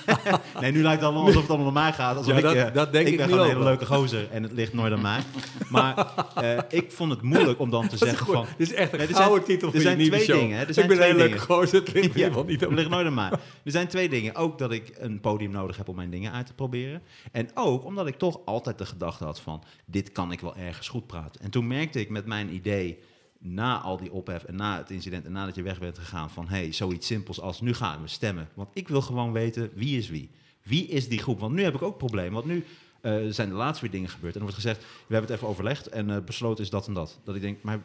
nee, 0.61 0.73
nu 0.73 0.83
lijkt 0.83 1.01
het 1.01 1.05
allemaal 1.11 1.27
alsof 1.27 1.41
het 1.41 1.51
allemaal 1.51 1.67
om 1.69 1.73
mij 1.75 1.93
gaat. 1.93 2.17
Alsof 2.17 2.33
Ja, 2.33 2.37
ik, 2.39 2.43
dat- 2.43 2.55
eh, 2.55 2.75
dat 2.75 2.93
denk 2.93 3.07
ik 3.07 3.13
ik 3.13 3.19
ben 3.19 3.29
gewoon 3.29 3.43
een 3.45 3.51
hele 3.51 3.65
leuke 3.65 3.87
gozer 3.87 4.31
en 4.31 4.43
het 4.43 4.53
ligt 4.53 4.73
nooit 4.73 4.93
aan 4.93 5.01
mij. 5.01 5.21
Maar 5.71 6.13
eh, 6.35 6.59
ik 6.69 6.93
vond 6.93 7.11
het 7.11 7.23
moeilijk 7.23 7.59
om 7.61 7.71
dan 7.71 7.89
te 7.89 7.97
zeggen 7.97 8.19
goed. 8.19 8.35
van... 8.35 8.47
Dit 8.57 8.71
is 8.71 8.75
echt 8.75 8.93
een 8.93 8.99
Nee, 8.99 9.07
er 9.09 9.15
gouden 9.15 9.45
zijn- 9.45 9.59
titel 9.59 9.67
er 9.67 9.73
voor 9.73 9.83
je 9.83 9.87
zijn 9.87 9.99
nieuwe 9.99 10.13
twee 10.17 10.25
show. 10.27 10.39
dingen. 10.41 10.67
Er 10.69 10.75
zijn 10.75 10.91
ik 10.91 10.97
ben 10.97 11.01
een 11.09 11.13
twee 11.15 11.21
hele 11.23 11.31
leuke 11.37 11.53
gozer, 11.55 11.79
het 11.81 11.93
ligt 11.93 12.15
Ja, 12.15 12.29
niet 12.43 12.61
het 12.61 12.69
aan 12.71 12.75
ligt 12.75 12.89
nooit 12.91 13.07
aan 13.07 13.15
mij. 13.15 13.31
Er 13.65 13.71
zijn 13.71 13.89
twee 13.89 14.09
dingen. 14.09 14.35
Ook 14.35 14.59
dat 14.59 14.73
ik 14.73 14.93
een 14.99 15.21
podium 15.21 15.51
nodig 15.51 15.77
heb 15.77 15.89
om 15.89 15.97
mijn 15.97 16.11
dingen 16.11 16.33
uit 16.33 16.47
te 16.47 16.55
proberen. 16.55 17.03
En 17.33 17.49
ook 17.55 17.85
omdat 17.85 18.07
ik 18.07 18.19
toch 18.19 18.39
altijd 18.45 18.79
de 18.79 18.87
gedachte 18.87 19.25
had 19.25 19.41
van... 19.41 19.63
dit 19.87 20.13
kan 20.13 20.33
ik 20.33 20.41
wel 20.41 20.57
ergens 20.57 20.89
goed 20.89 20.98
praten. 21.07 21.41
En 21.41 21.51
toen 21.51 21.67
merkte 21.67 22.01
ik 22.01 22.11
met 22.11 22.27
mijn 22.27 22.55
idee... 22.55 22.99
na 23.39 23.81
al 23.81 23.97
die 23.97 24.13
ophef 24.13 24.45
en 24.45 24.57
na 24.57 24.77
het 24.77 24.91
incident... 24.91 25.25
en 25.25 25.33
nadat 25.33 25.55
je 25.55 25.63
weg 25.63 25.79
bent 25.79 25.99
gegaan 25.99 26.31
van... 26.31 26.49
hey, 26.49 26.73
zoiets 26.73 27.07
simpels 27.07 27.41
als 27.41 27.61
nu 27.61 27.75
gaan 27.75 28.03
we 28.03 28.09
stemmen. 28.09 28.49
Want 28.55 28.69
ik 28.73 28.89
wil 28.89 29.01
gewoon 29.01 29.33
weten 29.33 29.71
wie 29.75 29.99
is 29.99 30.09
wie. 30.09 30.31
Wie 30.63 30.87
is 30.87 31.09
die 31.09 31.19
groep? 31.19 31.41
Want 31.41 31.55
nu 31.55 31.63
heb 31.63 31.75
ik 31.75 31.83
ook 31.83 31.99
problemen. 31.99 32.33
Want 32.33 32.47
nu 32.47 32.65
eh, 33.01 33.15
zijn 33.29 33.49
de 33.49 33.55
laatste 33.55 33.83
weer 33.85 33.93
dingen 33.93 34.09
gebeurd. 34.09 34.35
En 34.35 34.41
er 34.41 34.47
wordt 34.47 34.63
gezegd, 34.63 34.81
we 34.81 35.15
hebben 35.15 35.31
het 35.31 35.31
even 35.31 35.49
overlegd... 35.49 35.87
en 35.87 36.11
eh, 36.11 36.25
besloten 36.25 36.65
is 36.65 36.71
dat 36.71 36.87
en 36.87 36.95
dat. 36.95 37.19
Dat 37.25 37.35
ik 37.35 37.41
denk, 37.41 37.63
maar 37.63 37.81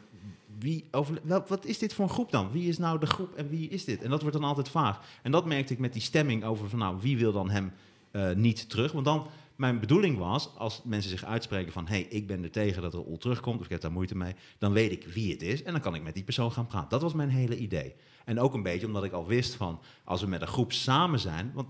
wie 0.58 0.84
over, 0.90 1.20
wat 1.46 1.64
is 1.64 1.78
dit 1.78 1.94
voor 1.94 2.04
een 2.04 2.10
groep 2.10 2.30
dan? 2.30 2.50
Wie 2.50 2.68
is 2.68 2.78
nou 2.78 2.98
de 2.98 3.06
groep 3.06 3.34
en 3.34 3.48
wie 3.48 3.68
is 3.68 3.84
dit? 3.84 4.02
En 4.02 4.10
dat 4.10 4.20
wordt 4.22 4.36
dan 4.36 4.48
altijd 4.48 4.68
vaag. 4.68 5.00
En 5.22 5.30
dat 5.30 5.44
merkte 5.44 5.72
ik 5.72 5.78
met 5.78 5.92
die 5.92 6.02
stemming 6.02 6.44
over 6.44 6.68
van 6.68 6.78
nou, 6.78 6.96
wie 7.00 7.18
wil 7.18 7.32
dan 7.32 7.50
hem 7.50 7.72
eh, 8.10 8.32
niet 8.32 8.68
terug? 8.68 8.92
Want 8.92 9.04
dan, 9.04 9.26
mijn 9.56 9.80
bedoeling 9.80 10.18
was, 10.18 10.56
als 10.56 10.82
mensen 10.84 11.10
zich 11.10 11.24
uitspreken 11.24 11.72
van 11.72 11.86
hé, 11.86 11.94
hey, 11.94 12.02
ik 12.02 12.26
ben 12.26 12.42
er 12.42 12.50
tegen 12.50 12.82
dat 12.82 12.94
er 12.94 13.04
Ol 13.04 13.16
terugkomt, 13.16 13.58
of 13.58 13.64
ik 13.64 13.70
heb 13.70 13.80
daar 13.80 13.92
moeite 13.92 14.16
mee, 14.16 14.34
dan 14.58 14.72
weet 14.72 14.92
ik 14.92 15.06
wie 15.06 15.32
het 15.32 15.42
is 15.42 15.62
en 15.62 15.72
dan 15.72 15.80
kan 15.80 15.94
ik 15.94 16.02
met 16.02 16.14
die 16.14 16.24
persoon 16.24 16.52
gaan 16.52 16.66
praten. 16.66 16.88
Dat 16.88 17.02
was 17.02 17.12
mijn 17.12 17.28
hele 17.28 17.56
idee. 17.56 17.94
En 18.24 18.40
ook 18.40 18.54
een 18.54 18.62
beetje 18.62 18.86
omdat 18.86 19.04
ik 19.04 19.12
al 19.12 19.26
wist 19.26 19.54
van, 19.54 19.80
als 20.04 20.20
we 20.20 20.26
met 20.26 20.40
een 20.40 20.46
groep 20.46 20.72
samen 20.72 21.18
zijn, 21.18 21.50
want 21.54 21.68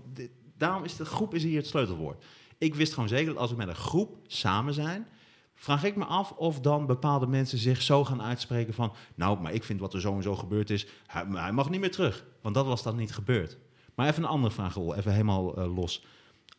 daarom 0.57 0.83
is 0.83 0.95
de 0.95 1.05
groep 1.05 1.33
is 1.33 1.43
hier 1.43 1.57
het 1.57 1.67
sleutelwoord. 1.67 2.23
Ik 2.57 2.75
wist 2.75 2.93
gewoon 2.93 3.09
zeker 3.09 3.33
dat 3.33 3.37
als 3.41 3.51
we 3.51 3.57
met 3.57 3.67
een 3.67 3.75
groep 3.75 4.17
samen 4.27 4.73
zijn, 4.73 5.07
vraag 5.55 5.83
ik 5.83 5.95
me 5.95 6.05
af 6.05 6.31
of 6.31 6.59
dan 6.59 6.85
bepaalde 6.85 7.27
mensen 7.27 7.57
zich 7.57 7.81
zo 7.81 8.05
gaan 8.05 8.21
uitspreken 8.21 8.73
van... 8.73 8.93
nou, 9.15 9.41
maar 9.41 9.53
ik 9.53 9.63
vind 9.63 9.79
wat 9.79 9.93
er 9.93 10.01
zo 10.01 10.15
en 10.15 10.23
zo 10.23 10.35
gebeurd 10.35 10.69
is, 10.69 10.87
hij, 11.07 11.51
mag 11.51 11.69
niet 11.69 11.79
meer 11.79 11.91
terug. 11.91 12.25
Want 12.41 12.55
dat 12.55 12.65
was 12.65 12.83
dan 12.83 12.95
niet 12.95 13.13
gebeurd. 13.13 13.57
Maar 13.95 14.07
even 14.07 14.23
een 14.23 14.29
andere 14.29 14.53
vraag, 14.53 14.77
even 14.77 15.11
helemaal 15.11 15.57
eh, 15.57 15.75
los. 15.75 16.05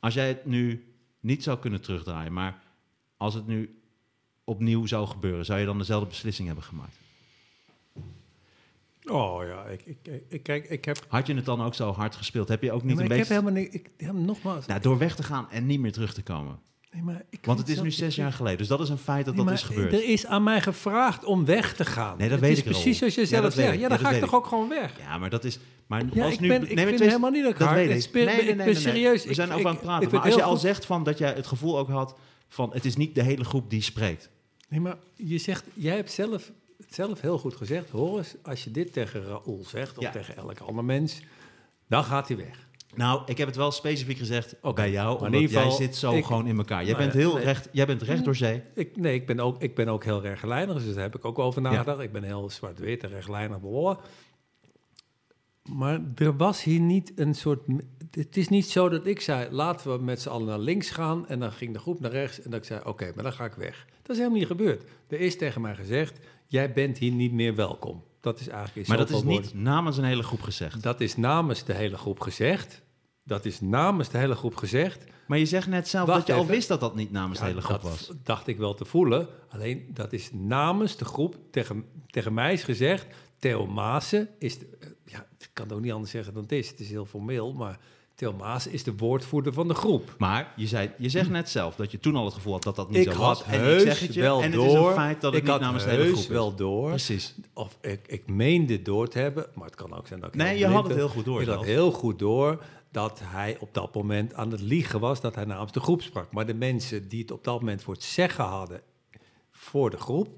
Als 0.00 0.14
jij 0.14 0.28
het 0.28 0.46
nu 0.46 0.95
niet 1.26 1.42
zou 1.42 1.58
kunnen 1.58 1.80
terugdraaien, 1.80 2.32
maar 2.32 2.62
als 3.16 3.34
het 3.34 3.46
nu 3.46 3.80
opnieuw 4.44 4.86
zou 4.86 5.06
gebeuren... 5.06 5.44
zou 5.44 5.60
je 5.60 5.66
dan 5.66 5.78
dezelfde 5.78 6.08
beslissing 6.08 6.46
hebben 6.46 6.64
gemaakt? 6.64 6.96
Oh 9.04 9.44
ja, 9.44 9.64
ik, 9.64 9.86
ik, 9.86 10.22
ik, 10.28 10.42
kijk, 10.42 10.68
ik 10.68 10.84
heb... 10.84 11.04
Had 11.08 11.26
je 11.26 11.34
het 11.34 11.44
dan 11.44 11.62
ook 11.62 11.74
zo 11.74 11.92
hard 11.92 12.16
gespeeld? 12.16 12.48
Heb 12.48 12.62
je 12.62 12.72
ook 12.72 12.82
niet 12.82 12.94
maar 12.94 13.04
een 13.04 13.10
ik 13.10 13.16
beetje... 13.16 13.34
heb 13.34 13.42
helemaal 13.42 13.62
niet... 13.62 13.74
Ik, 13.74 13.90
ja, 13.96 14.12
nogmaals, 14.12 14.66
Nou, 14.66 14.80
door 14.80 14.98
weg 14.98 15.16
te 15.16 15.22
gaan 15.22 15.50
en 15.50 15.66
niet 15.66 15.80
meer 15.80 15.92
terug 15.92 16.14
te 16.14 16.22
komen. 16.22 16.58
Nee, 16.96 17.04
maar 17.04 17.22
ik 17.30 17.38
Want 17.44 17.58
het 17.58 17.68
is 17.68 17.80
nu 17.80 17.90
zes 17.90 18.14
jaar 18.14 18.32
geleden. 18.32 18.58
Dus 18.58 18.68
dat 18.68 18.80
is 18.80 18.88
een 18.88 18.98
feit 18.98 19.24
dat 19.24 19.34
Nee, 19.34 19.44
dat 19.44 19.54
is 19.54 19.62
gebeurd. 19.62 19.92
Er 19.92 20.08
is 20.08 20.26
aan 20.26 20.42
mij 20.42 20.60
gevraagd 20.60 21.24
om 21.24 21.44
weg 21.44 21.74
te 21.74 21.84
gaan. 21.84 22.18
Nee, 22.18 22.28
dat 22.28 22.38
het 22.38 22.48
weet 22.48 22.58
ik, 22.58 22.64
precies 22.64 22.98
zoals 22.98 23.14
je 23.14 23.26
zelf 23.26 23.52
zegt. 23.52 23.78
Ja, 23.78 23.88
dan 23.88 23.98
ga 23.98 24.10
ik 24.10 24.20
toch 24.20 24.28
ik. 24.28 24.34
ook 24.34 24.46
gewoon 24.46 24.68
weg. 24.68 24.98
Ja, 24.98 25.18
maar 25.18 25.30
dat 25.30 25.44
is... 25.44 25.58
Maar 25.86 26.02
Ja, 26.12 26.24
als 26.24 26.34
ik 26.34 26.40
nu, 26.40 26.48
ben- 26.48 26.70
ik 26.70 26.78
vind 26.78 26.90
het 26.90 27.00
helemaal 27.00 27.30
niet 27.30 27.42
dat 27.42 27.52
ik 27.52 27.58
dat 27.58 27.68
hard- 27.68 27.86
weet 27.86 28.04
ik. 28.04 28.12
Nee, 28.12 28.54
nee, 28.54 28.56
ben 28.56 28.76
serieus. 28.76 29.24
We 29.24 29.34
zijn 29.34 29.52
over 29.52 29.66
aan 29.66 29.72
het 29.74 29.82
praten. 29.82 30.10
Maar 30.10 30.20
als 30.20 30.34
je 30.34 30.42
al 30.42 30.56
zegt 30.56 30.84
van 30.86 31.04
dat 31.04 31.18
jij 31.18 31.32
het 31.32 31.46
gevoel 31.46 31.78
ook 31.78 31.88
had 31.88 32.14
van 32.48 32.72
het 32.72 32.84
is 32.84 32.96
niet 32.96 33.14
de 33.14 33.22
hele 33.22 33.44
groep 33.44 33.70
die 33.70 33.82
spreekt. 33.82 34.30
Nee, 34.68 34.80
maar 34.80 34.96
je 35.14 35.38
zegt, 35.38 35.64
jij 35.74 35.94
hebt 35.96 36.10
zelf, 36.10 36.52
zelf 36.88 37.20
heel 37.20 37.38
goed 37.38 37.56
gezegd. 37.56 37.90
Hoor 37.90 38.18
eens, 38.18 38.34
als 38.42 38.64
je 38.64 38.70
dit 38.70 38.92
tegen 38.92 39.22
Raoul 39.24 39.64
zegt, 39.66 39.98
of 39.98 40.10
tegen 40.10 40.36
elk 40.36 40.60
ander 40.60 40.84
mens, 40.84 41.20
dan 41.88 42.04
gaat 42.04 42.28
hij 42.28 42.36
weg. 42.36 42.65
Nou, 42.96 43.22
ik 43.26 43.38
heb 43.38 43.46
het 43.46 43.56
wel 43.56 43.70
specifiek 43.70 44.18
gezegd 44.18 44.54
Oké, 44.62 44.74
bij 44.74 44.90
jou, 44.90 45.06
maar 45.06 45.16
in 45.18 45.24
omdat 45.26 45.40
ieder 45.40 45.54
jij 45.56 45.62
geval, 45.62 45.76
zit 45.78 45.96
zo 45.96 46.12
ik- 46.12 46.24
gewoon 46.24 46.46
in 46.46 46.56
elkaar. 46.56 46.82
Jij 46.84 46.92
Nou 46.92 47.02
bent 47.04 47.12
heel 47.12 47.34
nee. 47.34 47.44
recht, 47.44 47.68
jij 47.72 47.86
bent 47.86 48.02
recht 48.02 48.24
door 48.24 48.36
zee. 48.36 48.62
Ik, 48.74 48.96
nee, 48.96 49.14
ik 49.14 49.26
ben, 49.26 49.40
ook, 49.40 49.62
ik 49.62 49.74
ben 49.74 49.88
ook 49.88 50.04
heel 50.04 50.20
rechtlijnig, 50.20 50.84
dus 50.84 50.94
daar 50.94 51.02
heb 51.02 51.16
ik 51.16 51.24
ook 51.24 51.38
over 51.38 51.62
Ja. 51.62 51.70
nagedacht. 51.70 52.00
Ik 52.00 52.12
ben 52.12 52.22
heel 52.22 52.50
zwart-wit 52.50 53.02
en 53.02 53.08
rechtlijnig. 53.10 53.58
Maar 55.72 56.00
er 56.14 56.36
was 56.36 56.62
hier 56.62 56.80
niet 56.80 57.12
een 57.16 57.34
soort... 57.34 57.60
Het 58.10 58.36
is 58.36 58.48
niet 58.48 58.70
zo 58.70 58.88
dat 58.88 59.06
ik 59.06 59.20
zei, 59.20 59.50
laten 59.50 59.96
we 59.96 60.04
met 60.04 60.20
z'n 60.22 60.28
allen 60.28 60.46
naar 60.46 60.58
links 60.58 60.90
gaan. 60.90 61.28
En 61.28 61.38
dan 61.40 61.52
ging 61.52 61.72
de 61.72 61.78
groep 61.78 62.00
naar 62.00 62.10
rechts 62.10 62.42
en 62.42 62.50
dat 62.50 62.60
ik 62.60 62.66
zei, 62.66 62.80
oké, 62.84 63.12
maar 63.14 63.24
dan 63.24 63.32
ga 63.32 63.44
ik 63.44 63.54
weg. 63.54 63.86
Dat 64.02 64.10
is 64.10 64.16
helemaal 64.16 64.38
niet 64.38 64.46
gebeurd. 64.46 64.82
Er 65.08 65.20
is 65.20 65.36
tegen 65.36 65.60
mij 65.60 65.74
gezegd, 65.74 66.18
jij 66.46 66.72
bent 66.72 66.98
hier 66.98 67.12
niet 67.12 67.32
meer 67.32 67.54
welkom. 67.54 68.02
Dat 68.20 68.40
is 68.40 68.48
eigenlijk 68.48 68.88
Maar 68.88 68.96
dat 68.96 69.10
is 69.10 69.22
niet 69.22 69.54
namens 69.54 69.96
een 69.96 70.04
hele 70.04 70.22
groep 70.22 70.40
gezegd. 70.40 70.82
Dat 70.82 71.00
is 71.00 71.16
namens 71.16 71.64
de 71.64 71.72
hele 71.74 71.96
groep 71.96 72.20
gezegd. 72.20 72.82
Dat 73.26 73.44
is 73.44 73.60
namens 73.60 74.08
de 74.08 74.18
hele 74.18 74.34
groep 74.34 74.56
gezegd. 74.56 75.04
Maar 75.26 75.38
je 75.38 75.46
zegt 75.46 75.66
net 75.68 75.88
zelf 75.88 76.06
Wacht 76.06 76.18
dat 76.18 76.26
je 76.36 76.42
al 76.42 76.46
wist 76.46 76.68
dat 76.68 76.80
dat 76.80 76.94
niet 76.94 77.10
namens 77.12 77.38
de 77.38 77.44
hele 77.44 77.60
groep 77.60 77.82
dat 77.82 77.90
was. 77.90 78.10
dacht 78.22 78.46
ik 78.46 78.58
wel 78.58 78.74
te 78.74 78.84
voelen. 78.84 79.28
Alleen 79.48 79.86
dat 79.94 80.12
is 80.12 80.30
namens 80.32 80.96
de 80.96 81.04
groep 81.04 81.36
tegen, 81.50 81.84
tegen 82.06 82.34
mij 82.34 82.52
is 82.52 82.62
gezegd. 82.62 83.06
Theo 83.38 83.66
Maassen 83.66 84.28
is. 84.38 84.58
de- 84.58 84.66
eh, 84.80 84.88
ja, 85.04 85.26
ik 85.38 85.50
kan 85.52 85.64
het 85.66 85.74
ook 85.74 85.80
niet 85.82 85.92
anders 85.92 86.10
zeggen 86.10 86.34
dan 86.34 86.42
het 86.42 86.52
is. 86.52 86.68
Het 86.68 86.80
is 86.80 86.88
heel 86.90 87.04
formeel, 87.06 87.52
maar 87.52 87.78
Theo 88.16 88.34
is 88.70 88.82
de 88.82 88.96
woordvoerder 88.96 89.52
van 89.52 89.68
de 89.68 89.74
groep. 89.74 90.14
Maar 90.18 90.52
je, 90.56 90.66
zei, 90.66 90.90
je 90.98 91.08
zegt 91.08 91.30
net 91.30 91.48
zelf 91.50 91.74
dat 91.74 91.90
je 91.90 92.00
toen 92.00 92.16
al 92.16 92.24
het 92.24 92.34
gevoel 92.34 92.52
had 92.52 92.62
dat 92.62 92.76
dat 92.76 92.90
niet 92.90 93.06
ik 93.06 93.12
zo 93.12 93.18
had 93.18 93.38
was. 93.38 93.42
En 93.46 93.74
ik 93.74 93.80
zeg 93.80 94.00
het 94.00 94.14
je, 94.14 94.20
wel 94.20 94.42
en 94.42 94.50
door. 94.50 94.64
het 94.64 94.72
is 94.74 94.86
een 94.86 94.92
feit 94.94 95.20
dat 95.20 95.32
het 95.32 95.34
ik 95.34 95.42
niet 95.42 95.52
had 95.52 95.60
namens 95.60 95.84
de 95.84 95.90
hele 95.90 96.04
groep 96.06 96.16
is. 96.18 96.26
wel 96.26 96.54
door. 96.54 96.88
Precies. 96.88 97.34
Of 97.52 97.76
ik, 97.80 98.00
ik 98.06 98.28
meende 98.28 98.82
door 98.82 99.08
te 99.08 99.18
hebben, 99.18 99.46
maar 99.54 99.66
het 99.66 99.74
kan 99.74 99.94
ook 99.94 100.06
zijn 100.06 100.20
dat 100.20 100.28
ik. 100.28 100.34
Nee, 100.34 100.58
je 100.58 100.66
had 100.66 100.86
het 100.86 100.96
heel 100.96 101.08
goed 101.08 101.24
door 101.24 101.40
Ik 101.42 101.48
had 101.48 101.64
heel 101.64 101.90
goed 101.92 102.18
door 102.18 102.62
dat 102.96 103.20
hij 103.24 103.56
op 103.60 103.74
dat 103.74 103.94
moment 103.94 104.34
aan 104.34 104.50
het 104.50 104.60
liegen 104.60 105.00
was, 105.00 105.20
dat 105.20 105.34
hij 105.34 105.44
namens 105.44 105.72
de 105.72 105.80
groep 105.80 106.02
sprak. 106.02 106.32
Maar 106.32 106.46
de 106.46 106.54
mensen 106.54 107.08
die 107.08 107.20
het 107.20 107.30
op 107.30 107.44
dat 107.44 107.60
moment 107.60 107.82
voor 107.82 107.94
het 107.94 108.02
zeggen 108.02 108.44
hadden 108.44 108.80
voor 109.50 109.90
de 109.90 109.96
groep, 109.96 110.28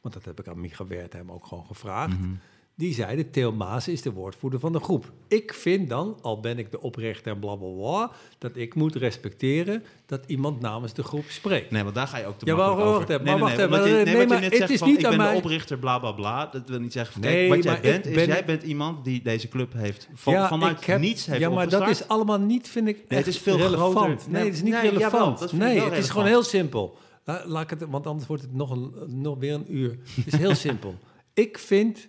want 0.00 0.14
dat 0.14 0.24
heb 0.24 0.40
ik 0.40 0.48
aan 0.48 0.60
Micha 0.60 0.86
Wertheim 0.86 1.32
ook 1.32 1.46
gewoon 1.46 1.66
gevraagd, 1.66 2.18
Mhm. 2.18 2.34
Die 2.78 2.94
zeiden 2.94 3.30
Theo 3.30 3.52
Maas 3.52 3.88
is 3.88 4.02
de 4.02 4.12
woordvoerder 4.12 4.60
van 4.60 4.72
de 4.72 4.80
groep. 4.80 5.12
Ik 5.28 5.54
vind 5.54 5.88
dan, 5.88 6.18
al 6.22 6.40
ben 6.40 6.58
ik 6.58 6.70
de 6.70 6.80
oprichter 6.80 7.32
en 7.32 7.38
blablabla, 7.38 8.10
dat 8.38 8.56
ik 8.56 8.74
moet 8.74 8.94
respecteren 8.94 9.82
dat 10.06 10.24
iemand 10.26 10.60
namens 10.60 10.92
de 10.92 11.02
groep 11.02 11.24
spreekt. 11.28 11.70
Nee, 11.70 11.82
want 11.82 11.94
daar 11.94 12.06
ga 12.06 12.18
je 12.18 12.26
ook 12.26 12.38
te 12.38 12.46
Ja, 12.46 12.56
makkelijk 12.56 12.86
over. 12.88 13.02
even, 13.10 13.24
nee, 13.24 13.36
maar 13.36 13.56
nee, 13.56 13.66
wacht 13.68 13.82
nee, 13.84 13.92
even, 13.94 14.04
nee, 14.04 14.14
nee, 14.16 14.26
maar 14.26 14.34
je 14.36 14.42
net 14.42 14.50
het 14.50 14.58
zegt 14.58 14.70
is 14.70 14.78
van, 14.78 14.88
niet 14.88 14.96
ik 15.02 15.08
ben 15.08 15.16
mij- 15.16 15.30
de 15.32 15.36
oprichter, 15.36 15.78
bla 15.78 15.98
bla 15.98 16.12
bla. 16.12 16.46
Dat 16.46 16.68
wil 16.68 16.78
niet 16.80 16.92
zeggen. 16.92 17.12
van, 17.12 17.22
Nee, 17.22 17.48
wat 17.48 17.62
jij 17.62 17.80
bent, 17.80 18.06
is 18.06 18.24
jij 18.24 18.44
bent 18.44 18.62
iemand 18.62 19.04
die 19.04 19.22
deze 19.22 19.48
club 19.48 19.72
heeft 19.72 20.08
van, 20.14 20.32
Ja, 20.32 20.48
vanuit 20.48 20.86
heb- 20.86 21.00
niets 21.00 21.26
heeft 21.26 21.40
Ja, 21.40 21.50
maar 21.50 21.68
dat 21.68 21.88
is 21.88 22.08
allemaal 22.08 22.40
niet, 22.40 22.68
vind 22.68 22.88
ik, 22.88 22.96
Nee, 23.08 23.18
het 23.18 23.28
is 23.28 23.38
veel 23.38 23.56
relevant. 23.56 23.92
groter. 23.96 24.14
Nee, 24.16 24.28
Nee, 24.28 24.44
het 24.44 24.54
is 24.54 24.62
niet 24.62 24.72
nee, 24.72 24.80
relevant. 24.82 25.12
jawel, 25.12 25.36
dat 25.38 25.52
nee, 25.52 25.80
het 25.80 25.98
is 25.98 26.10
gewoon 26.10 26.26
heel 26.26 26.42
simpel. 26.42 26.96
La- 27.24 27.42
laat 27.46 27.62
ik 27.62 27.70
het, 27.80 27.88
want 27.90 28.06
anders 28.06 28.26
wordt 28.28 28.42
het 28.42 28.54
nog, 28.54 28.70
een, 28.70 28.92
nog 29.22 29.38
weer 29.38 29.54
een 29.54 29.74
uur. 29.76 29.98
Het 30.14 30.26
is 30.26 30.36
heel 30.38 30.54
simpel. 30.68 30.94
Ik 31.34 31.58
vind, 31.58 32.08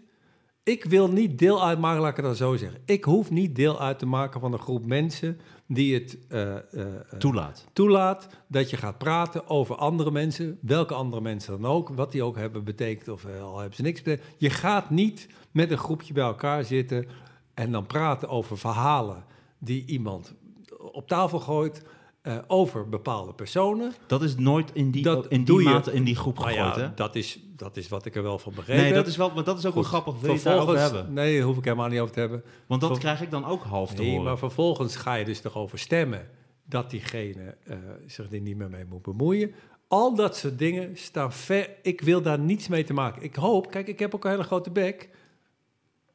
ik 0.67 0.85
wil 0.85 1.07
niet 1.07 1.39
deel 1.39 1.65
uitmaken, 1.65 2.01
laat 2.01 2.09
ik 2.09 2.15
het 2.15 2.25
dan 2.25 2.35
zo 2.35 2.55
zeggen. 2.55 2.81
Ik 2.85 3.03
hoef 3.03 3.29
niet 3.29 3.55
deel 3.55 3.79
uit 3.79 3.99
te 3.99 4.05
maken 4.05 4.39
van 4.39 4.53
een 4.53 4.59
groep 4.59 4.85
mensen 4.85 5.39
die 5.67 5.93
het 5.93 6.17
eh, 6.27 6.55
eh, 6.55 6.61
eh, 6.73 7.19
Toelaat. 7.19 7.65
toelaat 7.73 8.27
dat 8.47 8.69
je 8.69 8.77
gaat 8.77 8.97
praten 8.97 9.49
over 9.49 9.75
andere 9.75 10.11
mensen, 10.11 10.57
welke 10.61 10.93
andere 10.93 11.21
mensen 11.21 11.61
dan 11.61 11.71
ook, 11.71 11.89
wat 11.89 12.11
die 12.11 12.23
ook 12.23 12.35
hebben 12.35 12.63
betekend 12.63 13.07
of 13.07 13.25
al 13.41 13.57
hebben 13.57 13.75
ze 13.75 13.81
niks 13.81 14.01
betekend. 14.01 14.27
Je 14.37 14.49
gaat 14.49 14.89
niet 14.89 15.27
met 15.51 15.71
een 15.71 15.77
groepje 15.77 16.13
bij 16.13 16.23
elkaar 16.23 16.63
zitten 16.63 17.07
en 17.53 17.71
dan 17.71 17.85
praten 17.85 18.29
over 18.29 18.57
verhalen 18.57 19.25
die 19.59 19.85
iemand 19.85 20.33
op 20.77 21.07
tafel 21.07 21.39
gooit 21.39 21.83
eh, 22.27 22.37
over 22.47 22.89
bepaalde 22.89 23.33
personen. 23.33 23.91
Dat 24.07 24.21
is 24.23 24.35
nooit 24.35 24.69
in 24.73 24.91
die, 24.91 25.03
Dat 25.03 25.27
in 25.27 25.43
die 25.43 25.57
je. 25.57 25.63
mate 25.63 25.91
in 25.93 26.03
die 26.03 26.15
groep 26.15 26.37
Nou 26.37 26.49
gegooid, 26.51 26.75
ja, 26.75 26.81
hè? 26.81 26.93
dat 26.93 27.15
is, 27.15 27.39
dat 27.55 27.77
is 27.77 27.87
wat 27.87 28.05
ik 28.05 28.15
er 28.15 28.23
wel 28.23 28.39
van 28.39 28.53
begrepen 28.55 28.83
Nee, 28.83 28.93
dat 28.93 29.07
is, 29.07 29.17
wel, 29.17 29.31
maar 29.35 29.43
dat 29.43 29.57
is 29.57 29.65
ook 29.65 29.73
wel 29.73 29.83
Goed, 29.83 29.91
grappig. 29.91 30.19
Wil 30.21 30.41
daarover 30.43 30.79
hebben? 30.79 31.13
nee, 31.13 31.37
daar 31.37 31.45
hoef 31.47 31.57
ik 31.57 31.63
helemaal 31.63 31.87
niet 31.87 31.99
over 31.99 32.13
te 32.13 32.19
hebben. 32.19 32.43
Want 32.67 32.81
dat 32.81 32.89
ver- 32.89 32.99
krijg 32.99 33.21
ik 33.21 33.31
dan 33.31 33.45
ook 33.45 33.63
half 33.63 33.93
te 33.93 34.01
Nee, 34.01 34.09
horen. 34.09 34.25
maar 34.25 34.37
vervolgens 34.37 34.95
ga 34.95 35.13
je 35.13 35.25
dus 35.25 35.41
toch 35.41 35.55
over 35.55 35.79
stemmen 35.79 36.29
dat 36.65 36.89
diegene 36.89 37.55
eh, 37.63 37.77
zich 38.05 38.31
er 38.31 38.39
niet 38.41 38.57
meer 38.57 38.69
mee 38.69 38.85
moet 38.89 39.01
bemoeien. 39.01 39.51
Al 39.87 40.15
dat 40.15 40.35
soort 40.37 40.57
dingen 40.59 40.97
staan 40.97 41.33
ver. 41.33 41.69
Ik 41.81 42.01
wil 42.01 42.21
daar 42.21 42.39
niets 42.39 42.67
mee 42.67 42.83
te 42.83 42.93
maken. 42.93 43.21
Ik 43.23 43.35
hoop, 43.35 43.71
kijk, 43.71 43.87
ik 43.87 43.99
heb 43.99 44.15
ook 44.15 44.25
een 44.25 44.31
hele 44.31 44.43
grote 44.43 44.71
bek. 44.71 45.09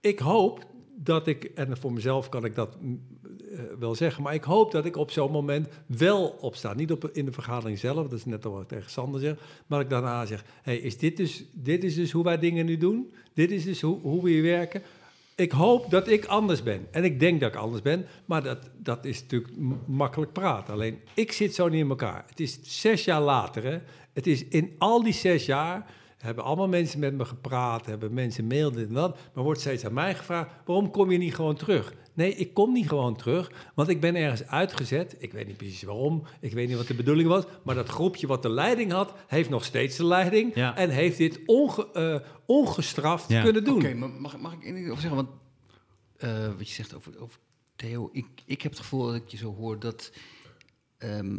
Ik 0.01 0.19
hoop 0.19 0.67
dat 0.97 1.27
ik, 1.27 1.45
en 1.45 1.77
voor 1.77 1.93
mezelf 1.93 2.29
kan 2.29 2.45
ik 2.45 2.55
dat 2.55 2.77
eh, 3.53 3.61
wel 3.79 3.95
zeggen, 3.95 4.23
maar 4.23 4.35
ik 4.35 4.45
hoop 4.45 4.73
dat 4.73 4.85
ik 4.85 4.97
op 4.97 5.11
zo'n 5.11 5.31
moment 5.31 5.69
wel 5.87 6.37
opsta. 6.41 6.75
Niet 6.75 6.93
op, 6.93 7.11
in 7.13 7.25
de 7.25 7.33
vergadering 7.33 7.79
zelf, 7.79 8.09
dat 8.09 8.19
is 8.19 8.25
net 8.25 8.45
al 8.45 8.53
wat 8.53 8.63
ik 8.63 8.69
tegen 8.69 8.91
Sander 8.91 9.21
zeg, 9.21 9.37
maar 9.67 9.81
ik 9.81 9.91
daarna 9.91 10.27
zeg, 10.27 10.45
hey, 10.63 10.77
is 10.77 10.99
dit, 10.99 11.17
dus, 11.17 11.45
dit 11.53 11.85
is 11.85 11.95
dus 11.95 12.13
hoe 12.13 12.25
wij 12.25 12.39
dingen 12.39 12.67
nu 12.67 12.77
doen? 12.77 13.13
Dit 13.35 13.51
is 13.51 13.65
dus 13.65 13.81
hoe, 13.81 14.01
hoe 14.01 14.23
we 14.23 14.31
hier 14.31 14.43
werken? 14.43 14.83
Ik 15.35 15.53
hoop 15.53 15.91
dat 15.91 16.09
ik 16.09 16.25
anders 16.25 16.63
ben. 16.63 16.87
En 16.91 17.05
ik 17.05 17.21
denk 17.21 17.41
dat 17.41 17.53
ik 17.53 17.59
anders 17.59 17.83
ben, 17.83 18.07
maar 18.25 18.43
dat, 18.43 18.71
dat 18.77 19.05
is 19.05 19.21
natuurlijk 19.21 19.53
makkelijk 19.87 20.33
praten. 20.33 20.75
Alleen, 20.75 20.99
ik 21.15 21.33
zit 21.33 21.55
zo 21.55 21.69
niet 21.69 21.81
in 21.81 21.89
elkaar. 21.89 22.25
Het 22.29 22.41
is 22.41 22.59
zes 22.63 23.05
jaar 23.05 23.21
later, 23.21 23.65
hè. 23.65 23.79
Het 24.13 24.27
is 24.27 24.45
in 24.45 24.75
al 24.79 25.03
die 25.03 25.13
zes 25.13 25.47
jaar 25.47 25.91
hebben 26.23 26.45
allemaal 26.45 26.69
mensen 26.69 26.99
met 27.01 27.15
me 27.15 27.25
gepraat, 27.25 27.87
hebben 27.87 28.15
mensen 28.15 28.47
mail 28.47 28.71
dit 28.73 28.89
en 28.89 28.95
dat, 28.95 29.19
maar 29.35 29.45
wordt 29.45 29.61
steeds 29.61 29.85
aan 29.85 29.93
mij 29.93 30.15
gevraagd, 30.15 30.51
waarom 30.65 30.91
kom 30.91 31.11
je 31.11 31.19
niet 31.19 31.35
gewoon 31.35 31.55
terug? 31.57 31.95
Nee, 32.15 32.35
ik 32.35 32.55
kom 32.55 32.73
niet 32.73 32.89
gewoon 32.89 33.17
terug, 33.17 33.71
want 33.75 33.89
ik 33.89 34.01
ben 34.01 34.15
ergens 34.17 34.47
uitgezet. 34.49 35.17
Ik 35.19 35.33
weet 35.33 35.47
niet 35.47 35.57
precies 35.57 35.83
waarom, 35.83 36.23
ik 36.41 36.53
weet 36.53 36.69
niet 36.69 36.77
wat 36.77 36.87
de 36.87 36.95
bedoeling 36.95 37.29
was, 37.29 37.45
maar 37.65 37.75
dat 37.75 37.89
groepje 37.89 38.27
wat 38.27 38.43
de 38.43 38.49
leiding 38.51 38.93
had, 38.93 39.15
heeft 39.27 39.51
nog 39.51 39.65
steeds 39.65 39.97
de 39.97 40.05
leiding 40.07 40.55
Ja. 40.55 40.77
en 40.77 40.91
heeft 40.91 41.19
dit 41.19 41.41
onge, 41.47 41.93
eh, 41.93 42.19
ongestraft 42.47 43.29
Ja. 43.29 43.43
kunnen 43.43 43.65
doen. 43.65 43.77
Oké, 43.77 43.95
maar 43.95 44.11
mag, 44.11 44.39
mag 44.39 44.53
ik 44.53 44.63
één 44.65 44.75
ding 44.75 44.91
over 44.91 45.01
zeggen? 45.03 45.25
Want 45.25 45.31
eh, 46.17 46.47
wat 46.59 46.69
je 46.69 46.75
zegt 46.75 46.95
over, 46.95 47.21
over 47.21 47.39
Theo, 47.77 48.09
ik, 48.13 48.27
ik 48.47 48.63
heb 48.63 48.73
het 48.73 48.81
gevoel 48.81 49.07
dat 49.07 49.15
ik 49.15 49.29
je 49.29 49.37
zo 49.37 49.55
hoor 49.55 49.79
dat. 49.79 50.13
ehm, 50.99 51.39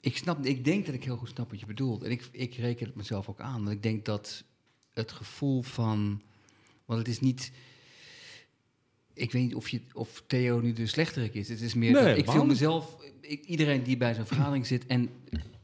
ik, 0.00 0.16
snap, 0.16 0.44
ik 0.44 0.64
denk 0.64 0.86
dat 0.86 0.94
ik 0.94 1.04
heel 1.04 1.16
goed 1.16 1.28
snap 1.28 1.50
wat 1.50 1.60
je 1.60 1.66
bedoelt. 1.66 2.02
En 2.02 2.10
ik, 2.10 2.28
ik 2.32 2.54
reken 2.54 2.86
het 2.86 2.94
mezelf 2.94 3.28
ook 3.28 3.40
aan. 3.40 3.64
Want 3.64 3.76
ik 3.76 3.82
denk 3.82 4.04
dat 4.04 4.44
het 4.92 5.12
gevoel 5.12 5.62
van. 5.62 6.22
Want 6.84 6.98
het 6.98 7.08
is 7.08 7.20
niet. 7.20 7.52
Ik 9.14 9.32
weet 9.32 9.42
niet 9.42 9.54
of, 9.54 9.68
je, 9.68 9.80
of 9.92 10.22
Theo 10.26 10.60
nu 10.60 10.72
de 10.72 10.86
slechterik 10.86 11.34
is. 11.34 11.48
Het 11.48 11.60
is 11.60 11.74
meer. 11.74 11.92
Nee, 11.92 12.04
dat 12.04 12.16
ik 12.16 12.30
voel 12.30 12.44
mezelf. 12.44 12.96
Ik, 13.20 13.44
iedereen 13.44 13.82
die 13.82 13.96
bij 13.96 14.14
zo'n 14.14 14.26
vergadering 14.26 14.66
zit. 14.66 14.86
en 14.86 15.10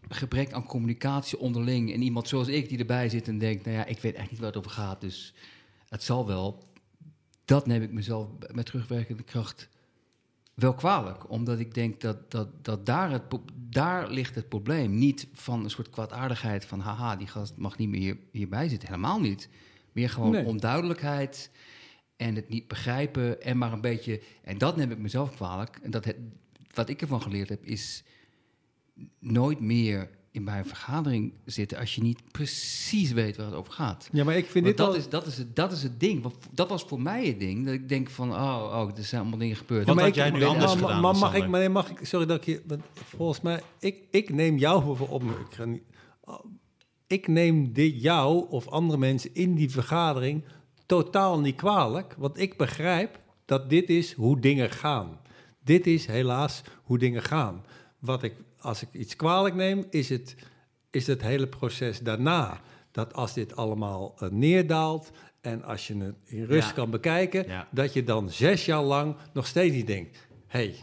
gebrek 0.09 0.53
aan 0.53 0.66
communicatie 0.66 1.39
onderling. 1.39 1.93
en 1.93 2.03
iemand 2.03 2.28
zoals 2.28 2.49
ik 2.49 2.68
die 2.68 2.78
erbij 2.78 3.09
zit 3.09 3.28
en 3.28 3.39
denkt. 3.39 3.64
Nou 3.64 3.76
ja, 3.76 3.84
ik 3.84 3.99
weet 3.99 4.14
echt 4.14 4.30
niet 4.30 4.39
waar 4.41 4.49
het 4.49 4.59
over 4.59 4.70
gaat. 4.70 5.01
Dus 5.01 5.34
het 5.89 6.03
zal 6.03 6.26
wel. 6.26 6.64
Dat 7.45 7.66
neem 7.66 7.82
ik 7.82 7.93
mezelf 7.93 8.28
met 8.53 8.66
terugwerkende 8.66 9.22
kracht 9.22 9.68
wel 10.57 10.74
kwalijk. 10.74 11.30
Omdat 11.30 11.59
ik 11.59 11.74
denk 11.74 12.00
dat, 12.00 12.30
dat, 12.30 12.64
dat 12.64 12.86
daar, 12.86 13.11
het, 13.11 13.22
daar 13.54 14.11
ligt 14.11 14.34
het 14.34 14.48
probleem. 14.48 14.98
Niet 14.98 15.28
van 15.32 15.64
een 15.64 15.70
soort 15.70 15.90
kwaadaardigheid 15.90 16.64
van... 16.64 16.80
haha, 16.80 17.16
die 17.16 17.26
gast 17.26 17.57
mag 17.57 17.78
niet 17.78 17.88
meer 17.88 18.00
hier, 18.00 18.18
hierbij 18.32 18.68
zitten. 18.68 18.88
Helemaal 18.88 19.20
niet. 19.20 19.48
Meer 19.92 20.11
gewoon 20.11 20.30
Nee. 20.30 20.44
onduidelijkheid 20.44 21.50
en 22.16 22.34
het 22.34 22.48
niet 22.48 22.68
begrijpen... 22.68 23.42
en 23.42 23.59
maar 23.59 23.72
een 23.72 23.80
beetje... 23.80 24.22
En 24.42 24.59
dat 24.59 24.76
neem 24.76 24.90
ik 24.90 24.98
mezelf 24.98 25.34
kwalijk. 25.34 25.78
En 25.82 25.90
dat 25.90 26.04
het, 26.04 26.16
wat 26.74 26.88
ik 26.88 27.00
ervan 27.00 27.22
geleerd 27.22 27.48
heb 27.48 27.64
is... 27.64 28.04
nooit 29.18 29.61
meer 29.61 30.11
in 30.37 30.45
bij 30.45 30.59
een 30.59 30.66
vergadering 30.66 31.32
zitten... 31.45 31.78
als 31.78 31.95
je 31.95 32.03
niet 32.03 32.20
precies 32.32 33.12
weet 33.12 33.37
waar 33.37 33.47
het 33.47 33.55
over 33.55 33.72
gaat. 33.72 34.09
Ja, 34.12 34.24
maar 34.24 34.37
ik 34.37 34.47
vind 34.47 34.64
Want 34.64 34.76
dit 34.76 34.87
dat, 34.87 34.95
al... 34.95 35.01
is, 35.01 35.09
dat, 35.09 35.26
is 35.26 35.39
het, 35.39 35.57
dat 35.57 35.72
is 35.72 35.82
het 35.82 36.01
ding. 36.01 36.22
Want 36.22 36.34
Dat 36.51 36.68
was 36.68 36.82
voor 36.82 37.01
mij 37.01 37.26
het 37.26 37.41
ding. 37.41 37.64
Dat 37.64 37.74
ik 37.74 37.89
denk 37.89 38.11
van, 38.11 38.32
oh, 38.32 38.70
oh 38.72 38.91
er 38.97 39.05
zijn 39.05 39.20
allemaal 39.20 39.39
dingen 39.39 39.57
gebeurd. 39.57 39.87
Wat 39.87 39.95
maar 39.95 40.05
had 40.05 40.16
ik- 40.16 40.22
jij 40.22 40.30
nu 40.30 40.45
anders 40.45 40.72
gedaan 40.72 41.01
Maar 41.01 41.16
mag 41.16 41.34
ik, 41.34 41.49
maar 41.49 41.61
nee, 41.61 41.68
mag 41.68 41.91
ik, 41.91 42.07
sorry 42.07 42.26
dat 42.26 42.37
ik 42.37 42.45
je, 42.45 42.62
want 42.66 42.82
volgens 42.93 43.41
mij, 43.41 43.62
ik, 43.78 43.97
ik 44.11 44.30
neem 44.30 44.59
jou 44.59 44.84
bijvoorbeeld 44.84 45.22
op. 45.22 45.47
Ik, 45.51 45.55
ga 45.55 45.64
niet, 45.64 45.82
ik 47.07 47.28
neem 47.28 47.72
dit 47.72 48.03
jou 48.03 48.47
of 48.51 48.68
andere 48.68 48.99
mensen 48.99 49.30
in 49.34 49.55
die 49.55 49.70
vergadering 49.70 50.45
totaal 50.87 51.41
niet 51.41 51.57
kwalijk, 51.57 52.14
want 52.18 52.39
ik 52.39 52.57
begrijp 52.57 53.20
dat 53.45 53.70
dit 53.70 53.89
is 53.91 54.12
hoe 54.12 54.41
dingen 54.41 54.70
gaan. 54.70 55.18
Dit 55.64 55.87
is 55.87 56.07
helaas 56.07 56.62
hoe 56.82 56.99
dingen 56.99 57.22
gaan. 57.22 57.64
Wat 57.99 58.22
ik 58.22 58.34
als 58.67 58.83
ik 58.83 58.89
iets 58.93 59.17
kwalijk 59.17 59.55
neem, 59.55 59.87
is 59.91 60.09
het, 60.09 60.35
is 60.91 61.07
het 61.07 61.23
hele 61.23 61.47
proces 61.47 61.99
daarna. 62.01 62.61
Dat 62.91 63.14
als 63.14 63.33
dit 63.35 63.57
allemaal 63.57 64.14
eh, 64.19 64.29
neerdaalt 64.29 65.11
en 65.41 65.62
als 65.64 65.87
je 65.87 65.97
het 65.97 66.14
in 66.25 66.45
rust 66.45 66.69
Ja. 66.69 66.75
kan 66.75 66.91
bekijken, 66.91 67.47
Ja. 67.49 67.69
dat 67.71 67.93
je 67.93 68.05
dan 68.05 68.31
zes 68.31 68.64
jaar 68.64 68.83
lang 68.83 69.17
nog 69.33 69.47
steeds 69.47 69.75
niet 69.75 69.87
denkt: 69.87 70.27
hey, 70.47 70.75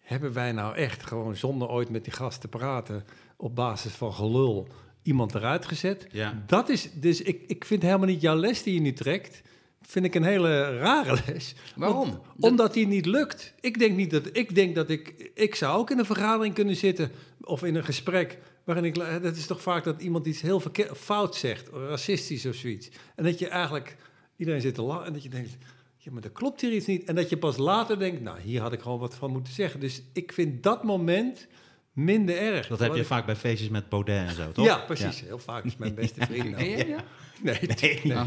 hebben 0.00 0.32
wij 0.32 0.52
nou 0.52 0.74
echt 0.76 1.06
gewoon 1.06 1.36
zonder 1.36 1.68
ooit 1.68 1.88
met 1.90 2.04
die 2.04 2.12
gast 2.12 2.40
te 2.40 2.48
praten 2.48 3.04
op 3.36 3.54
basis 3.54 3.92
van 3.92 4.12
gelul 4.12 4.68
iemand 5.02 5.34
eruit 5.34 5.66
gezet? 5.66 6.06
Ja. 6.10 6.42
Dat 6.46 6.68
is, 6.68 6.90
dus 6.92 7.22
ik, 7.22 7.42
ik 7.46 7.64
vind 7.64 7.82
helemaal 7.82 8.06
niet 8.06 8.20
jouw 8.20 8.36
les 8.36 8.62
die 8.62 8.74
je 8.74 8.80
nu 8.80 8.92
trekt, 8.92 9.42
vind 9.86 10.04
ik 10.04 10.14
een 10.14 10.24
hele 10.24 10.78
rare 10.78 11.18
les. 11.26 11.54
Waarom? 11.76 12.10
Want- 12.10 12.22
omdat 12.38 12.74
die 12.74 12.86
niet 12.86 13.06
lukt. 13.06 13.54
Ik 13.60 13.78
denk 13.78 13.96
niet 13.96 14.10
dat 14.10 14.28
ik 14.32 14.54
denk 14.54 14.74
dat 14.74 14.90
ik, 14.90 15.30
ik 15.34 15.54
zou 15.54 15.78
ook 15.78 15.90
in 15.90 15.98
een 15.98 16.04
vergadering 16.04 16.54
kunnen 16.54 16.76
zitten 16.76 17.10
of 17.40 17.62
in 17.62 17.74
een 17.74 17.84
gesprek 17.84 18.38
waarin 18.64 18.84
ik, 18.84 18.94
dat 19.22 19.36
is 19.36 19.46
toch 19.46 19.62
vaak 19.62 19.84
dat 19.84 20.02
iemand 20.02 20.26
iets 20.26 20.40
heel 20.40 20.60
verkeerd, 20.60 20.98
fout 20.98 21.36
zegt, 21.36 21.68
racistisch 21.72 22.46
of 22.46 22.54
zoiets, 22.54 22.90
en 23.16 23.24
dat 23.24 23.38
je 23.38 23.48
eigenlijk 23.48 23.96
iedereen 24.36 24.60
zit 24.60 24.74
te 24.74 24.82
lachen 24.82 25.06
en 25.06 25.12
dat 25.12 25.22
je 25.22 25.28
denkt. 25.28 25.56
Ja, 25.96 26.12
maar 26.12 26.22
dat 26.22 26.32
klopt 26.32 26.60
hier 26.60 26.72
iets 26.72 26.86
niet. 26.86 27.04
En 27.04 27.14
dat 27.14 27.28
je 27.28 27.36
pas 27.36 27.56
later 27.56 27.98
denkt, 27.98 28.20
nou, 28.20 28.40
hier 28.40 28.60
had 28.60 28.72
ik 28.72 28.80
gewoon 28.80 28.98
wat 28.98 29.14
van 29.14 29.30
moeten 29.30 29.52
zeggen. 29.52 29.80
Dus 29.80 30.02
ik 30.12 30.32
vind 30.32 30.62
dat 30.62 30.82
moment 30.84 31.46
minder 31.92 32.36
erg. 32.36 32.66
Dat 32.66 32.78
heb 32.78 32.94
je 32.94 33.04
vaak 33.04 33.26
bij 33.26 33.36
feestjes 33.36 33.68
met 33.68 33.88
Baudet 33.88 34.28
en 34.28 34.34
zo, 34.34 34.52
toch? 34.52 34.64
Ja, 34.64 34.76
precies. 34.76 35.20
Heel 35.20 35.38
vaak 35.38 35.64
is 35.64 35.76
mijn 35.76 35.94
beste 35.94 36.26
vriend. 36.26 36.50
nou. 36.56 36.64
Ja? 36.64 37.04
Nee, 37.42 37.58
nee, 37.60 38.00
nee. 38.04 38.24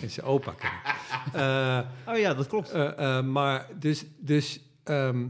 Ken 0.00 0.10
zijn 0.10 0.26
opa. 0.26 0.54
Eh, 1.32 2.12
Oh 2.12 2.18
ja, 2.18 2.34
dat 2.34 2.46
klopt. 2.46 2.70
eh, 2.70 3.18
eh, 3.18 3.24
maar 3.24 3.66
dus, 3.78 4.04
dus 4.18 4.60
ehm, 4.84 5.26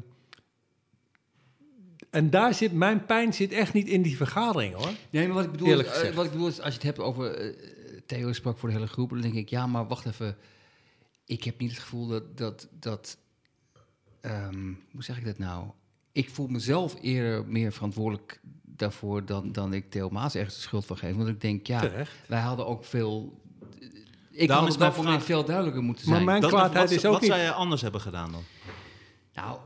en 2.10 2.30
daar 2.30 2.54
zit, 2.54 2.72
mijn 2.72 3.06
pijn 3.06 3.32
zit 3.34 3.52
echt 3.52 3.72
niet 3.72 3.88
in 3.88 4.02
die 4.02 4.16
vergadering 4.16 4.74
hoor. 4.74 4.90
Nee, 5.10 5.26
maar 5.26 5.34
wat 5.36 5.44
ik 5.44 5.50
bedoel, 5.52 5.80
is, 5.80 6.12
wat 6.14 6.24
ik 6.24 6.30
bedoel 6.30 6.48
is, 6.48 6.58
als 6.60 6.68
je 6.68 6.74
het 6.74 6.82
hebt 6.82 6.98
over... 6.98 7.34
eh, 7.34 7.54
Theo 8.06 8.32
sprak 8.32 8.58
voor 8.58 8.68
de 8.68 8.74
hele 8.74 8.86
groep, 8.86 9.10
dan 9.10 9.20
denk 9.20 9.34
ik, 9.34 9.48
ja, 9.48 9.66
maar 9.66 9.86
wacht 9.86 10.06
even. 10.06 10.36
Ik 11.24 11.44
heb 11.44 11.58
niet 11.58 11.70
het 11.70 11.80
gevoel 11.80 12.06
dat... 12.06 12.36
dat, 12.36 12.68
dat 12.72 13.16
ehm, 14.20 14.72
hoe 14.92 15.02
zeg 15.02 15.18
ik 15.18 15.24
dat 15.24 15.38
nou? 15.38 15.64
Ik 16.12 16.30
voel 16.30 16.46
mezelf 16.46 16.96
eerder 17.02 17.46
meer 17.46 17.72
verantwoordelijk 17.72 18.40
daarvoor 18.80 19.24
dan, 19.24 19.52
dan 19.52 19.72
ik 19.74 19.90
Theo 19.90 20.08
Maas 20.10 20.34
ergens 20.34 20.54
de 20.54 20.60
schuld 20.60 20.86
van 20.86 20.96
geef. 20.98 21.16
Want 21.16 21.28
ik 21.28 21.40
denk, 21.40 21.66
ja, 21.66 21.80
Terecht. 21.80 22.12
wij 22.26 22.40
hadden 22.40 22.66
ook 22.66 22.84
veel... 22.84 23.38
Ik 24.30 24.48
Daarom 24.48 24.66
had 24.68 24.78
moment 24.78 24.94
vraag- 24.94 25.24
veel 25.24 25.44
duidelijker 25.44 25.82
moeten 25.82 26.04
Maar 26.06 26.14
zijn. 26.14 26.26
mijn 26.28 26.40
Dat- 26.40 26.50
kwaadheid 26.50 26.88
wat, 26.88 26.98
is 26.98 27.04
ook 27.04 27.12
wat 27.12 27.20
niet... 27.20 27.30
zou 27.30 27.42
je 27.42 27.52
anders 27.52 27.82
hebben 27.82 28.00
gedaan 28.00 28.32
dan? 28.32 28.42
Nou, 29.34 29.58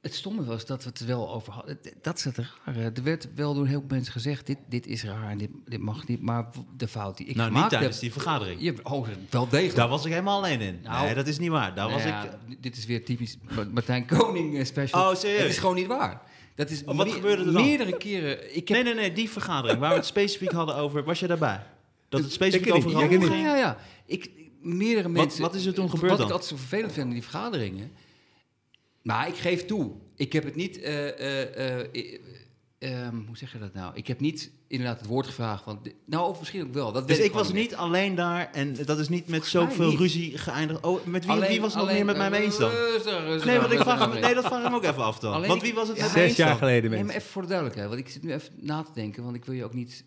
het 0.00 0.14
stomme 0.14 0.44
was 0.44 0.66
dat 0.66 0.82
we 0.84 0.88
het 0.88 1.04
wel 1.04 1.32
over 1.34 1.52
hadden. 1.52 1.78
Dat 2.02 2.18
is 2.18 2.24
het 2.24 2.38
rare. 2.64 2.90
Er 2.94 3.02
werd 3.02 3.28
wel 3.34 3.54
door 3.54 3.66
heel 3.66 3.78
veel 3.80 3.88
mensen 3.88 4.12
gezegd: 4.12 4.46
dit, 4.46 4.58
dit 4.68 4.86
is 4.86 5.04
raar 5.04 5.30
en 5.30 5.38
dit, 5.38 5.50
dit 5.64 5.80
mag 5.80 6.06
niet. 6.06 6.22
Maar 6.22 6.46
de 6.76 6.88
fout 6.88 7.16
die 7.16 7.26
ik 7.26 7.36
nou, 7.36 7.52
niet 7.52 7.68
tijdens 7.68 7.92
heb. 7.92 8.00
die 8.00 8.12
vergadering. 8.12 8.60
Je, 8.60 8.74
oh, 8.82 9.08
wel 9.30 9.48
degelijk. 9.48 9.76
Daar 9.76 9.88
was 9.88 10.04
ik 10.04 10.10
helemaal 10.10 10.36
alleen 10.38 10.60
in. 10.60 10.80
Nou, 10.82 11.04
nee, 11.04 11.14
dat 11.14 11.26
is 11.26 11.38
niet 11.38 11.50
waar. 11.50 11.74
Daar 11.74 11.90
was 11.90 12.04
Nou 12.04 12.14
ja, 12.14 12.38
ik... 12.48 12.62
Dit 12.62 12.76
is 12.76 12.86
weer 12.86 13.04
typisch 13.04 13.36
Ma- 13.54 13.66
Martijn 13.72 14.06
Koning 14.06 14.58
eh, 14.58 14.64
special. 14.64 15.10
Oh, 15.10 15.16
serieus? 15.16 15.40
Het 15.40 15.50
is 15.50 15.58
gewoon 15.58 15.74
niet 15.74 15.86
waar. 15.86 16.22
Dat 16.54 16.70
is 16.70 16.84
Oh, 16.84 16.96
wat 16.96 17.06
me- 17.06 17.12
gebeurde 17.12 17.44
er 17.44 17.52
dan? 17.52 17.62
meerdere 17.64 17.96
keren. 17.96 18.56
Ik 18.56 18.68
heb, 18.68 18.76
Nee, 18.84 18.94
nee, 18.94 18.94
nee, 19.02 19.12
die 19.12 19.30
vergadering 19.30 19.80
waar 19.80 19.90
we 19.90 19.96
het 19.96 20.06
specifiek 20.06 20.52
hadden 20.52 20.76
over... 20.76 21.04
Was 21.04 21.20
je 21.20 21.26
daarbij? 21.26 21.62
Dat 22.08 22.20
het 22.22 22.32
specifiek 22.32 22.74
over 22.74 22.90
niet. 22.94 23.08
ging? 23.08 23.24
Ja, 23.30 23.36
ja, 23.38 23.56
ja. 23.56 23.78
Ik, 24.06 24.30
meerdere 24.60 25.02
Wat- 25.02 25.12
mensen. 25.12 25.42
wat 25.42 25.54
is 25.54 25.66
er 25.66 25.74
toen 25.74 25.90
gebeurd 25.90 26.08
Wat 26.10 26.18
dan? 26.18 26.26
ik 26.26 26.32
altijd 26.32 26.50
zo 26.50 26.56
vervelend 26.56 26.92
vind 26.92 27.06
in 27.06 27.12
die 27.12 27.22
vergaderingen. 27.22 27.92
Maar 29.02 29.28
ik 29.28 29.34
geef 29.36 29.64
toe. 29.64 29.90
Ik 30.16 30.32
heb 30.32 30.44
het 30.44 30.54
niet. 30.56 30.80
eh, 30.80 31.08
eh, 31.08 31.80
eh, 31.80 32.20
eh, 32.84 33.06
ehm, 33.06 33.16
hoe 33.26 33.36
zeg 33.36 33.52
je 33.52 33.58
dat 33.58 33.74
nou? 33.74 33.90
Ik 33.94 34.06
heb 34.06 34.20
niet 34.20 34.50
inderdaad 34.68 34.98
het 34.98 35.08
woord 35.08 35.26
gevraagd. 35.26 35.64
Want, 35.64 35.78
nou, 36.06 36.28
of 36.28 36.38
misschien 36.38 36.62
ook 36.62 36.72
wel. 36.74 36.92
Dat 36.92 37.08
Dus 37.08 37.18
ik 37.18 37.32
was 37.32 37.52
niet 37.52 37.74
alleen 37.74 38.14
daar 38.14 38.50
en 38.52 38.74
dat 38.84 38.98
is 38.98 39.08
niet 39.08 39.28
met 39.28 39.46
zoveel 39.46 39.88
niet. 39.90 39.98
ruzie 39.98 40.38
geëindigd. 40.38 40.80
Oh, 40.80 41.04
met 41.04 41.24
wie, 41.24 41.32
Alleen- 41.32 41.48
wie 41.48 41.60
was 41.60 41.74
het 41.74 41.82
nog 41.82 41.92
meer 41.92 42.04
met 42.04 42.16
mij 42.16 42.30
mee 42.30 42.42
eens 42.42 42.58
dan? 42.58 42.70
Rustig, 42.70 43.24
rustig, 43.24 43.44
Nee, 43.44 43.58
want 43.58 43.72
ik 43.72 43.76
rustig, 43.78 43.96
vraag 43.96 44.12
hem, 44.12 44.20
nee, 44.20 44.34
dat 44.34 44.44
vraag 44.44 44.58
ik 44.58 44.64
hem 44.64 44.74
ook 44.74 44.84
even 44.84 45.04
af 45.04 45.18
dan. 45.18 45.32
Alleen 45.32 45.48
Want 45.48 45.62
wie 45.62 45.74
was 45.74 45.88
het 45.88 45.96
Ja, 45.96 46.02
met 46.04 46.12
mij 46.12 46.20
Zes 46.20 46.28
eens 46.30 46.38
jaar 46.38 46.48
dan? 46.48 46.58
geleden 46.58 46.80
Nee, 46.82 46.90
mensen. 46.90 47.06
maar 47.06 47.16
even 47.16 47.28
voor 47.30 47.42
de 47.42 47.48
duidelijkheid. 47.48 47.88
Want 47.90 48.00
ik 48.00 48.08
zit 48.08 48.22
nu 48.22 48.32
even 48.32 48.52
na 48.60 48.82
te 48.82 48.90
denken. 48.94 49.22
Want 49.24 49.36
ik 49.36 49.44
wil 49.44 49.54
je 49.54 49.64
ook 49.64 49.74
niet. 49.74 50.04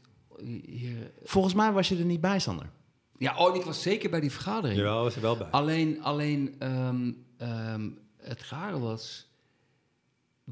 Hier... 0.66 1.12
Volgens 1.24 1.54
mij 1.54 1.72
was 1.72 1.88
je 1.90 1.98
er 1.98 2.06
niet 2.06 2.22
bij, 2.22 2.40
Sander. 2.40 2.70
Ja, 3.18 3.38
oh, 3.38 3.56
ik 3.56 3.62
was 3.62 3.82
zeker 3.82 4.10
bij 4.10 4.20
die 4.20 4.32
vergadering. 4.32 4.80
Jawel, 4.80 5.04
was 5.04 5.16
er 5.16 5.22
wel 5.22 5.38
bij. 5.38 5.48
Alleen, 5.48 6.04
alleen 6.04 6.56
ehm, 6.60 7.12
ehm, 7.38 7.90
het 8.18 8.42
rare 8.50 8.80
was... 8.80 9.27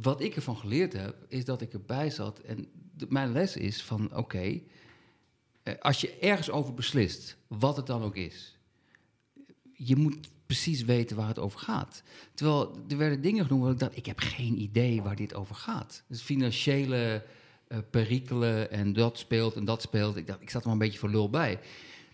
Wat 0.02 0.22
ik 0.22 0.36
ervan 0.36 0.58
geleerd 0.58 0.94
heb, 0.94 1.16
is 1.28 1.46
dat 1.46 1.62
ik 1.62 1.74
erbij 1.74 2.10
zat. 2.10 2.40
En 2.40 2.68
de- 2.98 3.06
mijn 3.10 3.32
les 3.32 3.56
is 3.58 3.84
van, 3.84 4.16
oké... 4.16 4.60
eh, 5.64 5.74
als 5.80 6.02
je 6.02 6.18
ergens 6.18 6.50
over 6.50 6.74
beslist, 6.74 7.38
wat 7.48 7.78
het 7.78 7.86
dan 7.88 8.04
ook 8.04 8.16
is... 8.16 8.58
Je 9.74 9.96
moet 9.96 10.18
precies 10.46 10.84
weten 10.84 11.16
waar 11.18 11.28
het 11.28 11.40
over 11.40 11.60
gaat. 11.60 12.04
Terwijl 12.34 12.78
er 12.90 12.98
werden 12.98 13.22
dingen 13.22 13.46
genoemd 13.46 13.64
waar 13.64 13.72
ik 13.74 13.80
dacht... 13.80 13.98
ik 13.98 14.06
heb 14.06 14.20
geen 14.20 14.62
idee 14.62 15.02
waar 15.02 15.16
dit 15.16 15.34
over 15.34 15.56
gaat. 15.56 16.04
Dus 16.08 16.22
financiële 16.22 17.24
eh, 17.68 17.78
perikelen 17.90 18.72
en 18.72 18.94
dat 18.94 19.18
speelt 19.20 19.56
en 19.56 19.66
dat 19.66 19.82
speelt. 19.82 20.16
Ik 20.16 20.28
dacht, 20.28 20.42
ik 20.42 20.50
zat 20.50 20.62
er 20.62 20.68
maar 20.68 20.76
een 20.78 20.84
beetje 20.84 21.00
voor 21.00 21.10
lul 21.10 21.30
bij. 21.30 21.60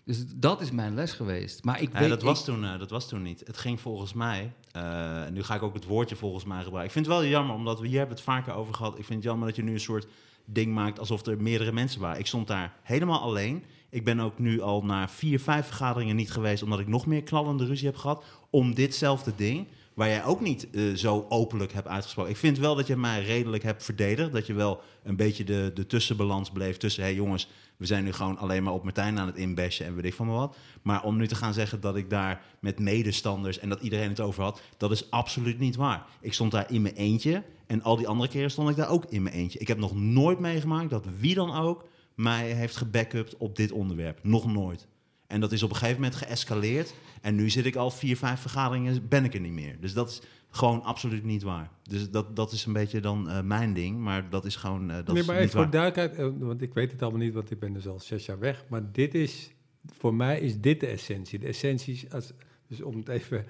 Dus 0.04 0.24
dat 0.36 0.60
is 0.60 0.70
mijn 0.70 0.94
les 0.94 1.12
geweest. 1.12 1.64
Maar 1.64 1.82
ik 1.82 1.92
Ja, 1.92 1.98
weet, 1.98 2.08
dat, 2.08 2.22
was 2.22 2.38
ik- 2.38 2.44
toen, 2.44 2.64
eh, 2.64 2.78
dat 2.78 2.90
was 2.90 3.08
toen 3.08 3.22
niet. 3.22 3.42
Het 3.46 3.56
ging 3.58 3.80
volgens 3.80 4.12
mij, 4.12 4.52
eh, 4.72 5.26
nu 5.32 5.42
ga 5.42 5.54
ik 5.54 5.62
ook 5.62 5.74
het 5.74 5.84
woordje 5.84 6.16
volgens 6.16 6.44
mij 6.44 6.62
gebruiken. 6.62 6.84
Ik 6.84 6.92
vind 6.92 7.06
het 7.06 7.14
wel 7.14 7.24
jammer, 7.24 7.54
omdat 7.56 7.80
we 7.80 7.86
hier 7.86 7.98
hebben 7.98 8.16
het 8.16 8.24
vaker 8.24 8.54
over 8.54 8.74
gehad. 8.74 8.98
Ik 8.98 9.04
vind 9.04 9.18
het 9.18 9.28
jammer 9.28 9.46
dat 9.46 9.56
je 9.56 9.62
nu 9.62 9.72
een 9.72 9.80
soort 9.80 10.06
ding 10.44 10.74
maakt 10.74 10.98
alsof 10.98 11.26
er 11.26 11.42
meerdere 11.42 11.72
mensen 11.72 12.00
waren. 12.00 12.18
Ik 12.18 12.26
stond 12.26 12.46
daar 12.46 12.76
helemaal 12.82 13.20
alleen. 13.20 13.64
Ik 13.90 14.04
ben 14.04 14.20
ook 14.20 14.38
nu 14.38 14.60
al 14.60 14.84
naar 14.84 15.10
vier, 15.10 15.40
vijf 15.40 15.66
vergaderingen 15.66 16.16
niet 16.16 16.32
geweest, 16.32 16.62
omdat 16.62 16.78
ik 16.78 16.86
nog 16.86 17.06
meer 17.06 17.22
knallende 17.22 17.64
ruzie 17.64 17.86
heb 17.86 17.96
gehad 17.96 18.24
om 18.50 18.74
ditzelfde 18.74 19.32
ding. 19.36 19.66
Waar 19.94 20.08
jij 20.08 20.24
ook 20.24 20.40
niet 20.40 20.70
eh, 20.70 20.92
zo 20.94 21.26
openlijk 21.28 21.72
hebt 21.72 21.88
uitgesproken. 21.88 22.32
Ik 22.32 22.38
vind 22.38 22.58
wel 22.58 22.74
dat 22.74 22.86
je 22.86 22.96
mij 22.96 23.22
redelijk 23.22 23.62
hebt 23.62 23.84
verdedigd. 23.84 24.32
Dat 24.32 24.46
je 24.46 24.52
wel 24.52 24.80
een 25.02 25.16
beetje 25.16 25.44
de, 25.44 25.70
de 25.74 25.86
tussenbalans 25.86 26.50
bleef 26.50 26.76
tussen... 26.76 27.02
hé 27.02 27.08
hey 27.08 27.18
jongens, 27.18 27.48
we 27.76 27.86
zijn 27.86 28.04
nu 28.04 28.12
gewoon 28.12 28.38
alleen 28.38 28.62
maar 28.62 28.72
op 28.72 28.84
Martijn 28.84 29.18
aan 29.18 29.26
het 29.26 29.36
inbashen 29.36 29.86
en 29.86 29.94
weet 29.94 30.04
ik 30.04 30.14
van 30.14 30.26
me 30.26 30.32
wat. 30.32 30.56
Maar 30.82 31.04
om 31.04 31.16
nu 31.16 31.26
te 31.26 31.34
gaan 31.34 31.54
zeggen 31.54 31.80
dat 31.80 31.96
ik 31.96 32.10
daar 32.10 32.42
met 32.60 32.78
medestanders... 32.78 33.58
en 33.58 33.68
dat 33.68 33.80
iedereen 33.80 34.08
het 34.08 34.20
over 34.20 34.42
had, 34.42 34.60
dat 34.76 34.90
is 34.90 35.10
absoluut 35.10 35.58
niet 35.58 35.76
waar. 35.76 36.06
Ik 36.20 36.32
stond 36.32 36.50
daar 36.50 36.72
in 36.72 36.82
mijn 36.82 36.94
eentje 36.94 37.42
en 37.66 37.82
al 37.82 37.96
die 37.96 38.08
andere 38.08 38.30
keren 38.30 38.50
stond 38.50 38.70
ik 38.70 38.76
daar 38.76 38.88
ook 38.88 39.04
in 39.08 39.22
mijn 39.22 39.34
eentje. 39.34 39.58
Ik 39.58 39.68
heb 39.68 39.78
nog 39.78 39.94
nooit 39.94 40.38
meegemaakt 40.38 40.90
dat 40.90 41.06
wie 41.18 41.34
dan 41.34 41.54
ook 41.54 41.84
mij 42.14 42.52
heeft 42.52 42.76
gebackupt 42.76 43.36
op 43.36 43.56
dit 43.56 43.72
onderwerp. 43.72 44.18
Nog 44.22 44.52
nooit. 44.52 44.86
En 45.32 45.40
dat 45.40 45.52
is 45.52 45.62
op 45.62 45.70
een 45.70 45.76
gegeven 45.76 46.00
moment 46.00 46.20
geëscaleerd. 46.20 46.94
En 47.20 47.34
nu 47.34 47.50
zit 47.50 47.66
ik 47.66 47.76
al 47.76 47.90
vier, 47.90 48.16
vijf 48.16 48.40
vergaderingen, 48.40 49.08
ben 49.08 49.24
ik 49.24 49.34
er 49.34 49.40
niet 49.40 49.52
meer. 49.52 49.80
Dus 49.80 49.92
dat 49.92 50.08
is 50.08 50.22
gewoon 50.50 50.82
absoluut 50.82 51.24
niet 51.24 51.42
waar. 51.42 51.70
Dus 51.82 52.10
dat, 52.10 52.36
dat 52.36 52.52
is 52.52 52.64
een 52.64 52.72
beetje 52.72 53.00
dan 53.00 53.30
eh, 53.30 53.42
mijn 53.42 53.74
ding. 53.74 53.98
Maar 53.98 54.30
dat 54.30 54.44
is 54.44 54.56
gewoon 54.56 54.90
eh, 54.90 54.96
dat 54.96 55.06
nee, 55.06 55.22
is 55.22 55.26
maar 55.26 55.36
even 55.36 55.50
voor 55.50 55.70
duidelijkheid, 55.70 56.32
eh, 56.34 56.38
want 56.38 56.62
ik 56.62 56.74
weet 56.74 56.92
het 56.92 57.02
allemaal 57.02 57.20
niet, 57.20 57.34
want 57.34 57.50
ik 57.50 57.58
ben 57.58 57.72
dus 57.72 57.86
al 57.86 58.00
zes 58.00 58.26
jaar 58.26 58.38
weg. 58.38 58.64
Maar 58.68 58.92
dit 58.92 59.14
is, 59.14 59.52
voor 59.86 60.14
mij 60.14 60.40
is 60.40 60.60
dit 60.60 60.80
de 60.80 60.86
essentie. 60.86 61.38
De 61.38 61.46
essentie 61.46 61.94
is, 61.94 62.10
als, 62.10 62.32
dus 62.66 62.82
om 62.82 62.96
het 62.96 63.08
even, 63.08 63.46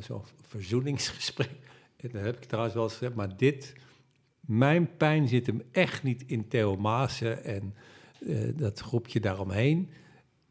zo'n 0.00 0.22
verzoeningsgesprek, 0.40 1.50
en 2.02 2.08
dat 2.12 2.22
heb 2.22 2.36
ik 2.36 2.44
trouwens 2.44 2.74
wel 2.74 2.84
eens 2.84 2.92
gezegd, 2.92 3.14
maar 3.14 3.36
dit, 3.36 3.74
mijn 4.40 4.96
pijn 4.96 5.28
zit 5.28 5.46
hem 5.46 5.62
echt 5.72 6.02
niet 6.02 6.24
in 6.26 6.48
Theo 6.48 6.76
Maassen 6.76 7.44
en 7.44 7.74
dat 8.56 8.80
groepje 8.80 9.20
daaromheen. 9.20 9.90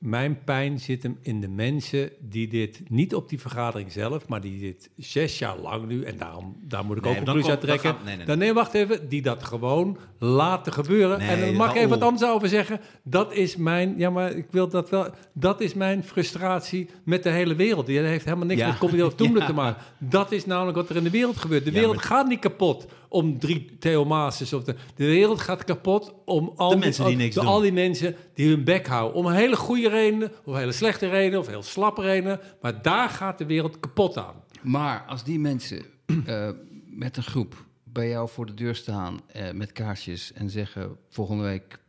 Mijn 0.01 0.43
pijn 0.43 0.79
zit 0.79 1.03
hem 1.03 1.17
in 1.21 1.41
de 1.41 1.47
mensen 1.47 2.09
die 2.19 2.47
dit, 2.47 2.81
niet 2.89 3.15
op 3.15 3.29
die 3.29 3.39
vergadering 3.39 3.91
zelf, 3.91 4.27
maar 4.27 4.41
die 4.41 4.59
dit 4.59 4.89
zes 4.97 5.39
jaar 5.39 5.57
lang 5.57 5.87
nu, 5.87 6.03
en 6.03 6.17
daarom, 6.17 6.55
daar 6.67 6.85
moet 6.85 6.97
ik 6.97 7.03
Nee, 7.03 7.11
ook 7.11 7.19
een 7.19 7.25
dan 7.25 7.33
conclusie 7.33 7.49
uit 7.51 7.59
komt- 7.59 7.71
dan 7.71 7.79
trekken. 7.79 7.99
gaan- 7.99 8.05
nee, 8.07 8.15
nee, 8.17 8.25
Dan 8.25 8.37
nee, 8.37 8.53
wacht 8.53 8.73
even, 8.73 9.09
die 9.09 9.21
dat 9.21 9.43
gewoon 9.43 9.97
laten 10.19 10.73
gebeuren. 10.73 11.19
En 11.19 11.39
dan 11.39 11.55
mag 11.55 11.69
ik 11.69 11.75
even 11.77 11.89
wat 11.89 12.01
anders 12.01 12.31
over 12.31 12.47
zeggen. 12.47 12.79
Dat 13.03 13.33
is 13.33 13.55
mijn, 13.55 13.93
ja, 13.97 14.09
maar 14.09 14.31
ik 14.31 14.45
wil 14.51 14.67
dat 14.69 14.89
wel, 14.89 15.07
dat 15.33 15.61
is 15.61 15.73
mijn 15.73 16.03
frustratie 16.03 16.89
met 17.03 17.23
de 17.23 17.29
hele 17.29 17.55
wereld. 17.55 17.85
Die 17.85 17.99
heeft 17.99 18.25
helemaal 18.25 18.45
niks 18.45 18.59
Ja. 18.59 18.67
met 18.67 18.77
comedy 18.77 18.97
Ja. 19.37 19.45
te 19.45 19.53
maken. 19.53 19.83
Dat 19.99 20.31
is 20.31 20.45
namelijk 20.45 20.77
wat 20.77 20.89
er 20.89 20.95
in 20.95 21.03
de 21.03 21.09
wereld 21.09 21.37
gebeurt. 21.37 21.63
De 21.65 21.71
Ja, 21.71 21.77
wereld 21.77 21.95
maar- 21.95 22.03
gaat 22.05 22.27
niet 22.27 22.39
kapot 22.39 22.85
om 23.09 23.39
drie 23.39 23.65
Theo 23.79 24.05
Maases 24.05 24.53
of 24.53 24.63
de, 24.63 24.75
de 24.95 25.05
wereld 25.05 25.39
gaat 25.41 25.63
kapot 25.63 26.13
om 26.25 26.51
al 26.55 26.67
De 26.69 26.75
die, 26.75 26.83
mensen 26.83 27.05
die 27.05 27.15
niks 27.15 27.33
de- 27.35 27.39
doen. 27.41 27.49
al 27.49 27.59
die 27.59 27.73
mensen 27.73 28.15
die 28.33 28.49
hun 28.49 28.63
bek 28.63 28.87
houden. 28.87 29.17
Om 29.17 29.27
hele 29.31 29.55
goede 29.55 29.89
redenen, 29.91 30.31
of 30.45 30.55
hele 30.55 30.71
slechte 30.71 31.09
redenen, 31.09 31.39
of 31.39 31.47
heel 31.47 31.63
slappe 31.63 32.01
redenen. 32.01 32.39
Maar 32.61 32.81
daar 32.81 33.09
gaat 33.09 33.37
de 33.37 33.45
wereld 33.45 33.79
kapot 33.79 34.17
aan. 34.17 34.35
Maar 34.61 35.05
als 35.05 35.23
die 35.23 35.39
mensen 35.39 35.83
eh, 36.25 36.49
met 36.85 37.17
een 37.17 37.23
groep 37.23 37.65
bij 37.83 38.09
jou 38.09 38.29
voor 38.29 38.45
de 38.45 38.53
deur 38.53 38.75
staan 38.75 39.19
eh, 39.27 39.51
met 39.51 39.71
kaarsjes 39.71 40.33
en 40.33 40.49
zeggen 40.49 40.97
volgende 41.09 41.43
week 41.43 41.79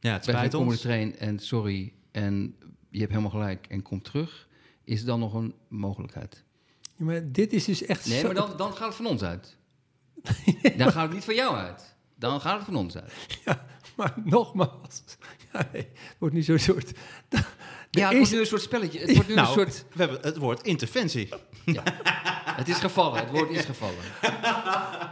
Ja, 0.00 0.12
het 0.12 0.24
spijt 0.24 0.54
ons. 0.54 0.80
train 0.80 1.16
en 1.18 1.38
sorry 1.38 1.92
en 2.10 2.56
je 2.90 2.98
hebt 2.98 3.10
helemaal 3.10 3.30
gelijk 3.30 3.66
en 3.66 3.82
kom 3.82 4.02
terug, 4.02 4.48
is 4.84 5.04
dan 5.04 5.18
nog 5.20 5.34
een 5.34 5.54
mogelijkheid? 5.68 6.44
Ja, 6.96 7.04
maar 7.04 7.32
dit 7.32 7.52
is 7.52 7.64
dus 7.64 7.84
echt 7.84 8.06
Nee, 8.08 8.18
zo- 8.18 8.26
maar 8.26 8.34
dan, 8.34 8.56
dan 8.56 8.72
gaat 8.72 8.86
het 8.86 8.96
van 8.96 9.06
ons 9.06 9.22
uit. 9.22 9.56
dan 10.76 10.92
gaat 10.92 11.02
het 11.06 11.12
niet 11.12 11.24
van 11.24 11.34
jou 11.34 11.56
uit. 11.56 11.96
dan 12.16 12.40
gaat 12.40 12.56
het 12.56 12.64
van 12.64 12.76
ons 12.76 12.96
uit. 12.96 13.12
Maar 13.96 14.14
nogmaals, 14.24 15.02
ja, 15.52 15.68
nee, 15.72 15.82
het 15.92 16.16
wordt 16.18 16.34
nu 16.34 16.42
zo'n 16.42 16.58
soort... 16.58 16.92
Ja, 17.92 18.02
het 18.02 18.12
is- 18.12 18.16
wordt 18.18 18.32
nu 18.32 18.38
een 18.40 18.46
soort 18.46 18.62
spelletje. 18.62 18.98
Het 18.98 19.12
wordt 19.14 19.28
nu 19.28 19.34
Nou, 19.34 19.46
een 19.48 19.52
soort... 19.54 19.84
we 19.92 19.98
hebben 20.02 20.18
het 20.22 20.36
woord 20.36 20.62
interventie. 20.66 21.28
Het 22.44 22.68
is 22.68 22.76
gevallen, 22.78 23.20
het 23.20 23.30
woord 23.30 23.50
is 23.50 23.64
gevallen. 23.64 23.94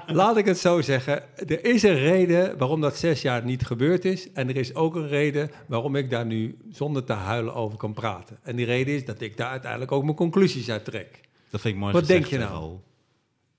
Laat 0.06 0.36
ik 0.36 0.44
het 0.46 0.58
zo 0.58 0.80
zeggen. 0.80 1.22
Er 1.48 1.64
is 1.64 1.82
een 1.82 1.98
reden 1.98 2.58
waarom 2.58 2.80
dat 2.80 2.96
zes 2.96 3.22
jaar 3.22 3.44
niet 3.44 3.66
gebeurd 3.66 4.04
is. 4.04 4.32
En 4.32 4.48
er 4.48 4.56
is 4.56 4.74
ook 4.74 4.94
een 4.94 5.08
reden 5.08 5.50
waarom 5.66 5.96
ik 5.96 6.10
daar 6.10 6.26
nu 6.26 6.56
zonder 6.70 7.04
te 7.04 7.12
huilen 7.12 7.54
over 7.54 7.78
kan 7.78 7.92
praten. 7.92 8.38
En 8.42 8.56
die 8.56 8.66
reden 8.66 8.94
is 8.94 9.04
dat 9.04 9.20
ik 9.20 9.36
daar 9.36 9.50
uiteindelijk 9.50 9.92
ook 9.92 10.02
mijn 10.04 10.16
conclusies 10.16 10.70
uit 10.70 10.84
trek. 10.84 11.20
Dat 11.50 11.60
vind 11.60 11.74
ik 11.74 11.80
mooi 11.80 11.92
Wat 11.92 12.04
gezegd, 12.06 12.30
denk 12.30 12.42
je 12.42 12.48
nou? 12.48 12.76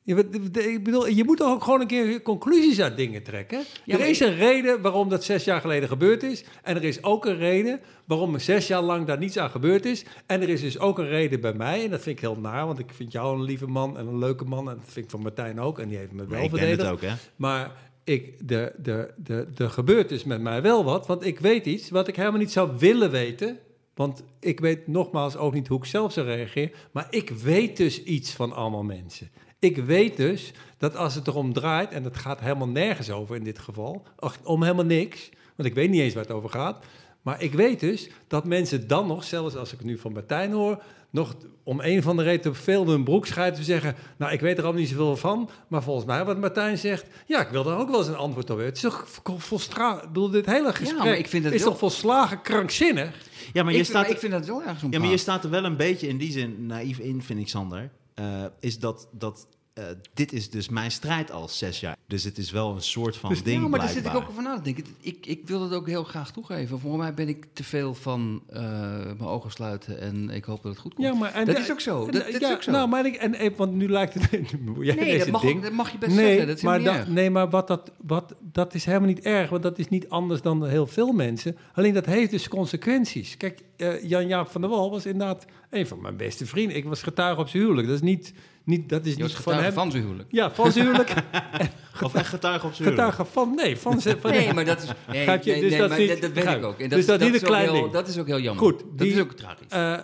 Je, 0.09 0.15
weet- 0.15 0.57
ik 0.65 0.83
bedoel, 0.83 1.07
je 1.07 1.23
moet 1.23 1.37
toch 1.37 1.51
ook 1.53 1.63
gewoon 1.63 1.81
een 1.81 1.87
keer 1.87 2.21
conclusies 2.21 2.81
uit 2.81 2.97
dingen 2.97 3.23
trekken. 3.23 3.63
Ja, 3.85 3.99
er 3.99 4.07
is 4.09 4.19
een 4.19 4.35
reden 4.35 4.81
waarom 4.81 5.09
dat 5.09 5.23
zes 5.23 5.43
jaar 5.43 5.61
geleden 5.61 5.89
gebeurd 5.89 6.23
is. 6.23 6.43
En 6.63 6.75
er 6.75 6.83
is 6.83 7.03
ook 7.03 7.25
een 7.25 7.37
reden 7.37 7.79
waarom 8.05 8.33
er 8.33 8.39
zes 8.39 8.67
jaar 8.67 8.81
lang 8.81 9.05
daar 9.05 9.17
niets 9.17 9.37
aan 9.37 9.49
gebeurd 9.49 9.85
is. 9.85 10.05
En 10.25 10.41
er 10.41 10.49
is 10.49 10.61
dus 10.61 10.79
ook 10.79 10.99
een 10.99 11.07
reden 11.07 11.41
bij 11.41 11.53
mij. 11.53 11.83
En 11.83 11.89
dat 11.89 12.01
vind 12.01 12.15
ik 12.15 12.21
heel 12.21 12.39
naar, 12.39 12.65
want 12.65 12.79
ik 12.79 12.89
vind 12.93 13.11
jou 13.11 13.35
een 13.37 13.43
lieve 13.43 13.67
man 13.67 13.97
en 13.97 14.07
een 14.07 14.17
leuke 14.19 14.43
man. 14.45 14.69
En 14.69 14.75
dat 14.75 14.93
vind 14.93 15.05
ik 15.05 15.11
van 15.11 15.21
Martijn 15.21 15.59
ook. 15.59 15.79
En 15.79 15.87
die 15.87 15.97
heeft 15.97 16.11
me 16.11 16.25
wel 16.27 16.39
Nee, 16.39 16.49
verdedigd. 16.49 16.89
ook, 16.89 17.01
hè? 17.01 17.13
Maar 17.35 17.71
ik, 18.03 18.47
de, 18.47 18.73
de, 18.77 19.11
de, 19.17 19.47
er 19.57 19.69
gebeurt 19.69 20.09
dus 20.09 20.23
met 20.23 20.41
mij 20.41 20.61
wel 20.61 20.83
wat. 20.83 21.07
Want 21.07 21.25
ik 21.25 21.39
weet 21.39 21.65
iets 21.65 21.89
wat 21.89 22.07
ik 22.07 22.15
helemaal 22.15 22.39
niet 22.39 22.51
zou 22.51 22.69
willen 22.77 23.11
weten. 23.11 23.57
Want 23.95 24.23
ik 24.39 24.59
weet 24.59 24.87
nogmaals 24.87 25.37
ook 25.37 25.53
niet 25.53 25.67
hoe 25.67 25.77
ik 25.77 25.85
zelf 25.85 26.13
zou 26.13 26.25
reageren. 26.27 26.71
Maar 26.91 27.07
ik 27.09 27.29
weet 27.29 27.77
dus 27.77 28.03
iets 28.03 28.31
van 28.31 28.53
allemaal 28.53 28.83
mensen. 28.83 29.29
Ik 29.59 29.77
weet 29.77 30.17
dus 30.17 30.51
dat 30.77 30.95
als 30.95 31.15
het 31.15 31.27
erom 31.27 31.53
draait, 31.53 31.91
en 31.91 32.03
het 32.03 32.17
gaat 32.17 32.39
helemaal 32.39 32.67
nergens 32.67 33.11
over 33.11 33.35
in 33.35 33.43
dit 33.43 33.59
geval, 33.59 34.03
ach, 34.15 34.37
om 34.43 34.63
helemaal 34.63 34.85
niks, 34.85 35.29
want 35.55 35.69
ik 35.69 35.75
weet 35.75 35.89
niet 35.89 36.01
eens 36.01 36.13
waar 36.13 36.23
het 36.23 36.31
over 36.31 36.49
gaat. 36.49 36.85
Maar 37.21 37.41
ik 37.41 37.53
weet 37.53 37.79
dus 37.79 38.09
dat 38.27 38.45
mensen 38.45 38.87
dan 38.87 39.07
nog, 39.07 39.23
zelfs 39.23 39.55
als 39.55 39.71
ik 39.71 39.77
het 39.77 39.87
nu 39.87 39.97
van 39.97 40.13
Martijn 40.13 40.51
hoor, 40.51 40.81
nog 41.09 41.35
om 41.63 41.79
een 41.81 42.01
van 42.03 42.17
de 42.17 42.23
reden 42.23 42.41
te 42.41 42.53
veel 42.53 42.87
hun 42.87 43.03
broek 43.03 43.25
schijten 43.25 43.55
te 43.55 43.63
zeggen, 43.63 43.95
nou 44.17 44.31
ik 44.31 44.39
weet 44.39 44.57
er 44.57 44.63
allemaal 44.63 44.81
niet 44.81 44.89
zoveel 44.89 45.17
van, 45.17 45.49
maar 45.67 45.83
volgens 45.83 46.05
mij 46.05 46.25
wat 46.25 46.39
Martijn 46.39 46.77
zegt, 46.77 47.05
ja 47.25 47.41
ik 47.41 47.49
wil 47.49 47.63
daar 47.63 47.77
ook 47.77 47.89
wel 47.89 47.99
eens 47.99 48.07
een 48.07 48.15
antwoord 48.15 48.49
op 48.49 48.57
hebben. 48.57 48.65
Het 48.65 48.75
is 48.75 48.81
toch 48.81 49.07
volstra, 49.37 49.95
ik 50.01 50.07
bedoel 50.07 50.29
dit 50.29 50.45
hele 50.45 50.73
gesprek 50.73 50.97
maar 50.97 51.17
ik 51.17 51.27
vind 51.27 51.43
het 51.43 51.53
is 51.53 51.61
wel- 51.61 51.69
toch 51.69 51.79
volslagen 51.79 52.41
krankzinnig? 52.41 53.15
Ja, 53.53 53.63
maar 53.63 53.73
je 53.73 53.79
ik, 53.79 53.85
staat... 53.85 54.01
maar 54.01 54.11
ik 54.11 54.19
vind 54.19 54.31
dat 54.31 54.45
wel 54.45 54.61
een 54.61 54.91
Ja, 54.91 54.99
maar 54.99 55.09
je 55.09 55.17
staat 55.17 55.43
er 55.43 55.49
wel 55.49 55.63
een 55.63 55.77
beetje 55.77 56.07
in 56.07 56.17
die 56.17 56.31
zin 56.31 56.65
naïef 56.65 56.99
in, 56.99 57.21
vind 57.21 57.39
ik, 57.39 57.47
Sander. 57.47 57.89
Eh, 58.19 58.45
is 58.59 58.79
dat, 58.79 59.07
dat 59.11 59.47
eh, 59.73 59.83
dit 60.13 60.33
is 60.33 60.49
dus 60.49 60.69
mijn 60.69 60.91
strijd 60.91 61.31
al 61.31 61.47
zes 61.47 61.79
jaar. 61.79 61.97
Dus 62.07 62.23
het 62.23 62.37
is 62.37 62.51
wel 62.51 62.75
een 62.75 62.81
soort 62.81 63.17
van 63.17 63.29
Dus- 63.29 63.43
ding 63.43 63.61
Ja, 63.61 63.67
maar 63.67 63.79
daar 63.79 63.89
zit 63.89 64.05
ik 64.05 64.15
ook 64.15 64.29
over 64.29 64.43
na 64.43 64.55
te 64.55 64.61
denken. 64.61 64.85
Ik, 65.01 65.25
ik 65.25 65.47
wil 65.47 65.61
het 65.61 65.73
ook 65.73 65.87
heel 65.87 66.03
graag 66.03 66.31
toegeven. 66.31 66.79
Voor 66.79 66.97
mij 66.97 67.13
ben 67.13 67.27
ik 67.27 67.45
te 67.53 67.63
veel 67.63 67.93
van 67.93 68.43
eh, 68.47 68.61
mijn 69.03 69.21
ogen 69.21 69.51
sluiten 69.51 69.99
en 69.99 70.29
ik 70.29 70.43
hoop 70.43 70.63
dat 70.63 70.71
het 70.71 70.81
goed 70.81 70.93
komt. 70.93 71.07
Ja, 71.07 71.13
maar 71.13 71.33
en 71.33 71.45
dat 71.45 71.57
is 71.57 71.71
ook 71.71 71.79
zo. 71.79 72.05
en 72.05 72.11
Dat, 72.11 72.31
dat 72.31 72.41
ja, 72.41 72.47
is 72.47 72.53
ook 72.55 72.63
zo. 72.63 72.71
Nou, 72.71 72.89
maar 72.89 73.05
ik, 73.05 73.15
en, 73.15 73.55
want 73.55 73.73
nu 73.73 73.89
lijkt 73.89 74.13
het. 74.13 74.29
jij 74.79 74.95
nee, 74.95 75.17
dat 75.17 75.29
mag, 75.29 75.41
ding. 75.41 75.61
dat 75.61 75.71
mag 75.71 75.91
je 75.91 75.97
best 75.97 76.15
nee, 76.15 76.25
zeggen. 76.25 76.47
Dat 76.47 76.57
is 76.57 76.63
maar 76.63 76.83
dat, 76.83 76.93
niet 76.93 77.01
erg. 77.01 77.09
nee, 77.09 77.29
maar 77.29 77.49
wat 77.49 77.67
dat, 77.67 77.91
wat, 78.01 78.35
dat 78.39 78.73
is 78.73 78.85
helemaal 78.85 79.07
niet 79.07 79.19
erg, 79.19 79.49
want 79.49 79.63
dat 79.63 79.79
is 79.79 79.87
niet 79.87 80.09
anders 80.09 80.41
dan 80.41 80.67
heel 80.67 80.87
veel 80.87 81.11
mensen. 81.11 81.57
Alleen 81.73 81.93
dat 81.93 82.05
heeft 82.05 82.31
dus 82.31 82.47
consequenties. 82.47 83.37
Kijk, 83.37 83.61
eh, 83.77 84.03
Jan-Jaap 84.03 84.49
van 84.49 84.61
der 84.61 84.69
Wal 84.69 84.91
was 84.91 85.05
inderdaad 85.05 85.45
een 85.69 85.87
van 85.87 86.01
mijn 86.01 86.17
beste 86.17 86.45
vrienden. 86.45 86.77
Ik 86.77 86.85
was 86.85 87.01
getuige 87.01 87.41
op 87.41 87.47
zijn 87.47 87.63
huwelijk. 87.63 87.87
Dat 87.87 87.95
is 87.95 88.01
niet, 88.01 88.33
niet, 88.69 88.89
dat 88.89 89.05
is 89.05 89.13
Je 89.15 89.21
was 89.21 89.31
niet 89.33 89.41
van 89.41 89.53
hem. 89.53 89.71
van 89.73 89.91
zijn 89.91 90.03
huwelijk. 90.03 90.27
Ja, 90.31 90.51
van 90.51 90.71
zijn 90.71 90.85
huwelijk. 90.85 91.13
Of 92.03 92.13
echt 92.15 92.27
getuige 92.27 92.65
op 92.65 92.73
zijn 92.73 92.89
huwelijk. 92.89 93.11
getuige 93.15 93.31
van, 93.33 93.55
nee, 93.55 93.77
van 93.77 94.01
zijn... 94.01 94.17
Van 94.19 94.31
Nee, 94.31 94.53
maar 94.53 94.65
dat 94.65 94.83
is... 94.83 94.89
Nee, 95.07 95.25
Gaat 95.25 95.43
je- 95.43 95.51
nee, 95.51 95.61
dus 95.61 95.69
nee, 95.69 95.79
dat 95.79 95.89
maar 95.89 95.97
dat, 95.97 96.07
niet- 96.07 96.21
dat 96.21 96.31
weet 96.31 96.55
ik 96.55 96.63
ook. 96.63 96.79
En 96.79 96.89
Dus 96.89 97.05
dat 97.05 97.19
is 97.21 97.25
niet 97.25 97.35
is 97.35 97.41
een 97.41 97.47
ook 97.47 97.53
klein 97.53 97.69
heel- 97.71 97.81
ding. 97.81 97.91
Dat 97.93 98.07
is 98.07 98.17
ook 98.17 98.27
heel 98.27 98.39
jammer. 98.39 98.63
Goed, 98.63 98.79
dat 98.79 98.97
die- 98.97 99.11
is 99.13 99.19
ook 99.19 99.31
tragisch. 99.31 99.67
Eh, 99.69 99.97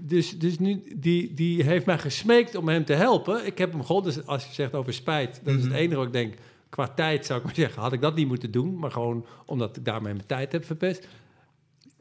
dus 0.00 0.38
dus 0.38 0.58
nu, 0.58 0.82
die, 0.96 1.34
die 1.34 1.62
heeft 1.62 1.86
mij 1.86 1.98
gesmeekt 1.98 2.54
om 2.54 2.68
hem 2.68 2.84
te 2.84 2.92
helpen. 2.92 3.46
Ik 3.46 3.58
heb 3.58 3.72
hem 3.72 3.84
gewoon, 3.84 4.02
dus 4.02 4.26
als 4.26 4.46
je 4.46 4.52
zegt 4.52 4.74
over 4.74 4.92
spijt, 4.92 5.40
dat 5.44 5.54
is 5.54 5.62
het 5.64 5.72
enige 5.72 5.96
wat 5.96 6.06
ik 6.06 6.12
denk. 6.12 6.34
Qua 6.68 6.88
tijd 6.88 7.26
zou 7.26 7.38
ik 7.38 7.44
maar 7.44 7.54
zeggen, 7.54 7.82
had 7.82 7.92
ik 7.92 8.00
dat 8.00 8.14
niet 8.14 8.26
moeten 8.28 8.50
doen. 8.50 8.78
Maar 8.78 8.90
gewoon 8.90 9.26
omdat 9.46 9.76
ik 9.76 9.84
daarmee 9.84 10.12
mijn 10.14 10.26
tijd 10.26 10.52
heb 10.52 10.64
verpest. 10.64 11.06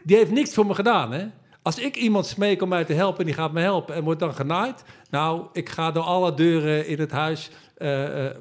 Die 0.04 0.18
heeft 0.18 0.32
niks 0.32 0.54
voor 0.54 0.66
me 0.66 0.74
gedaan, 0.74 1.12
hè. 1.12 1.26
Als 1.66 1.80
ik 1.80 1.96
iemand 1.96 2.26
smeek 2.26 2.62
om 2.62 2.70
mij 2.70 2.86
te 2.86 2.94
helpen 2.94 3.20
en 3.20 3.26
die 3.26 3.34
gaat 3.34 3.52
me 3.54 3.60
helpen 3.60 3.96
en 3.96 4.04
wordt 4.04 4.20
dan 4.20 4.34
genaaid. 4.34 4.84
Nou, 5.10 5.46
ik 5.54 5.70
ga 5.70 5.92
door 5.92 6.04
alle 6.04 6.34
deuren 6.34 6.88
in 6.88 7.00
het 7.00 7.12
huis. 7.12 7.50
eh, 7.78 8.26
eh, 8.26 8.36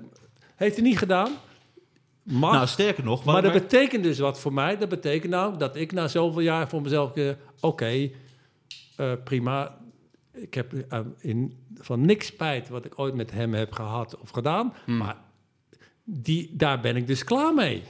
heeft 0.57 0.75
hij 0.77 0.85
niet 0.85 0.99
gedaan. 0.99 1.33
Mag. 2.22 2.53
Nou, 2.53 2.66
sterker 2.66 3.05
nog... 3.05 3.25
Maar 3.25 3.43
dat 3.43 3.53
betekent 3.53 4.03
dus 4.03 4.18
wat 4.18 4.41
voor 4.41 4.53
mij. 4.53 4.79
Dat 4.79 4.89
betekent 4.89 5.33
nou 5.33 5.57
dat 5.59 5.77
ik 5.77 5.93
na 5.93 6.09
zoveel 6.09 6.41
jaar 6.41 6.68
voor 6.68 6.83
mezelf... 6.83 7.14
eh, 7.14 7.29
Oké, 7.61 8.11
prima. 9.25 9.79
Ik 10.33 10.55
heb 10.55 10.72
in, 11.18 11.64
van 11.79 12.01
niks 12.07 12.27
spijt 12.27 12.68
wat 12.68 12.85
ik 12.85 12.99
ooit 12.99 13.14
met 13.14 13.31
hem 13.31 13.55
heb 13.55 13.72
gehad 13.72 14.18
of 14.18 14.31
gedaan. 14.31 14.75
Hmm. 14.85 14.97
Maar 14.97 15.16
die, 16.05 16.51
daar 16.53 16.81
ben 16.81 16.97
ik 16.97 17.07
dus 17.07 17.25
klaar 17.25 17.55
mee. 17.55 17.83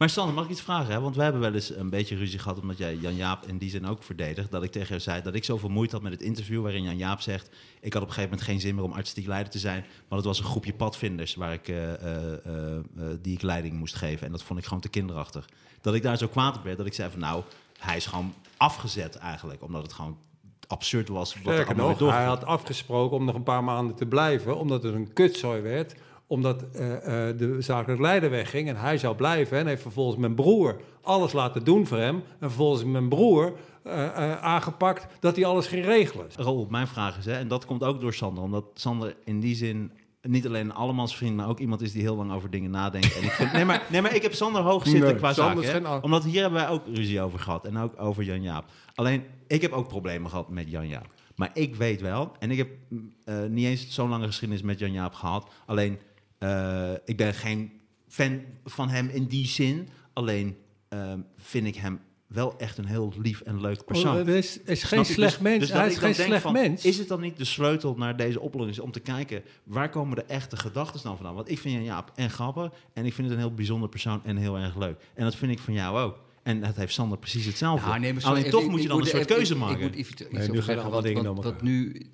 Maar 0.00 0.10
Sander, 0.10 0.34
mag 0.34 0.44
ik 0.44 0.50
iets 0.50 0.60
vragen? 0.60 0.92
Hè? 0.92 1.00
Want 1.00 1.16
we 1.16 1.22
hebben 1.22 1.40
wel 1.40 1.54
eens 1.54 1.76
een 1.76 1.90
beetje 1.90 2.16
ruzie 2.16 2.38
gehad... 2.38 2.60
omdat 2.60 2.78
jij 2.78 2.96
Jan-Jaap 2.96 3.46
in 3.46 3.58
die 3.58 3.70
zin 3.70 3.86
ook 3.86 4.02
verdedigt... 4.02 4.50
dat 4.50 4.62
ik 4.62 4.70
tegen 4.70 4.88
jou 4.88 5.00
zei 5.00 5.22
dat 5.22 5.34
ik 5.34 5.44
zoveel 5.44 5.68
moeite 5.68 5.94
had 5.94 6.02
met 6.02 6.12
het 6.12 6.22
interview... 6.22 6.62
waarin 6.62 6.82
Jan-Jaap 6.82 7.20
zegt... 7.20 7.50
ik 7.80 7.92
had 7.92 8.02
op 8.02 8.08
een 8.08 8.14
gegeven 8.14 8.30
moment 8.30 8.42
geen 8.42 8.60
zin 8.60 8.74
meer 8.74 8.84
om 8.84 8.92
artistiek 8.92 9.26
leider 9.26 9.52
te 9.52 9.58
zijn... 9.58 9.84
maar 10.08 10.18
het 10.18 10.26
was 10.26 10.38
een 10.38 10.44
groepje 10.44 10.72
padvinders 10.72 11.34
waar 11.34 11.52
ik, 11.52 11.68
eh, 11.68 11.92
eh, 11.92 12.34
eh, 12.34 12.82
die 13.22 13.34
ik 13.34 13.42
leiding 13.42 13.74
moest 13.74 13.94
geven. 13.94 14.26
En 14.26 14.32
dat 14.32 14.42
vond 14.42 14.58
ik 14.58 14.64
gewoon 14.64 14.80
te 14.80 14.88
kinderachtig. 14.88 15.48
Dat 15.80 15.94
ik 15.94 16.02
daar 16.02 16.18
zo 16.18 16.28
kwaad 16.28 16.56
op 16.56 16.64
werd 16.64 16.76
dat 16.76 16.86
ik 16.86 16.94
zei 16.94 17.10
van... 17.10 17.20
nou, 17.20 17.42
hij 17.78 17.96
is 17.96 18.06
gewoon 18.06 18.34
afgezet 18.56 19.16
eigenlijk... 19.16 19.62
omdat 19.62 19.82
het 19.82 19.92
gewoon 19.92 20.18
absurd 20.66 21.08
was 21.08 21.34
wat 21.34 21.46
er 21.46 21.52
Sterker 21.52 21.76
nog, 21.76 21.98
hij 21.98 22.24
had 22.24 22.44
afgesproken 22.44 23.16
om 23.16 23.24
nog 23.24 23.34
een 23.34 23.42
paar 23.42 23.64
maanden 23.64 23.96
te 23.96 24.06
blijven... 24.06 24.56
omdat 24.56 24.82
het 24.82 24.94
een 24.94 25.12
kutzooi 25.12 25.60
werd 25.60 25.94
omdat 26.30 26.64
eh, 26.72 27.28
eh, 27.28 27.38
de 27.38 27.56
zakelijk 27.60 28.00
leider 28.00 28.30
wegging 28.30 28.68
en 28.68 28.76
hij 28.76 28.98
zou 28.98 29.16
blijven. 29.16 29.58
En 29.58 29.66
heeft 29.66 29.82
vervolgens 29.82 30.16
mijn 30.16 30.34
broer 30.34 30.80
alles 31.02 31.32
laten 31.32 31.64
doen 31.64 31.86
voor 31.86 31.98
hem. 31.98 32.14
En 32.14 32.48
vervolgens 32.48 32.84
mijn 32.84 33.08
broer 33.08 33.52
eh, 33.82 34.04
eh, 34.04 34.42
aangepakt 34.42 35.06
dat 35.20 35.36
hij 35.36 35.44
alles 35.44 35.66
ging 35.66 35.84
regelen. 35.84 36.26
Raoul, 36.36 36.66
mijn 36.70 36.86
vraag 36.86 37.18
is, 37.18 37.24
hè, 37.24 37.32
en 37.32 37.48
dat 37.48 37.66
komt 37.66 37.84
ook 37.84 38.00
door 38.00 38.14
Sander, 38.14 38.42
omdat 38.42 38.64
Sander 38.74 39.16
in 39.24 39.40
die 39.40 39.54
zin 39.54 39.92
niet 40.22 40.46
alleen 40.46 40.64
een 40.64 40.74
allemans 40.74 41.16
vriend, 41.16 41.36
maar 41.36 41.48
ook 41.48 41.58
iemand 41.58 41.80
is 41.80 41.92
die 41.92 42.02
heel 42.02 42.16
lang 42.16 42.32
over 42.32 42.50
dingen 42.50 42.70
nadenkt. 42.70 43.16
En 43.16 43.22
ik 43.22 43.30
vind, 43.30 43.52
nee, 43.52 43.64
maar, 43.64 43.86
nee, 43.90 44.02
maar 44.02 44.14
ik 44.14 44.22
heb 44.22 44.34
Sander 44.34 44.62
hoog 44.62 44.86
zitten 44.86 45.08
Nee, 45.08 45.14
qua 45.14 45.32
Sander 45.32 45.64
zaken. 45.64 45.86
geen 45.86 46.02
Omdat 46.02 46.24
hier 46.24 46.40
hebben 46.40 46.60
wij 46.60 46.68
ook 46.68 46.82
ruzie 46.94 47.20
over 47.20 47.38
gehad 47.38 47.66
en 47.66 47.76
ook 47.78 47.92
over 48.00 48.22
Jan-Jaap. 48.22 48.64
Alleen, 48.94 49.24
ik 49.46 49.62
heb 49.62 49.72
ook 49.72 49.88
problemen 49.88 50.30
gehad 50.30 50.48
met 50.48 50.70
Jan-Jaap. 50.70 51.06
Maar 51.34 51.50
ik 51.54 51.74
weet 51.74 52.00
wel, 52.00 52.32
en 52.38 52.50
ik 52.50 52.58
heb 52.58 52.68
mm, 52.88 53.12
eh, 53.24 53.34
niet 53.48 53.66
eens 53.66 53.88
zo'n 53.88 54.08
lange 54.08 54.26
geschiedenis 54.26 54.62
met 54.62 54.78
Jan-Jaap 54.78 55.14
gehad. 55.14 55.50
Alleen, 55.66 55.98
eh, 56.40 56.92
ik 57.04 57.16
ben 57.16 57.34
geen 57.34 57.72
fan 58.08 58.40
van 58.64 58.88
hem 58.88 59.08
in 59.08 59.24
die 59.26 59.46
zin. 59.46 59.88
Alleen 60.12 60.56
eh, 60.88 61.12
vind 61.36 61.66
ik 61.66 61.76
hem 61.76 62.00
wel 62.26 62.58
echt 62.58 62.78
een 62.78 62.84
heel 62.84 63.12
lief 63.22 63.40
en 63.40 63.60
leuk 63.60 63.84
persoon. 63.84 64.20
Oh, 64.20 64.28
is, 64.28 64.58
geen 64.64 65.04
slecht 65.04 65.32
Dus- 65.34 65.38
mens. 65.42 65.58
dus 65.58 65.72
hij 65.72 65.86
is 65.86 65.96
geen 65.96 66.12
denk 66.12 66.26
slecht 66.28 66.42
van, 66.42 66.52
mens. 66.52 66.84
Is 66.84 66.98
het 66.98 67.08
dan 67.08 67.20
niet 67.20 67.36
de 67.36 67.44
sleutel 67.44 67.94
naar 67.96 68.16
deze 68.16 68.40
oplossing 68.40 68.78
om 68.78 68.92
te 68.92 69.00
kijken 69.00 69.42
waar 69.64 69.90
komen 69.90 70.16
de 70.16 70.24
echte 70.24 70.56
gedachten 70.56 71.00
dan 71.02 71.16
vandaan? 71.16 71.34
Want 71.34 71.50
ik 71.50 71.58
vind 71.58 71.74
Jan 71.74 71.84
Jaap 71.84 72.12
en 72.14 72.30
grappig 72.30 72.70
en 72.92 73.04
ik 73.04 73.14
vind 73.14 73.28
het 73.28 73.36
een 73.36 73.42
heel 73.44 73.54
bijzonder 73.54 73.88
persoon 73.88 74.20
en 74.24 74.36
heel 74.36 74.56
erg 74.58 74.76
leuk. 74.78 75.00
En 75.14 75.24
dat 75.24 75.34
vind 75.36 75.52
ik 75.52 75.58
van 75.58 75.74
jou 75.74 75.98
ook. 75.98 76.18
En 76.42 76.60
dat 76.60 76.76
heeft 76.76 76.92
Sander 76.92 77.18
precies 77.18 77.44
hetzelfde. 77.46 77.88
Ja, 77.88 77.98
nee, 77.98 78.12
maar 78.12 78.22
sorry, 78.22 78.38
Alleen 78.38 78.50
toch 78.50 78.62
ik- 78.62 78.68
moet 78.70 78.76
je 78.78 78.82
ik 78.84 78.88
dan 78.90 78.98
een 79.00 79.06
soort 79.06 79.22
even- 79.22 79.34
keuze 79.36 79.52
ik- 79.52 79.58
maken. 79.58 79.76
Ik 79.76 79.82
moet 79.82 79.94
iets, 79.94 80.10
iets 80.10 80.48
nu 80.48 80.62
gaan 80.62 80.82
alle 80.82 81.02
dingen 81.02 81.34
want 81.34 81.62
nu... 81.62 82.06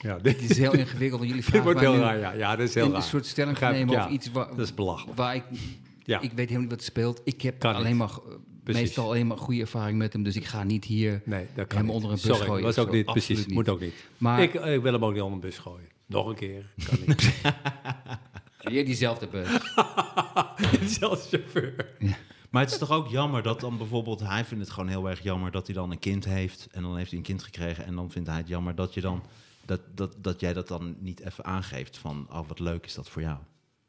ja, 0.00 0.18
Het 0.22 0.50
is 0.50 0.58
heel 0.58 0.72
ingewikkeld, 0.72 1.20
want 1.20 1.30
jullie 1.32 1.34
dit 1.42 1.44
vragen 1.44 1.64
wordt 1.64 1.80
heel 1.80 1.96
raar. 1.96 2.18
Ja, 2.18 2.32
ja, 2.32 2.56
dat 2.56 2.68
is 2.68 2.74
heel 2.74 2.84
een 2.86 2.92
raar. 2.92 3.02
soort 3.02 3.26
stelling 3.26 3.56
ik, 3.58 3.70
nemen 3.70 3.94
ja. 3.94 4.04
of 4.04 4.10
iets 4.10 4.30
waar, 4.32 4.48
Dat 4.48 4.58
is 4.58 4.74
belachelijk. 4.74 5.16
waar 5.16 5.34
ik... 5.34 5.44
Ja. 6.04 6.20
Ik 6.20 6.30
weet 6.32 6.38
helemaal 6.48 6.60
niet 6.60 6.70
wat 6.70 6.82
speelt. 6.82 7.20
Ik 7.24 7.42
heb 7.42 7.58
Kan 7.58 7.74
alleen 7.74 7.86
niet. 7.88 7.96
maar, 7.98 8.08
eh, 8.10 8.34
Precies. 8.64 8.82
meestal 8.82 9.06
alleen 9.08 9.26
maar 9.26 9.36
goede 9.38 9.60
ervaring 9.60 9.98
met 9.98 10.12
hem, 10.12 10.22
dus 10.22 10.36
ik 10.36 10.44
ga 10.44 10.62
niet 10.62 10.84
hier... 10.84 11.22
Nee, 11.24 11.46
dat 11.54 11.66
kan 11.66 11.76
Hem 11.76 11.86
niet. 11.86 11.94
onder 11.94 12.10
een 12.10 12.16
bus 12.16 12.24
Sorry, 12.24 12.46
gooien 12.46 12.64
was 12.64 12.78
ook 12.78 12.90
niet. 12.92 13.06
Absoluut 13.06 13.26
Precies, 13.26 13.46
niet. 13.46 13.54
moet 13.54 13.68
ook 13.68 13.80
niet. 13.80 13.94
Maar 14.18 14.42
ik, 14.42 14.54
ik 14.54 14.82
wil 14.82 14.92
hem 14.92 15.04
ook 15.04 15.12
niet 15.12 15.22
onder 15.22 15.34
een 15.34 15.40
bus 15.40 15.58
gooien. 15.58 15.88
Nog 16.06 16.26
een 16.26 16.34
keer. 16.34 16.64
Kan 16.88 16.98
niet. 17.06 17.32
weer 18.72 18.84
diezelfde 18.84 19.26
bus. 19.26 19.48
Zelfs 20.98 21.28
chauffeur. 21.28 21.74
Maar 22.50 22.62
het 22.62 22.70
is 22.72 22.78
toch 22.78 22.90
ook 22.90 23.08
jammer 23.08 23.42
dat 23.42 23.60
dan 23.60 23.78
bijvoorbeeld, 23.78 24.20
hij 24.20 24.44
vindt 24.44 24.64
het 24.64 24.72
gewoon 24.72 24.88
heel 24.88 25.08
erg 25.10 25.22
jammer 25.22 25.50
dat 25.50 25.66
hij 25.66 25.74
dan 25.74 25.90
een 25.90 25.98
kind 25.98 26.24
heeft. 26.24 26.68
En 26.72 26.82
dan 26.82 26.96
heeft 26.96 27.08
hij 27.10 27.18
een 27.18 27.24
kind 27.24 27.42
gekregen. 27.42 27.84
En 27.86 27.94
dan 27.94 28.10
vindt 28.10 28.28
hij 28.28 28.36
het 28.36 28.48
jammer 28.48 28.74
dat 28.74 28.94
je 28.94 29.00
dan, 29.00 29.22
dat, 29.68 29.80
dat, 29.94 30.14
dat 30.18 30.40
jij 30.40 30.52
dat 30.52 30.68
dan 30.68 30.96
niet 30.98 31.20
even 31.20 31.44
aangeeft 31.44 31.98
van, 31.98 32.26
oh 32.32 32.48
wat 32.48 32.58
leuk 32.58 32.84
is 32.86 32.94
dat 32.94 33.08
voor 33.08 33.22
jou. 33.22 33.36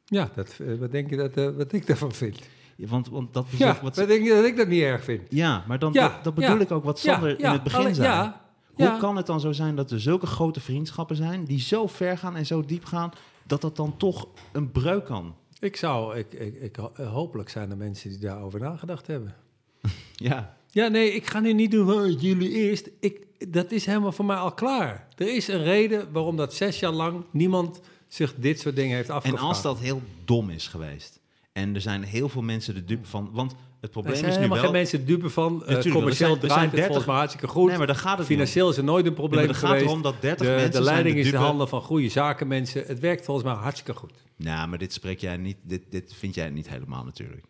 Ja, 0.05 0.30
dat, 0.36 0.55
eh, 0.59 0.75
wat 0.77 0.91
denk 0.91 1.09
je 1.09 1.15
dat, 1.15 1.38
eh, 1.38 1.49
wat 1.49 1.71
ik 1.73 1.88
daarvan 1.88 2.11
vind? 2.11 2.39
Ja, 2.75 2.88
Want, 2.88 3.09
want 3.09 3.34
dat 3.34 3.45
is 3.51 3.57
Ja, 3.57 3.80
wat, 3.82 3.95
wat 3.95 4.07
denk 4.07 4.23
je 4.23 4.30
dat 4.34 4.45
ik 4.45 4.57
dat 4.57 4.67
niet 4.67 4.82
erg 4.82 5.03
vind? 5.03 5.21
ja 5.30 5.63
maar 5.67 5.80
dan, 5.80 5.93
Ja, 5.93 6.07
dat, 6.07 6.23
dat 6.23 6.34
bedoel 6.34 6.59
ik 6.59 6.71
ook 6.71 6.84
wat 6.84 6.99
Sander 6.99 7.39
in 7.39 7.45
het 7.45 7.63
begin 7.63 7.80
alle- 7.80 7.93
zei. 7.93 8.07
ja, 8.07 8.41
Hoe 8.73 8.97
kan 8.97 9.15
het 9.15 9.25
dan 9.25 9.39
zo 9.39 9.51
zijn 9.51 9.75
dat 9.75 9.91
er 9.91 10.01
zulke 10.01 10.25
grote 10.25 10.59
vriendschappen 10.59 11.15
zijn, 11.15 11.45
die 11.45 11.59
zo 11.59 11.88
ver 11.88 12.17
gaan 12.17 12.36
en 12.36 12.45
zo 12.45 12.65
diep 12.65 12.86
gaan, 12.86 13.11
dat 13.47 13.61
dat 13.61 13.75
dan 13.75 13.97
toch 13.97 14.27
een 14.51 14.71
breuk 14.71 15.05
kan 15.05 15.36
Ik 15.59 15.75
zou, 15.75 16.17
ik, 16.17 16.34
ik, 16.34 16.55
ik, 16.55 16.77
eh, 16.77 17.11
hopelijk 17.11 17.49
zijn 17.49 17.71
er 17.71 17.77
mensen 17.77 18.09
die 18.09 18.19
daarover 18.19 18.59
nagedacht 18.59 19.07
hebben. 19.07 19.36
Ja, 20.15 20.57
Ja, 20.71 20.88
nee, 20.88 21.11
ik 21.11 21.27
ga 21.27 21.39
nu 21.39 21.53
niet 21.53 21.71
doen 21.71 21.86
van 21.88 22.13
jullie 22.13 22.49
eerst. 22.49 22.89
Ik, 22.99 23.25
dat 23.47 23.71
is 23.71 23.85
helemaal 23.85 24.11
voor 24.11 24.25
mij 24.25 24.35
al 24.35 24.51
klaar. 24.53 25.07
Er 25.17 25.35
is 25.35 25.47
een 25.47 25.63
reden 25.63 26.11
waarom 26.11 26.37
dat 26.37 26.53
zes 26.53 26.79
jaar 26.79 26.91
lang 26.91 27.23
niemand 27.31 27.81
zich 28.07 28.33
dit 28.35 28.59
soort 28.59 28.75
dingen 28.75 28.95
heeft 28.95 29.09
en 29.09 29.15
afgevraagd. 29.15 29.43
als 29.47 29.61
dat 29.61 29.79
heel 29.79 30.01
dom 30.25 30.49
is 30.49 30.67
geweest. 30.67 31.19
En 31.53 31.75
er 31.75 31.81
zijn 31.81 32.03
heel 32.03 32.29
veel 32.29 32.41
mensen 32.41 32.73
de 32.73 32.85
dupe 32.85 33.07
van. 33.07 33.29
Want 33.31 33.51
het 33.51 33.57
er 33.81 33.89
probleem 33.89 34.15
zijn 34.15 34.25
is 34.27 34.31
nu 34.31 34.37
helemaal 34.41 34.57
wel. 34.57 34.65
geen 34.65 34.75
mensen 34.79 35.05
dupe 35.05 35.29
van. 35.29 35.53
Natuurlijk, 35.57 35.91
commercieel 35.91 36.29
er 36.29 36.35
zijn- 36.35 36.39
draait 36.39 36.53
zijn 36.53 36.63
het 36.63 36.71
30 36.71 36.85
volgens 36.85 37.05
mij 37.07 37.15
hartstikke 37.15 37.47
goed. 37.47 37.67
Nee, 37.69 37.77
maar 37.77 37.87
daar 37.87 37.95
gaat 37.95 38.11
het 38.11 38.19
om. 38.19 38.25
Financieel 38.25 38.69
is 38.69 38.77
er 38.77 38.83
nooit 38.83 39.05
een 39.05 39.11
Nee, 39.11 39.19
maar 39.19 39.29
probleem 39.29 39.47
het 39.47 39.57
gaat 39.57 39.81
erom 39.81 40.01
dat 40.01 40.15
30 40.21 40.45
de, 40.47 40.51
mensen 40.53 40.71
de 40.71 40.71
zijn 40.73 40.83
leiding 40.83 41.15
de 41.15 41.21
is 41.21 41.25
in 41.25 41.31
de 41.31 41.37
handen 41.37 41.67
van 41.67 41.81
goede 41.81 42.09
zakenmensen. 42.09 42.83
Het 42.87 42.99
werkt 42.99 43.25
volgens 43.25 43.45
mij 43.45 43.55
hartstikke 43.55 43.99
goed. 43.99 44.11
Nou, 44.35 44.67
maar 44.67 44.77
dit 44.77 44.93
spreek 44.93 45.19
jij 45.19 45.37
niet. 45.37 45.57
Dit, 45.61 45.81
dit 45.89 46.13
vind 46.17 46.35
jij 46.35 46.49
niet 46.49 46.69
helemaal 46.69 47.03
natuurlijk. 47.03 47.45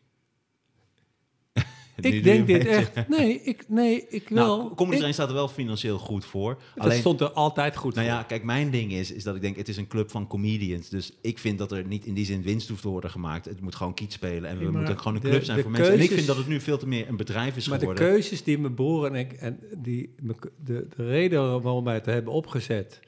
Ik 2.05 2.23
denk 2.23 2.47
dit 2.47 2.65
echt. 2.65 3.07
Nee, 3.07 3.41
ik, 3.43 3.63
nee, 3.67 4.05
ik 4.09 4.29
wel. 4.29 4.57
Nou, 4.57 4.75
Comedy 4.75 4.91
ik, 4.93 4.97
Train 4.99 5.13
staat 5.13 5.27
er 5.27 5.33
wel 5.33 5.47
financieel 5.47 5.97
goed 5.97 6.25
voor. 6.25 6.57
dat 6.75 6.83
Alleen, 6.83 6.99
stond 6.99 7.21
er 7.21 7.31
altijd 7.31 7.75
goed 7.75 7.95
nou 7.95 8.07
voor. 8.07 8.15
ja, 8.15 8.23
kijk, 8.23 8.43
mijn 8.43 8.69
ding 8.71 8.91
is, 8.91 9.11
is 9.11 9.23
dat 9.23 9.35
ik 9.35 9.41
denk, 9.41 9.55
het 9.57 9.67
is 9.67 9.77
een 9.77 9.87
club 9.87 10.11
van 10.11 10.27
comedians. 10.27 10.89
Dus 10.89 11.11
ik 11.21 11.39
vind 11.39 11.57
dat 11.57 11.71
er 11.71 11.85
niet 11.85 12.05
in 12.05 12.13
die 12.13 12.25
zin 12.25 12.41
winst 12.41 12.69
hoeft 12.69 12.81
te 12.81 12.87
worden 12.87 13.09
gemaakt. 13.09 13.45
Het 13.45 13.61
moet 13.61 13.75
gewoon 13.75 13.93
kiet 13.93 14.13
spelen 14.13 14.49
en 14.49 14.57
we 14.57 14.63
Ja, 14.63 14.71
moeten 14.71 14.97
gewoon 14.97 15.15
een 15.15 15.21
de- 15.21 15.29
club 15.29 15.43
zijn 15.43 15.61
voor 15.61 15.71
mensen. 15.71 15.93
En 15.93 15.99
ik 15.99 16.11
vind 16.11 16.27
dat 16.27 16.37
het 16.37 16.47
nu 16.47 16.59
veel 16.61 16.77
te 16.77 16.87
meer 16.87 17.07
een 17.07 17.17
bedrijf 17.17 17.55
is 17.57 17.67
Maar 17.67 17.79
de 17.79 17.85
geworden. 17.85 18.09
keuzes 18.11 18.43
die 18.43 18.57
mijn 18.59 18.73
broer 18.73 19.05
en 19.05 19.15
ik, 19.15 19.31
en 19.33 19.59
die, 19.77 20.13
de, 20.63 20.87
de 20.95 21.05
reden 21.07 21.61
waarom 21.61 21.83
wij 21.83 21.93
het 21.93 22.05
hebben 22.05 22.33
opgezet, 22.33 22.99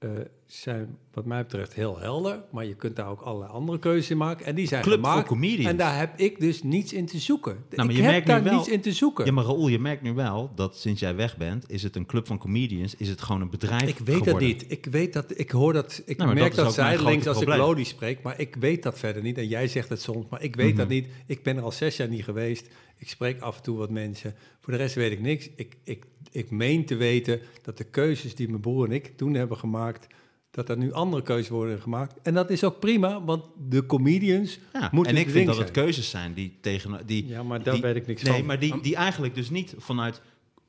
eh, 0.00 0.10
zijn 0.46 0.96
wat 1.12 1.24
mij 1.24 1.42
betreft 1.42 1.74
heel 1.74 1.98
helder. 1.98 2.42
Maar 2.50 2.64
je 2.66 2.74
kunt 2.74 2.96
daar 2.96 3.08
ook 3.08 3.20
allerlei 3.20 3.52
andere 3.52 3.78
keuzes 3.78 4.10
in 4.10 4.16
maken. 4.16 4.46
En 4.46 4.54
die 4.54 4.66
zijn 4.66 4.82
Club 4.82 4.98
voor 5.00 5.08
gemaakt. 5.08 5.28
comedians. 5.28 5.68
En 5.70 5.76
daar 5.76 5.98
heb 5.98 6.18
ik 6.18 6.40
dus 6.40 6.62
niets 6.62 6.92
in 6.92 7.06
te 7.06 7.18
zoeken. 7.18 7.64
maar 7.74 7.84
ik 7.84 7.90
je 7.96 8.02
heb 8.02 8.10
merkt 8.10 8.26
nu 8.26 8.32
daar 8.32 8.42
wel- 8.42 8.54
niets 8.56 8.68
in 8.68 8.80
te 8.80 8.92
zoeken. 8.92 9.24
Ja, 9.24 9.32
maar 9.32 9.44
Raoul, 9.44 9.68
je 9.68 9.78
merkt 9.78 10.02
nu 10.02 10.12
wel 10.14 10.50
dat 10.54 10.76
sinds 10.76 11.00
jij 11.00 11.14
weg 11.14 11.36
bent, 11.36 11.70
is 11.70 11.82
het 11.82 11.96
een 11.96 12.06
club 12.06 12.26
van 12.26 12.38
comedians, 12.38 12.94
is 12.94 13.08
het 13.08 13.22
gewoon 13.22 13.40
een 13.40 13.50
bedrijf 13.50 13.82
ik 13.88 13.98
weet 13.98 14.16
geworden. 14.16 14.32
dat 14.32 14.40
niet. 14.40 14.64
Ik 14.68 14.86
weet 14.90 15.12
dat. 15.12 15.38
Ik 15.38 15.50
hoor 15.50 15.72
dat. 15.72 16.02
Ik 16.06 16.16
Nou, 16.16 16.34
merk 16.34 16.54
dat 16.54 16.64
dat, 16.64 16.74
zijdelings 16.74 17.22
grote 17.22 17.28
als 17.28 17.40
ik. 17.54 17.56
Lodi 17.60 17.84
spreek. 17.84 18.22
Maar 18.22 18.40
ik 18.40 18.56
weet 18.58 18.82
dat 18.82 18.98
verder 18.98 19.22
niet. 19.22 19.38
En 19.38 19.48
jij 19.48 19.68
zegt 19.68 19.88
het 19.88 20.02
soms, 20.02 20.26
maar 20.30 20.42
ik 20.42 20.56
weet 20.56 20.76
dat 20.76 20.86
Mhm. 20.86 20.94
niet. 20.94 21.06
Ik 21.26 21.42
ben 21.42 21.56
er 21.56 21.62
al 21.62 21.72
zes 21.72 21.96
jaar 21.96 22.08
niet 22.08 22.24
geweest. 22.24 22.66
Ik 22.98 23.08
spreek 23.08 23.40
af 23.40 23.56
en 23.56 23.62
toe 23.62 23.76
wat 23.76 23.90
mensen. 23.90 24.34
Voor 24.60 24.72
de 24.72 24.78
rest 24.78 24.94
weet 24.94 25.12
ik 25.12 25.20
niks. 25.20 25.50
Ik, 25.56 25.76
ik, 25.84 26.04
ik 26.30 26.50
meen 26.50 26.84
te 26.84 26.96
weten 26.96 27.40
dat 27.62 27.78
de 27.78 27.84
keuzes 27.84 28.34
die 28.34 28.48
mijn 28.48 28.60
broer 28.60 28.84
en 28.86 28.92
ik 28.92 29.16
toen 29.16 29.34
hebben 29.34 29.56
gemaakt. 29.56 30.06
Dat 30.50 30.68
er 30.68 30.76
nu 30.76 30.92
andere 30.92 31.22
keuzes 31.22 31.48
worden 31.48 31.80
gemaakt. 31.80 32.14
En 32.22 32.34
dat 32.34 32.50
is 32.50 32.64
ook 32.64 32.80
prima, 32.80 33.24
want 33.24 33.44
de 33.68 33.86
comedians 33.86 34.58
Ja, 34.72 34.88
moeten 34.92 35.14
en 35.14 35.20
ik 35.20 35.30
vind 35.30 35.46
dat 35.46 35.56
het 35.58 35.70
keuzes 35.70 36.10
zijn 36.10 36.34
die 36.34 36.58
tegen... 36.60 37.00
Die, 37.06 37.26
Ja, 37.26 37.42
maar 37.42 37.62
daar 37.62 37.74
die- 37.74 37.82
weet 37.82 37.96
ik 37.96 38.06
niks 38.06 38.22
nee, 38.22 38.32
van. 38.36 38.46
maar 38.46 38.58
die, 38.58 38.80
die 38.80 38.96
eigenlijk 38.96 39.34
dus 39.34 39.50
niet 39.50 39.74
vanuit 39.78 40.20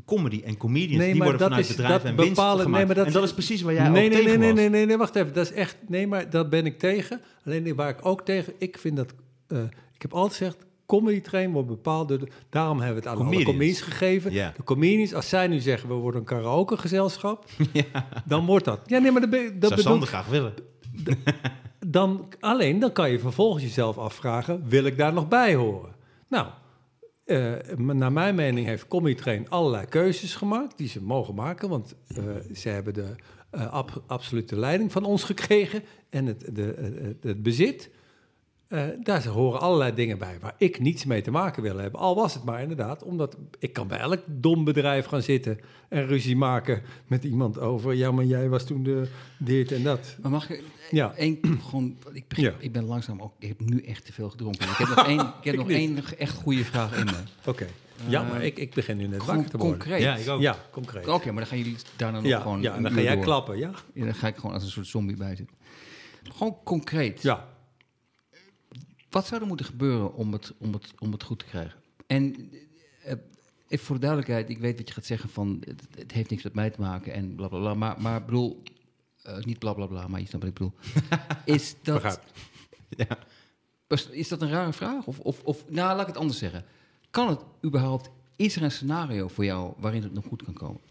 comedy 0.05 0.41
en 0.45 0.57
comedians, 0.57 0.97
Nee, 1.03 1.11
die 1.11 1.21
worden 1.21 1.41
vanuit 1.41 1.69
is- 1.69 1.75
bedrijven 1.75 2.09
en 2.09 2.15
winst 2.15 2.29
bepalen- 2.31 2.55
nee, 2.55 2.65
gemaakt. 2.65 2.85
maar 2.85 2.95
dat- 2.95 3.05
en 3.05 3.11
dat 3.11 3.23
is 3.23 3.33
precies 3.33 3.61
waar 3.61 3.73
jij 3.73 3.81
nee, 3.89 3.91
ook 3.91 3.95
nee, 3.97 4.09
tegen 4.09 4.25
nee, 4.25 4.37
nee, 4.37 4.47
was. 4.51 4.59
nee, 4.59 4.69
nee, 4.69 4.85
nee, 4.85 4.97
wacht 4.97 5.15
even. 5.15 5.33
Dat 5.33 5.45
is 5.45 5.51
echt, 5.51 5.77
nee, 5.87 6.07
maar 6.07 6.29
dat 6.29 6.49
ben 6.49 6.65
ik 6.65 6.79
tegen. 6.79 7.21
Alleen 7.45 7.75
waar 7.75 7.89
ik 7.89 8.05
ook 8.05 8.21
tegen, 8.25 8.53
ik 8.57 8.77
vind 8.77 8.95
dat, 8.95 9.13
eh, 9.47 9.63
ik 9.93 10.01
heb 10.01 10.13
altijd 10.13 10.37
gezegd, 10.37 10.65
comedy 10.97 11.21
train 11.21 11.51
wordt 11.51 11.67
bepaald 11.67 12.07
door, 12.07 12.19
de, 12.19 12.27
daarom 12.49 12.77
hebben 12.79 12.95
we 13.03 13.09
het 13.09 13.09
aan 13.09 13.15
Comedians. 13.17 13.45
alle 13.45 13.53
comedians 13.53 13.81
gegeven. 13.81 14.31
Ja. 14.31 14.53
De 14.55 14.63
comedians, 14.63 15.13
als 15.13 15.29
zij 15.29 15.47
nu 15.47 15.59
zeggen, 15.59 15.89
we 15.89 15.95
worden 15.95 16.19
een 16.19 16.25
karaokegezelschap, 16.27 17.45
dan 18.25 18.45
wordt 18.45 18.65
dat. 18.65 18.79
Ja, 18.85 18.99
nee, 18.99 19.11
maar 19.11 19.21
dat, 19.21 19.31
dat 19.31 19.41
Zou 19.41 19.57
bedoel 19.59 19.77
Sander 19.77 20.07
graag 20.07 20.27
willen. 20.27 20.53
dan, 21.97 22.27
alleen 22.39 22.79
dan 22.79 22.91
kan 22.91 23.11
je 23.11 23.19
vervolgens 23.19 23.63
jezelf 23.63 23.97
afvragen, 23.97 24.63
wil 24.67 24.83
ik 24.85 24.97
daar 24.97 25.13
nog 25.13 25.27
bij 25.27 25.55
horen? 25.55 25.95
Nou, 26.27 26.47
eh, 27.25 27.53
naar 27.77 28.11
mijn 28.11 28.35
mening 28.35 28.67
heeft 28.67 28.87
Comedy 28.87 29.15
Train 29.15 29.49
allerlei 29.49 29.85
keuzes 29.85 30.35
gemaakt 30.35 30.77
die 30.77 30.87
ze 30.87 31.01
mogen 31.01 31.35
maken, 31.35 31.69
want 31.69 31.95
eh, 32.07 32.23
ze 32.55 32.69
hebben 32.69 32.93
de 32.93 33.15
eh, 33.51 33.73
ab- 33.73 34.03
absolute 34.07 34.55
leiding 34.59 34.91
van 34.91 35.03
ons 35.03 35.23
gekregen 35.23 35.83
en 36.09 36.25
het, 36.25 36.55
de, 36.55 36.75
het, 37.03 37.23
het 37.23 37.43
bezit. 37.43 37.89
Eh, 38.71 38.83
daar 39.03 39.27
horen 39.27 39.59
allerlei 39.59 39.93
dingen 39.93 40.17
bij 40.17 40.37
waar 40.41 40.53
ik 40.57 40.79
niets 40.79 41.05
mee 41.05 41.21
te 41.21 41.31
maken 41.31 41.63
wil 41.63 41.77
hebben. 41.77 41.99
Al 41.99 42.15
was 42.15 42.33
het 42.33 42.43
maar 42.43 42.61
inderdaad, 42.61 43.03
omdat 43.03 43.37
ik 43.59 43.73
kan 43.73 43.87
bij 43.87 43.97
elk 43.99 44.19
dom 44.27 44.63
bedrijf 44.63 45.05
gaan 45.05 45.21
zitten 45.21 45.59
en 45.89 46.05
ruzie 46.07 46.35
maken 46.35 46.81
met 47.07 47.23
iemand 47.23 47.59
over. 47.59 47.93
Ja, 47.93 48.11
maar 48.11 48.25
jij 48.25 48.49
was 48.49 48.65
toen 48.65 48.83
de 48.83 49.07
dit 49.37 49.71
en 49.71 49.83
dat. 49.83 50.15
Maar 50.21 50.31
mag 50.31 50.49
ik 50.49 50.63
Ja. 50.91 51.13
één 51.15 51.39
gewoon... 51.67 51.97
Ik, 52.13 52.25
Ja. 52.35 52.53
ik 52.59 52.71
ben 52.71 52.83
langzaam 52.85 53.21
ook... 53.21 53.33
Ik 53.39 53.47
heb 53.47 53.59
nu 53.69 53.81
echt 53.81 54.05
te 54.05 54.13
veel 54.13 54.29
gedronken. 54.29 54.69
Ik 54.69 54.75
heb 54.77 54.87
nog 54.95 55.05
één, 55.07 55.19
ik 55.19 55.43
heb 55.43 55.53
Ik 55.53 55.59
nog 55.59 55.67
niet. 55.67 55.77
één 55.77 55.99
echt 56.17 56.33
goede 56.35 56.65
vraag 56.65 56.97
in 56.99 57.05
me. 57.05 57.11
Oké. 57.45 57.67
Ja, 58.07 58.23
Eh, 58.23 58.29
maar 58.29 58.43
ik, 58.43 58.57
ik 58.57 58.73
begin 58.73 58.97
nu 58.97 59.07
net 59.07 59.25
wakker 59.25 59.49
te 59.49 59.57
worden. 59.57 59.77
concreet. 59.77 60.01
Ja, 60.01 60.15
ik 60.15 60.29
ook. 60.29 60.41
Ja, 60.41 60.55
concreet. 60.71 61.07
Oké, 61.07 61.25
maar 61.25 61.35
dan 61.41 61.45
gaan 61.45 61.57
jullie 61.57 61.75
daarna 61.95 62.17
nog 62.19 62.27
ja, 62.27 62.39
gewoon... 62.39 62.61
ja, 62.61 62.79
dan 62.79 62.91
ga 62.91 63.01
jij 63.01 63.15
door. 63.15 63.23
klappen, 63.23 63.57
ja? 63.57 63.71
Ja, 63.93 64.05
dan 64.05 64.13
ga 64.15 64.27
ik 64.27 64.35
gewoon 64.35 64.53
als 64.53 64.63
een 64.63 64.69
soort 64.69 64.87
zombie 64.87 65.15
bij 65.17 65.35
zitten. 65.35 65.55
Gewoon 66.35 66.57
concreet. 66.63 67.21
Ja. 67.21 67.49
Wat 69.11 69.27
zou 69.27 69.41
er 69.41 69.47
moeten 69.47 69.65
gebeuren 69.65 70.13
om 70.13 70.33
het, 70.33 70.53
om 70.57 70.73
het, 70.73 70.93
om 70.99 71.11
het 71.11 71.23
goed 71.23 71.39
te 71.39 71.45
krijgen? 71.45 71.79
En 72.07 72.51
eh, 73.03 73.13
even 73.67 73.85
voor 73.85 73.95
de 73.95 74.01
duidelijkheid, 74.01 74.49
ik 74.49 74.57
weet 74.57 74.77
wat 74.77 74.87
je 74.87 74.93
gaat 74.93 75.05
zeggen 75.05 75.29
van 75.29 75.61
het, 75.65 75.87
het 75.95 76.11
heeft 76.11 76.29
niks 76.29 76.43
met 76.43 76.53
mij 76.53 76.69
te 76.69 76.81
maken 76.81 77.13
en 77.13 77.35
bla 77.35 77.47
bla 77.47 77.59
bla. 77.59 77.73
Maar, 77.73 78.01
maar 78.01 78.19
ik 78.19 78.25
bedoel, 78.25 78.63
eh, 79.23 79.37
niet 79.37 79.59
bla 79.59 79.73
bla 79.73 79.85
bla, 79.85 80.07
maar 80.07 80.19
je 80.19 80.27
snapt 80.27 80.43
wat 80.43 80.53
ik 80.53 80.57
bedoel. 80.57 80.73
Is 81.55 81.75
dat. 81.81 82.19
Ja. 82.89 83.17
is, 83.87 84.07
is 84.07 84.27
dat 84.27 84.41
een 84.41 84.49
rare 84.49 84.73
vraag? 84.73 85.05
Of, 85.05 85.19
of, 85.19 85.41
of, 85.43 85.69
nou, 85.69 85.89
laat 85.95 86.01
ik 86.01 86.07
het 86.07 86.17
anders 86.17 86.39
zeggen. 86.39 86.65
Kan 87.09 87.27
het 87.27 87.41
überhaupt, 87.65 88.09
is 88.35 88.55
er 88.55 88.63
een 88.63 88.71
scenario 88.71 89.27
voor 89.27 89.45
jou 89.45 89.73
waarin 89.77 90.03
het 90.03 90.13
nog 90.13 90.25
goed 90.25 90.43
kan 90.43 90.53
komen? 90.53 90.81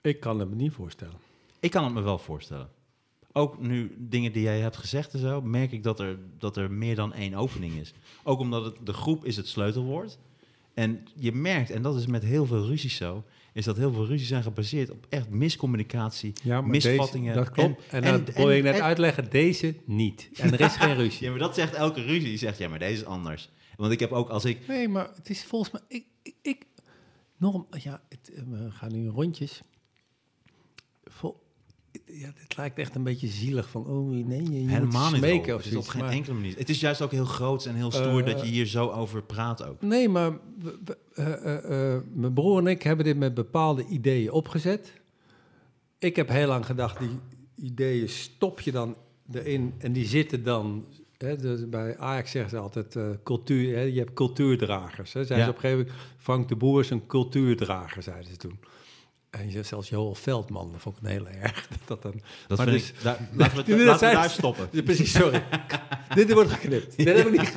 Ik 0.00 0.20
kan 0.20 0.38
het 0.40 0.48
me 0.48 0.54
niet 0.54 0.72
voorstellen. 0.72 1.18
Ik 1.60 1.70
kan 1.70 1.84
het 1.84 1.92
me 1.92 2.00
wel 2.00 2.18
voorstellen. 2.18 2.70
Ook 3.32 3.58
nu 3.60 3.94
dingen 3.98 4.32
die 4.32 4.42
jij 4.42 4.60
hebt 4.60 4.76
gezegd 4.76 5.12
en 5.12 5.18
zo, 5.18 5.40
merk 5.42 5.72
ik 5.72 5.82
dat 5.82 6.00
er, 6.00 6.18
dat 6.38 6.56
er 6.56 6.70
meer 6.70 6.94
dan 6.94 7.12
één 7.12 7.34
opening 7.34 7.74
is. 7.80 7.92
Ook 8.24 8.38
omdat 8.40 8.64
het, 8.64 8.74
de 8.86 8.92
groep 8.92 9.24
is 9.24 9.36
het 9.36 9.48
sleutelwoord. 9.48 10.18
En 10.74 11.06
je 11.16 11.32
merkt, 11.32 11.70
en 11.70 11.82
dat 11.82 11.96
is 11.96 12.06
met 12.06 12.22
heel 12.22 12.46
veel 12.46 12.66
ruzies 12.66 12.96
zo, 12.96 13.24
is 13.52 13.64
dat 13.64 13.76
heel 13.76 13.92
veel 13.92 14.06
ruzies 14.06 14.28
zijn 14.28 14.42
gebaseerd 14.42 14.90
op 14.90 15.06
echt 15.08 15.30
miscommunicatie, 15.30 16.32
Ja, 16.42 16.60
maar 16.60 16.70
misvattingen. 16.70 17.34
Deze, 17.34 17.44
dat 17.44 17.50
klopt. 17.54 17.82
En, 17.88 18.02
en- 18.02 18.24
dat 18.24 18.34
wil 18.34 18.50
je 18.50 18.62
net 18.62 18.74
en- 18.74 18.82
uitleggen. 18.82 19.30
Deze 19.30 19.74
niet. 19.84 20.30
En 20.36 20.52
er 20.52 20.60
is 20.60 20.76
geen 20.76 20.94
ruzie. 21.02 21.24
Ja, 21.24 21.30
maar 21.30 21.38
dat 21.38 21.54
zegt 21.54 21.74
elke 21.74 22.02
ruzie. 22.02 22.28
Die 22.28 22.38
zegt, 22.38 22.58
ja, 22.58 22.68
maar 22.68 22.78
deze 22.78 23.00
is 23.00 23.04
anders. 23.04 23.50
Want 23.76 23.92
ik 23.92 24.00
heb 24.00 24.12
ook, 24.12 24.28
als 24.28 24.44
ik... 24.44 24.66
Nee, 24.66 24.88
maar 24.88 25.10
het 25.14 25.30
is 25.30 25.44
volgens 25.44 25.70
mij... 25.72 25.80
Ik, 25.88 26.04
ik, 26.22 26.34
ik 26.42 26.64
norm, 27.36 27.66
ja, 27.78 28.02
het, 28.08 28.32
we 28.48 28.70
gaan 28.70 28.92
nu 28.92 29.08
rondjes. 29.08 29.60
Ja, 32.06 32.32
dit 32.40 32.56
lijkt 32.56 32.78
echt 32.78 32.94
een 32.94 33.02
beetje 33.02 33.26
zielig 33.26 33.68
van... 33.68 33.86
Oh, 33.86 34.08
nee, 34.26 34.42
je, 34.42 34.62
je 34.62 34.68
Helemaal 34.68 35.08
moet 35.10 35.18
smeken 35.18 35.54
of 35.54 35.62
Het 35.62 35.72
is 35.72 35.76
op 35.76 35.82
zoiets. 35.84 35.88
geen 35.90 36.00
maar- 36.02 36.10
enkele 36.12 36.34
manier. 36.34 36.56
Het 36.56 36.68
is 36.68 36.80
juist 36.80 37.02
ook 37.02 37.10
heel 37.10 37.24
groot 37.24 37.64
en 37.66 37.74
heel 37.74 37.90
stoer 37.90 38.20
Eh, 38.20 38.26
dat 38.26 38.40
je 38.40 38.46
hier 38.46 38.66
zo 38.66 38.88
over 38.90 39.22
praat 39.22 39.64
ook. 39.64 39.82
Nee, 39.82 40.08
maar 40.08 40.38
eh, 41.14 41.26
eh, 41.32 41.94
eh, 41.94 42.02
mijn 42.12 42.32
broer 42.32 42.58
en 42.58 42.66
ik 42.66 42.82
hebben 42.82 43.04
dit 43.04 43.16
met 43.16 43.34
bepaalde 43.34 43.86
ideeën 43.86 44.30
opgezet. 44.32 44.92
Ik 45.98 46.16
heb 46.16 46.28
heel 46.28 46.46
lang 46.48 46.66
gedacht, 46.66 46.98
die 46.98 47.10
ideeën 47.56 48.08
stop 48.08 48.60
je 48.60 48.72
dan 48.72 48.96
erin 49.32 49.74
en 49.78 49.92
die 49.92 50.06
zitten 50.06 50.42
dan... 50.44 50.84
Hè, 51.18 51.36
dus 51.36 51.68
bij 51.68 51.98
Ajax 51.98 52.30
zeggen 52.30 52.50
ze 52.50 52.58
altijd 52.58 52.96
eh, 52.96 53.08
cultuur, 53.24 53.74
hè, 53.76 53.80
je 53.82 53.98
hebt 53.98 54.12
cultuurdragers. 54.12 55.12
Hè, 55.12 55.24
zeiden 55.24 55.36
Ja. 55.38 55.44
ze 55.44 55.50
op 55.50 55.54
een 55.56 55.60
gegeven 55.70 55.84
moment, 55.86 56.02
Frank 56.18 56.48
de 56.48 56.56
Boer 56.56 56.80
is 56.80 56.90
een 56.90 57.06
cultuurdrager, 57.06 58.02
zeiden 58.02 58.30
ze 58.30 58.36
toen. 58.36 58.58
En 59.30 59.50
je 59.50 59.62
zelfs 59.62 59.88
Joel 59.88 60.14
Veldman, 60.14 60.72
dat 60.72 60.80
vond 60.80 60.96
ik 60.96 61.02
een 61.02 61.10
heel 61.10 61.28
erg. 61.28 61.68
Dat 61.86 62.02
dan, 62.02 62.20
Dat 62.46 62.58
maar 62.58 62.66
dus- 62.66 62.88
ik, 62.88 62.94
daar, 63.02 63.28
laten 63.32 63.64
we, 63.64 63.74
Nee, 63.74 63.84
laten 63.84 64.08
we 64.08 64.14
daar 64.14 64.30
stoppen. 64.30 64.68
Ja, 64.70 64.82
precies, 64.82 65.12
sorry. 65.12 65.42
Dit 66.14 66.32
wordt 66.32 66.50
geknipt. 66.50 66.96
Dit 66.96 67.30
niet. 67.30 67.52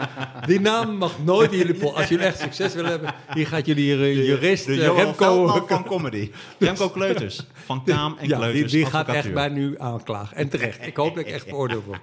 Die 0.45 0.59
naam 0.59 0.95
mag 0.95 1.23
nooit 1.23 1.51
in 1.51 1.57
jullie 1.57 1.73
pol. 1.73 1.97
Als 1.97 2.07
jullie 2.07 2.25
echt 2.25 2.39
succes 2.39 2.73
willen 2.73 2.89
hebben, 2.89 3.13
hier 3.33 3.47
gaat 3.47 3.65
jullie 3.65 3.93
eh, 3.93 4.27
jurist 4.27 4.65
De 4.65 4.73
eh, 4.73 4.95
Remco. 4.95 5.13
Veldman 5.13 5.67
van 5.67 5.83
comedy. 5.83 6.31
Remco 6.59 6.89
Kleuters. 6.89 7.45
Van 7.53 7.83
Kaam 7.83 8.17
en 8.17 8.27
ja, 8.27 8.37
die, 8.37 8.47
Kleuters 8.47 8.71
die 8.71 8.85
gaat 8.85 9.07
echt 9.07 9.33
bij 9.33 9.49
nu 9.49 9.79
aanklagen. 9.79 10.37
En 10.37 10.49
terecht. 10.49 10.87
Ik 10.87 10.95
hoop 10.95 11.15
dat 11.15 11.25
ik 11.25 11.31
echt 11.31 11.47
veroordeeld 11.47 11.85
word. 11.85 11.99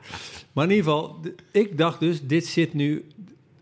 Maar 0.52 0.64
in 0.64 0.70
ieder 0.70 0.84
geval, 0.84 1.20
ik 1.50 1.78
dacht 1.78 2.00
dus, 2.00 2.22
dit 2.22 2.46
zit 2.46 2.74
nu... 2.74 3.06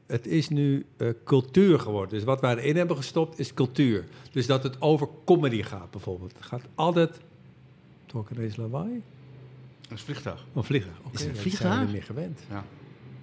Het 0.07 0.27
is 0.27 0.49
nu 0.49 0.87
eh, 0.97 1.09
cultuur 1.25 1.79
geworden. 1.81 2.11
Dus 2.11 2.25
wat 2.25 2.41
wij 2.41 2.57
erin 2.57 2.77
hebben 2.77 2.97
gestopt 2.97 3.39
is 3.39 3.55
cultuur. 3.55 4.05
Dus 4.31 4.47
dat 4.47 4.63
het 4.63 4.81
over 4.83 5.09
comedy 5.25 5.63
gaat 5.63 5.91
bijvoorbeeld. 5.91 6.33
Het 6.37 6.45
gaat 6.45 6.63
altijd... 6.75 7.21
Door 8.07 8.27
ineens 8.37 8.57
lawaai? 8.57 9.03
Een 9.89 9.99
vliegtuig. 9.99 10.45
Een 10.55 10.65
vliegtuig. 10.65 10.97
Oké, 10.99 11.15
Is 11.15 11.21
het 11.21 11.31
een 11.31 11.37
vliegtuig? 11.37 11.73
zijn 11.73 11.79
we 11.79 11.85
niet 11.85 11.93
meer 11.93 12.03
gewend. 12.03 12.41
Ja. 12.51 12.65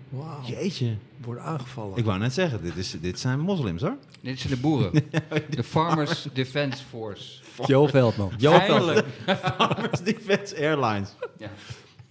Wauw. 0.09 0.41
Jeetje. 0.45 0.95
Worden 1.23 1.43
aangevallen. 1.43 1.97
Ik 1.97 2.05
wou 2.05 2.19
net 2.19 2.33
zeggen, 2.33 2.61
dit, 2.61 2.75
is, 2.75 2.95
dit 3.01 3.19
zijn 3.19 3.39
moslims 3.39 3.81
hoor. 3.81 3.97
Dit 4.21 4.39
zijn 4.39 4.53
de 4.53 4.59
boeren. 4.59 4.91
De 5.49 5.63
Farmers 5.63 6.27
Defense 6.33 6.83
Force. 6.83 7.41
Joe 7.65 7.89
Veldman. 7.89 8.31
Joe 8.37 8.59
Veldman. 8.59 8.77
Eindelijk. 8.77 9.07
Farmers 9.39 10.01
Defense 10.01 10.55
Airlines. 10.55 11.15
Ja. 11.37 11.49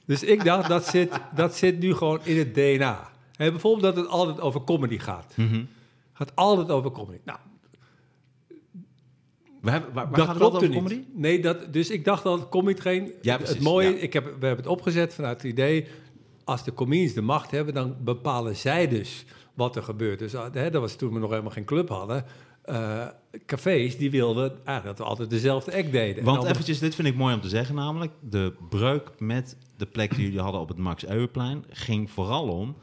Dus 0.04 0.22
ik 0.22 0.44
dacht, 0.44 0.68
dat 0.68 0.86
zit, 0.86 1.20
dat 1.34 1.56
zit 1.56 1.78
nu 1.78 1.94
gewoon 1.94 2.20
in 2.22 2.38
het 2.38 2.54
DNA. 2.54 3.10
Hey, 3.42 3.50
bijvoorbeeld 3.50 3.94
dat 3.94 4.04
het 4.04 4.12
altijd 4.12 4.40
over 4.40 4.64
comedy 4.64 4.98
gaat. 4.98 5.34
Mhm. 5.36 5.64
Gaat 6.12 6.36
altijd 6.36 6.70
over 6.70 6.90
comedy. 6.90 7.18
Nou, 7.24 7.38
We 9.60 9.70
hebben, 9.70 9.92
waar 9.92 10.10
waar 10.10 10.18
dat 10.18 10.26
gaat 10.26 10.34
het 10.34 10.44
er 10.44 10.54
over 10.54 10.68
niet. 10.68 10.76
comedy? 10.76 11.02
Nee, 11.14 11.40
dat, 11.40 11.72
dus 11.72 11.90
ik 11.90 12.04
dacht 12.04 12.22
dat 12.22 12.48
comedy 12.48 12.80
train... 12.80 13.12
Ja, 13.20 13.38
het 13.38 13.60
mooie, 13.60 13.88
ja. 13.88 13.96
ik 13.96 14.12
heb, 14.12 14.24
we 14.24 14.30
hebben 14.30 14.56
het 14.56 14.66
opgezet 14.66 15.14
vanuit 15.14 15.42
het 15.42 15.50
idee... 15.50 15.86
als 16.44 16.64
de 16.64 16.74
comedians 16.74 17.12
de 17.12 17.20
macht 17.20 17.50
hebben, 17.50 17.74
dan 17.74 17.96
bepalen 18.00 18.56
zij 18.56 18.88
dus 18.88 19.24
wat 19.54 19.76
er 19.76 19.82
gebeurt. 19.82 20.18
Dus 20.18 20.34
uh, 20.34 20.44
hè, 20.52 20.70
dat 20.70 20.80
was 20.80 20.96
toen 20.96 21.12
we 21.12 21.18
nog 21.18 21.30
helemaal 21.30 21.50
geen 21.50 21.64
club 21.64 21.88
hadden. 21.88 22.24
Uh, 22.66 23.06
cafés, 23.46 23.96
die 23.98 24.10
wilden 24.10 24.50
eigenlijk 24.64 24.84
dat 24.84 24.98
we 24.98 25.12
altijd 25.12 25.30
dezelfde 25.30 25.76
act 25.76 25.92
deden. 25.92 26.24
Want 26.24 26.44
eventjes, 26.44 26.78
dit 26.78 26.94
vind 26.94 27.08
ik 27.08 27.16
mooi 27.16 27.34
om 27.34 27.40
te 27.40 27.48
zeggen 27.48 27.74
namelijk. 27.74 28.12
De 28.20 28.54
breuk 28.68 29.10
met 29.18 29.56
de 29.76 29.86
plek 29.86 30.14
die 30.14 30.24
jullie 30.24 30.40
hadden 30.40 30.60
op 30.60 30.68
het 30.68 30.78
Max 30.78 31.06
Euweplein 31.06 31.64
ging 31.70 32.10
vooral 32.10 32.48
om, 32.48 32.76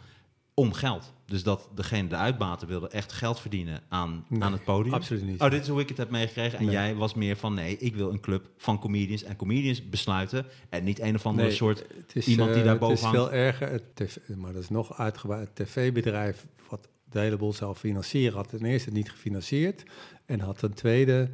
om 0.59 0.73
geld. 0.73 1.13
Dus 1.25 1.43
dat 1.43 1.69
degene, 1.75 2.07
de 2.07 2.15
uitbater, 2.15 2.67
wilde 2.67 2.87
echt 2.87 3.11
geld 3.11 3.39
verdienen 3.39 3.81
aan, 3.89 4.25
Nee, 4.27 4.41
aan 4.43 4.51
het 4.51 4.63
podium. 4.63 4.93
absoluut 4.93 5.23
niet. 5.25 5.41
Oh, 5.41 5.49
dit 5.49 5.61
is 5.61 5.67
hoe 5.67 5.79
ik 5.81 5.89
het 5.89 5.97
heb 5.97 6.09
meegekregen. 6.09 6.59
En 6.59 6.65
Nee. 6.65 6.73
jij 6.73 6.95
was 6.95 7.13
meer 7.13 7.37
van, 7.37 7.53
nee, 7.53 7.77
ik 7.77 7.95
wil 7.95 8.09
een 8.11 8.19
club 8.19 8.49
van 8.57 8.79
comedians. 8.79 9.23
En 9.23 9.35
comedians 9.35 9.89
besluiten. 9.89 10.45
En 10.69 10.83
niet 10.83 10.99
een 10.99 11.15
of 11.15 11.25
andere 11.25 11.47
Nee, 11.47 11.55
soort... 11.55 11.79
het 11.97 12.15
is, 12.15 12.27
iemand 12.27 12.49
die 12.49 12.59
eh, 12.59 12.65
daarboven 12.65 12.95
Het 12.95 13.05
is 13.05 13.11
hangt. 13.11 13.29
veel 13.31 13.39
erger, 13.39 13.69
het 13.71 13.83
tv, 13.95 14.17
maar 14.35 14.53
dat 14.53 14.61
is 14.63 14.69
nog 14.69 14.97
uitgebreid. 14.97 15.47
Het 15.47 15.67
tv-bedrijf 15.67 16.45
wat 16.69 16.87
de 17.09 17.19
hele 17.19 17.37
boel 17.37 17.53
zou 17.53 17.75
financieren, 17.75 18.37
had 18.37 18.49
ten 18.49 18.65
eerste 18.65 18.91
niet 18.91 19.11
gefinancierd. 19.11 19.83
En 20.25 20.39
had 20.39 20.57
ten 20.59 20.73
tweede 20.73 21.29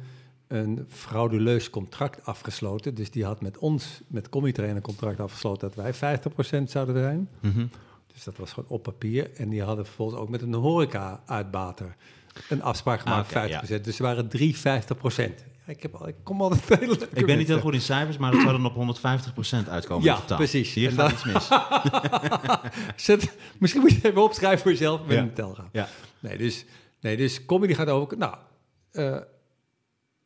een 0.48 0.84
frauduleus 0.88 1.70
contract 1.70 2.24
afgesloten. 2.24 2.94
Dus 2.94 3.10
die 3.10 3.24
had 3.24 3.40
met 3.42 3.58
ons, 3.58 4.00
met 4.06 4.28
Commitrain, 4.28 4.76
een 4.76 4.82
contract 4.82 5.20
afgesloten 5.20 5.70
dat 5.72 5.74
wij 5.74 5.94
50% 5.94 6.70
zouden 6.70 6.94
zijn. 6.96 7.28
Mhm. 7.40 7.66
Dus 8.16 8.24
dat 8.24 8.36
was 8.36 8.52
gewoon 8.52 8.68
op 8.68 8.82
papier. 8.82 9.30
En 9.34 9.48
die 9.48 9.62
hadden 9.62 9.84
vervolgens 9.86 10.18
ook 10.20 10.28
met 10.28 10.42
een 10.42 10.54
horeca-uitbater 10.54 11.96
een 12.48 12.62
afspraak 12.62 13.00
gemaakt, 13.00 13.34
Ah, 13.34 13.44
oké, 13.44 13.66
50%. 13.78 13.80
Dus 13.84 13.96
er 13.98 14.02
waren 14.02 14.28
drie 14.28 14.56
50%. 14.56 14.60
Ja, 15.66 15.72
ik, 15.72 15.82
heb 15.82 15.94
al, 15.94 16.08
ik 16.08 16.14
kom 16.22 16.40
altijd 16.42 16.62
Ik 16.70 16.78
ben 16.78 16.88
niet 17.10 17.26
mensen. 17.26 17.46
heel 17.46 17.60
goed 17.60 17.74
in 17.74 17.80
cijfers, 17.80 18.16
maar 18.16 18.32
dat 18.32 18.40
zou 18.40 18.52
dan 18.52 18.66
op 18.66 18.96
150% 19.66 19.68
uitkomen 19.68 20.04
Ja, 20.04 20.16
totaal. 20.20 20.36
precies. 20.36 20.74
Hier 20.74 20.88
En 20.88 20.94
gaat 20.94 21.24
dan- 21.24 21.34
iets 21.36 21.48
mis. 21.48 21.48
Zet, 23.06 23.36
misschien 23.58 23.80
moet 23.82 23.90
je 23.90 23.96
het 23.96 24.04
even 24.04 24.22
opschrijven 24.22 24.58
voor 24.60 24.70
jezelf 24.70 25.00
met 25.06 25.16
Ja. 25.16 25.22
een 25.22 25.32
tel 25.34 25.54
gaan. 25.54 25.68
Ja. 25.72 25.88
Nee, 26.20 26.38
dus, 26.38 26.64
nee, 27.00 27.16
dus 27.16 27.44
comedy 27.44 27.74
gaat 27.74 27.88
over... 27.88 28.18
Nou, 28.18 28.34
eh, 28.90 29.18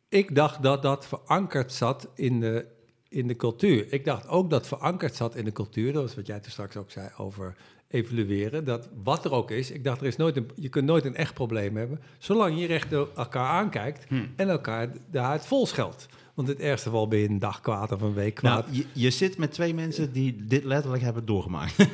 ik 0.09 0.35
dacht 0.35 0.63
dat 0.63 0.83
dat 0.83 1.07
verankerd 1.07 1.73
zat 1.73 2.09
in 2.15 2.41
de, 2.41 2.67
in 3.09 3.27
de 3.29 3.37
cultuur. 3.37 3.93
Ik 3.93 4.05
dacht 4.05 4.29
ook 4.29 4.51
dat 4.51 4.67
verankerd 4.67 5.15
zat 5.17 5.35
in 5.37 5.45
de 5.45 5.53
cultuur. 5.53 5.93
Dat 5.93 6.03
was 6.03 6.15
wat 6.15 6.27
jij 6.27 6.41
toen 6.41 6.51
straks 6.53 6.77
ook 6.77 6.91
zei 6.91 7.09
over 7.17 7.57
evalueren. 7.91 8.65
Dat 8.65 8.89
wat 9.03 9.25
er 9.25 9.33
ook 9.33 9.51
is, 9.51 9.71
ik 9.71 9.85
dacht, 9.85 10.01
er 10.01 10.07
is 10.07 10.17
nooit 10.17 10.37
een, 10.37 10.51
je 10.55 10.69
kunt 10.69 10.87
nooit 10.87 11.05
een 11.05 11.17
echt 11.17 11.35
probleem 11.35 11.77
hebben... 11.77 12.01
zolang 12.19 12.61
je 12.61 12.67
recht 12.67 12.91
door 12.91 13.09
elkaar 13.17 13.49
aankijkt 13.49 14.07
en 14.37 14.49
elkaar 14.49 14.89
de 15.11 15.19
huid 15.19 15.47
vol 15.47 15.67
scheldt. 15.67 16.09
Want 16.35 16.49
in 16.49 16.55
het 16.55 16.65
ergste 16.65 16.89
geval 16.89 17.09
ben 17.09 17.19
je 17.19 17.29
een 17.29 17.39
dag 17.39 17.61
kwaad 17.61 17.93
of 17.93 18.01
een 18.01 18.15
week 18.15 18.35
kwaad. 18.35 18.67
Nou, 18.67 18.77
je, 18.77 18.87
je 18.93 19.11
zit 19.11 19.39
met 19.39 19.53
twee 19.53 19.75
mensen 19.75 20.13
die 20.13 20.45
dit 20.45 20.65
letterlijk 20.65 21.03
hebben 21.03 21.25
doorgemaakt. 21.25 21.75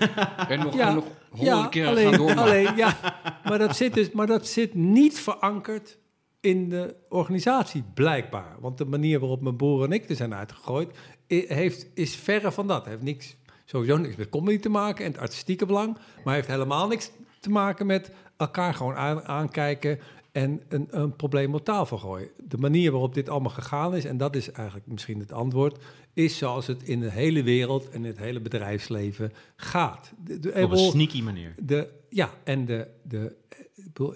En 0.49 0.59
nog, 0.59 0.75
Ja, 0.75 0.89
en 0.89 0.95
nog 0.95 1.05
honderden 1.31 1.71
keren 1.71 1.91
alleen, 1.91 2.09
gaan 2.09 2.19
doormaken. 2.19 2.43
alleen, 2.43 2.77
ja, 2.77 2.99
maar 3.45 3.59
dat, 3.59 3.77
zit 3.77 3.95
dus, 3.95 4.11
maar 4.11 4.27
dat 4.27 4.47
zit 4.47 4.75
niet 4.75 5.19
verankerd 5.19 5.99
in 6.41 6.69
de 6.69 6.95
organisatie, 7.09 7.85
blijkbaar. 7.95 8.57
Want 8.61 8.79
de 8.79 8.85
manier 8.85 9.21
waarop 9.21 9.41
mijn 9.41 9.57
broer 9.57 9.85
en 9.85 9.93
ik 9.93 10.11
er 10.11 10.17
zijn 10.17 10.35
uitgegooid, 10.35 10.99
heeft, 11.27 11.87
is 11.95 12.17
verre 12.17 12.53
van 12.53 12.67
dat. 12.67 12.87
Heeft 12.87 13.03
niks, 13.03 13.37
sowieso 13.67 13.97
niks 13.97 14.17
met 14.17 14.29
comedy 14.29 14.59
te 14.59 14.69
maken 14.69 15.05
en 15.05 15.11
het 15.13 15.21
artistieke 15.21 15.67
belang, 15.67 15.97
maar 16.25 16.35
heeft 16.35 16.49
helemaal 16.49 16.89
niks 16.89 17.11
te 17.41 17.51
maken 17.51 17.87
met 17.87 18.11
elkaar 18.37 18.75
gewoon 18.75 18.95
aan- 18.95 19.23
aankijken 19.23 19.99
en 20.33 20.61
een, 20.69 20.87
een 20.91 21.17
probleem 21.17 21.55
op 21.55 21.65
tafel 21.65 21.99
gooien. 21.99 22.29
De 22.49 22.59
manier 22.59 22.91
waarop 22.91 23.15
dit 23.15 23.29
allemaal 23.29 23.51
gegaan 23.51 23.97
is, 23.97 24.05
en 24.05 24.17
dat 24.17 24.37
is 24.37 24.51
eigenlijk 24.51 24.87
misschien 24.87 25.19
het 25.19 25.33
antwoord, 25.33 25.85
is 26.13 26.39
zoals 26.39 26.67
het 26.67 26.83
in 26.83 27.01
de 27.01 27.11
hele 27.11 27.43
wereld 27.43 27.91
en 27.91 28.05
het 28.05 28.19
hele 28.19 28.41
bedrijfsleven 28.41 29.33
gaat. 29.57 30.13
De, 30.25 30.39
de, 30.41 30.63
Op 30.63 30.71
een 30.71 30.79
sneaky 30.79 31.23
manier. 31.23 31.55
de, 31.63 31.89
ja, 32.09 32.31
en 32.45 32.65
de, 32.65 32.89
de 33.03 33.37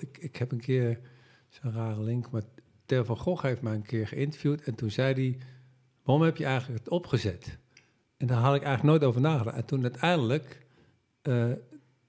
ik, 0.01 0.19
ik, 0.19 0.37
heb 0.37 0.53
een 0.53 0.61
keer 0.61 1.01
zo'n 1.49 1.73
rare 1.73 2.03
link, 2.03 2.31
maar 2.31 2.43
Theo 2.87 3.05
van 3.05 3.17
Gogh 3.17 3.43
heeft 3.43 3.63
mij 3.63 3.75
een 3.75 3.83
keer 3.83 4.07
geïnterviewd 4.07 4.63
en 4.63 4.75
toen 4.75 4.91
zei 4.91 5.15
hij, 5.15 5.39
waarom 6.03 6.25
heb 6.25 6.37
je 6.37 6.45
eigenlijk 6.45 6.79
het 6.85 6.93
opgezet? 6.93 7.59
En 8.21 8.27
daar 8.27 8.39
had 8.39 8.55
ik 8.55 8.63
eigenlijk 8.63 8.83
nooit 8.83 9.05
over 9.11 9.21
nagedacht. 9.21 9.57
En 9.57 9.65
toen 9.65 9.83
uiteindelijk, 9.83 10.67
eh, 11.23 11.45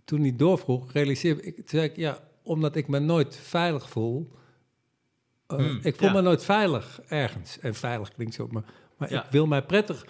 toen 0.05 0.21
hij 0.21 0.35
doorvroeg, 0.35 0.91
realiseerde 0.91 1.41
ik, 1.41 1.61
zei 1.65 1.83
ik, 1.83 1.95
ja, 1.95 2.19
omdat 2.43 2.75
ik 2.75 2.87
me 2.87 2.99
nooit 2.99 3.35
veilig 3.37 3.89
voel. 3.89 4.31
Eh, 5.47 5.57
Hmm, 5.57 5.79
ik 5.83 5.95
voel 5.95 6.07
ja. 6.07 6.13
me 6.13 6.21
nooit 6.21 6.43
veilig 6.43 7.01
ergens. 7.07 7.59
En 7.59 7.75
veilig 7.75 8.11
klinkt 8.13 8.33
zo, 8.33 8.47
maar, 8.51 8.63
maar 8.97 9.11
Ja. 9.11 9.23
ik 9.25 9.31
wil 9.31 9.47
mij 9.47 9.61
prettig. 9.65 10.05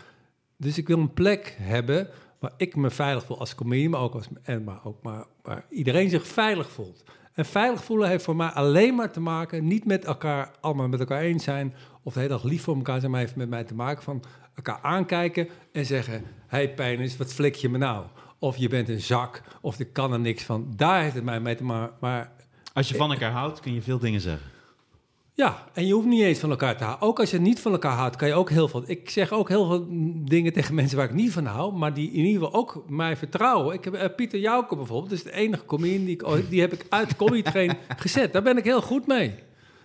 Dus 0.57 0.77
ik 0.77 0.87
wil 0.87 0.97
een 0.99 1.13
plek 1.13 1.55
hebben 1.59 2.09
waar 2.39 2.53
ik 2.57 2.75
me 2.75 2.89
veilig 2.89 3.25
voel 3.25 3.39
als 3.39 3.55
comedian, 3.55 3.91
maar 3.91 4.01
ook 4.01 4.13
als 4.13 4.27
en 4.43 4.63
maar 4.63 4.85
ook 4.85 5.03
maar 5.03 5.25
waar 5.41 5.65
iedereen 5.69 6.09
zich 6.09 6.27
veilig 6.27 6.69
voelt. 6.69 7.03
En 7.33 7.45
veilig 7.45 7.83
voelen 7.83 8.09
heeft 8.09 8.23
voor 8.23 8.35
mij 8.35 8.47
alleen 8.47 8.95
maar 8.95 9.11
te 9.11 9.19
maken, 9.19 9.67
niet 9.67 9.85
met 9.85 10.05
elkaar 10.05 10.51
allemaal 10.59 10.87
met 10.87 10.99
elkaar 10.99 11.21
eens 11.21 11.43
zijn 11.43 11.73
of 12.03 12.13
de 12.13 12.19
hele 12.19 12.31
dag 12.31 12.43
lief 12.43 12.63
voor 12.63 12.75
elkaar 12.75 12.99
zijn, 12.99 13.11
maar 13.11 13.19
heeft 13.19 13.35
met 13.35 13.49
mij 13.49 13.63
te 13.63 13.75
maken 13.75 14.03
van 14.03 14.23
elkaar 14.55 14.79
aankijken 14.81 15.47
en 15.71 15.85
zeggen: 15.85 16.23
Hey 16.47 16.73
pijn 16.73 16.99
is, 16.99 17.17
wat 17.17 17.33
flik 17.33 17.55
je 17.55 17.69
me 17.69 17.77
nou? 17.77 18.05
Of 18.39 18.57
je 18.57 18.67
bent 18.67 18.89
een 18.89 19.01
zak, 19.01 19.41
of 19.61 19.79
ik 19.79 19.93
kan 19.93 20.13
er 20.13 20.19
niks 20.19 20.43
van. 20.43 20.73
Daar 20.75 21.01
heeft 21.01 21.15
het 21.15 21.23
mij 21.23 21.39
mee 21.39 21.55
te 21.55 21.63
maken. 21.63 21.95
Maar 21.99 22.31
Als 22.73 22.89
je 22.89 22.95
van 22.95 23.11
elkaar 23.11 23.31
houdt, 23.31 23.59
kun 23.59 23.73
je 23.73 23.81
veel 23.81 23.99
dingen 23.99 24.21
zeggen. 24.21 24.50
Ja, 25.41 25.65
en 25.73 25.87
je 25.87 25.93
hoeft 25.93 26.07
niet 26.07 26.21
eens 26.21 26.39
van 26.39 26.49
elkaar 26.49 26.77
te 26.77 26.83
houden. 26.83 27.07
Ook 27.07 27.19
als 27.19 27.31
je 27.31 27.39
niet 27.39 27.59
van 27.59 27.71
elkaar 27.71 27.95
houdt, 27.95 28.15
kan 28.15 28.27
je 28.27 28.33
ook 28.33 28.49
heel 28.49 28.67
veel... 28.67 28.83
Ik 28.85 29.09
zeg 29.09 29.31
ook 29.31 29.49
heel 29.49 29.67
veel 29.67 29.85
dingen 30.25 30.53
tegen 30.53 30.75
mensen 30.75 30.97
waar 30.97 31.05
ik 31.05 31.13
niet 31.13 31.31
van 31.31 31.45
hou... 31.45 31.73
maar 31.73 31.93
die 31.93 32.11
in 32.11 32.25
ieder 32.25 32.43
geval 32.43 32.59
ook 32.59 32.83
mij 32.87 33.17
vertrouwen. 33.17 33.75
Ik 33.75 33.83
heb 33.83 33.93
eh, 33.93 34.15
Pieter 34.15 34.39
Jouke 34.39 34.75
bijvoorbeeld, 34.75 35.09
dat 35.09 35.17
is 35.17 35.23
de 35.23 35.31
enige 35.31 35.65
comedian 35.65 36.05
die 36.05 36.13
ik 36.13 36.27
ooit... 36.27 36.49
die 36.49 36.61
heb 36.61 36.73
ik 36.73 36.85
uit 36.89 37.15
comedy 37.15 37.41
train 37.41 37.77
gezet. 37.97 38.33
Daar 38.33 38.41
ben 38.41 38.57
ik 38.57 38.63
heel 38.63 38.81
goed 38.81 39.07
mee. 39.07 39.33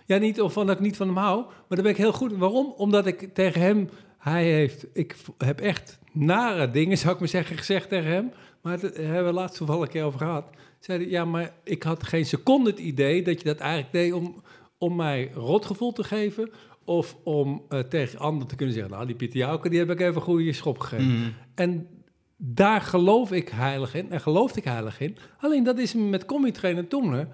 Ja, 0.05 0.17
niet 0.17 0.41
of 0.41 0.53
van 0.53 0.67
dat 0.67 0.75
ik 0.75 0.81
niet 0.81 0.97
van 0.97 1.07
hem 1.07 1.17
hou, 1.17 1.41
maar 1.45 1.65
daar 1.67 1.81
ben 1.81 1.91
ik 1.91 1.97
heel 1.97 2.13
goed. 2.13 2.37
Waarom? 2.37 2.73
Omdat 2.77 3.05
ik 3.05 3.29
tegen 3.33 3.61
hem... 3.61 3.89
Hij 4.17 4.51
heeft... 4.51 4.85
Ik 4.93 5.15
heb 5.37 5.61
echt 5.61 5.99
nare 6.11 6.71
dingen, 6.71 6.97
zou 6.97 7.13
ik 7.13 7.19
maar 7.19 7.27
zeggen, 7.27 7.57
gezegd 7.57 7.89
tegen 7.89 8.11
hem. 8.11 8.31
Maar 8.61 8.79
daar 8.79 8.91
hebben 8.93 9.25
we 9.25 9.39
laatst 9.39 9.57
toevallig 9.57 9.81
een 9.83 9.89
keer 9.89 10.03
over 10.03 10.19
gehad. 10.19 10.45
Zei 10.79 10.99
hij, 10.99 11.09
ja, 11.09 11.25
maar 11.25 11.51
ik 11.63 11.83
had 11.83 12.03
geen 12.03 12.25
seconde 12.25 12.69
het 12.69 12.79
idee 12.79 13.23
dat 13.23 13.39
je 13.39 13.45
dat 13.45 13.57
eigenlijk 13.57 13.91
deed 13.91 14.13
om, 14.13 14.41
om 14.77 14.95
mij 14.95 15.31
rotgevoel 15.33 15.93
te 15.93 16.03
geven. 16.03 16.49
Of 16.83 17.17
om 17.23 17.61
eh, 17.69 17.79
tegen 17.79 18.19
anderen 18.19 18.47
te 18.47 18.55
kunnen 18.55 18.75
zeggen, 18.75 18.93
nou, 18.93 19.05
die 19.05 19.15
Pieter 19.15 19.39
Jouke, 19.39 19.69
die 19.69 19.79
heb 19.79 19.89
ik 19.89 19.99
even 19.99 20.15
een 20.15 20.21
goede 20.21 20.53
schop 20.53 20.79
gegeven. 20.79 21.13
Mhm. 21.13 21.29
En 21.55 21.87
daar 22.37 22.81
geloof 22.81 23.31
ik 23.31 23.49
heilig 23.49 23.93
in. 23.95 24.11
En 24.11 24.21
geloofde 24.21 24.59
ik 24.59 24.65
heilig 24.65 24.99
in. 24.99 25.17
Alleen 25.39 25.63
dat 25.63 25.77
is 25.77 25.93
me 25.93 26.01
met 26.01 26.25
comedy 26.25 26.51
trainer 26.51 26.87
Toemler 26.87 27.27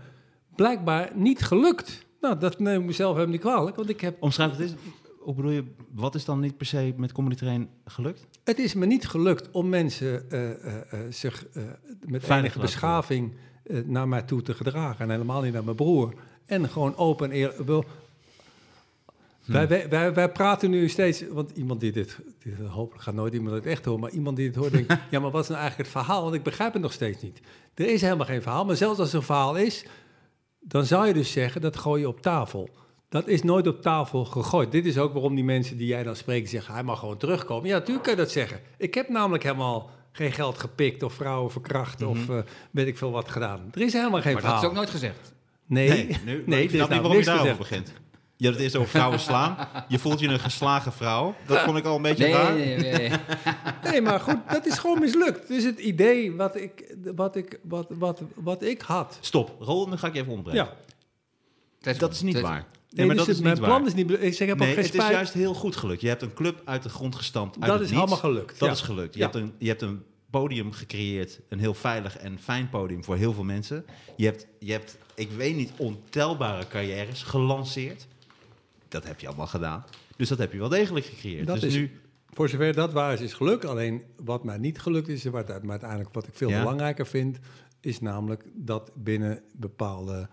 blijkbaar 0.55 1.11
niet 1.15 1.41
gelukt. 1.41 2.05
Nou, 2.21 2.39
dat 2.39 2.59
neem 2.59 2.79
ik 2.79 2.85
mezelf 2.85 3.13
helemaal 3.13 3.33
niet 3.33 3.41
kwalijk. 3.41 3.75
Want 3.75 3.89
ik 3.89 4.01
heb 4.01 4.17
Omschrijf 4.19 4.51
het 4.51 4.59
eens. 4.59 4.73
Hoe 5.19 5.33
bedoel 5.33 5.51
je, 5.51 5.63
wat 5.91 6.15
is 6.15 6.25
dan 6.25 6.39
niet 6.39 6.57
per 6.57 6.65
se 6.65 6.93
met 6.97 7.11
Comedy 7.11 7.35
Train 7.35 7.69
gelukt? 7.85 8.27
Het 8.43 8.59
is 8.59 8.73
me 8.73 8.85
niet 8.85 9.07
gelukt 9.07 9.51
om 9.51 9.69
mensen 9.69 10.29
eh, 10.29 10.51
eh, 10.51 10.99
zich 11.09 11.45
met 12.05 12.23
Veilig 12.23 12.29
enige 12.29 12.59
beschaving 12.59 13.33
naar 13.85 14.07
mij 14.07 14.21
toe 14.21 14.41
te 14.41 14.53
gedragen. 14.53 14.99
En 14.99 15.09
helemaal 15.09 15.41
niet 15.41 15.53
naar 15.53 15.63
mijn 15.63 15.75
broer. 15.75 16.13
En 16.45 16.69
gewoon 16.69 16.97
open 16.97 17.31
en 17.31 17.35
eerlijk. 17.35 17.59
Wel, 17.65 17.85
wij, 19.45 19.89
wij, 19.89 20.13
wij, 20.13 20.31
praten 20.31 20.69
nu 20.69 20.89
steeds, 20.89 21.23
want 21.29 21.51
iemand 21.51 21.79
die 21.79 21.91
dit, 21.91 22.17
dit 22.43 22.67
hopelijk 22.67 23.03
gaat 23.03 23.13
nooit 23.13 23.33
iemand 23.33 23.55
het 23.55 23.65
echt 23.65 23.85
horen, 23.85 24.01
maar 24.01 24.11
iemand 24.11 24.37
die 24.37 24.47
het 24.47 24.55
hoort 24.55 24.71
denkt, 24.71 24.93
ja, 25.11 25.19
maar 25.19 25.31
wat 25.31 25.43
is 25.43 25.49
nou 25.49 25.61
eigenlijk 25.61 25.89
het 25.89 26.01
verhaal? 26.01 26.23
Want 26.23 26.35
ik 26.35 26.43
begrijp 26.43 26.73
het 26.73 26.81
nog 26.81 26.93
steeds 26.93 27.21
niet. 27.21 27.39
Er 27.73 27.89
is 27.89 28.01
helemaal 28.01 28.25
geen 28.25 28.41
verhaal, 28.41 28.65
maar 28.65 28.75
zelfs 28.75 28.99
als 28.99 29.09
er 29.09 29.15
een 29.15 29.23
verhaal 29.23 29.55
is, 29.55 29.85
dan 30.59 30.85
zou 30.85 31.07
je 31.07 31.13
dus 31.13 31.31
zeggen, 31.31 31.61
dat 31.61 31.77
gooi 31.77 32.01
je 32.01 32.07
op 32.07 32.21
tafel. 32.21 32.69
Dat 33.09 33.27
is 33.27 33.43
nooit 33.43 33.67
op 33.67 33.81
tafel 33.81 34.25
gegooid. 34.25 34.71
Dit 34.71 34.85
is 34.85 34.97
ook 34.97 35.13
waarom 35.13 35.35
die 35.35 35.43
mensen 35.43 35.77
die 35.77 35.87
jij 35.87 36.03
dan 36.03 36.15
spreekt 36.15 36.49
zeggen, 36.49 36.73
hij 36.73 36.83
mag 36.83 36.99
gewoon 36.99 37.17
terugkomen. 37.17 37.67
Ja, 37.67 37.77
natuurlijk 37.77 38.05
kan 38.05 38.13
je 38.13 38.19
dat 38.19 38.31
zeggen. 38.31 38.59
Ik 38.77 38.93
heb 38.93 39.09
namelijk 39.09 39.43
helemaal 39.43 39.89
geen 40.15 40.31
geld 40.31 40.57
gepikt 40.59 41.03
of 41.03 41.13
vrouwen 41.13 41.51
verkracht 41.51 42.01
of 42.03 42.27
uh, 42.29 42.37
weet 42.71 42.87
ik 42.87 42.97
veel 42.97 43.11
wat 43.11 43.29
gedaan. 43.29 43.69
Er 43.73 43.81
is 43.81 43.93
helemaal 43.93 44.21
geen 44.21 44.33
Maar 44.33 44.41
verhaal. 44.41 44.61
dat 44.61 44.63
is 44.63 44.69
ook 44.69 44.75
nooit 44.75 44.89
gezegd. 44.89 45.33
Nee, 45.65 45.87
nee, 45.87 46.17
nu, 46.25 46.43
nee, 46.45 46.57
er 46.57 46.63
ik 46.63 46.69
snap 46.69 46.79
niet 46.79 46.89
nou 46.89 47.01
waarom 47.01 47.17
je 47.19 47.25
daarover 47.25 47.55
gezegd. 47.55 47.69
begint. 47.69 47.93
Je 48.35 48.45
hebt 48.45 48.55
het 48.55 48.63
eerst 48.63 48.75
over 48.75 48.89
vrouwen 48.89 49.19
slaan. 49.19 49.55
Je 49.87 49.99
voelt 49.99 50.19
je 50.19 50.27
een 50.27 50.39
geslagen 50.39 50.93
vrouw. 50.93 51.35
Dat 51.45 51.59
vond 51.59 51.77
ik 51.77 51.85
al 51.85 51.95
een 51.95 52.01
beetje 52.01 52.23
Nee, 52.23 52.33
raar. 52.33 52.53
nee, 52.53 52.77
nee, 52.77 52.91
nee. 52.93 53.11
Nee, 53.91 54.01
maar 54.01 54.19
goed, 54.19 54.37
dat 54.49 54.65
is 54.65 54.77
gewoon 54.77 54.99
mislukt. 54.99 55.47
Dus 55.47 55.63
het 55.63 55.79
idee 55.79 56.35
wat 56.35 56.55
ik, 56.55 56.95
wat 57.15 57.35
ik, 57.35 57.59
wat, 57.63 57.85
wat, 57.89 58.21
wat 58.35 58.63
ik 58.63 58.81
had. 58.81 59.17
Stop, 59.21 59.55
Rol, 59.59 59.87
dan 59.89 59.97
ga 59.99 60.07
ik 60.07 60.13
je 60.13 60.19
even 60.19 60.31
onderbreken. 60.33 60.69
Ja, 61.81 61.93
Dat 61.97 62.11
is- 62.11 62.21
niet 62.21 62.39
waar. 62.41 62.65
Nee, 62.93 63.05
maar 63.05 63.15
dus 63.15 63.25
dat 63.25 63.27
is 63.27 63.41
het- 63.41 63.43
mijn 63.43 63.55
niet 63.57 63.65
plan 63.65 63.77
waar. 63.79 63.87
is 63.87 63.93
niet. 63.93 64.11
Ik 64.11 64.17
zeg, 64.33 64.39
ik 64.39 64.47
heb 64.47 64.57
Nee, 64.57 64.67
ook 64.67 64.73
geen 64.75 64.83
het 64.85 64.93
is 64.93 65.09
juist 65.09 65.33
heel 65.33 65.53
goed 65.53 65.75
gelukt. 65.75 66.01
Je 66.01 66.07
hebt 66.07 66.21
een 66.21 66.33
club 66.33 66.61
uit 66.65 66.83
de 66.83 66.89
grond 66.89 67.15
gestampt. 67.15 67.55
Uit 67.55 67.65
Dat 67.65 67.73
het 67.73 67.81
is 67.83 67.89
niets. 67.89 67.99
allemaal 68.01 68.17
gelukt, 68.19 68.59
Dat 68.59 68.67
ja. 68.69 68.73
is 68.75 68.81
gelukt. 68.81 69.13
Je, 69.13 69.19
Ja. 69.19 69.25
hebt 69.25 69.37
een, 69.37 69.53
je 69.57 69.67
hebt 69.67 69.81
een 69.81 70.03
podium 70.29 70.71
gecreëerd. 70.71 71.39
Een 71.49 71.59
heel 71.59 71.73
veilig 71.73 72.17
en 72.17 72.39
fijn 72.39 72.69
podium 72.69 73.03
voor 73.03 73.15
heel 73.15 73.33
veel 73.33 73.43
mensen. 73.43 73.85
Je 74.17 74.25
hebt, 74.25 74.47
je 74.59 74.71
hebt 74.71 74.97
ik 75.15 75.31
weet 75.31 75.55
niet, 75.55 75.71
ontelbare 75.77 76.67
carrières 76.67 77.23
gelanceerd. 77.23 78.07
Dat 78.87 79.03
heb 79.07 79.19
je 79.19 79.27
allemaal 79.27 79.47
gedaan. 79.47 79.83
Dus 80.15 80.29
dat 80.29 80.37
heb 80.37 80.51
je 80.51 80.57
wel 80.59 80.69
degelijk 80.69 81.05
gecreëerd. 81.05 81.47
Dat 81.47 81.55
dus 81.59 81.63
is- 81.69 81.75
nu, 81.75 81.91
Voor 82.35 82.49
zover 82.49 82.73
dat 82.73 82.93
waar 82.93 83.13
is, 83.13 83.21
is 83.21 83.33
gelukt. 83.33 83.65
Alleen 83.65 84.03
wat 84.23 84.43
mij 84.43 84.57
niet 84.57 84.79
gelukt 84.79 85.07
is, 85.07 85.23
maar 85.23 85.45
uiteindelijk 85.69 86.13
wat 86.13 86.27
ik 86.27 86.33
veel 86.33 86.49
Ja. 86.49 86.59
belangrijker 86.59 87.07
vind, 87.07 87.39
is 87.81 87.99
namelijk 87.99 88.43
dat 88.53 88.91
binnen 88.95 89.41
bepaalde 89.55 90.29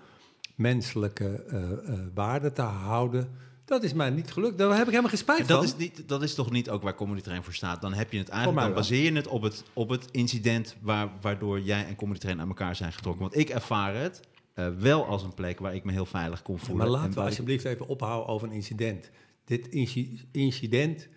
menselijke 0.61 1.45
eh, 1.45 1.95
waarden 2.15 2.53
te 2.55 2.62
houden. 2.62 3.31
Dat 3.65 3.82
is 3.82 3.93
mij 3.93 4.11
niet 4.11 4.31
gelukt. 4.32 4.59
Daar 4.59 4.70
heb 4.70 4.81
ik 4.81 4.87
helemaal 4.87 5.09
geen 5.09 5.19
spijt 5.19 5.49
dat 5.49 5.57
van. 5.57 5.65
is, 5.65 5.77
niet, 5.77 6.09
dat 6.09 6.23
is 6.23 6.35
toch 6.35 6.51
niet 6.51 6.70
ook 6.70 6.82
waar 6.82 6.95
Comedy 6.95 7.20
Train 7.20 7.43
voor 7.43 7.55
staat? 7.55 7.81
Dan 7.81 7.93
heb 7.93 8.12
je 8.12 8.19
het 8.19 8.28
eigenlijk, 8.28 8.61
dan 8.61 8.74
baseer 8.74 9.03
je 9.03 9.12
het 9.16 9.27
op 9.27 9.43
het, 9.43 9.65
op 9.73 9.89
het 9.89 10.09
incident 10.11 10.77
waar, 10.81 11.09
waardoor 11.20 11.61
jij 11.61 11.87
en 11.87 11.97
Comedy 11.97 12.19
Train 12.19 12.41
aan 12.41 12.49
elkaar 12.49 12.77
zijn 12.77 12.93
getrokken. 12.93 13.23
Want 13.23 13.37
ik 13.37 13.49
ervaar 13.49 13.95
het 13.95 14.20
eh, 14.55 14.69
wel 14.78 15.07
als 15.07 15.23
een 15.23 15.35
plek 15.35 15.59
waar 15.61 15.74
ik 15.74 15.85
me 15.85 15.93
heel 15.93 16.07
veilig 16.07 16.43
kon 16.43 16.59
voelen. 16.59 16.77
maar 16.77 16.87
En 16.87 16.93
laten 16.93 17.19
we 17.19 17.20
alsjeblieft 17.27 17.65
even 17.65 17.87
ophouden 17.89 18.28
over 18.28 18.49
een 18.49 18.55
incident. 18.55 19.11
Dit 19.45 19.69
inci- 19.69 20.20
incident 20.32 21.09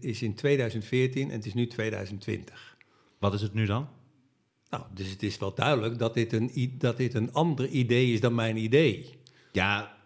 is 0.00 0.22
in 0.22 0.34
2014 0.34 1.30
en 1.30 1.36
het 1.36 1.46
is 1.46 1.54
nu 1.54 1.66
2020. 1.66 2.76
Wat 3.18 3.34
is 3.34 3.42
het 3.42 3.54
nu 3.54 3.66
dan? 3.66 3.88
Nou, 4.70 4.82
dus 4.94 5.10
het 5.10 5.22
is 5.22 5.38
wel 5.38 5.54
duidelijk 5.54 5.98
dat 5.98 6.14
dit 6.14 6.32
een, 6.32 6.74
dat 6.78 6.96
dit 6.96 7.14
een 7.14 7.32
ander 7.32 7.66
idee 7.68 8.12
is 8.12 8.20
dan 8.20 8.34
mijn 8.34 8.56
idee. 8.56 9.18
Ja, 9.52 9.98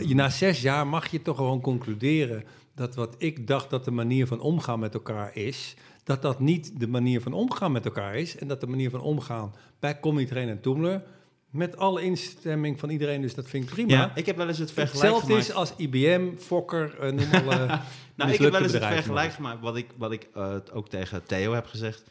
Je- 0.00 0.14
Na 0.14 0.28
zes 0.30 0.62
jaar 0.62 0.86
mag 0.86 1.06
je 1.10 1.22
toch 1.22 1.36
gewoon 1.36 1.60
concluderen 1.60 2.44
dat 2.74 2.94
wat 2.94 3.14
ik 3.18 3.46
dacht 3.46 3.70
dat 3.70 3.84
de 3.84 3.90
manier 3.90 4.26
van 4.26 4.40
omgaan 4.40 4.78
met 4.78 4.94
elkaar 4.94 5.36
is, 5.36 5.74
dat 6.04 6.22
dat 6.22 6.40
niet 6.40 6.80
de 6.80 6.86
manier 6.88 7.20
van 7.20 7.32
omgaan 7.32 7.72
met 7.72 7.84
elkaar 7.84 8.16
is. 8.16 8.36
En 8.36 8.48
dat 8.48 8.60
de 8.60 8.66
manier 8.66 8.90
van 8.90 9.00
omgaan 9.00 9.54
bij 9.78 10.00
Comedy 10.00 10.26
Train 10.26 10.48
en 10.48 10.60
Toemler, 10.60 11.02
met 11.50 11.76
alle 11.76 12.02
instemming 12.02 12.78
van 12.80 12.90
iedereen, 12.90 13.20
dus 13.20 13.34
dat 13.34 13.48
vind 13.48 13.64
ik 13.64 13.70
prima. 13.70 13.92
ja, 13.92 14.12
ik 14.14 14.26
heb 14.26 14.36
wel 14.36 14.48
eens 14.48 14.58
het 14.58 14.72
vergelijk 14.72 15.02
Hetzelfde 15.02 15.26
gemaakt. 15.26 15.48
is 15.48 15.54
als 15.54 15.72
IBM, 15.76 16.36
Fokker, 16.36 16.98
eh, 17.00 17.12
noem 17.12 17.32
alle 17.48 17.66
Nou, 18.16 18.30
ik 18.32 18.38
heb 18.38 18.52
wel 18.52 18.62
eens 18.62 18.72
het 18.72 18.84
vergelijk 18.84 19.32
gemaakt. 19.32 19.60
Wat 19.60 19.76
ik, 19.76 19.86
wat 19.96 20.12
ik 20.12 20.28
eh, 20.34 20.54
ook 20.72 20.88
tegen 20.88 21.24
Theo 21.24 21.52
heb 21.52 21.66
gezegd, 21.66 22.02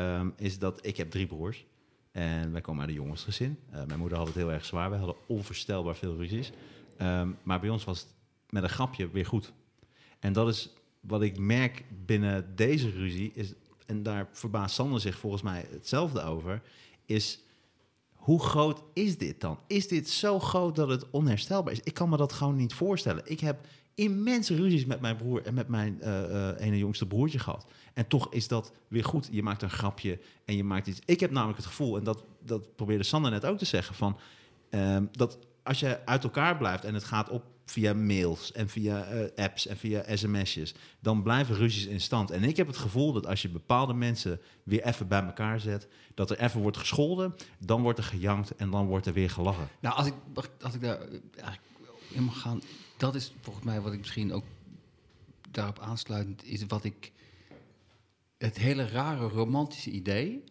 ehm, 0.00 0.30
is 0.36 0.58
dat 0.58 0.86
ik 0.86 0.96
heb 0.96 1.10
drie 1.10 1.26
broers. 1.26 1.66
En 2.12 2.52
wij 2.52 2.60
komen 2.60 2.80
uit 2.80 2.90
een 2.90 2.96
jongensgezin. 2.96 3.58
Eh, 3.70 3.84
mijn 3.84 3.98
moeder 3.98 4.18
had 4.18 4.26
het 4.26 4.36
heel 4.36 4.52
erg 4.52 4.64
zwaar. 4.64 4.90
Wij 4.90 4.98
hadden 4.98 5.16
onvoorstelbaar 5.26 5.96
veel 5.96 6.16
ruzies. 6.16 6.52
Ehm, 6.96 7.30
maar 7.42 7.60
bij 7.60 7.70
ons 7.70 7.84
was 7.84 8.00
het 8.00 8.08
met 8.48 8.62
een 8.62 8.68
grapje 8.68 9.10
weer 9.10 9.26
goed. 9.26 9.52
En 10.18 10.32
dat 10.32 10.48
is 10.48 10.70
wat 11.00 11.22
ik 11.22 11.38
merk 11.38 11.84
binnen 12.06 12.56
deze 12.56 12.90
ruzie. 12.90 13.32
Is, 13.34 13.52
en 13.86 14.02
daar 14.02 14.28
verbaast 14.32 14.74
Sander 14.74 15.00
zich 15.00 15.18
volgens 15.18 15.42
mij 15.42 15.66
hetzelfde 15.70 16.22
over. 16.22 16.62
Is 17.04 17.40
hoe 18.12 18.40
groot 18.40 18.82
is 18.92 19.18
dit 19.18 19.40
dan? 19.40 19.58
Is 19.66 19.88
dit 19.88 20.10
zo 20.10 20.40
groot 20.40 20.76
dat 20.76 20.88
het 20.88 21.10
onherstelbaar 21.10 21.72
is? 21.72 21.80
Ik 21.80 21.94
kan 21.94 22.08
me 22.08 22.16
dat 22.16 22.32
gewoon 22.32 22.56
niet 22.56 22.74
voorstellen. 22.74 23.22
Ik 23.24 23.40
heb 23.40 23.66
immense 24.00 24.54
ruzies 24.54 24.84
met 24.84 25.00
mijn 25.00 25.16
broer 25.16 25.42
en 25.42 25.54
met 25.54 25.68
mijn 25.68 26.00
eh, 26.00 26.48
eh, 26.48 26.60
ene 26.60 26.78
jongste 26.78 27.06
broertje 27.06 27.38
gehad. 27.38 27.66
En 27.94 28.06
toch 28.06 28.32
is 28.32 28.48
dat 28.48 28.72
weer 28.88 29.04
goed. 29.04 29.28
Je 29.30 29.42
maakt 29.42 29.62
een 29.62 29.70
grapje 29.70 30.18
en 30.44 30.56
je 30.56 30.64
maakt 30.64 30.86
iets. 30.86 31.00
Ik 31.04 31.20
heb 31.20 31.30
namelijk 31.30 31.58
het 31.58 31.66
gevoel, 31.66 31.96
en 31.96 32.04
dat, 32.04 32.24
dat 32.44 32.76
probeerde 32.76 33.04
Sander 33.04 33.30
net 33.30 33.44
ook 33.44 33.58
te 33.58 33.64
zeggen, 33.64 33.94
van 33.94 34.18
ehm, 34.70 35.04
dat 35.12 35.38
als 35.62 35.80
je 35.80 36.06
uit 36.06 36.24
elkaar 36.24 36.56
blijft 36.56 36.84
en 36.84 36.94
het 36.94 37.04
gaat 37.04 37.28
op 37.28 37.44
via 37.64 37.94
mails 37.94 38.52
en 38.52 38.68
via 38.68 39.04
eh, 39.04 39.44
apps 39.44 39.66
en 39.66 39.76
via 39.76 40.16
sms'jes, 40.16 40.74
dan 41.00 41.22
blijven 41.22 41.54
ruzies 41.54 41.86
in 41.86 42.00
stand. 42.00 42.30
En 42.30 42.42
ik 42.42 42.56
heb 42.56 42.66
het 42.66 42.76
gevoel 42.76 43.12
dat 43.12 43.26
als 43.26 43.42
je 43.42 43.48
bepaalde 43.48 43.94
mensen 43.94 44.40
weer 44.62 44.84
even 44.84 45.08
bij 45.08 45.22
elkaar 45.22 45.60
zet, 45.60 45.88
dat 46.14 46.30
er 46.30 46.40
even 46.40 46.60
wordt 46.60 46.76
gescholden, 46.76 47.34
dan 47.58 47.82
wordt 47.82 47.98
er 47.98 48.04
gejankt 48.04 48.56
en 48.56 48.70
dan 48.70 48.86
wordt 48.86 49.06
er 49.06 49.12
weer 49.12 49.30
gelachen. 49.30 49.68
Nou, 49.80 49.96
als 49.96 50.06
ik, 50.06 50.14
als 50.60 50.74
ik 50.74 50.80
daar 50.80 50.98
mag 52.18 52.40
gaan, 52.40 52.60
dat 53.00 53.14
is 53.14 53.32
volgens 53.40 53.64
mij 53.64 53.80
wat 53.80 53.92
ik 53.92 53.98
misschien 53.98 54.32
ook 54.32 54.44
daarop 55.50 55.78
aansluitend 55.78 56.44
is 56.44 56.66
wat 56.66 56.84
ik 56.84 57.12
het 58.38 58.56
hele 58.56 58.88
rare 58.88 59.28
romantische 59.28 59.90
idee 59.90 60.44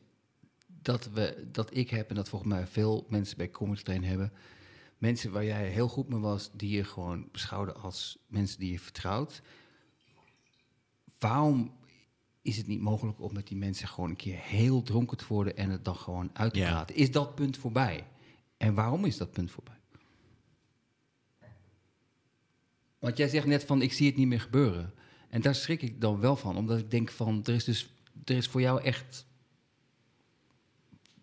dat 0.67 1.09
we 1.09 1.47
dat 1.51 1.75
ik 1.75 1.89
heb 1.89 2.09
en 2.09 2.15
dat 2.15 2.29
volgens 2.29 2.51
mij 2.51 2.67
veel 2.67 3.05
mensen 3.09 3.37
bij 3.37 3.49
Comedy 3.49 3.81
Train 3.83 4.03
hebben. 4.03 4.33
Mensen 4.97 5.31
waar 5.31 5.45
jij 5.45 5.67
heel 5.67 5.87
goed 5.87 6.09
mee 6.09 6.19
was, 6.19 6.49
die 6.53 6.69
je 6.69 6.83
gewoon 6.83 7.27
beschouwde 7.31 7.73
als 7.73 8.17
mensen 8.27 8.59
die 8.59 8.71
je 8.71 8.79
vertrouwt. 8.79 9.41
Waarom 11.19 11.73
is 12.41 12.57
het 12.57 12.67
niet 12.67 12.81
mogelijk 12.81 13.21
om 13.21 13.33
met 13.33 13.47
die 13.47 13.57
mensen 13.57 13.87
gewoon 13.87 14.09
een 14.09 14.15
keer 14.15 14.37
heel 14.37 14.81
dronken 14.81 15.17
te 15.17 15.25
worden 15.27 15.57
en 15.57 15.69
het 15.69 15.85
dan 15.85 15.95
gewoon 15.95 16.29
uit 16.33 16.53
te 16.53 16.59
Ja. 16.59 16.69
praten? 16.69 16.95
Is 16.95 17.11
dat 17.11 17.35
punt 17.35 17.57
voorbij? 17.57 18.07
En 18.57 18.73
waarom 18.73 19.05
is 19.05 19.17
dat 19.17 19.31
punt 19.31 19.51
voorbij? 19.51 19.78
Want 22.99 23.17
jij 23.17 23.27
zegt 23.27 23.45
net 23.45 23.63
van, 23.63 23.81
ik 23.81 23.93
zie 23.93 24.07
het 24.07 24.15
niet 24.15 24.27
meer 24.27 24.41
gebeuren. 24.41 24.93
En 25.29 25.41
daar 25.41 25.55
schrik 25.55 25.81
ik 25.81 26.01
dan 26.01 26.19
wel 26.19 26.35
van, 26.35 26.57
omdat 26.57 26.79
ik 26.79 26.91
denk 26.91 27.11
van, 27.11 27.41
er 27.43 27.53
is 27.53 27.63
dus, 27.63 27.93
er 28.25 28.35
is 28.35 28.47
voor 28.47 28.61
jou 28.61 28.81
echt, 28.81 29.25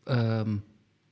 ehm, 0.04 0.56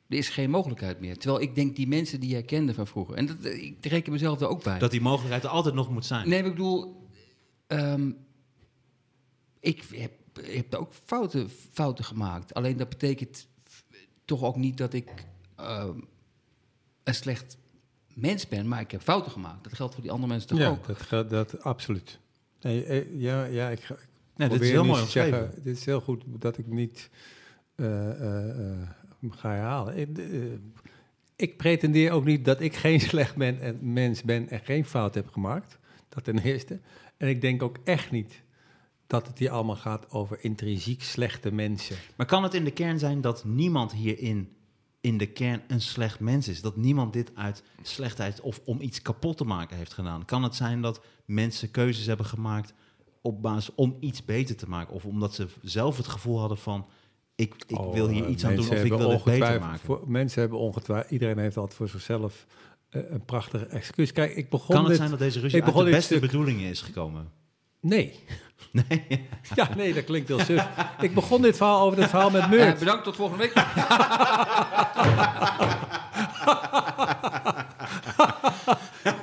er 0.08 0.16
is 0.16 0.28
geen 0.28 0.50
mogelijkheid 0.50 1.00
meer. 1.00 1.18
Terwijl 1.18 1.42
ik 1.42 1.54
denk, 1.54 1.76
die 1.76 1.88
mensen 1.88 2.20
die 2.20 2.30
jij 2.30 2.42
kende 2.42 2.74
van 2.74 2.86
vroeger, 2.86 3.14
en 3.14 3.26
dat, 3.26 3.44
ik 3.44 3.86
reken 3.86 4.12
mezelf 4.12 4.40
er 4.40 4.48
ook 4.48 4.62
bij. 4.62 4.78
Dat 4.78 4.90
die 4.90 5.00
mogelijkheid 5.00 5.44
er 5.44 5.50
altijd 5.50 5.74
nog 5.74 5.90
moet 5.90 6.06
zijn. 6.06 6.28
Nee, 6.28 6.38
ik 6.38 6.44
bedoel, 6.44 7.08
ehm, 7.66 8.12
ik 9.60 9.84
heb, 9.94 10.12
heb 10.42 10.74
ook 10.74 10.92
fouten, 11.04 11.50
fouten 11.72 12.04
gemaakt. 12.04 12.54
Alleen 12.54 12.76
dat 12.76 12.88
betekent 12.88 13.48
toch 14.24 14.42
ook 14.42 14.56
niet 14.56 14.76
dat 14.76 14.92
ik 14.92 15.26
ehm, 15.56 16.00
een 17.02 17.14
slecht 17.14 17.56
mens 18.14 18.48
ben, 18.48 18.68
maar 18.68 18.80
ik 18.80 18.90
heb 18.90 19.02
fouten 19.02 19.32
gemaakt. 19.32 19.64
Dat 19.64 19.72
geldt 19.72 19.94
voor 19.94 20.02
die 20.02 20.12
andere 20.12 20.28
mensen 20.28 20.48
toch 20.48 20.58
ja, 20.58 20.68
ook? 20.68 20.86
dat, 20.86 21.02
gaat- 21.02 21.30
dat 21.30 21.62
absoluut. 21.62 22.18
Nee, 22.60 22.84
eh, 22.84 23.20
ja, 23.20 23.44
ja, 23.44 23.68
ik 23.68 23.80
ga. 23.80 23.94
ik 23.94 24.08
Nee, 24.36 24.48
dit 24.48 24.60
is 24.60 24.66
probeer 24.68 24.82
heel 24.82 24.92
mooi 24.92 25.04
te 25.04 25.10
zeggen. 25.10 25.50
Dit 25.62 25.76
is 25.76 25.84
heel 25.84 26.00
goed 26.00 26.22
dat 26.26 26.58
ik 26.58 26.66
niet 26.66 27.10
eh, 27.74 28.10
eh, 28.10 28.70
eh, 28.70 28.88
ga 29.30 29.50
herhalen. 29.50 29.98
Ik, 29.98 30.08
ik 31.36 31.56
pretendeer 31.56 32.10
ook 32.12 32.24
niet 32.24 32.44
dat 32.44 32.60
ik 32.60 32.76
geen 32.76 33.00
slecht 33.10 33.36
ben 33.36 33.60
en 33.60 33.92
mens 33.92 34.22
ben 34.22 34.48
en 34.48 34.60
geen 34.60 34.84
fout 34.84 35.14
heb 35.14 35.28
gemaakt. 35.28 35.78
Dat 36.08 36.24
ten 36.24 36.38
eerste. 36.38 36.80
En 37.16 37.28
ik 37.28 37.40
denk 37.40 37.62
ook 37.62 37.76
echt 37.84 38.10
niet 38.10 38.42
dat 39.06 39.26
het 39.26 39.38
hier 39.38 39.50
allemaal 39.50 39.76
gaat 39.76 40.10
over 40.10 40.38
intrinsiek 40.40 41.02
slechte 41.02 41.52
mensen. 41.52 41.96
Maar 42.16 42.26
kan 42.26 42.42
het 42.42 42.54
in 42.54 42.64
de 42.64 42.70
kern 42.70 42.98
zijn 42.98 43.20
dat 43.20 43.44
niemand 43.44 43.92
hierin 43.92 44.48
in 45.04 45.18
de 45.18 45.26
kern 45.26 45.62
een 45.68 45.80
slecht 45.80 46.20
mens 46.20 46.48
is? 46.48 46.60
Dat 46.60 46.76
niemand 46.76 47.12
dit 47.12 47.30
uit 47.34 47.62
slechtheid 47.82 48.40
of 48.40 48.60
om 48.64 48.80
iets 48.80 49.02
kapot 49.02 49.36
te 49.36 49.44
maken 49.44 49.76
heeft 49.76 49.92
gedaan? 49.92 50.24
Kan 50.24 50.42
het 50.42 50.54
zijn 50.54 50.80
dat 50.80 51.00
mensen 51.24 51.70
keuzes 51.70 52.06
hebben 52.06 52.26
gemaakt 52.26 52.72
op 53.20 53.42
basis 53.42 53.74
om 53.74 53.96
iets 54.00 54.24
beter 54.24 54.56
te 54.56 54.68
maken? 54.68 54.94
Of 54.94 55.04
omdat 55.04 55.34
ze 55.34 55.46
zelf 55.62 55.96
het 55.96 56.08
gevoel 56.08 56.38
hadden 56.38 56.58
van, 56.58 56.86
ik, 57.34 57.54
ik 57.66 57.78
Oh, 57.78 57.92
wil 57.94 58.08
hier 58.08 58.28
iets 58.28 58.44
aan 58.44 58.54
doen 58.56 58.68
of 58.68 58.84
ik 58.84 58.92
wil 58.92 59.10
het 59.10 59.24
beter 59.24 59.60
maken? 59.60 59.78
Voor, 59.84 60.02
mensen 60.06 60.40
hebben 60.40 60.58
ongetwijfeld, 60.58 61.12
iedereen 61.12 61.38
heeft 61.38 61.56
altijd 61.56 61.76
voor 61.76 61.88
zichzelf 61.88 62.46
eh, 62.88 63.02
een 63.10 63.24
prachtige 63.24 63.66
excuus. 63.66 64.12
Kijk, 64.12 64.34
ik 64.36 64.48
begon 64.50 64.68
Kan 64.74 64.78
het 64.78 64.86
dit- 64.88 64.96
zijn 64.96 65.10
dat 65.10 65.18
deze 65.18 65.40
ruzie 65.40 65.62
uit 65.62 65.74
de 65.74 65.84
beste 65.84 66.00
stuk- 66.00 66.20
bedoelingen 66.20 66.70
is 66.70 66.80
gekomen? 66.80 67.28
Nee. 67.84 68.12
Nee. 68.88 69.04
Ja, 69.54 69.68
nee, 69.76 69.94
dat 69.94 70.04
klinkt 70.04 70.28
heel 70.28 70.38
suf. 70.38 70.66
ik 71.00 71.14
begon 71.14 71.42
dit 71.42 71.56
verhaal 71.56 71.86
over 71.86 72.00
het 72.00 72.10
verhaal 72.10 72.30
met 72.30 72.42
Eh, 72.42 72.50
Meurt. 72.50 72.78
bedankt, 72.78 73.04
tot 73.04 73.16
volgende 73.16 73.42
week. 73.42 73.52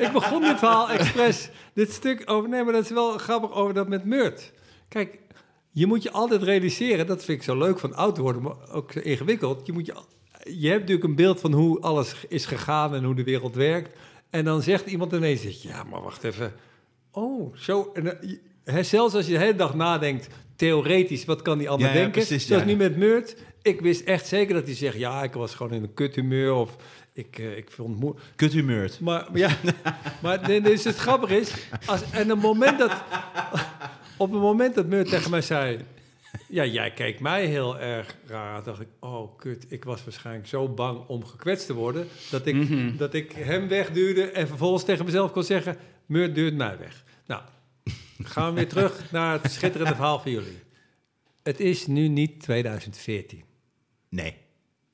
ik 0.05 0.11
begon 0.11 0.41
dit 0.41 0.57
verhaal 0.59 0.89
expres, 0.91 1.49
dit 1.73 1.91
stuk 1.91 2.23
over... 2.25 2.49
Nee, 2.49 2.63
maar 2.63 2.73
dat 2.73 2.83
is 2.83 2.89
wel 2.89 3.17
grappig 3.17 3.51
over 3.51 3.73
dat 3.73 3.87
met 3.87 4.05
Meurt. 4.05 4.51
Kijk, 4.87 5.19
je 5.71 5.87
moet 5.87 6.03
je 6.03 6.11
altijd 6.11 6.43
realiseren, 6.43 7.07
dat 7.07 7.23
vind 7.23 7.37
ik 7.37 7.43
zo 7.43 7.57
leuk 7.57 7.79
van 7.79 7.95
oud 7.95 8.17
worden, 8.17 8.41
maar 8.41 8.71
ook 8.71 8.91
zo 8.91 8.99
ingewikkeld. 8.99 9.65
Je, 9.65 9.71
moet 9.73 9.85
je, 9.85 9.95
je 10.43 10.67
hebt 10.67 10.79
natuurlijk 10.79 11.07
een 11.07 11.15
beeld 11.15 11.39
van 11.39 11.53
hoe 11.53 11.79
alles 11.81 12.15
is 12.27 12.45
gegaan 12.45 12.95
en 12.95 13.03
hoe 13.03 13.15
de 13.15 13.23
wereld 13.23 13.55
werkt. 13.55 13.97
En 14.29 14.45
dan 14.45 14.61
zegt 14.61 14.85
iemand 14.85 15.11
ineens, 15.13 15.61
ja, 15.61 15.83
maar 15.83 16.01
wacht 16.01 16.23
even. 16.23 16.53
Oh, 17.11 17.55
zo. 17.55 17.91
En, 17.93 18.19
hè, 18.63 18.83
zelfs 18.83 19.13
als 19.13 19.25
je 19.25 19.31
de 19.31 19.39
hele 19.39 19.55
dag 19.55 19.73
nadenkt, 19.73 20.27
theoretisch, 20.55 21.25
wat 21.25 21.41
kan 21.41 21.57
die 21.57 21.69
ander 21.69 21.87
Ja, 21.87 21.93
ja, 21.93 21.99
denken? 21.99 22.21
precies, 22.25 22.47
Zoals 22.47 22.65
nu 22.65 22.75
met 22.75 22.97
Meurt. 22.97 23.35
Ik 23.61 23.81
wist 23.81 24.01
echt 24.01 24.27
zeker 24.27 24.53
dat 24.53 24.65
hij 24.65 24.75
zegt, 24.75 24.97
ja, 24.97 25.23
ik 25.23 25.33
was 25.33 25.55
gewoon 25.55 25.73
in 25.73 25.83
een 25.83 25.93
kuthumeur 25.93 26.53
of 26.53 26.75
ik, 27.13 27.39
eh, 27.39 27.57
ik 27.57 27.71
vond 27.71 27.89
het 27.89 27.99
moe. 27.99 28.15
Kuthumeurd. 28.35 28.99
Maar 28.99 29.27
ja, 29.33 29.57
maar 30.23 30.47
dus 30.47 30.83
het 30.83 30.95
grappige 30.95 31.39
is, 31.39 31.53
als, 31.85 32.01
en 32.11 32.29
een 32.29 32.37
moment 32.37 32.79
dat, 32.79 32.91
op 34.17 34.31
het 34.31 34.41
moment 34.41 34.75
dat 34.75 34.85
Meur 34.85 35.05
tegen 35.05 35.31
mij 35.31 35.41
zei, 35.41 35.79
ja, 36.47 36.65
jij 36.65 36.91
keek 36.91 37.19
mij 37.19 37.45
heel 37.45 37.79
erg 37.79 38.15
raar, 38.27 38.63
dacht 38.63 38.81
ik, 38.81 38.87
oh 38.99 39.37
kut, 39.37 39.65
ik 39.69 39.83
was 39.83 40.03
waarschijnlijk 40.03 40.47
zo 40.47 40.67
bang 40.67 40.99
om 41.07 41.25
gekwetst 41.25 41.65
te 41.65 41.73
worden, 41.73 42.07
dat 42.29 42.45
ik, 42.45 42.67
dat 42.97 43.13
ik 43.13 43.31
hem 43.31 43.67
wegduwde 43.67 44.23
en 44.23 44.47
vervolgens 44.47 44.83
tegen 44.83 45.05
mezelf 45.05 45.31
kon 45.31 45.43
zeggen, 45.43 45.77
Meur 46.05 46.33
duurt 46.33 46.55
mij 46.55 46.77
weg. 46.77 47.03
Nou, 47.25 47.41
gaan 48.25 48.49
we 48.49 48.55
weer 48.55 48.69
terug 48.69 49.11
naar 49.11 49.41
het 49.41 49.51
schitterende 49.51 49.95
verhaal 49.95 50.19
van 50.19 50.31
jullie. 50.31 50.59
Het 51.43 51.59
is 51.59 51.87
nu 51.87 52.07
niet 52.07 52.39
2014. 52.39 53.43
Nee. 54.09 54.37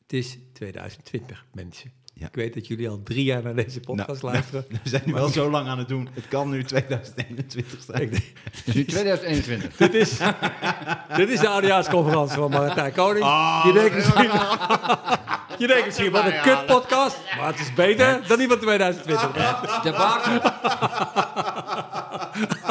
Het 0.02 0.14
is 0.14 0.38
2020, 0.54 1.46
mensen. 1.54 1.92
Ja. 2.14 2.28
Ik 2.28 2.36
weet 2.36 2.54
dat 2.54 2.68
jullie 2.68 2.90
al 2.90 3.04
drie 3.04 3.24
jaar 3.24 3.44
naar 3.44 3.56
deze 3.56 3.80
podcast 3.80 4.22
Nou, 4.22 4.34
luisteren. 4.34 4.66
We 4.84 4.90
zijn 4.90 5.02
nu 5.06 5.14
wel 5.14 5.28
zo 5.28 5.50
lang 5.50 5.68
aan 5.68 5.78
het 5.78 5.88
doen. 5.88 6.10
Het 6.14 6.28
kan 6.28 6.50
nu 6.50 6.64
2021 6.64 7.82
zijn. 7.82 8.10
Nu 8.66 8.86
2021. 8.86 9.78
dit, 9.78 9.94
is, 9.94 10.18
dit 11.16 11.30
is 11.30 11.40
de 11.40 11.48
oudejaarsconferentie 11.48 12.36
van 12.36 12.50
Martijn 12.52 12.94
Koning. 12.94 13.26
Ah, 13.26 13.62
je 13.66 13.74
denkt 13.74 13.96
misschien, 13.96 14.32
je 15.58 15.68
denkt 15.68 15.86
misschien 15.86 16.12
wat 16.12 16.26
een 16.26 16.42
kut 16.42 16.66
podcast, 16.66 17.18
maar 17.38 17.48
het 17.48 17.60
is 17.60 17.74
beter 17.74 18.28
dan 18.28 18.38
die 18.38 18.48
van 18.48 18.60
2020. 18.60 19.82
De. 19.82 19.96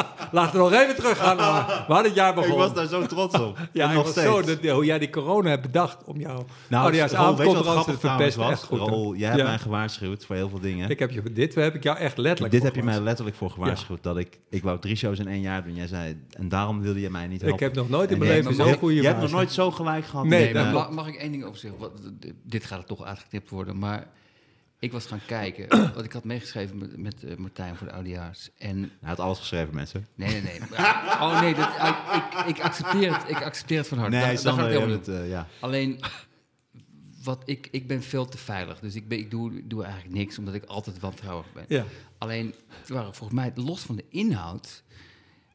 Laten 0.31 0.51
we 0.51 0.69
nog 0.69 0.81
even 0.81 0.95
teruggaan 0.95 1.37
naar 1.37 1.85
waar 1.87 2.03
dit 2.03 2.15
jaar 2.15 2.29
Ik 2.29 2.35
begon. 2.35 2.57
was 2.57 2.73
daar 2.73 2.87
zo 2.87 3.05
trots 3.05 3.39
op. 3.39 3.57
ja, 3.73 3.83
En 3.83 3.89
ik 3.89 3.95
nog 3.95 4.03
was 4.03 4.11
steeds. 4.11 4.27
zo, 4.27 4.41
dat, 4.41 4.71
hoe 4.75 4.85
jij 4.85 4.99
die 4.99 5.09
corona 5.09 5.49
hebt 5.49 5.61
bedacht 5.61 6.03
om 6.05 6.19
jouw 6.19 6.35
Nou, 6.35 6.45
Raoul, 6.69 6.91
weet 6.91 6.95
je 6.95 7.07
wat 7.07 7.15
oudejaarsavondconferentie 7.17 7.93
te 7.93 7.99
verpesten. 8.07 8.43
Echt 8.43 8.51
was? 8.51 8.63
goed. 8.63 8.79
hè? 8.79 8.85
Raoul, 8.85 9.15
jij 9.15 9.27
hebt 9.29 9.39
Ja. 9.41 9.47
mij 9.47 9.57
gewaarschuwd 9.57 10.25
voor 10.25 10.35
heel 10.35 10.49
veel 10.49 10.59
dingen. 10.59 10.89
Ik 10.89 10.99
heb 10.99 11.11
je, 11.11 11.31
dit 11.31 11.55
heb 11.55 11.75
ik 11.75 11.83
jou 11.83 11.97
echt 11.97 12.17
letterlijk 12.17 12.51
Dit 12.51 12.61
voor 12.63 12.69
heb 12.71 12.79
je 12.79 12.89
mij 12.89 12.99
letterlijk 13.01 13.37
voor 13.37 13.49
gewaarschuwd. 13.51 14.03
Dat 14.03 14.17
ik, 14.17 14.39
ik 14.49 14.63
wou 14.63 14.79
drie 14.79 14.95
shows 14.95 15.19
in 15.19 15.27
één 15.27 15.41
jaar 15.41 15.63
doen. 15.63 15.75
Jij 15.75 15.87
zei, 15.87 16.21
en 16.31 16.49
daarom 16.49 16.81
wilde 16.81 16.99
je 16.99 17.09
mij 17.09 17.27
niet 17.27 17.41
helpen. 17.41 17.57
Ik 17.59 17.63
heb 17.63 17.75
nog 17.75 17.89
nooit 17.89 18.11
in 18.11 18.17
mijn 18.17 18.31
leven 18.31 18.55
zo'n 18.55 18.73
goede 18.77 18.95
Je 18.95 19.01
hebt 19.07 19.21
nog 19.21 19.31
nooit 19.31 19.51
zo 19.51 19.71
gelijk 19.71 20.05
gehad. 20.05 20.25
Nee, 20.25 20.53
mag, 20.91 21.07
ik 21.07 21.15
één 21.15 21.31
ding 21.31 21.43
over 21.43 21.59
zeggen? 21.59 21.79
Dit 22.43 22.65
gaat 22.65 22.79
er 22.79 22.85
toch 22.85 23.03
uitgetipt 23.03 23.49
worden, 23.49 23.79
maar 23.79 24.07
ik 24.79 24.91
was 24.91 25.05
gaan 25.05 25.21
kijken. 25.25 25.67
Want 25.93 26.03
ik 26.05 26.11
had 26.11 26.23
meegeschreven 26.23 26.77
met, 26.77 26.97
met 26.97 27.23
eh, 27.23 27.35
Martijn 27.35 27.75
voor 27.75 27.87
de 27.87 27.93
oudejaars. 27.93 28.49
En 28.57 28.77
Hij 28.79 29.09
had 29.09 29.19
alles 29.19 29.39
geschreven, 29.39 29.75
mensen. 29.75 30.07
nee, 30.15 30.31
nee, 30.31 30.41
nee. 30.41 30.59
Maar- 30.69 31.17
oh 31.21 31.41
nee, 31.41 31.55
dat, 31.55 31.69
ik, 31.69 32.33
ik, 32.47 32.57
ik, 32.57 32.63
accepteer 32.63 33.13
het, 33.17 33.29
ik 33.29 33.43
accepteer 33.43 33.77
het 33.77 33.87
van 33.87 33.97
harte. 33.97 34.15
Nee, 34.15 34.37
daar 34.41 34.53
gaat 34.53 34.67
helemaal 34.67 34.99
eh, 35.05 35.29
ja. 35.29 35.47
Alleen, 35.59 35.99
wat 37.23 37.41
ik, 37.45 37.67
ik 37.71 37.87
ben 37.87 38.03
veel 38.03 38.25
te 38.25 38.37
veilig. 38.37 38.79
Dus 38.79 38.95
ik, 38.95 39.07
ben, 39.07 39.17
ik 39.17 39.31
doe, 39.31 39.67
doe 39.67 39.83
eigenlijk 39.83 40.13
niks, 40.15 40.37
omdat 40.37 40.53
ik 40.53 40.63
altijd 40.63 40.99
wantrouwig 40.99 41.53
ben. 41.53 41.65
Ja. 41.67 41.85
Alleen, 42.17 42.53
waren 42.87 43.15
volgens 43.15 43.39
mij, 43.39 43.51
los 43.55 43.81
van 43.81 43.95
de 43.95 44.05
inhoud... 44.09 44.83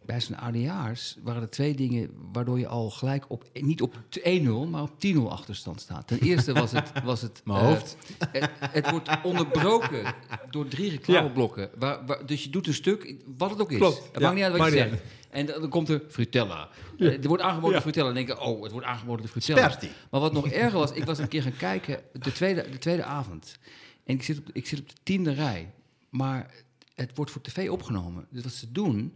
bij 0.07 0.21
zo'n 0.21 0.37
oudejaars 0.37 1.17
waren 1.23 1.43
er 1.43 1.51
twee 1.51 1.75
dingen... 1.75 2.11
waardoor 2.33 2.59
je 2.59 2.67
al 2.67 2.91
gelijk 2.91 3.25
op, 3.29 3.45
niet 3.53 3.83
op 3.83 3.95
1-0, 3.95 4.71
maar 4.71 4.83
op 4.83 4.91
10-0 5.07 5.19
achterstand 5.29 5.81
staat. 5.81 6.07
Ten 6.07 6.19
eerste 6.19 6.53
was 6.53 6.73
het... 6.73 6.93
Was 7.05 7.23
het 7.23 7.43
Mijn 7.45 7.59
eh, 7.59 7.67
hoofd. 7.67 7.97
het, 8.31 8.51
het 8.59 8.91
wordt 8.91 9.09
onderbroken 9.23 10.15
door 10.51 10.69
drie 10.69 10.91
reclameblokken. 10.91 11.71
Waar, 11.79 12.07
waar, 12.07 12.27
dus 12.27 12.45
je 12.45 12.51
doet 12.51 12.67
een 12.67 12.75
stuk, 12.75 13.15
wat 13.37 13.51
het 13.51 13.61
ook 13.61 13.73
is. 13.73 13.79
Klopt, 13.79 13.97
Het 13.97 14.07
ja, 14.13 14.21
maakt 14.21 14.35
niet 14.35 14.45
uit 14.45 14.57
wat 14.57 14.67
je 14.67 14.73
zegt. 14.73 15.03
En 15.31 15.47
dan, 15.47 15.69
komt 15.69 15.89
er 15.89 16.03
Frutella. 16.09 16.69
Eh, 16.99 17.23
er 17.23 17.29
wordt 17.29 17.43
aangeboden 17.43 17.71
Ja. 17.71 17.77
de 17.77 17.83
Frutella. 17.83 18.09
En 18.09 18.15
dan 18.15 18.27
denk 18.27 18.41
oh, 18.41 18.63
het 18.63 18.73
wordt 18.73 18.87
aangeboden 18.87 19.23
de 19.25 19.31
Frutella. 19.31 19.69
Sperti. 19.71 19.91
Maar 20.11 20.21
wat 20.21 20.33
nog 20.33 20.49
erger 20.49 20.79
was, 20.79 20.93
ik 20.93 21.05
was 21.05 21.19
een 21.19 21.29
keer 21.29 21.43
gaan 21.43 21.57
kijken, 21.57 22.01
de 22.13 22.33
tweede, 22.33 22.71
de 22.71 22.79
tweede 22.79 23.05
avond. 23.05 23.59
En 24.05 24.15
ik 24.15 24.23
zit, 24.23 24.39
op, 24.39 24.45
ik 24.53 24.67
zit 24.67 24.81
op 24.81 24.89
de 24.89 24.95
tiende 25.03 25.33
rij. 25.33 25.73
Maar 26.11 26.51
het 26.95 27.11
wordt 27.15 27.31
voor 27.31 27.41
tv 27.43 27.71
opgenomen. 27.71 28.27
Dus 28.31 28.43
wat 28.43 28.53
ze 28.53 28.73
doen, 28.73 29.15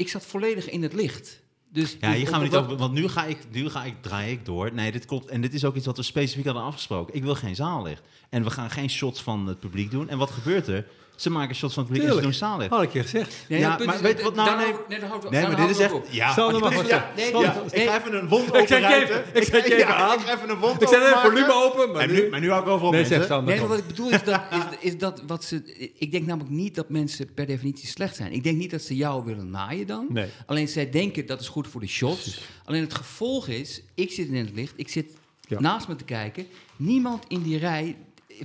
ik 0.00 0.08
zat 0.08 0.26
volledig 0.26 0.68
in 0.70 0.82
het 0.82 0.92
licht. 0.92 1.40
Dus, 1.72 1.96
Ja, 2.00 2.12
hier 2.12 2.26
gaan 2.26 2.38
we 2.38 2.44
niet 2.46 2.56
over, 2.56 2.76
want 2.76 2.92
nu 2.92 3.08
ga, 3.08 3.24
ik, 3.24 3.38
nu 3.50 3.68
ga 3.68 3.84
ik, 3.84 3.94
draai 4.02 4.32
ik 4.32 4.44
door. 4.44 4.72
Nee, 4.72 4.92
dit 4.92 5.04
klopt. 5.04 5.28
En 5.28 5.40
dit 5.40 5.54
is 5.54 5.64
ook 5.64 5.76
iets 5.76 5.86
wat 5.86 5.96
we 5.96 6.02
specifiek 6.02 6.44
hadden 6.44 6.62
afgesproken. 6.62 7.14
Ik 7.14 7.22
wil 7.22 7.34
geen 7.34 7.54
zaallicht. 7.56 8.02
En 8.30 8.44
we 8.44 8.50
gaan 8.50 8.70
geen 8.70 8.90
shots 8.90 9.22
van 9.22 9.46
het 9.46 9.60
publiek 9.60 9.90
doen. 9.90 10.08
En 10.08 10.18
wat 10.18 10.30
gebeurt 10.30 10.66
er? 10.66 10.86
Ze 11.20 11.30
maken 11.30 11.54
shots 11.54 11.74
van 11.74 11.82
het 11.82 11.92
publiek 11.92 12.08
en 12.10 12.16
ze 12.16 12.22
doen 12.22 12.32
zaallicht. 12.32 12.70
Had 12.70 12.82
ik 12.82 12.92
je 12.92 13.02
gezegd. 13.02 13.34
Nee, 13.48 13.58
Ja, 13.60 13.78
maar 13.84 13.94
is, 13.94 14.00
weet 14.00 14.18
je 14.18 14.24
wat 14.24 14.34
nou- 14.34 14.56
nee. 14.56 14.66
nee, 14.88 15.00
we- 15.00 15.28
Nee, 15.30 15.42
maar 15.46 15.56
dit 15.56 15.70
is 15.70 15.78
echt... 15.78 15.94
Ja, 16.10 16.32
Sander 16.32 16.60
mag 16.60 16.88
ja. 16.88 17.12
Nee, 17.16 17.28
ik 17.70 17.88
ga 17.88 17.98
even 17.98 18.14
een 18.14 18.28
wond 18.28 18.46
Ik 18.48 18.54
zet 18.54 18.68
je 18.68 18.74
openrijten. 18.74 19.20
even- 19.20 19.36
ik 19.40 19.42
zet 19.42 19.66
je 19.66 19.74
even 19.74 19.96
aan. 19.96 20.18
Ik 20.18 20.24
ga 20.26 20.34
even 20.36 20.50
een 20.50 20.58
wond 20.58 20.82
Ik 20.82 20.88
zet 20.88 21.02
even 21.02 21.18
volume 21.20 21.52
open, 21.52 21.92
maar 21.92 22.02
En 22.02 22.10
nu... 22.12 22.28
maar 22.30 22.40
nu 22.40 22.50
hou 22.50 22.62
ik 22.62 22.68
overal 22.68 22.90
Nee, 22.92 23.00
mensen. 23.08 23.44
Nee, 23.44 23.58
maar 23.58 23.68
wat 23.68 23.78
ik 23.78 23.86
bedoel 23.86 24.10
is 24.10 24.22
dat, 24.24 24.40
is, 24.80 24.88
is 24.92 24.98
dat 24.98 25.22
wat 25.26 25.44
ze. 25.44 25.76
Ik 25.98 26.10
denk 26.10 26.26
namelijk 26.26 26.50
niet 26.54 26.74
dat 26.74 26.88
mensen 26.88 27.34
per 27.34 27.46
definitie 27.46 27.88
slecht 27.88 28.16
zijn. 28.16 28.32
Ik 28.32 28.42
denk 28.42 28.56
niet 28.56 28.70
dat 28.70 28.82
ze 28.82 28.96
jou 28.96 29.24
willen 29.24 29.50
naaien 29.50 29.86
dan. 29.86 30.06
Nee. 30.08 30.28
Alleen 30.46 30.68
zij 30.68 30.90
denken 30.90 31.26
dat 31.26 31.40
is 31.40 31.48
goed 31.48 31.68
voor 31.68 31.80
de 31.80 31.86
shots. 31.88 32.40
Alleen 32.64 32.80
het 32.82 32.94
gevolg 32.94 33.48
is, 33.48 33.82
ik 33.94 34.10
zit 34.12 34.28
in 34.28 34.34
het 34.36 34.50
licht, 34.54 34.72
ik 34.76 34.88
zit 34.88 35.12
Ja. 35.48 35.60
naast 35.60 35.88
me 35.88 35.96
te 35.96 36.04
kijken. 36.04 36.46
Niemand 36.76 37.24
in 37.28 37.42
die 37.42 37.58
rij 37.58 37.96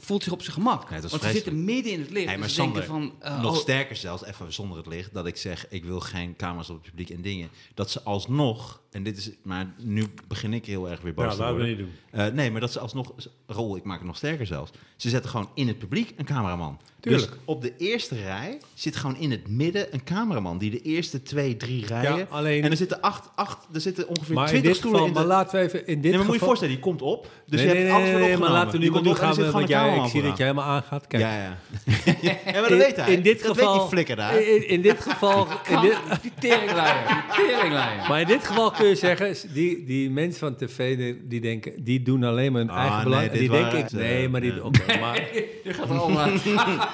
voelt 0.03 0.23
zich 0.23 0.33
op 0.33 0.41
zijn 0.41 0.53
gemak. 0.53 0.89
Nee, 0.89 1.01
dat 1.01 1.11
Want 1.11 1.23
ze 1.23 1.29
zitten 1.29 1.63
midden 1.63 1.91
in 1.93 1.99
het 1.99 2.09
licht. 2.09 2.25
Maar 2.25 2.37
dus 2.37 2.53
Sander, 2.53 2.83
van. 2.83 3.13
eh, 3.19 3.41
nog 3.41 3.51
oh, 3.55 3.57
sterker 3.57 3.95
zelfs, 3.95 4.23
even 4.25 4.53
zonder 4.53 4.77
het 4.77 4.87
licht, 4.87 5.13
dat 5.13 5.25
ik 5.25 5.37
zeg, 5.37 5.65
ik 5.69 5.85
wil 5.85 5.99
geen 5.99 6.35
camera's 6.35 6.69
op 6.69 6.75
het 6.75 6.85
publiek 6.89 7.09
en 7.09 7.21
dingen. 7.21 7.49
Dat 7.73 7.91
ze 7.91 8.01
alsnog, 8.01 8.81
en 8.91 9.03
dit 9.03 9.17
is, 9.17 9.29
maar 9.43 9.73
nu 9.77 10.05
begin 10.27 10.53
ik 10.53 10.65
heel 10.65 10.89
erg 10.89 11.01
weer 11.01 11.13
boos 11.13 11.25
Ja, 11.25 11.31
te 11.31 11.37
laten 11.37 11.55
we 11.55 11.61
worden. 11.61 11.77
niet 11.85 11.87
doen. 12.11 12.19
Eh, 12.21 12.33
nee, 12.33 12.51
maar 12.51 12.61
dat 12.61 12.71
ze 12.71 12.79
alsnog, 12.79 13.13
rol, 13.47 13.75
ik 13.75 13.83
maak 13.83 13.97
het 13.97 14.07
nog 14.07 14.17
sterker 14.17 14.45
zelfs. 14.45 14.71
Ze 14.95 15.09
zetten 15.09 15.29
gewoon 15.31 15.49
in 15.53 15.67
het 15.67 15.77
publiek 15.79 16.13
een 16.15 16.25
cameraman. 16.25 16.79
Tuurlijk. 17.09 17.29
Dus 17.31 17.39
op 17.45 17.61
de 17.61 17.73
eerste 17.77 18.15
rij 18.25 18.57
zit 18.73 18.95
gewoon 18.95 19.17
in 19.17 19.31
het 19.31 19.47
midden 19.47 19.87
een 19.93 20.03
cameraman 20.03 20.57
die 20.57 20.71
de 20.71 20.81
eerste 20.81 21.21
twee, 21.23 21.57
drie 21.57 21.85
rijen. 21.85 22.27
alleen- 22.29 22.63
En 22.63 22.71
er 22.71 22.77
zitten 22.77 23.01
acht, 23.01 23.29
acht, 23.35 23.57
er 23.73 23.81
zitten 23.81 24.07
ongeveer 24.07 24.33
Maar 24.35 24.43
in 24.43 24.49
twintig 24.49 24.69
dit 24.71 24.79
stoelen 24.79 24.99
geval, 25.01 25.21
in 25.23 25.27
maar 25.27 25.37
de. 25.37 25.43
laten 25.43 25.59
we 25.59 25.65
even 25.65 25.87
in 25.87 26.01
dit 26.01 26.03
Nee, 26.03 26.11
maar 26.11 26.19
moet 26.25 26.33
je 26.33 26.39
je 26.39 26.45
voorstellen, 26.45 26.73
die 26.73 26.83
komt 26.83 27.01
op. 27.01 27.29
Dus 27.47 27.59
nee, 27.59 27.67
je 27.69 27.73
nee, 27.75 27.83
hebt 27.83 27.95
alles 27.95 28.09
nee, 28.09 28.19
nee, 28.21 28.37
maar 28.37 28.51
laten 28.51 28.71
we 28.71 28.77
nu 28.77 28.89
maar 28.89 28.97
er 28.99 29.03
doorgaan, 29.03 29.33
zit 29.33 29.51
want 29.51 29.67
jij, 29.67 29.87
ik 29.87 29.93
zie 29.93 30.01
dat 30.03 30.13
je 30.13 30.19
vooraan. 30.21 30.35
helemaal 30.37 30.65
aangaat. 30.65 31.07
Kijk, 31.07 31.23
Ja, 31.23 31.33
ja. 31.35 31.57
ja, 32.21 32.35
maar 32.61 32.69
dat 32.69 32.77
weet 32.79 32.95
hij. 32.95 33.13
in 33.13 33.21
dit 33.21 33.43
dat 33.43 33.51
geval, 33.57 33.71
weet 33.71 33.79
die 33.81 33.89
flikker 33.89 34.15
daar. 34.15 34.41
In, 34.41 34.67
in 34.67 34.81
dit 34.81 35.01
geval, 35.01 35.47
in 35.73 35.81
dit, 35.81 35.97
Die 36.21 36.31
teringleier. 36.39 37.25
Teringleier. 37.35 38.07
maar 38.09 38.21
in 38.21 38.27
dit 38.27 38.47
geval 38.47 38.71
kun 38.71 38.87
je 38.87 38.95
zeggen, 38.95 39.35
die, 39.53 39.83
die 39.85 40.09
mensen 40.11 40.39
van 40.39 40.55
tv 40.55 40.97
die, 41.27 41.41
denken, 41.41 41.83
die 41.83 42.01
doen 42.01 42.23
alleen 42.23 42.51
maar 42.51 42.61
hun 42.61 42.69
Ah, 42.69 42.77
eigen 42.81 43.03
belang. 43.03 43.31
die 43.31 43.49
denken, 43.49 43.85
nee, 43.91 44.23
eh, 44.25 44.29
maar 44.29 44.41
die, 44.41 44.53
ja. 44.53 44.61
oké, 44.61 44.99
maar, 44.99 45.13
Die 45.63 45.73
gaat 45.73 45.89
allemaal. 45.89 46.29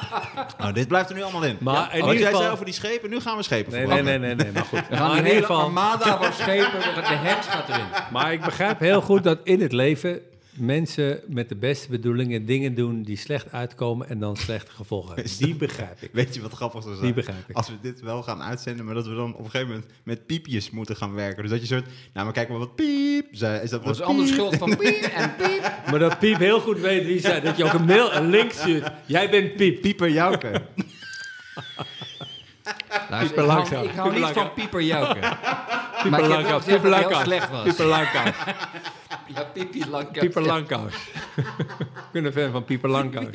Oh, 0.63 0.73
dit 0.73 0.87
blijft 0.87 1.09
er 1.09 1.15
nu 1.15 1.21
allemaal 1.21 1.43
in. 1.43 1.57
Maar 1.59 1.73
Ja, 1.75 1.91
in 1.91 1.99
want 1.99 2.11
ieder 2.13 2.13
jij 2.17 2.25
geval- 2.25 2.39
zei 2.41 2.51
over 2.53 2.65
die 2.65 2.73
schepen, 2.73 3.09
nu 3.09 3.19
gaan 3.19 3.37
we 3.37 3.43
schepen 3.43 3.71
nee, 3.71 3.85
nee, 3.85 3.95
verbranden. 3.95 4.21
nee, 4.21 4.35
nee, 4.35 4.45
nee, 4.45 4.53
maar 4.53 4.63
goed. 4.65 4.87
We 4.89 4.95
gaan 4.95 5.07
Maar 5.09 5.17
in 5.17 5.25
ieder 5.25 5.41
geval, 5.41 5.61
armada 5.61 6.17
van 6.17 6.33
schepen, 6.33 6.79
de 6.95 7.01
hens 7.15 7.45
gaat 7.47 7.69
erin. 7.69 7.85
Maar 8.11 8.33
ik 8.33 8.41
begrijp 8.41 8.79
heel 8.79 9.01
goed 9.01 9.23
dat 9.23 9.39
in 9.43 9.61
het 9.61 9.71
leven 9.71 10.19
mensen 10.53 11.19
met 11.27 11.49
de 11.49 11.55
beste 11.55 11.89
bedoelingen 11.89 12.45
dingen 12.45 12.75
doen 12.75 13.03
die 13.03 13.17
slecht 13.17 13.51
uitkomen 13.51 14.09
en 14.09 14.19
dan 14.19 14.35
slechte 14.37 14.71
gevolgen 14.71 15.15
hebben. 15.15 15.33
Die 15.37 15.55
begrijp 15.55 16.01
ik. 16.01 16.09
Weet 16.13 16.35
je 16.35 16.41
wat 16.41 16.53
grappig 16.53 16.81
zou 16.83 16.93
zijn? 16.93 17.05
Die 17.05 17.15
begrijp 17.15 17.49
ik. 17.49 17.55
Als 17.55 17.67
we 17.67 17.75
dit 17.81 18.01
wel 18.01 18.23
gaan 18.23 18.41
uitzenden, 18.41 18.85
maar 18.85 18.93
dat 18.93 19.07
we 19.07 19.15
dan 19.15 19.33
op 19.33 19.43
een 19.45 19.51
gegeven 19.51 19.67
moment 19.67 19.91
met 20.03 20.25
piepjes 20.25 20.69
moeten 20.69 20.95
gaan 20.95 21.13
werken. 21.13 21.41
Dus 21.41 21.51
dat 21.51 21.61
je 21.61 21.67
soort, 21.67 21.85
nou 21.85 22.25
maar 22.25 22.33
kijk 22.33 22.49
maar 22.49 22.57
wat 22.57 22.75
piep 22.75 23.27
zei. 23.31 23.61
Is 23.61 23.69
dat 23.69 23.83
wat 23.83 24.15
piep? 24.15 24.27
schuld 24.27 24.55
van 24.55 24.77
piep 24.77 25.01
en 25.03 25.35
piep. 25.35 25.79
Maar 25.89 25.99
dat 25.99 26.19
Piep 26.19 26.37
heel 26.37 26.59
goed 26.59 26.79
weet 26.79 27.05
wie 27.05 27.19
zei. 27.19 27.41
Dat 27.41 27.57
je 27.57 27.63
ook 27.63 27.73
een 27.73 27.85
mail, 27.85 28.13
een 28.13 28.29
link 28.29 28.51
stuurt. 28.51 28.91
Jij 29.05 29.29
bent 29.29 29.55
Piep. 29.55 29.81
Pieper 29.81 30.09
Jouke. 30.09 30.61
Luister, 33.09 33.35
Pieper 33.35 33.43
ik 33.43 33.67
hou, 33.67 33.85
ik 33.87 33.91
hou 33.95 34.13
niet 34.13 34.25
van. 34.25 34.53
Pieper 34.53 34.81
Jouke. 34.81 35.19
Pieper 36.01 36.09
Maar 36.09 36.19
ik 36.19 36.25
heb 36.25 36.27
wel 36.27 36.29
Langkous. 36.29 36.63
gezegd 36.63 36.81
Pieper 36.81 37.07
heel 37.09 37.23
slecht 37.23 37.49
was. 37.49 37.63
Ja, 39.35 39.43
Piepie 39.43 39.89
Langkous. 39.89 40.17
Pieper 40.19 40.41
Langkous. 40.53 40.93
Ik 41.95 42.11
ben 42.11 42.25
een 42.25 42.33
fan 42.33 42.51
van 42.51 42.63
Pieper 42.65 42.89
Langkous. 42.89 43.25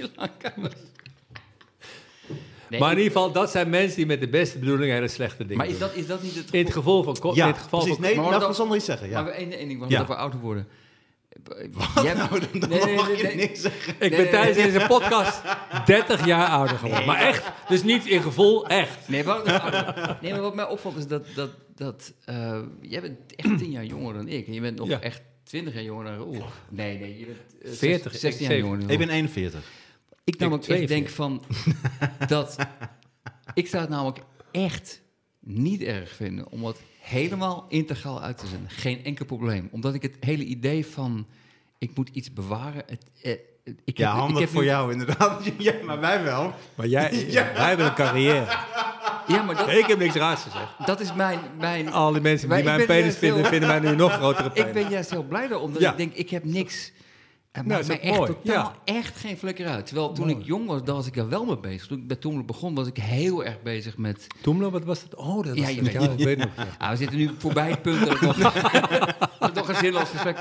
Nee, 2.68 2.80
Maar 2.80 2.90
in 2.92 2.96
ieder 2.98 3.12
geval, 3.12 3.32
dat 3.32 3.50
zijn 3.50 3.70
mensen 3.70 3.96
die 3.96 4.06
met 4.06 4.20
de 4.20 4.28
beste 4.28 4.58
bedoelingen 4.58 4.94
hele 4.94 5.08
slechte 5.08 5.42
dingen 5.42 5.56
maar 5.56 5.66
is 5.66 5.72
doen. 5.72 5.80
dat, 5.80 5.94
is 5.96 6.06
dat 6.06 6.22
niet 6.22 6.34
het 6.34 6.48
In 6.52 6.64
het 6.64 6.72
geval 6.72 7.02
van... 7.02 7.18
ko- 7.18 7.28
in 7.30 7.34
Ja, 7.34 7.46
het 7.46 7.58
geval 7.58 7.78
precies. 7.78 7.96
van 7.98 8.04
Nee, 8.06 8.16
Maar 8.20 8.38
dat- 8.40 8.48
me 8.48 8.54
zonder 8.54 8.76
iets 8.76 8.86
zeggen. 8.86 9.10
Maar 9.10 9.24
Ja. 9.26 9.30
één 9.30 9.52
één 9.52 9.68
ding, 9.68 9.78
want 9.80 9.90
Ja. 9.90 9.98
dat 9.98 10.06
we 10.06 10.14
ouder 10.16 10.40
worden. 10.40 10.68
Wat 11.72 12.04
Jij- 12.04 12.14
nou, 12.14 12.28
dan, 12.40 12.60
dan 12.60 12.68
Nee, 12.68 12.84
nee, 12.84 12.94
mag 12.94 13.08
nee, 13.08 13.16
je 13.16 13.22
nee. 13.22 13.36
niks 13.36 13.60
zeggen. 13.60 13.92
ik 13.98 14.10
Nee, 14.10 14.22
ben 14.22 14.30
tijdens 14.30 14.56
nee. 14.56 14.72
deze 14.72 14.86
podcast 14.86 15.40
30 15.86 16.26
jaar 16.26 16.48
ouder 16.48 16.76
geworden. 16.78 17.06
Maar 17.06 17.20
echt, 17.20 17.50
dus 17.68 17.82
niet 17.82 18.06
in 18.06 18.22
gevoel, 18.22 18.66
echt. 18.66 19.08
Nee, 19.08 19.24
maar 19.24 20.40
wat 20.40 20.54
mij 20.54 20.66
opvalt 20.68 20.96
is 20.96 21.06
dat, 21.06 21.26
dat, 21.34 21.50
dat 21.74 22.12
eh, 22.24 22.60
jij 22.80 23.00
bent 23.00 23.18
echt 23.36 23.58
10 23.58 23.70
jaar 23.70 23.84
jonger 23.84 24.14
dan 24.14 24.28
ik. 24.28 24.46
En 24.46 24.52
je 24.52 24.60
bent 24.60 24.78
nog 24.78 24.88
Ja. 24.88 25.00
echt 25.00 25.20
20 25.46 25.74
jaar 25.74 25.82
jonger 25.82 26.04
dan 26.04 26.14
Raoul. 26.14 26.44
Nee, 26.68 26.98
nee, 26.98 27.18
je 27.18 27.26
bent 27.26 27.38
eh, 27.62 27.72
40, 27.72 28.16
16 28.16 28.46
jaar 28.46 28.56
ik- 28.56 28.62
jonger 28.64 28.90
Ik 28.90 28.98
ben 28.98 29.08
41. 29.08 29.70
Ik 30.24 30.38
namelijk 30.38 30.68
echt 30.68 30.72
42. 30.86 30.96
denk 30.96 31.08
van 31.16 31.42
dat 32.28 32.56
ik 33.54 33.66
zou 33.66 33.82
het 33.82 33.90
namelijk 33.90 34.18
echt 34.50 35.02
niet 35.40 35.82
erg 35.82 36.10
vinden 36.14 36.50
om 36.50 36.64
het 36.64 36.80
helemaal 37.00 37.66
integraal 37.68 38.22
uit 38.22 38.38
te 38.38 38.46
zenden. 38.46 38.70
Geen 38.70 39.04
enkel 39.04 39.24
probleem. 39.24 39.68
Omdat 39.72 39.94
ik 39.94 40.02
het 40.02 40.16
hele 40.20 40.44
idee 40.44 40.86
van 40.86 41.26
ik 41.78 41.96
moet 41.96 42.08
iets 42.08 42.32
bewaren. 42.32 42.82
Het, 42.86 43.04
eh, 43.22 43.32
ik 43.84 43.98
Ja, 43.98 44.08
heb, 44.10 44.18
handig 44.18 44.36
ik 44.36 44.42
heb 44.42 44.50
voor 44.52 44.60
nu- 44.62 44.68
jou 44.68 44.92
inderdaad. 44.92 45.42
Ja, 45.58 45.72
maar 45.84 46.00
wij 46.00 46.22
wel. 46.22 46.52
Maar 46.74 46.86
jij, 46.86 47.10
wij 47.32 47.68
hebben 47.68 47.86
een 47.86 47.94
carrière. 47.94 48.46
Ja, 49.26 49.42
maar 49.42 49.56
dat, 49.56 49.68
Ik 49.68 49.86
heb 49.86 49.98
niks 49.98 50.14
raars 50.14 50.42
gezegd. 50.42 50.86
dat 50.86 51.00
is 51.00 51.14
mijn, 51.14 51.38
mijn 51.58 51.92
Al 51.92 52.12
die 52.12 52.20
mensen 52.20 52.48
Maar 52.48 52.56
die 52.62 52.66
ik 52.70 52.74
mijn 52.76 52.86
penis 52.88 53.16
vinden, 53.16 53.38
heel- 53.40 53.48
vinden 53.48 53.68
mij 53.68 53.78
nu 53.80 53.96
nog 53.96 54.12
grotere 54.12 54.48
Ik 54.48 54.52
penis. 54.54 54.72
ben 54.72 54.88
juist 54.90 55.10
heel 55.10 55.22
blij 55.24 55.48
daarom. 55.48 55.72
Dat 55.72 55.82
Ja. 55.82 55.90
ik 55.90 55.96
denk, 55.96 56.14
ik 56.14 56.30
heb 56.30 56.44
niks... 56.44 56.92
Het 57.52 57.66
Nou, 57.66 57.86
mij 57.86 58.00
echt 58.00 58.16
mooi, 58.16 58.32
totaal 58.42 58.72
ja. 58.84 58.94
echt 58.94 59.16
geen 59.16 59.38
vlekker 59.38 59.66
uit. 59.66 59.86
Terwijl 59.86 60.12
toen 60.12 60.26
Mooi. 60.26 60.38
ik 60.40 60.46
jong 60.46 60.66
was, 60.66 60.82
daar 60.84 60.94
was 60.94 61.06
ik 61.06 61.16
er 61.16 61.28
wel 61.28 61.44
mee 61.44 61.58
bezig. 61.58 61.86
Toen 61.86 61.98
ik 61.98 62.06
bij 62.06 62.16
Toemler 62.16 62.44
begon, 62.44 62.74
was 62.74 62.86
ik 62.86 62.96
heel 62.96 63.44
erg 63.44 63.62
bezig 63.62 63.96
met... 63.96 64.26
Toemler, 64.42 64.70
wat 64.70 64.84
was 64.84 65.00
dat? 65.08 65.14
Oh, 65.14 65.44
dat 65.44 65.56
Ja, 65.56 65.62
was 65.62 65.70
je 65.70 65.82
weet- 65.82 65.92
ja, 65.92 66.00
ik 66.00 66.24
weet 66.24 66.38
nog. 66.38 66.48
ja. 66.56 66.64
Ah, 66.78 66.90
we 66.90 66.96
zitten 66.96 67.16
nu 67.16 67.30
voorbij 67.38 67.70
het 67.70 67.82
punt 67.82 68.00
dat 68.06 68.14
ik 68.14 68.20
nog, 68.20 68.36
ik 69.48 69.54
nog 69.54 69.68
een 69.68 69.74
zinloos 69.76 70.08
gesprek... 70.08 70.38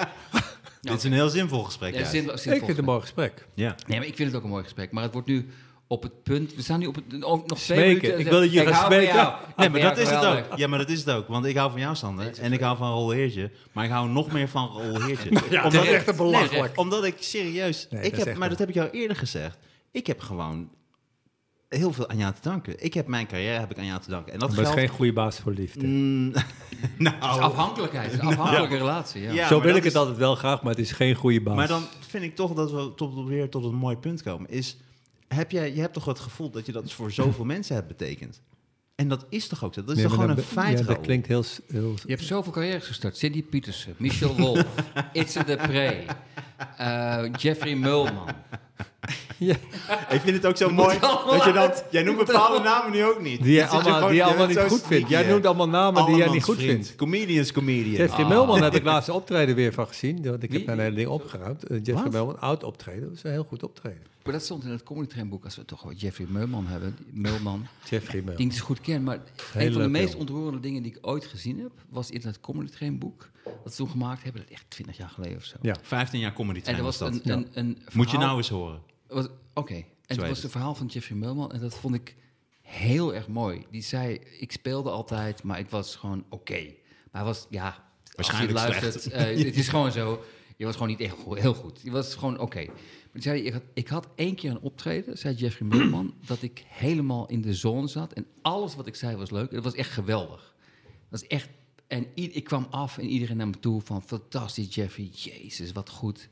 Dit 0.92 0.98
is 0.98 1.04
een 1.04 1.14
heel 1.14 1.30
zinvol 1.30 1.64
gesprek. 1.64 1.94
Ja, 1.94 2.00
Ik 2.00 2.06
vind 2.06 2.68
het 2.68 2.78
een 2.78 2.84
mooi 2.84 3.02
gesprek. 3.02 3.48
Ja. 3.54 3.76
Nee, 3.88 3.98
maar 4.00 4.08
ik 4.08 4.16
vind 4.16 4.28
het 4.28 4.38
ook 4.38 4.44
een 4.44 4.50
mooi 4.50 4.64
gesprek. 4.64 4.92
Maar 4.92 5.04
het 5.04 5.14
wordt 5.14 5.28
nu 5.28 5.50
op 5.88 6.04
het 6.04 6.24
punt... 6.24 6.56
We 6.56 6.62
staan 6.62 6.80
nu 6.80 6.86
op 6.86 6.96
het... 6.96 7.24
oh, 7.24 7.48
nog 7.48 7.60
twee 7.60 7.78
Smeken. 7.78 7.86
minuten. 7.94 8.14
en 8.14 8.20
Ik 8.20 8.28
wil 8.28 8.40
dat 8.40 8.52
je 8.52 8.58
zeg 8.58 8.68
ik, 8.68 8.74
gaat 8.74 8.82
hou 8.82 8.94
van 8.94 9.02
smeken. 9.02 9.16
jou. 9.16 9.34
Nee, 9.58 9.70
maar 9.70 9.82
dat 9.82 9.98
is 9.98 10.10
het 10.10 10.26
ook. 10.26 10.58
Ja, 10.58 10.68
maar 10.68 10.80
dat 10.80 10.90
is 10.90 11.00
het 11.00 11.10
ook. 11.10 11.28
Want 11.28 11.46
ik 11.46 11.56
hou 11.58 11.72
van 11.72 11.80
jou, 11.80 11.96
Sander. 11.96 12.40
En 12.40 12.54
ik 12.54 12.60
hou 12.60 12.78
van 12.78 12.92
Rol 12.92 13.10
Heertje. 13.10 13.52
Maar 13.72 13.86
ik 13.86 13.92
hou 13.92 14.10
nog 14.10 14.32
meer 14.32 14.48
van 14.48 14.68
Rol 14.68 15.02
Heertje. 15.02 15.30
Ja, 15.50 15.64
dat 15.70 15.74
is 15.74 15.90
echt 15.90 16.08
een 16.08 16.16
belachelijk. 16.16 16.76
Nee, 16.76 16.78
omdat 16.78 17.04
ik 17.06 17.16
serieus... 17.20 17.88
Nee, 17.90 18.02
ik 18.04 18.16
heb, 18.16 18.38
maar 18.38 18.50
dat 18.50 18.60
heb 18.60 18.70
ik 18.70 18.76
jou 18.76 18.90
eerder 18.90 19.18
gezegd. 19.18 19.58
Ik 19.92 20.08
heb 20.08 20.20
gewoon 20.20 20.70
heel 21.78 21.94
veel 21.94 22.10
aan 22.10 22.18
jou 22.18 22.34
te 22.34 22.40
danken. 22.42 22.84
Ik 22.84 22.94
heb 22.94 23.08
mijn 23.08 23.28
carrière 23.28 23.60
heb 23.60 23.72
ik 23.72 23.78
aan 23.78 23.86
jou 23.86 24.02
te 24.02 24.10
danken. 24.10 24.34
En 24.34 24.40
dat 24.40 24.50
Maar 24.50 24.58
dat 24.58 24.68
is 24.68 24.74
geen 24.80 24.88
goede 24.88 25.14
basis 25.14 25.42
voor 25.44 25.52
liefde. 25.54 25.88
Mm, 25.88 26.32
nou, 26.98 27.16
Het 27.16 27.24
is 27.24 27.40
afhankelijkheid. 27.40 28.12
Het 28.12 28.22
is 28.22 28.28
een 28.28 28.38
afhankelijke 28.38 28.78
relatie, 28.78 29.22
ja. 29.22 29.32
Ja, 29.32 29.48
Zo 29.48 29.62
wil 29.62 29.70
ik 29.76 29.84
het 29.84 29.86
is- 29.94 29.96
altijd 30.00 30.18
wel 30.18 30.36
graag, 30.36 30.62
maar 30.62 30.72
het 30.72 30.82
is 30.82 30.92
geen 30.92 31.16
goede 31.16 31.42
basis. 31.42 31.60
Maar 31.60 31.68
dan 31.68 31.84
vind 32.08 32.24
ik 32.24 32.36
toch 32.36 32.54
dat 32.54 32.72
we 32.72 32.92
tot, 32.96 33.28
weer 33.28 33.50
tot 33.50 33.64
een 33.64 33.76
mooi 33.76 33.96
punt 33.98 34.24
komen. 34.24 34.50
Is, 34.50 34.78
heb 35.28 35.52
jij, 35.52 35.74
je 35.74 35.82
hebt 35.82 35.94
toch 35.94 36.06
het 36.06 36.20
gevoel 36.20 36.50
dat 36.50 36.66
je 36.66 36.72
dat 36.72 36.92
voor 36.92 37.12
zoveel 37.12 37.46
mensen 37.46 37.76
hebt 37.76 37.88
betekend? 37.88 38.42
En 38.96 39.08
dat 39.08 39.26
is 39.30 39.48
toch 39.48 39.64
ook 39.64 39.74
zo? 39.74 39.82
Dat 39.82 39.90
is 39.90 39.96
Nee, 39.96 40.06
toch 40.06 40.14
gewoon 40.16 40.30
een 40.30 40.44
feit, 40.44 40.80
Ja, 40.80 40.86
dat 40.86 41.02
klinkt 41.02 41.28
heel... 41.28 41.44
heel 41.68 41.94
Je 42.06 42.12
hebt 42.12 42.24
zoveel 42.24 42.52
carrières 42.52 42.86
gestart. 42.88 43.18
Cindy 43.18 43.44
Pietersen, 43.44 43.96
Michel 43.98 44.36
Wolf, 44.36 44.66
Itze 45.14 45.44
de 45.44 45.56
Pre, 45.56 46.04
eh, 46.78 47.24
Jeffrey 47.38 47.76
Mulman. 47.76 48.28
Ik 50.10 50.22
vind 50.22 50.36
het 50.36 50.46
ook 50.46 50.58
zo 50.58 50.70
mooi 50.70 51.00
dat 51.00 51.44
je 51.44 51.52
dan... 51.54 51.72
Jij 51.92 52.04
noemt 52.04 52.18
bepaalde 52.18 52.60
namen 52.64 52.92
nu 52.92 53.04
ook 53.04 53.22
niet. 53.22 53.44
Die 53.44 53.54
je 53.54 53.66
allemaal, 53.68 53.94
gewoon- 53.94 54.08
die 54.08 54.18
je 54.18 54.24
allemaal 54.24 54.48
niet 54.48 54.60
goed 54.60 54.82
vindt. 54.86 55.10
Jij 55.10 55.28
noemt 55.28 55.46
allemaal 55.46 55.70
namen 55.70 56.06
die 56.06 56.16
jij 56.16 56.30
niet 56.30 56.44
goed 56.44 56.56
vriend. 56.56 56.72
vindt. 56.72 56.96
Comedians, 56.96 57.52
comedian. 57.52 57.92
Jeffrey 57.96 58.24
Ah. 58.24 58.30
Melman 58.30 58.62
heb 58.64 58.76
ik 58.76 58.84
laatst 58.94 59.08
een 59.10 59.14
optreden 59.16 59.56
weer 59.56 59.74
van 59.74 59.88
gezien. 59.88 60.24
Want 60.24 60.44
ik 60.44 60.50
Wie? 60.50 60.58
heb 60.58 60.68
mijn 60.68 60.80
hele 60.80 60.96
ding 60.96 61.08
opgeruimd. 61.08 61.64
Eh, 61.64 61.78
Jeffrey? 61.84 62.10
Melman, 62.12 62.40
oud 62.40 62.64
optreden. 62.64 63.02
Dat 63.08 63.12
is 63.18 63.24
een 63.24 63.32
heel 63.32 63.44
goed 63.50 63.64
optreden. 63.64 64.02
Maar 64.24 64.34
dat 64.34 64.44
stond 64.44 64.64
in 64.64 64.70
het 64.70 64.84
Comedy 64.84 65.08
Train 65.08 65.30
boek, 65.30 65.44
als 65.44 65.56
we 65.56 65.66
toch 65.66 65.84
wat 65.84 66.02
Jeffrey 66.02 66.28
Mulman 66.30 66.68
hebben. 66.68 66.98
Mulman, 67.12 67.68
Jeffrey 67.90 68.00
die 68.12 68.20
ik 68.20 68.26
Melman. 68.26 68.44
niet 68.44 68.56
zo 68.56 68.64
goed 68.66 68.82
ken. 68.82 69.04
Maar 69.04 69.20
Heel 69.52 69.66
een 69.68 69.74
van 69.74 69.82
de 69.82 69.88
meest 69.88 70.16
ontroerende 70.16 70.60
dingen 70.60 70.84
die 70.84 70.92
ik 70.92 70.98
ooit 71.02 71.26
gezien 71.26 71.60
heb, 71.60 71.72
was 71.90 72.10
in 72.10 72.22
het 72.24 72.40
Comedy 72.40 72.72
Train 72.72 72.98
Dat 73.64 73.72
ze 73.74 73.78
toen 73.78 73.90
gemaakt 73.90 74.24
hebben, 74.24 74.42
dat 74.42 74.50
is 74.52 74.56
echt 74.58 74.70
20 74.70 74.98
jaar 74.98 75.10
geleden 75.10 75.38
of 75.38 75.44
zo. 75.44 75.58
Ja. 75.62 75.76
15 75.82 76.20
jaar 76.20 76.34
comedy 76.34 76.62
En 76.64 76.76
er 76.76 76.84
was 76.84 76.98
dat. 76.98 77.14
een, 77.14 77.22
een, 77.32 77.48
een 77.54 77.78
Moet 77.94 78.12
je 78.12 78.18
nou 78.18 78.38
eens 78.38 78.50
horen. 78.50 78.82
was- 79.08 79.28
Oké, 79.54 79.74
en 79.74 79.84
het 80.08 80.18
heet 80.20 80.28
was 80.30 80.42
het. 80.42 80.52
verhaal 80.52 80.76
van 80.76 80.88
Jeffrey 80.88 81.18
Mulman 81.18 81.52
en 81.52 81.60
dat 81.60 81.76
vond 81.76 81.96
ik 81.96 82.16
heel 82.62 83.14
erg 83.16 83.28
mooi. 83.28 83.66
Die 83.72 83.82
zei, 83.84 84.20
ik 84.40 84.52
speelde 84.52 84.90
altijd, 84.90 85.44
maar 85.44 85.60
ik 85.60 85.70
was 85.70 85.96
gewoon 85.96 86.26
oké. 86.30 86.60
Maar 86.64 86.74
hij 87.12 87.24
was, 87.24 87.48
ja, 87.50 87.84
Waarschijnlijk 88.16 88.58
als 88.58 88.66
je 88.76 88.82
luistert, 88.82 89.08
eh, 89.14 89.46
het 89.46 89.56
is 89.64 89.68
gewoon 89.68 89.92
zo, 89.92 90.24
je 90.58 90.66
was 90.66 90.74
gewoon 90.74 90.88
niet 90.90 91.00
echt 91.00 91.16
heel 91.34 91.54
goed. 91.54 91.80
Je 91.84 91.92
was 91.92 92.16
gewoon 92.16 92.40
oké. 92.40 92.66
Maar 92.66 92.76
die 93.14 93.22
zei, 93.22 93.42
ik 93.42 93.54
had, 93.54 93.62
ik 93.74 93.88
had 93.88 94.08
één 94.16 94.36
keer 94.36 94.52
een 94.52 94.60
optreden, 94.60 95.18
zei 95.18 95.36
Jeffrey 95.36 95.68
Mulman, 95.68 96.14
dat 96.28 96.42
ik 96.42 96.64
helemaal 96.68 97.28
in 97.28 97.42
de 97.42 97.54
zone 97.54 97.88
zat 97.88 98.14
en 98.14 98.26
alles 98.42 98.76
wat 98.76 98.88
ik 98.88 98.96
zei 98.96 99.16
was 99.16 99.32
leuk. 99.32 99.52
Het 99.52 99.64
was 99.64 99.74
echt 99.74 99.90
geweldig. 99.92 100.56
Dat 101.10 101.22
is 101.22 101.28
echt, 101.28 101.50
en 101.96 102.08
ik 102.14 102.44
kwam 102.44 102.68
af 102.70 102.98
en 102.98 103.06
iedereen 103.08 103.38
naar 103.38 103.48
me 103.48 103.60
toe 103.60 103.82
van, 103.82 104.02
fantastisch 104.04 104.76
Jeffrey, 104.76 105.06
jezus, 105.14 105.72
wat 105.72 105.90
goed. 105.90 106.30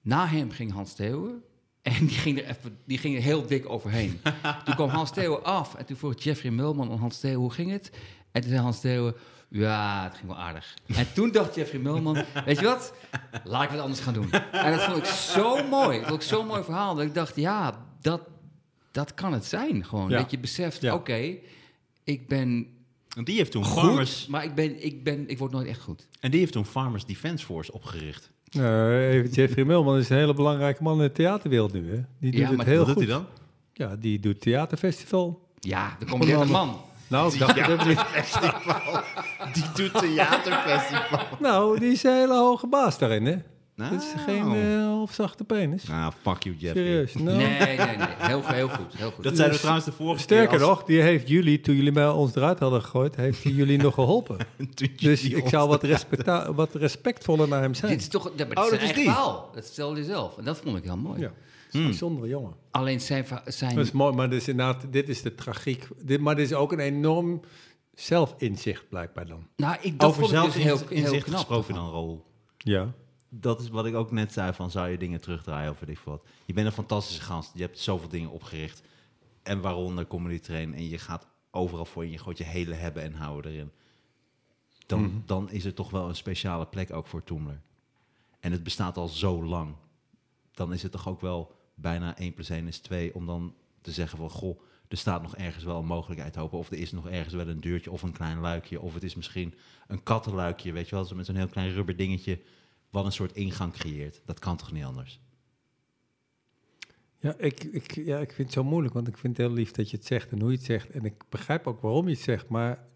Na 0.00 0.26
hem 0.26 0.50
ging 0.50 0.72
Hans 0.72 0.94
Theeuwen. 0.94 1.42
En 1.82 2.06
die 2.06 2.16
ging 2.16 2.38
er, 2.38 2.44
even, 2.44 2.78
die 2.84 2.98
ging 2.98 3.16
er 3.16 3.22
heel 3.22 3.46
dik 3.46 3.68
overheen. 3.68 4.20
toen 4.64 4.74
kwam 4.74 4.88
Hans 4.88 5.10
Theeuwen 5.12 5.44
af. 5.44 5.74
En 5.74 5.86
toen 5.86 5.96
vroeg 5.96 6.22
Jeffrey 6.22 6.50
Mulman 6.50 6.90
aan 6.90 6.98
Hans 6.98 7.20
Theeuwen, 7.20 7.40
hoe 7.40 7.50
ging 7.52 7.70
het? 7.70 7.90
En 8.32 8.40
toen 8.40 8.50
zei 8.50 8.62
Hans 8.62 8.80
Theeuwen, 8.80 9.14
ja, 9.48 10.02
het 10.04 10.14
ging 10.14 10.26
wel 10.26 10.36
aardig. 10.38 10.74
En 10.86 11.12
toen 11.12 11.30
dacht 11.30 11.54
Jeffrey 11.54 11.80
Mulman, 11.80 12.24
weet 12.44 12.58
je 12.58 12.64
wat? 12.64 12.94
Laat 13.44 13.62
ik 13.62 13.70
wat 13.70 13.80
anders 13.80 14.00
gaan 14.00 14.14
doen. 14.14 14.30
En 14.32 14.70
dat 14.72 14.82
vond 14.82 14.96
ik 14.96 15.04
zo 15.04 15.66
mooi. 15.68 15.98
Dat 15.98 16.08
vond 16.08 16.22
ik 16.22 16.28
zo'n 16.28 16.46
mooi 16.46 16.62
verhaal. 16.62 16.94
Dat 16.94 17.04
ik 17.04 17.14
dacht, 17.14 17.36
ja, 17.36 17.86
dat, 18.00 18.20
dat 18.90 19.14
kan 19.14 19.32
het 19.32 19.44
zijn. 19.44 19.84
Gewoon, 19.84 20.08
Ja. 20.08 20.18
dat 20.18 20.30
je 20.30 20.38
beseft, 20.38 20.80
Ja. 20.80 20.94
oké, 20.94 21.36
ik 22.04 22.28
ben 22.28 22.66
En 23.16 23.24
die 23.24 23.36
heeft 23.36 23.50
toen 23.52 23.64
goed, 23.64 23.82
Farmers... 23.82 24.26
maar 24.26 24.44
ik, 24.44 24.54
ben, 24.54 24.84
ik, 24.84 25.04
ben, 25.04 25.28
ik 25.28 25.38
word 25.38 25.52
nooit 25.52 25.66
echt 25.66 25.80
goed. 25.80 26.06
En 26.20 26.30
die 26.30 26.40
heeft 26.40 26.52
toen 26.52 26.64
Farmers 26.66 27.04
Defence 27.04 27.44
Force 27.44 27.72
opgericht. 27.72 28.30
Even 28.52 29.30
Jeffrey 29.30 29.64
Melman 29.64 29.98
is 29.98 30.08
een 30.08 30.16
hele 30.16 30.34
belangrijke 30.34 30.82
man 30.82 30.96
in 30.96 31.02
de 31.02 31.12
theaterwereld 31.12 31.72
nu. 31.72 31.90
Hè? 31.90 32.00
Die 32.20 32.30
doet 32.30 32.40
Ja, 32.40 32.46
het 32.48 32.56
maar 32.56 32.66
heel 32.66 32.78
Wat 32.78 32.86
goed. 32.86 32.96
doet 32.96 33.04
hij 33.08 33.14
dan? 33.14 33.26
Ja, 33.72 33.96
die 33.96 34.20
doet 34.20 34.40
theaterfestival. 34.40 35.48
Ja, 35.58 35.96
er 36.00 36.06
komen 36.06 36.26
30 36.26 36.48
man. 36.48 36.80
Nou, 37.08 37.32
ik 37.32 37.38
dacht 37.38 37.66
het 37.66 37.86
niet. 37.86 38.04
Die 39.54 39.64
doet 39.74 39.98
theaterfestival. 40.00 41.20
Nou, 41.40 41.78
die 41.78 41.92
is 41.92 42.02
een 42.02 42.12
hele 42.14 42.34
hoge 42.34 42.66
baas 42.66 42.98
daarin, 42.98 43.26
hè? 43.26 43.36
Nou. 43.80 43.92
Dit 43.92 44.02
is 44.02 44.22
geen 44.24 44.54
eh 44.54 44.84
halfzachte 44.84 45.44
penis. 45.44 45.84
Nou, 45.84 46.12
fuck 46.22 46.42
you, 46.42 46.56
Jeffrey. 46.58 46.84
Serieus. 46.84 47.14
Nou, 47.14 47.36
Nee, 47.36 47.58
nee, 47.58 47.76
nee. 47.76 48.06
Heel, 48.18 48.42
heel 48.46 48.68
goed. 48.68 48.94
Heel 48.96 49.10
goed. 49.10 49.24
Dat 49.24 49.32
zeiden 49.34 49.54
we 49.54 49.60
trouwens 49.60 49.86
de 49.86 49.92
vorige 49.92 50.20
Sterker 50.20 50.58
keer. 50.58 50.66
nog, 50.66 50.84
die 50.84 51.00
heeft 51.00 51.28
jullie, 51.28 51.60
toen 51.60 51.74
jullie 51.74 51.92
bij 51.92 52.08
ons 52.08 52.34
eruit 52.34 52.58
hadden 52.58 52.82
gegooid, 52.82 53.16
heeft 53.16 53.42
hij 53.42 53.52
jullie 53.52 53.78
nog 53.78 53.94
geholpen. 53.94 54.36
Dus 54.96 55.22
ik 55.28 55.48
zou 55.48 55.68
wat, 55.68 55.82
respecta- 55.82 56.52
wat 56.54 56.74
respectvoller 56.74 57.48
naar 57.48 57.60
hem 57.62 57.74
zijn. 57.74 57.90
Dit 57.92 58.00
is 58.00 58.08
toch 58.08 58.22
dat, 58.36 58.36
maar 58.38 58.48
dit 58.48 58.58
Oh, 58.58 58.64
is 58.64 58.70
dat 58.70 58.80
zijn 58.80 58.94
is 58.96 59.02
verhaal. 59.04 59.50
Dat 59.54 59.64
stelde 59.64 59.94
hij 59.96 60.04
zelf. 60.04 60.38
En 60.38 60.44
dat 60.44 60.58
vond 60.58 60.76
ik 60.76 60.84
heel 60.84 60.96
mooi. 60.96 61.20
Ja, 61.20 61.32
is 61.72 61.74
een 61.78 61.84
bijzondere 61.84 62.28
jongen. 62.28 62.52
Alleen 62.70 63.00
zijn... 63.00 63.26
zijn 63.46 63.74
Dat 63.74 63.84
is 63.84 63.92
mooi, 63.92 64.14
maar 64.14 64.30
dus 64.30 64.48
inderdaad, 64.48 64.84
dit 64.90 65.08
is 65.08 65.22
de 65.22 65.34
tragiek. 65.34 65.88
Dit, 66.02 66.20
maar 66.20 66.36
dit 66.36 66.46
is 66.46 66.54
ook 66.54 66.72
een 66.72 66.78
enorm 66.78 67.40
zelfinzicht 67.94 68.88
blijkbaar 68.88 69.26
dan. 69.26 69.46
nou, 69.56 69.76
ik, 69.80 69.98
dat 70.00 70.08
Over 70.08 70.22
vond 70.28 70.32
ik 70.34 70.42
dus 70.42 70.54
heel, 70.54 70.64
heel 70.64 70.76
zelfinzicht 70.76 71.24
knap. 71.24 71.36
gesproken 71.36 71.74
dan, 71.74 71.90
Rol. 71.90 72.24
Ja. 72.58 72.92
Dat 73.32 73.60
is 73.60 73.68
wat 73.68 73.86
ik 73.86 73.94
ook 73.94 74.10
net 74.10 74.32
zei 74.32 74.52
van, 74.52 74.70
zou 74.70 74.88
je 74.88 74.96
dingen 74.98 75.20
terugdraaien 75.20 75.70
of 75.70 75.80
weet 75.80 75.88
ik 75.88 75.98
wat. 75.98 76.24
Je 76.44 76.52
bent 76.52 76.66
een 76.66 76.72
fantastische 76.72 77.22
gast. 77.22 77.50
Je 77.54 77.62
hebt 77.62 77.78
zoveel 77.78 78.08
dingen 78.08 78.30
opgericht. 78.30 78.82
En 79.42 79.60
waaronder 79.60 80.06
Comedy 80.06 80.38
Train. 80.38 80.74
En 80.74 80.88
je 80.88 80.98
gaat 80.98 81.26
overal 81.50 81.84
voor 81.84 82.04
in. 82.04 82.10
Je 82.10 82.18
gooit 82.18 82.38
je 82.38 82.44
hele 82.44 82.74
hebben 82.74 83.02
en 83.02 83.12
houden 83.14 83.52
erin. 83.52 83.70
Dan, 84.86 85.00
Mhm. 85.02 85.16
dan 85.26 85.50
is 85.50 85.64
er 85.64 85.74
toch 85.74 85.90
wel 85.90 86.08
een 86.08 86.16
speciale 86.16 86.66
plek 86.66 86.92
ook 86.92 87.06
voor 87.06 87.24
Toemler. 87.24 87.60
En 88.40 88.52
het 88.52 88.62
bestaat 88.62 88.96
al 88.96 89.08
zo 89.08 89.44
lang. 89.44 89.74
Dan 90.52 90.72
is 90.72 90.82
het 90.82 90.92
toch 90.92 91.08
ook 91.08 91.20
wel 91.20 91.54
bijna 91.74 92.18
1 92.18 92.34
plus 92.34 92.48
1 92.48 92.66
is 92.66 92.78
2 92.78 93.14
om 93.14 93.26
dan 93.26 93.54
te 93.80 93.92
zeggen 93.92 94.18
van... 94.18 94.30
Goh, 94.30 94.60
er 94.88 94.96
staat 94.96 95.22
nog 95.22 95.36
ergens 95.36 95.64
wel 95.64 95.78
een 95.78 95.86
mogelijkheid 95.86 96.38
open. 96.38 96.58
Of 96.58 96.70
er 96.70 96.78
is 96.78 96.92
nog 96.92 97.08
ergens 97.08 97.34
wel 97.34 97.48
een 97.48 97.60
deurtje 97.60 97.90
of 97.90 98.02
een 98.02 98.12
klein 98.12 98.38
luikje. 98.40 98.80
Of 98.80 98.94
het 98.94 99.02
is 99.02 99.14
misschien 99.14 99.54
een 99.86 100.02
kattenluikje, 100.02 100.72
weet 100.72 100.88
je 100.88 100.94
wel. 100.94 101.04
zo 101.04 101.14
Met 101.16 101.26
zo'n 101.26 101.34
heel 101.36 101.48
klein 101.48 101.72
rubber 101.72 101.96
dingetje 101.96 102.40
wat 102.90 103.04
een 103.04 103.12
soort 103.12 103.32
ingang 103.32 103.72
creëert. 103.72 104.22
Dat 104.24 104.38
kan 104.38 104.56
toch 104.56 104.72
niet 104.72 104.84
anders? 104.84 105.20
Ja 107.16 107.34
ik, 107.38 107.64
ik, 107.64 107.94
ja, 107.94 108.18
ik 108.18 108.32
vind 108.32 108.48
het 108.48 108.56
zo 108.56 108.64
moeilijk, 108.64 108.94
want 108.94 109.08
ik 109.08 109.16
vind 109.16 109.36
het 109.36 109.46
heel 109.46 109.56
lief 109.56 109.70
dat 109.70 109.90
je 109.90 109.96
het 109.96 110.06
zegt 110.06 110.30
en 110.30 110.40
hoe 110.40 110.50
je 110.50 110.56
het 110.56 110.66
zegt. 110.66 110.90
En 110.90 111.04
ik 111.04 111.22
begrijp 111.28 111.66
ook 111.66 111.80
waarom 111.80 112.08
je 112.08 112.14
het 112.14 112.22
zegt, 112.22 112.48
maar 112.48 112.88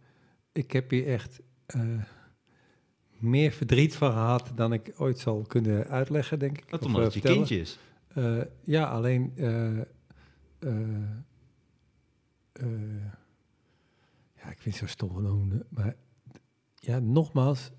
ik 0.53 0.73
heb 0.73 0.91
hier 0.91 1.07
echt 1.07 1.41
eh, 1.66 2.03
meer 3.09 3.53
verdriet 3.53 3.97
van 3.97 4.12
gehad 4.12 4.53
dan 4.55 4.73
ik 4.73 4.93
ooit 4.97 5.19
zal 5.19 5.43
kunnen 5.43 5.87
uitleggen, 5.87 6.39
denk 6.39 6.59
ik. 6.59 6.71
Dat 6.71 6.81
of, 6.81 6.87
omdat 6.87 7.01
eh, 7.01 7.07
het 7.07 7.23
je 7.23 7.35
kindje 7.35 7.61
is. 7.61 7.79
Eh, 8.09 8.41
ja, 8.62 8.85
alleen. 8.85 9.33
ja, 14.35 14.51
ik 14.51 14.59
vind 14.59 14.65
het 14.65 14.77
zo 14.77 14.87
stom 14.87 15.62
Maar 15.69 15.97
ja, 16.75 16.99
nogmaals, 16.99 17.71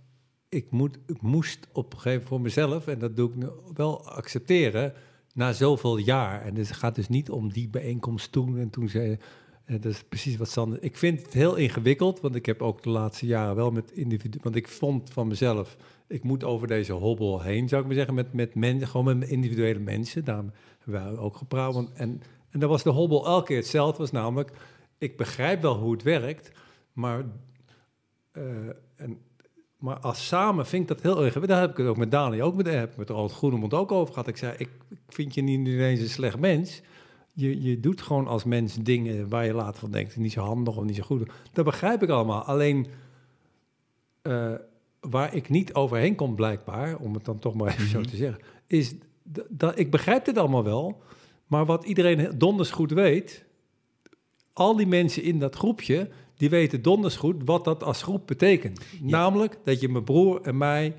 ik, 0.56 0.72
moet, 0.72 0.98
moest 1.22 1.68
op 1.72 1.94
een 1.94 1.99
gegeven 1.99 2.11
moment 2.11 2.27
voor 2.27 2.41
mezelf, 2.41 2.88
en 2.88 2.99
dat 2.99 3.15
doe 3.15 3.32
ik 3.34 3.49
wel 3.73 4.10
accepteren, 4.10 4.94
na 5.34 5.53
zoveel 5.53 5.98
jaar. 5.98 6.41
En 6.41 6.56
het 6.56 6.72
gaat 6.72 6.95
dus 6.95 7.07
niet 7.10 7.30
om 7.30 7.52
die 7.52 7.69
bijeenkomst 7.69 8.32
toen 8.32 8.57
en 8.57 8.69
toen 8.69 8.90
zei. 8.90 9.18
eh, 9.65 9.82
dat 9.82 9.91
is 9.91 10.03
precies 10.03 10.38
wat 10.38 10.49
Sander. 10.49 10.84
Ik 10.84 10.98
vind 10.98 11.22
het 11.22 11.34
heel 11.34 11.56
ingewikkeld, 11.56 12.19
want 12.19 12.36
ik 12.36 12.45
heb 12.45 12.61
ook 12.61 12.84
de 12.84 12.90
laatste 12.90 13.26
jaren 13.26 13.56
wel 13.56 13.72
met 13.72 13.91
individu. 13.91 14.40
Want 14.41 14.56
ik 14.56 14.68
vond 14.68 15.10
van 15.10 15.27
mezelf, 15.27 15.77
ik 16.07 16.23
moet 16.23 16.44
over 16.44 16.68
deze 16.68 16.94
hobbel 16.94 17.41
heen, 17.41 17.69
zou 17.69 17.82
ik 17.82 17.88
maar 17.88 17.95
zeggen, 17.95 18.14
met, 18.14 18.34
met 18.34 18.56
mensen, 18.56 18.88
gewoon 18.88 19.18
met 19.19 19.30
individuele 19.30 19.80
mensen. 19.80 20.26
Daarom 20.26 20.52
hebben 20.80 21.03
wij 21.03 21.18
ook 21.18 21.38
gepraat. 21.38 21.76
En, 21.94 22.22
en 22.49 22.60
dan 22.60 22.69
was 22.69 22.84
de 22.84 22.90
hobbel 22.90 23.26
elke 23.26 23.45
keer 23.45 23.57
hetzelfde, 23.57 23.98
was 23.98 24.11
namelijk, 24.11 24.52
ik 24.98 25.18
begrijp 25.18 25.61
wel 25.61 25.77
hoe 25.77 25.91
het 25.91 26.03
werkt, 26.03 26.52
maar, 26.94 27.26
eh, 28.32 28.44
en, 28.95 29.19
maar 29.77 29.99
als 29.99 30.27
samen 30.27 30.65
vind 30.65 30.81
ik 30.81 30.88
dat 30.88 31.02
heel 31.02 31.15
ingewikkeld. 31.15 31.47
Daar 31.47 31.61
heb 31.61 31.72
ik 31.72 31.77
het 31.77 31.88
ook 31.88 31.97
met 31.97 32.11
Dani, 32.11 32.41
ook 32.41 32.56
met, 32.56 32.68
heb 32.68 32.91
ik 32.91 32.97
met 32.97 33.10
Ronald 33.10 33.31
Groenemond 33.31 33.73
ook 33.73 33.91
over 33.91 34.14
gehad. 34.14 34.27
Ik 34.27 34.38
zei, 34.38 34.53
ik, 34.57 34.69
ik 34.89 34.99
vind 35.07 35.34
je 35.34 35.41
niet 35.41 35.68
ineens 35.68 35.99
een 35.99 36.10
slecht 36.10 36.39
mens. 36.39 36.81
Je, 37.34 37.61
je 37.61 37.80
doet 37.80 38.02
gewoon 38.02 38.27
als 38.27 38.43
mens 38.43 38.76
dingen 38.76 39.30
waar 39.30 39.45
je 39.45 39.53
later 39.53 39.80
van 39.80 39.91
denkt, 39.91 40.15
niet 40.15 40.31
zo 40.31 40.41
handig 40.41 40.77
of 40.77 40.84
niet 40.84 40.95
zo 40.95 41.03
goed. 41.03 41.30
Dat 41.53 41.65
begrijp 41.65 42.03
ik 42.03 42.10
allemaal. 42.10 42.41
Alleen, 42.41 42.88
eh, 44.22 44.53
waar 44.99 45.35
ik 45.35 45.49
niet 45.49 45.73
overheen 45.73 46.15
kom 46.15 46.35
blijkbaar, 46.35 46.97
om 46.97 47.14
het 47.14 47.26
dan 47.26 47.39
toch 47.39 47.53
maar 47.53 47.68
even 47.68 47.88
zo 47.88 48.02
te 48.02 48.15
zeggen, 48.15 48.41
is 48.68 48.95
dat 49.49 49.80
ik 49.80 49.91
begrijp 49.91 50.26
dit 50.26 50.38
allemaal 50.38 50.64
wel, 50.64 51.02
maar 51.47 51.65
wat 51.65 51.85
iedereen 51.85 52.38
donders 52.38 52.72
goed 52.72 52.91
weet, 52.91 53.45
al 54.53 54.76
die 54.76 54.88
mensen 54.88 55.23
in 55.23 55.39
dat 55.39 55.56
groepje, 55.56 56.10
die 56.38 56.49
weten 56.49 56.82
donders 56.82 57.16
goed 57.16 57.36
wat 57.45 57.64
dat 57.64 57.84
als 57.84 58.02
groep 58.03 58.28
betekent. 58.28 58.80
Namelijk 59.02 59.57
dat 59.64 59.80
je 59.82 59.90
mijn 59.90 60.03
broer 60.03 60.41
en 60.41 60.57
mij 60.57 60.95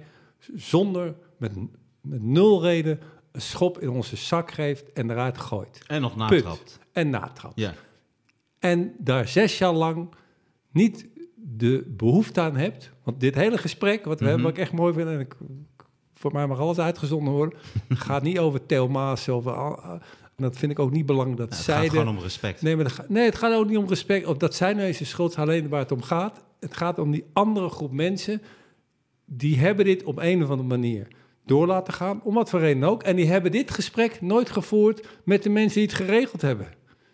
zonder, 0.54 1.14
met, 1.36 1.52
met 2.00 2.22
nul 2.22 2.62
reden, 2.62 3.00
een 3.32 3.40
schop 3.40 3.80
in 3.80 3.88
onze 3.88 4.16
zak 4.16 4.50
geeft 4.50 4.92
en 4.92 5.10
eruit 5.10 5.38
gooit. 5.38 5.82
En 5.86 6.00
nog 6.00 6.16
natrapt. 6.16 6.78
En 6.92 7.10
natrapt. 7.10 7.60
Ja. 7.60 7.74
En 8.58 8.94
daar 8.98 9.28
zes 9.28 9.58
jaar 9.58 9.72
lang 9.72 10.08
niet 10.72 11.08
de 11.34 11.94
behoefte 11.96 12.40
aan 12.40 12.56
hebt. 12.56 12.90
Want 13.02 13.20
dit 13.20 13.34
hele 13.34 13.58
gesprek, 13.58 14.04
wat 14.04 14.18
we 14.18 14.24
Mhm. 14.24 14.24
hebben, 14.24 14.42
wat 14.42 14.52
ik 14.56 14.62
echt 14.62 14.72
mooi 14.72 14.92
vind... 14.94 15.08
en 15.08 15.20
ik, 15.20 15.34
voor 16.14 16.32
mij 16.32 16.46
mag 16.46 16.58
alles 16.58 16.78
uitgezonden 16.78 17.32
worden... 17.32 17.58
gaat 17.88 18.22
niet 18.22 18.38
over 18.38 18.66
Theo 18.66 18.88
Maas 18.88 19.28
of... 19.28 19.44
en 20.36 20.42
dat 20.42 20.56
vind 20.56 20.72
ik 20.72 20.78
ook 20.78 20.90
niet 20.90 21.06
belangrijk 21.06 21.38
dat 21.38 21.48
Nou, 21.48 21.60
het 21.60 21.70
zij... 21.70 21.74
gaat 21.82 21.90
de- 21.92 21.98
gewoon 21.98 22.16
om 22.16 22.22
respect. 22.22 22.62
Nee, 22.62 22.74
maar 22.74 22.84
dat 22.84 22.92
ga- 22.92 23.04
nee, 23.08 23.24
het 23.24 23.36
gaat 23.36 23.52
ook 23.54 23.68
niet 23.68 23.78
om 23.78 23.88
respect. 23.88 24.26
Of 24.26 24.36
dat 24.36 24.54
zijn 24.54 24.76
nou 24.76 24.88
eens 24.88 24.98
de 24.98 25.04
schuld, 25.04 25.36
alleen 25.36 25.68
waar 25.68 25.80
het 25.80 25.92
om 25.92 26.02
gaat. 26.02 26.44
Het 26.60 26.76
gaat 26.76 26.98
om 26.98 27.10
die 27.10 27.24
andere 27.32 27.68
groep 27.68 27.92
mensen. 27.92 28.42
Die 29.24 29.58
hebben 29.58 29.84
dit 29.84 30.04
op 30.04 30.18
een 30.18 30.42
of 30.42 30.50
andere 30.50 30.68
manier 30.68 31.06
door 31.46 31.66
laten 31.66 31.92
gaan. 31.92 32.20
Om 32.24 32.34
wat 32.34 32.50
voor 32.50 32.60
reden 32.60 32.84
ook. 32.84 33.02
En 33.02 33.16
die 33.16 33.26
hebben 33.26 33.50
dit 33.52 33.70
gesprek 33.70 34.20
nooit 34.20 34.50
gevoerd 34.50 35.06
met 35.24 35.42
de 35.42 35.50
mensen 35.50 35.78
die 35.80 35.88
het 35.88 35.96
geregeld 35.96 36.42
hebben. 36.42 36.66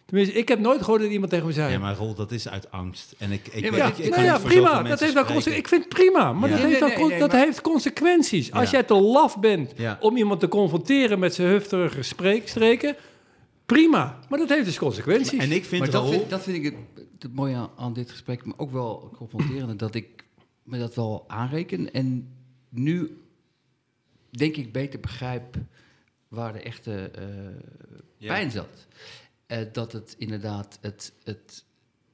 Tenminste, 0.07 0.39
ik 0.39 0.49
heb 0.49 0.59
nooit 0.59 0.83
gehoord 0.83 1.01
dat 1.03 1.11
iemand 1.11 1.31
tegen 1.31 1.47
me 1.47 1.53
zei. 1.53 1.73
Ja, 1.73 1.79
maar 1.79 1.97
Rol, 1.97 2.15
dat 2.15 2.31
is 2.33 2.49
uit 2.49 2.71
angst. 2.71 3.15
En 3.19 3.33
ik, 3.33 3.49
ik, 3.53 3.65
Ja, 3.71 3.77
Ja, 3.77 3.87
ik, 3.87 3.93
ik 3.99 3.99
nou 3.99 4.11
kan 4.15 4.25
ja, 4.25 4.33
niet 4.33 4.41
voor 4.41 4.51
prima. 4.51 4.83
Dat 4.83 5.01
heeft 5.01 5.13
wel 5.13 5.37
ik 5.57 5.69
vind 5.69 5.85
het 5.85 5.89
prima, 5.89 6.33
maar 6.33 6.49
Ja. 6.49 6.55
dat, 6.55 6.65
Nee, 6.65 6.71
heeft, 6.71 6.71
nee, 6.71 6.79
wel 6.81 6.89
nee, 6.89 6.99
con- 6.99 7.09
nee, 7.09 7.19
dat 7.19 7.33
maar- 7.33 7.41
heeft 7.41 7.61
consequenties. 7.61 8.53
Als 8.53 8.65
Ja. 8.65 8.71
jij 8.71 8.83
te 8.83 8.95
laf 8.95 9.39
bent 9.41 9.73
Ja. 9.77 9.97
om 10.01 10.17
iemand 10.17 10.41
te 10.41 10.49
confronteren 10.49 11.19
met 11.19 11.35
zijn 11.35 11.49
hufterige 11.49 12.03
spreekstreken, 12.03 12.97
prima. 13.73 14.19
Maar 14.29 14.39
dat 14.39 14.49
heeft 14.49 14.65
dus 14.65 14.79
consequenties. 14.79 15.41
En 15.41 15.53
ik 15.53 15.65
vind 15.65 15.83
maar 15.83 15.91
dat 15.91 16.03
Raoul... 16.03 16.19
vind, 16.19 16.31
dat 16.31 16.43
vind 16.43 16.57
ik 16.57 16.65
het, 16.65 17.07
het 17.19 17.35
mooie 17.35 17.57
aan, 17.57 17.71
aan 17.77 17.93
dit 17.93 18.11
gesprek, 18.11 18.45
maar 18.45 18.59
ook 18.59 18.71
wel 18.71 19.13
confronterende, 19.17 19.77
dat 19.77 19.95
ik 19.95 20.25
me 20.63 20.79
dat 20.79 20.95
wel 20.95 21.25
aanreken. 21.29 21.93
En 21.93 22.29
nu 22.69 23.21
denk 24.31 24.57
ik 24.57 24.73
beter 24.73 25.01
begrijp 25.01 25.57
waar 26.29 26.53
de 26.53 26.63
echte 26.63 27.11
eh, 27.11 27.25
Ja. 28.17 28.33
pijn 28.33 28.51
zat. 28.51 28.87
Eh, 29.47 29.59
dat 29.73 29.93
het 29.93 30.15
inderdaad 30.19 30.79
het, 30.81 31.13
het, 31.25 31.65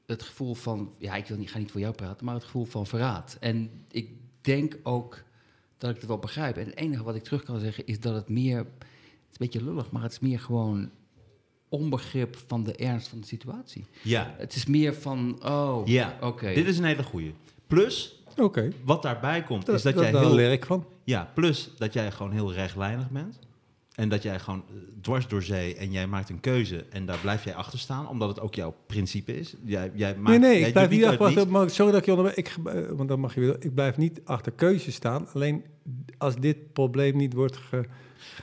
het 0.07 0.23
gevoel 0.23 0.55
van, 0.55 0.95
ja, 0.99 1.15
ik 1.15 1.27
wil 1.27 1.37
niet, 1.37 1.51
ga 1.51 1.59
niet 1.59 1.71
voor 1.71 1.81
jou 1.81 1.95
praten, 1.95 2.25
maar 2.25 2.35
het 2.35 2.45
gevoel 2.45 2.65
van 2.65 2.87
verraad. 2.87 3.37
En 3.41 3.71
ik 3.91 4.11
denk 4.41 4.79
ook 4.83 5.23
dat 5.79 5.91
ik 5.91 5.97
het 5.97 6.07
wel 6.07 6.19
begrijp. 6.19 6.57
En 6.57 6.65
het 6.65 6.77
enige 6.77 7.03
wat 7.03 7.15
ik 7.15 7.23
terug 7.23 7.43
kan 7.43 7.61
zeggen 7.61 7.87
is 7.87 8.01
dat 8.01 8.15
het 8.15 8.29
meer, 8.29 8.59
het 8.59 8.67
is 8.69 9.31
een 9.31 9.37
beetje 9.39 9.65
lullig, 9.65 9.91
maar 9.91 10.03
het 10.03 10.13
is 10.13 10.19
meer 10.19 10.41
gewoon 10.41 10.91
onbegrip 11.69 12.37
van 12.47 12.65
de 12.65 12.73
ernst 12.73 13.09
van 13.09 13.21
de 13.21 13.27
situatie. 13.27 13.85
Ja, 14.03 14.35
Het 14.39 14.55
is 14.55 14.67
meer 14.67 14.95
van, 14.95 15.39
oh, 15.45 15.87
ja. 15.87 16.19
oké. 16.21 16.55
dit 16.55 16.67
is 16.67 16.79
een 16.79 16.85
hele 16.85 17.03
goeie. 17.03 17.35
Plus, 17.67 18.23
Oké, 18.37 18.69
wat 18.85 19.03
daarbij 19.03 19.43
komt, 19.43 19.69
is 19.69 19.83
dat, 19.83 19.95
dat, 19.95 20.03
jij 20.03 20.21
heel... 20.21 20.35
leer 20.35 20.53
ik 20.53 20.65
van. 20.65 20.85
Ja, 21.05 21.31
plus 21.35 21.71
dat 21.79 21.93
jij 21.93 22.11
gewoon 22.11 22.33
heel 22.33 22.53
rechtlijnig 22.53 23.11
bent. 23.11 23.39
En 23.95 24.09
dat 24.09 24.23
jij 24.23 24.39
gewoon 24.39 24.65
eh, 24.69 24.75
dwars 25.01 25.29
door 25.29 25.43
zee 25.43 25.75
en 25.75 25.93
jij 25.93 26.07
maakt 26.07 26.29
een 26.29 26.41
keuze 26.41 26.85
en 26.91 27.07
daar 27.07 27.19
blijf 27.19 27.45
jij 27.45 27.55
achter 27.55 27.79
staan, 27.79 28.09
omdat 28.09 28.29
het 28.29 28.41
ook 28.41 28.55
jouw 28.55 28.75
principe 28.87 29.39
is. 29.39 29.55
Jij, 29.65 29.91
jij 29.95 30.17
maakt, 30.17 30.29
Nee, 30.29 30.39
nee, 30.39 30.59
jij 30.59 30.67
ik 30.67 30.73
blijf 30.73 30.91
niet 30.91 31.05
achter. 31.05 31.49
maar 31.49 31.71
Sorry 31.71 31.93
dat 31.93 32.01
ik 32.01 32.07
je 32.07 32.13
onderbreek. 32.15 32.49
Ik, 32.49 32.67
eh, 32.67 32.91
want 32.91 33.09
dan 33.09 33.21
mag 33.21 33.35
je 33.35 33.41
weer. 33.41 33.57
Ik 33.61 33.75
blijf 33.75 33.97
niet 33.97 34.21
achter 34.25 34.53
keuzes 34.53 34.95
staan. 34.95 35.29
Alleen 35.35 35.65
als 36.19 36.37
dit 36.37 36.73
probleem 36.73 37.17
niet 37.17 37.33
wordt 37.33 37.57
ge, 37.57 37.85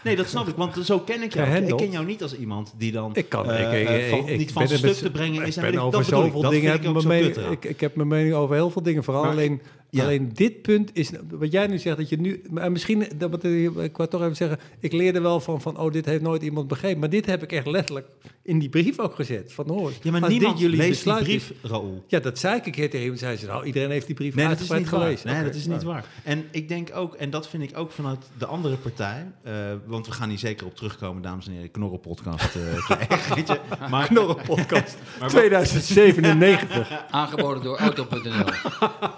Nee, 0.04 0.16
dat 0.16 0.28
snap 0.28 0.48
ik, 0.48 0.56
want 0.56 0.78
zo 0.86 1.00
ken 1.00 1.22
ik 1.24 1.34
jou. 1.34 1.50
Ik 1.66 1.78
ken 1.78 1.92
jou 1.92 2.06
niet 2.06 2.22
als 2.22 2.38
iemand 2.38 2.74
die 2.78 2.92
dan 2.92 3.12
Ik 3.14 3.30
kan. 3.30 3.52
eh, 3.52 3.82
ik, 3.82 3.90
ik, 3.90 4.10
van- 4.10 4.28
ik- 4.28 4.38
niet 4.38 4.52
van 4.52 4.68
zijn 4.68 4.80
stuk 4.80 4.94
te 4.94 5.12
brengen 5.12 5.46
is. 5.46 5.58
Ik 5.58 5.64
En 5.64 5.72
ben 5.72 5.82
over 5.82 6.04
zoveel 6.04 6.42
dingen. 6.42 6.74
ik 6.74 6.84
Heb 6.84 6.94
mijn 6.94 7.08
mening, 7.08 7.34
kut 7.34 7.38
eraan. 7.38 7.52
ik, 7.52 7.66
ik 7.66 7.80
heb 7.80 7.96
mijn 7.96 8.08
mening 8.08 8.34
over 8.34 8.56
heel 8.56 8.70
veel 8.70 8.84
dingen. 8.84 9.04
Vooral 9.04 9.26
alleen, 9.26 9.62
ja. 9.90 10.04
alleen 10.04 10.34
dit 10.34 10.62
punt 10.62 10.90
is. 10.94 11.12
Wat 11.30 11.52
jij 11.52 11.68
nu 11.68 11.78
zegt, 11.78 11.98
dat 11.98 12.10
je 12.10 12.18
nu. 12.20 12.42
Maar 12.50 12.72
misschien. 12.72 13.06
Dat, 13.18 13.44
ik 13.44 13.98
wou 13.98 14.10
toch 14.10 14.22
even 14.22 14.36
zeggen. 14.36 14.60
Ik 14.80 14.92
leerde 14.92 15.20
wel 15.22 15.40
van, 15.40 15.62
van. 15.62 15.78
Oh, 15.78 15.92
dit 15.92 16.06
heeft 16.06 16.22
nooit 16.22 16.42
iemand 16.44 16.68
begrepen. 16.68 17.00
Maar 17.00 17.10
dit 17.10 17.26
heb 17.26 17.44
ik 17.44 17.52
echt 17.52 17.66
letterlijk 17.68 18.08
in 18.42 18.60
die 18.60 18.70
brief 18.70 19.00
ook 19.00 19.16
gezet. 19.16 19.54
Van 19.54 19.68
hoor. 19.68 19.92
Ja, 20.02 20.12
maar 20.12 20.30
niemand 20.30 20.54
dit 20.54 20.62
jullie 20.62 20.78
leest 20.78 21.04
die 21.04 21.14
brief, 21.16 21.52
Raoul. 21.62 22.04
Ja, 22.08 22.20
dat 22.20 22.40
zei 22.40 22.56
ik 22.58 22.66
een 22.66 22.72
keer 22.72 22.90
tegen 22.90 23.08
hem. 23.08 23.16
Zei 23.18 23.38
ze, 23.38 23.46
nou, 23.46 23.66
iedereen 23.66 23.90
heeft 23.90 24.06
die 24.06 24.16
brief 24.16 24.36
Nee, 24.36 24.48
dat 24.48 24.60
is 24.60 24.72
uitgebreid 24.72 24.84
niet 24.84 24.92
waar. 24.92 25.02
gelezen. 25.02 25.42
Nee, 25.42 25.44
dat 25.52 25.56
is 25.62 25.68
niet 25.68 25.84
waar. 25.84 26.06
En 26.24 26.46
ik 26.52 26.68
denk 26.68 26.90
ook, 26.96 27.14
en 27.16 27.30
dat 27.30 27.48
vind 27.50 27.64
ik 27.64 27.78
ook 27.78 27.92
vanuit 27.92 28.26
de 28.38 28.46
andere 28.46 28.76
partij, 28.76 29.32
eh, 29.44 29.54
want 29.86 30.06
we 30.08 30.12
gaan 30.12 30.30
hier 30.30 30.38
zeker 30.38 30.66
op 30.66 30.76
terugkomen, 30.76 31.22
dames 31.22 31.48
en 31.48 31.54
heren, 31.54 31.72
knorrelpodcast. 31.72 32.56
eh 32.56 32.62
krijgen, 33.08 33.36
weet 33.36 33.48
je. 33.48 33.60
Maar, 33.90 34.08
Knorrenpodcast 34.08 34.96
maar 35.20 35.20
wat- 35.20 35.30
2097. 35.30 37.06
Aangeboden 37.12 37.64
door 37.64 37.78
Auto.nl. 37.78 38.46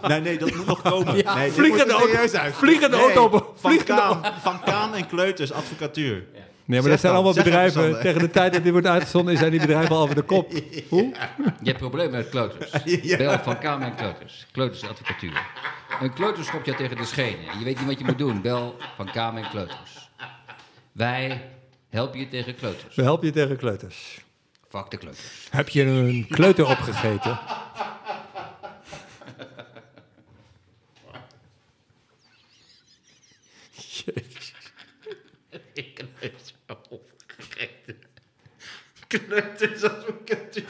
nee, 0.08 0.22
nee, 0.22 0.38
dat 0.38 0.52
moet 0.58 0.66
nog 0.66 0.82
komen. 0.82 1.16
Ja, 1.24 1.36
nee, 1.36 1.52
vliegende 1.52 1.94
auto- 1.94 2.16
uit. 2.38 2.54
vliegende 2.56 2.98
Nee, 2.98 3.06
auto- 3.16 3.30
Van 3.30 3.72
vliegende 3.72 4.02
Kaan, 4.02 4.34
van 4.42 4.60
Kaan 4.64 4.96
en 4.96 5.08
Kleuters 5.08 5.52
Advocatuur. 5.54 6.26
Nee, 6.66 6.82
maar 6.82 6.90
dat 6.90 7.00
zijn 7.00 7.14
allemaal 7.14 7.34
bedrijven. 7.34 8.00
Tegen 8.02 8.20
de 8.20 8.30
tijd 8.30 8.54
dat 8.54 8.64
dit 8.64 8.72
wordt 8.72 8.88
uitgezonden, 8.88 9.38
zijn 9.38 9.52
die 9.52 9.60
bedrijven 9.60 9.96
al 9.96 10.02
over 10.02 10.16
de 10.16 10.22
kop. 10.22 10.52
Hoe? 10.90 11.14
Je 11.62 11.68
hebt 11.70 11.78
problemen 11.78 12.12
met 12.12 12.30
kleuters. 12.30 12.72
Ja. 13.02 13.18
Bel 13.18 13.40
van 13.40 13.60
Kamer 13.60 13.88
en 13.88 13.96
Kleuters. 13.96 14.46
Kleuters 14.52 14.84
advocatuur. 14.90 15.42
Een 16.02 16.14
kleuter 16.14 16.44
schopt 16.44 16.66
jou 16.66 16.78
tegen 16.78 16.98
de 16.98 17.06
schenen. 17.06 17.48
En 17.52 17.60
je 17.60 17.66
weet 17.66 17.78
niet 17.78 17.88
wat 17.88 18.00
je 18.00 18.06
moet 18.06 18.18
doen. 18.18 18.42
Bel 18.42 18.76
van 18.96 19.12
Kamer 19.12 19.44
en 19.44 19.50
Kleuters. 19.50 20.10
Wij 20.92 21.42
helpen 21.90 22.20
je 22.20 22.28
tegen 22.28 22.56
kleuters. 22.56 22.96
We 22.96 23.02
helpen 23.04 23.26
je 23.28 23.34
tegen 23.34 23.58
kleuters. 23.58 24.20
Fuck 24.70 24.90
de 24.92 24.98
kleuters. 24.98 25.48
Heb 25.50 25.70
je 25.70 25.84
een 25.84 26.26
kleuter 26.30 26.66
opgegeten? 26.70 27.40
Kleuters 39.08 39.84
Advocatuur. 39.84 40.64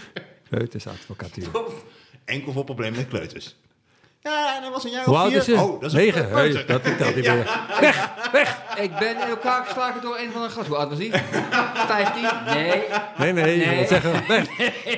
Kleutersadvocatuur. 0.49 1.47
Enkel 2.25 2.51
voor 2.51 2.63
problemen 2.63 2.95
met 2.99 3.07
kleuters. 3.07 3.55
Ja, 4.21 4.55
en 4.55 4.61
dat 4.61 4.71
was 4.71 4.83
een 4.83 4.91
jaar 4.91 5.05
Hoe 5.05 5.15
of 5.15 5.27
vier. 5.27 5.37
is 5.37 5.45
ze? 5.45 5.53
Oh, 5.53 5.81
dat 5.81 5.83
is 5.83 5.93
een 5.93 5.99
Negen. 5.99 6.29
kleuter. 6.29 6.55
Hey, 6.57 6.65
dat 6.65 6.85
ik 6.85 6.97
dat 6.99 7.15
niet 7.15 7.25
meer. 7.27 7.49
Ik 8.85 8.95
ben 8.99 9.15
in 9.21 9.27
elkaar 9.27 9.65
geslagen 9.65 10.01
door 10.01 10.17
een 10.17 10.31
van 10.31 10.41
de 10.41 10.47
gasten. 10.49 10.67
Hoe 10.67 10.77
oud 10.77 10.89
was 10.89 10.97
hij? 10.97 11.09
15? 11.87 12.23
Nee. 12.45 12.83
Nee, 13.17 13.33
nee, 13.33 13.59
je 13.59 13.65
Nee. 13.65 13.87
zeggen, 13.87 14.27
weg. 14.27 14.47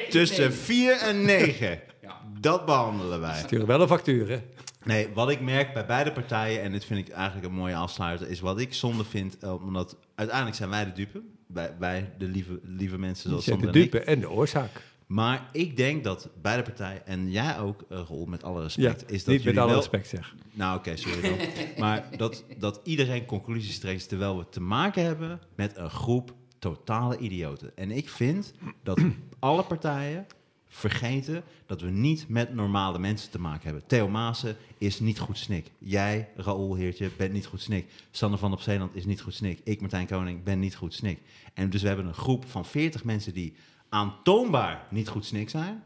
Tussen 0.09 0.53
4 0.53 0.97
en 0.97 1.25
9. 1.25 1.79
Ja. 2.01 2.17
Dat 2.39 2.65
behandelen 2.65 3.21
wij. 3.21 3.37
Sturen 3.37 3.67
wel 3.67 3.81
een 3.81 3.87
factuur, 3.87 4.29
hè? 4.29 4.39
Nee, 4.83 5.09
wat 5.13 5.29
ik 5.29 5.39
merk 5.41 5.73
bij 5.73 5.85
beide 5.85 6.11
partijen, 6.11 6.61
en 6.61 6.71
dit 6.71 6.85
vind 6.85 7.07
ik 7.07 7.13
eigenlijk 7.13 7.47
een 7.47 7.53
mooie 7.53 7.75
afsluiter, 7.75 8.29
is 8.29 8.39
wat 8.39 8.59
ik 8.59 8.73
zonde 8.73 9.03
vind, 9.05 9.37
eh, 9.37 9.63
omdat 9.65 9.95
uiteindelijk 10.15 10.57
zijn 10.57 10.69
wij 10.69 10.85
de 10.85 10.91
dupe. 10.91 11.21
Wij, 11.53 11.75
wij 11.79 12.13
de 12.17 12.25
lieve, 12.25 12.59
lieve 12.63 12.97
mensen 12.97 13.29
zoals 13.29 13.43
zet 13.43 13.53
de 13.53 13.59
Sander 13.59 13.81
en 13.81 13.85
ik. 13.85 13.91
dupe 13.91 14.05
en 14.05 14.19
de 14.19 14.29
oorzaak. 14.29 14.81
Maar 15.05 15.49
ik 15.51 15.77
denk 15.77 16.03
dat 16.03 16.29
beide 16.41 16.63
partijen, 16.63 17.07
en 17.07 17.31
jij 17.31 17.59
ook, 17.59 17.85
uh, 17.91 17.99
Rol, 18.07 18.25
met 18.25 18.43
alle 18.43 18.61
respect, 18.61 19.01
Ja, 19.01 19.07
is 19.07 19.23
dat 19.23 19.35
niet 19.35 19.43
met 19.43 19.57
alle 19.57 19.67
wel... 19.67 19.77
respect 19.77 20.07
zeg. 20.07 20.35
Nou, 20.51 20.77
oké, 20.77 20.95
sorry 20.95 21.21
dan. 21.21 21.37
maar 21.83 22.09
dat, 22.17 22.43
dat 22.57 22.79
iedereen 22.83 23.25
conclusies 23.25 23.79
trekt 23.79 24.09
terwijl 24.09 24.37
we 24.37 24.49
te 24.49 24.61
maken 24.61 25.03
hebben 25.03 25.39
met 25.55 25.77
een 25.77 25.89
groep 25.89 26.33
totale 26.59 27.17
idioten. 27.17 27.71
En 27.75 27.91
ik 27.91 28.09
vind 28.09 28.53
dat 28.83 28.99
alle 29.39 29.63
partijen 29.63 30.25
vergeten 30.69 31.43
dat 31.65 31.81
we 31.81 31.89
niet 31.89 32.25
met 32.27 32.53
normale 32.53 32.99
mensen 32.99 33.31
te 33.31 33.39
maken 33.39 33.63
hebben. 33.63 33.83
Theo 33.87 34.07
Maassen 34.09 34.55
is 34.77 34.99
niet 34.99 35.19
goed 35.19 35.37
snik. 35.37 35.71
Jij, 35.77 36.29
Raoul 36.35 36.75
Heertje, 36.75 37.09
bent 37.17 37.33
niet 37.33 37.45
goed 37.45 37.61
snik. 37.61 37.89
Sander 38.11 38.39
van 38.39 38.53
op 38.53 38.61
Zeeland 38.61 38.95
is 38.95 39.05
niet 39.05 39.21
goed 39.21 39.33
snik. 39.33 39.59
Ik, 39.63 39.81
Martijn 39.81 40.07
Koning, 40.07 40.43
ben 40.43 40.59
niet 40.59 40.75
goed 40.75 40.93
snik. 40.93 41.19
En 41.53 41.69
dus 41.69 41.81
we 41.81 41.87
hebben 41.87 42.05
een 42.05 42.13
groep 42.13 42.45
van 42.47 42.65
40 42.65 43.03
mensen 43.03 43.33
die 43.33 43.53
aantoonbaar 43.89 44.85
niet 44.89 45.07
goed 45.07 45.25
snik 45.25 45.49
zijn. 45.49 45.83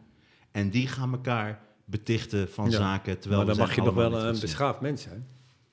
En 0.52 0.70
die 0.70 0.88
gaan 0.88 1.12
elkaar 1.12 1.60
betichten 1.86 2.50
van 2.52 2.66
Ja. 2.70 2.78
zaken. 2.78 3.20
Terwijl 3.20 3.46
maar 3.46 3.56
dan 3.56 3.66
mag 3.66 3.76
je 3.76 3.82
nog 3.82 3.94
wel 3.94 4.24
een 4.26 4.40
beschaafd 4.40 4.82
mens 4.82 5.02
zijn. 5.02 5.26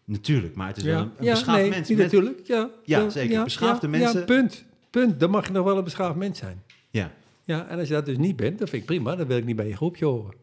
Natuurlijk, 0.05 0.55
maar 0.55 0.67
het 0.69 0.77
is 0.77 0.83
wel 0.83 1.01
een, 1.01 1.11
een 1.17 1.25
ja 1.25 1.31
beschaafd 1.33 1.59
nee, 1.61 1.71
mens. 1.71 1.89
niet 1.89 1.99
met- 1.99 2.13
natuurlijk. 2.13 2.47
Ja, 2.47 2.71
Ja, 2.85 3.11
zeker. 3.11 3.45
Beschaafde 3.45 3.89
mensen- 3.89 4.19
Ja, 4.19 4.25
punt. 4.27 4.65
Punt. 4.91 5.21
Dan 5.21 5.31
mag 5.31 5.47
je 5.47 5.53
nog 5.53 5.65
wel 5.65 5.79
een 5.79 5.85
beschaafd 5.85 6.17
mens 6.17 6.39
zijn. 6.39 6.63
Ja. 6.91 7.13
Ja, 7.51 7.67
en 7.69 7.79
als 7.79 7.89
je 7.89 7.95
dat 7.95 8.07
dus 8.07 8.17
niet 8.17 8.37
bent, 8.37 8.59
dan 8.59 8.69
vind 8.69 8.83
ik 8.83 8.89
prima. 8.89 9.17
Dan 9.17 9.27
wil 9.27 9.37
ik 9.37 9.45
niet 9.45 9.57
bij 9.57 9.69
je 9.69 9.77
groepje 9.77 10.05
horen. 10.05 10.35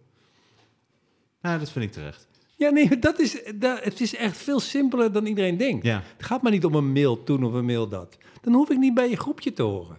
Nou, 1.42 1.60
dat 1.60 1.70
vind 1.72 1.86
ik 1.86 1.92
terecht. 1.92 2.28
Ja, 2.56 2.70
nee, 2.70 3.00
dat 3.00 3.20
is, 3.20 3.42
dat, 3.56 3.84
het 3.84 4.02
is 4.02 4.16
echt 4.16 4.38
veel 4.38 4.60
simpeler 4.60 5.12
dan 5.12 5.26
iedereen 5.26 5.58
denkt. 5.58 5.86
Ja. 5.86 6.04
Het 6.18 6.26
gaat 6.26 6.42
maar 6.42 6.52
niet 6.52 6.66
om 6.66 6.76
een 6.76 6.92
mail 6.92 7.24
toen 7.24 7.44
of 7.44 7.54
een 7.54 7.66
mail 7.66 7.88
dat. 7.88 8.18
Dan 8.42 8.54
hoef 8.54 8.70
ik 8.70 8.78
niet 8.78 8.94
bij 8.94 9.10
je 9.10 9.18
groepje 9.18 9.54
te 9.54 9.62
horen. 9.64 9.98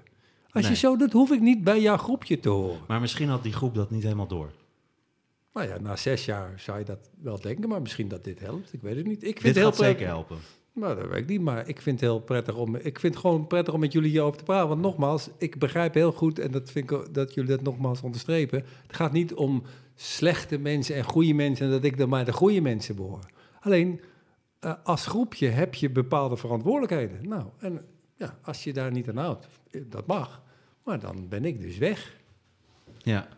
Als 0.50 0.62
Nee. 0.62 0.72
je 0.72 0.78
zo 0.78 0.96
doet, 0.96 1.12
hoef 1.12 1.30
ik 1.30 1.40
niet 1.40 1.64
bij 1.64 1.80
jouw 1.80 1.96
groepje 1.96 2.40
te 2.40 2.48
horen. 2.48 2.80
Maar 2.88 3.00
misschien 3.00 3.28
had 3.28 3.42
die 3.42 3.52
groep 3.52 3.74
dat 3.74 3.90
niet 3.90 4.02
helemaal 4.02 4.26
door. 4.26 4.52
Nou 5.52 5.68
ja, 5.68 5.78
na 5.78 5.96
zes 5.96 6.24
jaar 6.24 6.52
zou 6.60 6.78
je 6.78 6.84
dat 6.84 7.10
wel 7.20 7.40
denken, 7.40 7.68
maar 7.68 7.82
misschien 7.82 8.08
dat 8.08 8.24
dit 8.24 8.40
helpt. 8.40 8.72
Ik 8.72 8.80
weet 8.82 8.96
het 8.96 9.06
niet. 9.06 9.22
Ik 9.22 9.40
vind 9.40 9.54
Dit 9.54 9.54
het 9.54 9.56
heel 9.56 9.66
gaat 9.66 9.76
zeker 9.76 10.06
helpen. 10.06 10.36
Nou, 10.78 10.96
dat 10.96 11.08
weet 11.08 11.18
ik 11.18 11.26
niet, 11.28 11.40
maar 11.40 11.68
ik 11.68 11.80
vind 11.80 12.00
het 12.00 12.10
heel 12.10 12.20
prettig 12.20 12.56
om. 12.56 12.76
Ik 12.76 12.98
vind 12.98 13.14
het 13.14 13.22
gewoon 13.22 13.46
prettig 13.46 13.74
om 13.74 13.80
met 13.80 13.92
jullie 13.92 14.10
hierover 14.10 14.38
te 14.38 14.44
praten. 14.44 14.68
Want 14.68 14.80
nogmaals, 14.80 15.30
ik 15.38 15.58
begrijp 15.58 15.94
heel 15.94 16.12
goed, 16.12 16.38
en 16.38 16.50
dat 16.50 16.70
vind 16.70 16.90
ik 16.90 17.14
dat 17.14 17.34
jullie 17.34 17.50
dat 17.50 17.62
nogmaals 17.62 18.02
onderstrepen. 18.02 18.64
Het 18.86 18.96
gaat 18.96 19.12
niet 19.12 19.34
om 19.34 19.62
slechte 19.94 20.58
mensen 20.58 20.94
en 20.94 21.04
goede 21.04 21.32
mensen 21.34 21.66
en 21.66 21.72
dat 21.72 21.84
ik 21.84 21.96
dan 21.96 22.08
maar 22.08 22.24
de 22.24 22.32
goede 22.32 22.60
mensen 22.60 22.96
behoor. 22.96 23.26
Alleen 23.60 24.00
eh, 24.60 24.72
als 24.84 25.06
groepje 25.06 25.48
heb 25.48 25.74
je 25.74 25.90
bepaalde 25.90 26.36
verantwoordelijkheden. 26.36 27.28
Nou, 27.28 27.44
en 27.58 27.84
ja, 28.16 28.38
als 28.42 28.64
je 28.64 28.72
daar 28.72 28.90
niet 28.92 29.08
aan 29.08 29.16
houdt, 29.16 29.48
eh, 29.70 29.80
dat 29.86 30.06
mag. 30.06 30.42
Maar 30.84 31.00
dan 31.00 31.28
ben 31.28 31.44
ik 31.44 31.60
dus 31.60 31.78
weg. 31.78 32.16
Ja. 32.98 33.28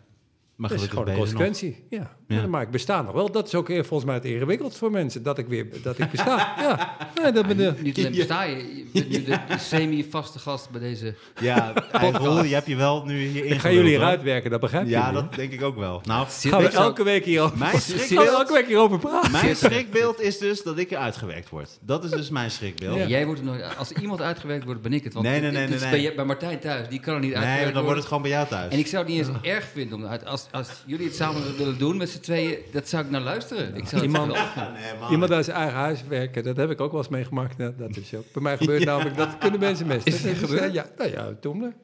Maar 0.56 0.70
Dat 0.70 0.80
is 0.80 0.86
gewoon 0.86 1.04
een 1.04 1.10
nog. 1.10 1.18
consequentie. 1.20 1.84
Ja. 1.88 2.16
Ja. 2.36 2.46
Maar 2.46 2.62
ik 2.62 2.70
besta 2.70 3.02
nog 3.02 3.12
wel. 3.12 3.30
Dat 3.30 3.46
is 3.46 3.54
ook 3.54 3.68
eh, 3.68 3.76
volgens 3.76 4.04
mij 4.04 4.14
het 4.14 4.24
ingewikkeld 4.24 4.76
voor 4.76 4.90
mensen. 4.90 5.22
Dat 5.22 5.38
ik 5.38 5.46
weer 5.46 5.66
dat 5.82 5.98
ik 5.98 6.10
besta. 6.10 6.36
ja. 6.60 6.96
ja, 7.14 7.30
dat 7.30 7.46
ben 7.46 7.76
Niet 7.82 7.98
alleen 7.98 8.12
besta 8.12 8.42
je, 8.42 8.56
je 8.56 8.84
bent 8.92 9.08
nu 9.08 9.24
de, 9.24 9.38
semi-vaste 9.58 10.38
gast 10.38 10.70
bij 10.70 10.80
deze... 10.80 11.14
Ja, 11.40 11.72
Roel, 12.12 12.44
je 12.44 12.54
hebt 12.54 12.66
je 12.66 12.76
wel 12.76 13.04
nu 13.04 13.26
hier 13.26 13.44
ik 13.44 13.60
ga 13.60 13.70
jullie 13.70 13.94
eruit 13.94 14.22
werken, 14.22 14.50
dat 14.50 14.60
begrijp 14.60 14.84
je. 14.84 14.90
Ja, 14.90 15.12
dat 15.12 15.34
denk 15.34 15.52
ik 15.52 15.62
ook 15.62 15.76
wel. 15.76 16.00
Nou? 16.04 16.26
Gaan 16.28 16.62
we 16.62 16.68
elke 16.68 17.04
week 17.04 17.24
hierover, 17.24 17.58
Mijn 17.58 17.80
schrikbeeld, 17.80 18.28
elke 18.28 18.52
week 18.52 18.66
hierover 18.66 18.98
praten? 18.98 19.30
mijn 19.32 19.56
schrikbeeld 19.56 20.20
is 20.20 20.38
dus 20.38 20.62
dat 20.62 20.78
ik 20.78 20.90
eruit 20.90 21.16
gewerkt 21.16 21.48
word. 21.48 21.78
Dat 21.80 22.04
is 22.04 22.10
dus 22.10 22.30
mijn 22.30 22.50
schrikbeeld. 22.50 22.98
Ja. 22.98 23.06
Jij 23.06 23.26
wordt 23.26 23.42
nooit... 23.42 23.76
Als 23.78 23.92
iemand 23.92 24.20
uitgewerkt 24.20 24.64
wordt, 24.64 24.82
ben 24.82 24.92
ik 24.92 25.04
het. 25.04 25.12
Want 25.12 25.26
Nee, 25.26 25.40
nee, 25.40 25.50
nee, 25.50 25.64
is 25.64 25.70
nee, 25.70 25.90
Bij, 25.90 26.00
nee. 26.00 26.14
bij 26.14 26.24
Martijn 26.24 26.58
thuis, 26.58 26.88
die 26.88 27.00
kan 27.00 27.14
er 27.14 27.20
niet 27.20 27.30
Nee, 27.30 27.38
uitgewerkt 27.38 27.74
dan 27.74 27.82
wordt 27.82 27.98
het 27.98 28.06
gewoon 28.06 28.22
bij 28.22 28.30
jou 28.30 28.48
thuis. 28.48 28.72
En 28.72 28.78
ik 28.78 28.86
zou 28.86 29.04
het 29.04 29.12
niet 29.12 29.26
eens 29.26 29.36
erg 29.42 29.64
vinden 29.72 29.98
om 29.98 30.04
als, 30.04 30.46
als 30.50 30.68
jullie 30.86 31.06
het 31.06 31.16
samen 31.16 31.56
willen 31.56 31.78
doen 31.78 31.96
met 31.96 32.10
z'n 32.10 32.19
tweeën, 32.20 32.58
dat 32.72 32.88
zou 32.88 33.04
ik 33.04 33.10
naar 33.10 33.20
luisteren. 33.20 33.74
Ik 33.76 33.88
zou 33.88 34.02
Iemand- 34.02 34.36
het 34.36 34.54
wel- 34.54 34.64
Nee, 35.00 35.10
Iemand 35.10 35.30
uit 35.32 35.44
zijn 35.44 35.56
eigen 35.56 35.76
huis 35.78 36.04
werken, 36.08 36.42
dat 36.44 36.56
heb 36.56 36.70
ik 36.70 36.80
ook 36.80 36.90
wel 36.90 37.00
eens 37.00 37.08
meegemaakt. 37.10 37.58
Dat, 37.58 37.78
dat 37.78 37.96
is 37.96 38.14
ook. 38.14 38.24
Bij 38.32 38.42
mij 38.42 38.56
gebeurt 38.56 38.84
namelijk, 38.92 39.16
dat 39.16 39.38
kunnen 39.38 39.60
mensen 39.60 39.86
mesten. 39.86 40.12
Is 40.12 40.22
het 40.22 40.40
Dat 40.40 40.50
gebeurd? 40.50 40.72
Ja, 40.72 40.86
nou 40.98 41.10
ja, 41.10 41.28
toen. 41.40 41.74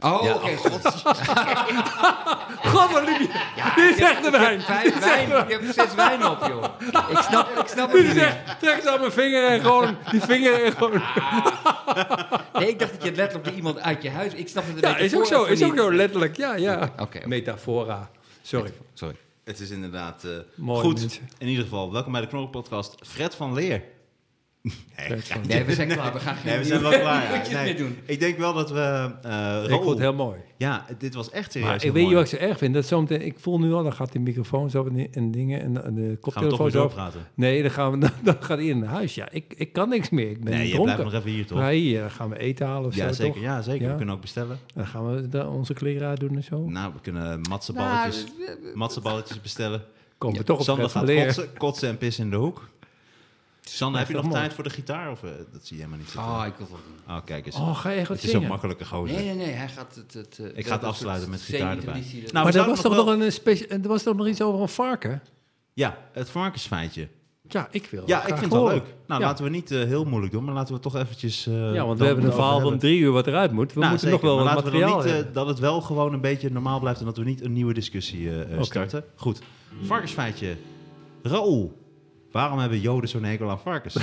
Oh, 0.00 0.20
Ja, 0.24 0.34
oké. 0.34 0.44
oh, 0.44 0.56
God. 0.56 0.82
God, 2.72 2.90
wat 2.92 3.04
lief 3.04 3.18
je. 3.18 3.72
Dit 3.76 3.96
is 3.98 4.02
echt 4.02 4.24
de 4.24 4.30
wijn. 4.30 4.60
Vijf 4.60 4.98
wijn. 4.98 5.28
Ik 5.30 5.50
heb 5.50 5.62
zes 5.72 5.94
wijn 5.94 6.26
op, 6.26 6.46
joh. 6.46 6.64
Ik 7.10 7.18
snap, 7.18 7.58
ik 7.58 7.66
snap 7.66 7.92
het 7.92 8.02
niet 8.06 8.16
echt, 8.16 8.36
trek 8.60 8.80
ze 8.82 8.90
aan 8.90 9.00
mijn 9.00 9.12
vinger 9.12 9.46
en 9.46 9.60
gewoon, 9.60 9.96
die 10.10 10.20
vinger 10.20 10.64
en 10.64 10.72
gewoon. 10.72 11.02
Nee, 12.58 12.68
ik 12.68 12.78
dacht 12.78 12.92
dat 12.92 13.02
je 13.02 13.12
letterlijk 13.12 13.42
bij 13.44 13.54
iemand 13.54 13.80
uit 13.80 14.02
je 14.02 14.10
huis... 14.10 14.32
Ik 14.34 14.48
snap 14.48 14.64
het 14.66 14.74
een 14.74 14.80
Ja, 14.80 14.88
beetje 14.88 15.04
is 15.04 15.14
ook 15.16 15.26
zo, 15.26 15.44
is 15.44 15.62
ook 15.62 15.76
zo, 15.76 15.92
letterlijk. 15.94 16.36
Ja, 16.36 16.54
ja. 16.54 16.90
Oké, 16.96 17.02
oké. 17.02 17.26
Metafora. 17.28 18.10
Sorry. 18.42 18.72
Sorry. 18.94 19.16
Het 19.44 19.60
is 19.60 19.70
inderdaad 19.70 20.24
eh, 20.24 20.30
Mooi, 20.54 20.80
goed. 20.80 21.00
mensen. 21.00 21.28
In 21.38 21.48
ieder 21.48 21.64
geval, 21.64 21.92
welkom 21.92 22.12
bij 22.12 22.20
de 22.20 22.26
Knorrelpodcast. 22.26 22.94
Fred 23.06 23.34
van 23.34 23.52
Leer. 23.54 23.82
Nee, 24.64 25.18
Nee, 25.48 25.64
we 25.64 25.74
zijn 25.74 25.88
klaar. 25.88 26.12
We 26.12 26.18
gaan 26.18 26.34
geen 26.36 26.46
nee 26.50 26.58
we 26.58 26.64
zijn 26.64 26.80
wel 26.80 26.90
klaar. 26.98 27.22
ja. 27.48 27.52
Nee, 27.52 27.64
meer 27.64 27.76
doen. 27.76 27.96
Ik 28.06 28.20
denk 28.20 28.38
wel 28.38 28.52
dat 28.52 28.70
we... 28.70 29.10
eh 29.22 29.62
Ik 29.64 29.70
vond 29.70 29.88
het 29.88 29.98
heel 29.98 30.14
mooi. 30.14 30.38
Ja, 30.56 30.86
dit 30.98 31.14
was 31.14 31.30
echt 31.30 31.52
serieus 31.52 31.68
Maar 31.68 31.84
ik 31.84 31.92
weet 31.92 31.92
je 31.94 32.02
mooi. 32.02 32.14
wat 32.14 32.32
ik 32.32 32.38
zo 32.38 32.46
erg 32.46 32.58
vind? 32.58 32.74
Dat 32.74 32.86
zometeen, 32.86 33.22
ik 33.26 33.38
voel 33.38 33.58
nu 33.60 33.72
al, 33.72 33.82
dan 33.82 33.92
gaat 33.92 34.12
die 34.12 34.20
microfoon 34.20 34.70
zo 34.70 34.86
en, 34.86 35.08
en 35.12 35.30
dingen 35.30 35.60
en, 35.60 35.74
de 35.74 35.80
Gaan 35.80 35.94
we 35.94 36.10
toch 36.10 36.20
koptelefoon 36.20 36.58
weer 36.62 36.70
zo. 36.70 36.78
doorpraten? 36.80 37.20
Nee, 37.34 37.62
dan, 37.62 37.70
gaan 37.70 37.90
we, 37.92 37.98
dan, 38.06 38.10
dan 38.22 38.36
gaat 38.40 38.58
hij 38.58 38.66
in 38.66 38.78
naar 38.78 38.88
huis. 38.88 39.14
Ja, 39.14 39.28
ik, 39.30 39.54
ik 39.56 39.72
kan 39.72 39.88
niks 39.88 40.10
meer. 40.10 40.30
Ik 40.30 40.44
ben 40.44 40.52
Nee, 40.52 40.66
je 40.66 40.72
dronken. 40.74 40.94
blijft 40.94 41.12
nog 41.12 41.20
even 41.22 41.34
hier, 41.34 41.46
toch? 41.46 41.58
Maar 41.58 41.70
hier 41.70 42.00
dan 42.00 42.10
gaan 42.10 42.28
we 42.28 42.38
eten 42.38 42.66
halen 42.66 42.88
of 42.88 42.94
ja, 42.96 43.06
zo, 43.08 43.14
zeker. 43.14 43.32
toch? 43.34 43.42
Ja, 43.42 43.62
zeker. 43.62 43.82
Ja. 43.84 43.90
We 43.90 43.96
kunnen 43.96 44.14
ook 44.14 44.20
bestellen. 44.20 44.58
Dan 44.74 44.86
gaan 44.86 45.14
we 45.14 45.28
da- 45.28 45.48
onze 45.48 45.74
kleren 45.74 46.08
uitdoen 46.08 46.36
en 46.36 46.44
zo. 46.44 46.68
Nou, 46.68 46.92
we 46.92 47.00
kunnen 47.00 47.22
Nou, 47.22 47.40
matsenballetjes, 47.48 48.24
matsenballetjes 48.74 49.40
bestellen. 49.40 49.82
Komen 50.18 50.38
we 50.38 50.44
toch 50.44 50.58
op 50.58 50.64
Sander 50.64 50.90
gaat 50.90 51.04
kotsen, 51.14 51.48
kotsen 51.58 51.88
en 51.88 51.98
pissen 51.98 52.24
in 52.24 52.30
de 52.30 52.36
hoek. 52.36 52.68
Sander, 53.64 53.98
heb 54.00 54.08
je 54.08 54.14
nog 54.14 54.30
tijd 54.30 54.52
voor 54.54 54.64
de 54.64 54.70
gitaar? 54.70 55.10
Of, 55.10 55.22
eh, 55.22 55.30
dat 55.52 55.66
zie 55.66 55.76
je 55.76 55.82
helemaal 55.82 55.98
niet 55.98 56.10
zitten. 56.10 56.30
Oh, 56.30 56.44
ik 56.46 56.52
wil 56.56 56.66
het 56.66 56.76
doen. 57.06 57.16
Oh, 57.16 57.24
kijk 57.24 57.46
eens. 57.46 57.56
Oh, 57.56 57.76
ga 57.78 57.90
je 57.90 58.00
het 58.00 58.10
is 58.10 58.20
zo'n 58.20 58.30
zingen? 58.30 58.48
makkelijke 58.48 58.84
gozer. 58.84 59.16
Nee, 59.16 59.24
nee, 59.26 59.34
nee. 59.36 59.54
Hij 59.54 59.68
gaat 59.68 59.94
het... 59.94 60.14
het 60.14 60.38
eh, 60.38 60.58
Ik 60.58 60.66
ga 60.66 60.72
het 60.74 60.84
afsluiten 60.84 61.30
met 61.30 61.40
gitaar 61.40 61.76
erbij. 61.76 61.92
Nou, 62.10 62.32
maar 62.32 62.52
we 62.52 62.58
er 62.58 62.66
was, 62.66 62.80
toch 62.80 62.94
nog 62.96 63.06
nog 63.06 63.20
een, 63.20 63.32
specia- 63.32 63.66
er 63.68 63.88
was 63.88 64.02
toch 64.02 64.16
nog 64.16 64.26
iets 64.26 64.40
over 64.42 64.60
een 64.60 64.68
varken? 64.68 65.22
Ja, 65.72 65.98
het 66.12 66.30
varkensfeitje. 66.30 67.08
Ja, 67.48 67.68
ik 67.70 67.86
wil 67.90 68.02
Ja, 68.06 68.18
ik 68.20 68.26
vind 68.28 68.40
het 68.40 68.52
wel 68.52 68.66
leuk. 68.66 68.84
Nou, 69.06 69.20
Ja. 69.20 69.26
laten 69.26 69.44
we 69.44 69.50
niet 69.50 69.70
eh, 69.70 69.78
heel 69.84 70.04
moeilijk 70.04 70.32
doen, 70.32 70.44
maar 70.44 70.54
laten 70.54 70.74
we 70.74 70.80
toch 70.80 70.96
eventjes... 70.96 71.46
eh, 71.46 71.74
Ja, 71.74 71.86
want 71.86 71.98
we 71.98 72.04
hebben 72.06 72.24
een 72.24 72.32
verhaal 72.32 72.60
van 72.60 72.78
drie 72.78 72.98
uur 72.98 73.10
wat 73.12 73.26
eruit 73.26 73.52
moet. 73.52 73.72
We 73.72 73.78
Nou, 73.78 73.90
moeten 73.90 74.08
zeker, 74.10 74.24
nog 74.24 74.34
wel 74.34 74.44
maar 74.44 74.54
wat 74.54 74.64
laten 74.64 74.78
we 74.80 74.86
dan 74.86 74.88
materiaal 74.90 75.04
niet, 75.04 75.10
eh, 75.12 75.16
hebben. 75.24 75.32
dat 75.34 75.46
het 75.46 75.58
wel 75.58 75.80
gewoon 75.80 76.12
een 76.12 76.20
beetje 76.20 76.50
normaal 76.50 76.80
blijft 76.80 76.98
en 77.00 77.06
dat 77.06 77.16
we 77.16 77.24
niet 77.24 77.44
een 77.44 77.52
nieuwe 77.52 77.74
discussie 77.74 78.30
Oké. 78.52 78.64
starten. 78.64 79.04
Goed. 79.14 79.40
Varkensfeitje. 79.82 80.56
Raoul. 81.22 81.82
Waarom 82.34 82.58
hebben 82.58 82.80
Joden 82.80 83.08
zo'n 83.08 83.24
hekel 83.24 83.50
aan 83.50 83.60
varkens? 83.60 83.94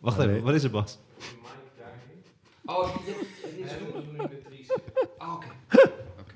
Wacht 0.00 0.16
Nou, 0.16 0.30
even, 0.30 0.42
wat 0.42 0.54
is 0.54 0.62
er 0.64 0.70
Bas? 0.70 0.98
Oh, 2.64 2.96
dit 3.06 3.14
dit 3.56 3.66
is 4.50 4.70
Oh, 5.18 5.34
oké. 5.34 5.46
Oké. 6.18 6.34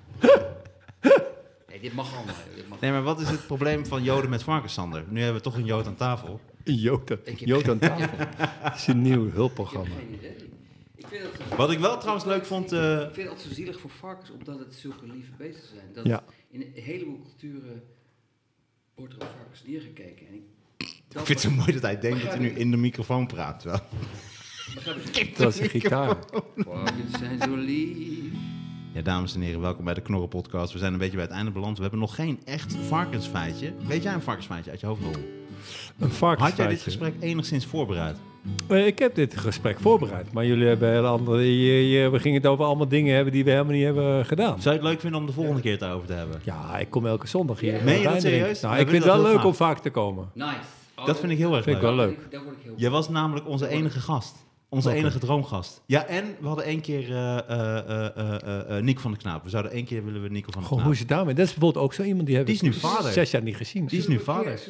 Nee, 1.68 1.80
dit 1.80 1.92
mag 1.92 2.16
allemaal. 2.16 2.34
Dit 2.54 2.68
mag. 2.68 2.80
Nee, 2.80 2.90
maar 2.90 3.02
wat 3.02 3.20
is 3.20 3.28
het 3.28 3.46
probleem 3.46 3.86
van 3.86 4.02
Joden 4.02 4.30
met 4.30 4.42
varkens, 4.42 4.72
Sander? 4.72 5.04
Nu 5.08 5.18
hebben 5.20 5.36
we 5.36 5.48
toch 5.48 5.56
een 5.56 5.64
Jood 5.64 5.86
aan 5.86 5.94
tafel. 5.96 6.40
Jood, 6.64 7.10
Ik 7.10 7.18
heb 7.24 7.38
Jood 7.38 7.68
aan 7.68 7.78
tafel. 7.78 8.18
Dat 8.62 8.74
is 8.74 8.86
een 8.86 9.02
nieuw 9.02 9.20
Ik 9.20 9.26
heb 9.26 9.34
hulpprogramma. 9.34 9.94
het, 10.20 11.56
Wat 11.56 11.70
ik 11.70 11.78
wel 11.78 11.98
trouwens 11.98 12.24
leuk 12.24 12.44
vond... 12.44 12.72
eh, 12.72 12.92
ik 12.92 12.98
vind 13.00 13.16
het 13.16 13.28
altijd 13.28 13.48
zo 13.48 13.54
zielig 13.54 13.80
voor 13.80 13.90
varkens, 13.90 14.30
omdat 14.30 14.58
het 14.58 14.74
zulke 14.74 15.06
lieve 15.06 15.32
beesten 15.38 15.68
zijn. 15.74 15.92
Dat 15.92 16.06
Ja. 16.06 16.24
In 16.50 16.60
een 16.60 16.82
heleboel 16.82 17.20
culturen 17.20 17.82
wordt 18.94 19.14
er 19.14 19.20
op 19.20 19.28
varkens 19.36 19.62
neergekeken. 19.66 20.26
En 20.26 20.34
ik, 20.34 20.42
ik 21.20 21.26
vind 21.26 21.28
het 21.28 21.40
zo 21.40 21.50
mooi 21.50 21.72
dat 21.72 21.82
hij 21.82 21.98
denkt 22.00 22.22
dat 22.22 22.30
hij 22.30 22.38
nu 22.40 22.48
in 22.48 22.70
de 22.70 22.76
microfoon 22.76 23.26
praat. 23.26 23.60
Terwijl... 23.60 23.82
Dat 25.36 25.54
is 25.54 25.60
een 25.60 25.68
gitaar. 25.68 26.16
Varkens 26.56 27.18
zijn 27.18 27.40
zo 27.42 27.54
lief. 27.56 28.32
Ja, 28.94 29.02
dames 29.02 29.34
en 29.34 29.40
heren, 29.40 29.60
welkom 29.60 29.84
bij 29.84 29.94
de 29.94 30.00
Knorren 30.00 30.28
Podcast. 30.28 30.72
We 30.72 30.78
zijn 30.78 30.92
een 30.92 30.98
beetje 30.98 31.16
bij 31.16 31.24
het 31.24 31.34
einde 31.34 31.50
beland. 31.50 31.76
We 31.76 31.82
hebben 31.82 32.00
nog 32.00 32.14
geen 32.14 32.40
echt 32.44 32.76
varkensfeitje. 32.88 33.72
Weet 33.86 34.02
jij 34.02 34.12
een 34.14 34.22
varkensfeitje 34.22 34.70
uit 34.70 34.80
je 34.80 34.86
hoofd, 34.86 35.00
Raoul? 35.00 35.16
Een 35.98 36.10
varkensfeitje. 36.10 36.38
Had 36.44 36.56
jij 36.56 36.66
dit 36.68 36.80
gesprek 36.82 37.14
enigszins 37.20 37.66
voorbereid? 37.66 38.16
Eh, 38.68 38.86
Ik 38.86 38.98
heb 38.98 39.14
dit 39.14 39.36
gesprek 39.38 39.80
voorbereid, 39.80 40.32
maar 40.32 40.46
jullie 40.46 40.66
hebben 40.66 40.90
heel 40.92 41.06
andere... 41.06 41.60
je- 41.64 41.88
je- 41.90 42.10
we 42.10 42.18
gingen 42.18 42.40
het 42.40 42.50
over 42.50 42.64
allemaal 42.64 42.88
dingen 42.88 43.14
hebben 43.14 43.32
die 43.32 43.44
we 43.44 43.50
helemaal 43.50 43.72
niet 43.72 43.84
hebben 43.84 44.26
gedaan. 44.26 44.60
Zou 44.62 44.74
je 44.74 44.80
het 44.80 44.90
leuk 44.90 45.00
vinden 45.00 45.20
om 45.20 45.26
de 45.26 45.32
volgende 45.32 45.60
keer 45.60 45.70
het 45.70 45.80
daarover 45.80 46.06
te 46.06 46.12
hebben? 46.12 46.40
Ja, 46.44 46.78
ik 46.78 46.90
kom 46.90 47.06
elke 47.06 47.26
zondag 47.26 47.60
hier. 47.60 47.76
Ja. 47.76 47.82
Meen 47.84 47.98
je 48.00 48.04
dat 48.08 48.20
serieus? 48.20 48.60
Nou, 48.60 48.74
ik 48.78 48.88
vind 48.88 49.04
het 49.04 49.12
wel 49.14 49.22
leuk 49.22 49.44
om 49.44 49.54
vaak 49.54 49.78
te 49.78 49.90
komen. 49.90 50.30
Nice. 50.34 50.50
Oh, 51.02 51.06
Dat 51.08 51.20
vind 51.20 51.32
ik 51.32 51.38
heel 51.38 51.54
erg 51.54 51.64
Vind 51.64 51.76
ik 51.76 51.82
leuk. 51.82 51.96
wel 51.96 52.06
leuk. 52.06 52.30
Daar 52.30 52.42
word 52.44 52.56
ik 52.56 52.62
heel 52.62 52.74
Jij 52.76 52.90
was 52.90 53.08
namelijk 53.08 53.46
onze 53.48 53.68
enige 53.68 54.00
gast. 54.00 54.36
Onze 54.68 54.92
enige 54.92 55.18
droomgast. 55.18 55.82
Ja, 55.86 56.04
en 56.06 56.24
we 56.40 56.46
hadden 56.46 56.64
één 56.64 56.80
keer 56.80 57.10
eh 57.10 57.38
eh 57.38 57.40
eh 57.48 58.16
eh, 58.16 58.42
eh, 58.42 58.76
eh, 58.76 58.84
Nico 58.84 59.00
van 59.00 59.10
de 59.12 59.16
Knaap. 59.16 59.44
We 59.44 59.50
zouden 59.50 59.72
één 59.72 59.84
keer 59.84 60.04
willen 60.04 60.22
we 60.22 60.28
Nico 60.28 60.50
van 60.50 60.60
de 60.62 60.66
Goh, 60.68 60.72
Knaap. 60.76 60.82
hoe 60.84 60.92
is 60.92 60.98
het 60.98 61.08
daarmee? 61.08 61.34
Dat 61.34 61.46
is 61.46 61.52
bijvoorbeeld 61.52 61.84
ook 61.84 61.94
zo 61.94 62.02
iemand 62.02 62.26
die 62.26 62.36
hebben 62.36 62.54
Die 62.54 62.62
is 62.68 62.68
nu 62.74 62.80
vader. 62.80 63.12
zes 63.12 63.30
jaar 63.30 63.42
niet 63.42 63.56
gezien. 63.56 63.86
Die 63.86 63.98
is 63.98 64.06
nu 64.08 64.20
vader. 64.20 64.60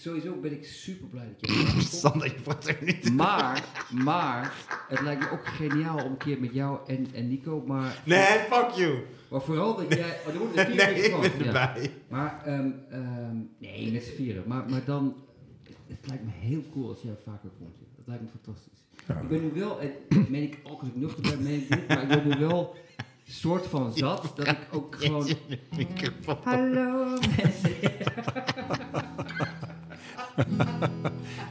Sowieso 0.00 0.34
ben 0.42 0.52
ik 0.52 0.64
super 0.66 1.06
blij 1.06 1.34
dat 1.40 1.50
je 1.50 1.56
er. 1.76 1.82
Sander, 1.82 2.26
je 2.26 2.40
praat 2.42 2.66
er 2.68 2.76
niet. 2.80 3.12
Maar, 3.12 3.64
maar, 3.90 4.54
het 4.88 5.00
lijkt 5.00 5.20
me 5.20 5.30
ook 5.30 5.46
geniaal 5.46 5.96
om 6.04 6.10
een 6.10 6.16
keer 6.16 6.40
met 6.40 6.52
jou 6.54 6.78
en, 6.86 7.06
en 7.14 7.28
Nico, 7.28 7.62
maar, 7.66 8.02
Nee, 8.04 8.20
fuck 8.50 8.70
you. 8.76 8.98
maar 9.30 9.40
vooral 9.40 9.76
dat 9.76 9.94
jij... 9.94 10.18
Oh, 10.26 10.32
er 10.32 10.38
worden 10.38 10.56
er 10.56 10.66
vier 10.66 10.76
Nee, 10.76 10.94
keer 10.94 11.24
ik 11.24 11.38
ja. 11.38 11.44
erbij. 11.44 11.90
Maar, 12.08 12.42
ehm, 12.44 12.70
ehm, 12.90 13.36
nee, 13.58 13.92
met 13.92 14.02
z'n 14.04 14.14
vieren. 14.16 14.42
Maar, 14.46 14.64
maar 14.70 14.84
dan, 14.84 15.14
het 15.88 16.06
lijkt 16.08 16.24
me 16.24 16.30
heel 16.34 16.62
cool 16.72 16.88
als 16.88 17.00
jij 17.02 17.16
vaker 17.24 17.50
komt. 17.58 17.76
Dat 17.96 18.06
lijkt 18.06 18.22
me 18.22 18.28
fantastisch. 18.42 18.86
Ik 19.22 19.28
ben 19.28 19.40
nu 19.42 19.60
wel, 19.60 19.80
en 19.80 19.90
dat 20.08 20.28
meen 20.28 20.42
ik 20.42 20.58
ook 20.64 20.80
als 20.80 20.88
ik 20.88 20.96
nuchter 20.96 21.22
ben, 21.22 21.42
meen 21.42 21.62
ik 21.62 21.68
niet, 21.70 21.88
maar 21.88 22.02
ik 22.02 22.08
ben 22.08 22.28
nu 22.28 22.46
wel 22.46 22.74
een 23.26 23.32
soort 23.32 23.66
van 23.66 23.92
zat, 23.96 24.32
dat 24.36 24.46
ik 24.48 24.58
ook 24.72 24.94
gewoon... 24.98 25.28
Hallo 26.44 27.18
mensen. 27.36 27.72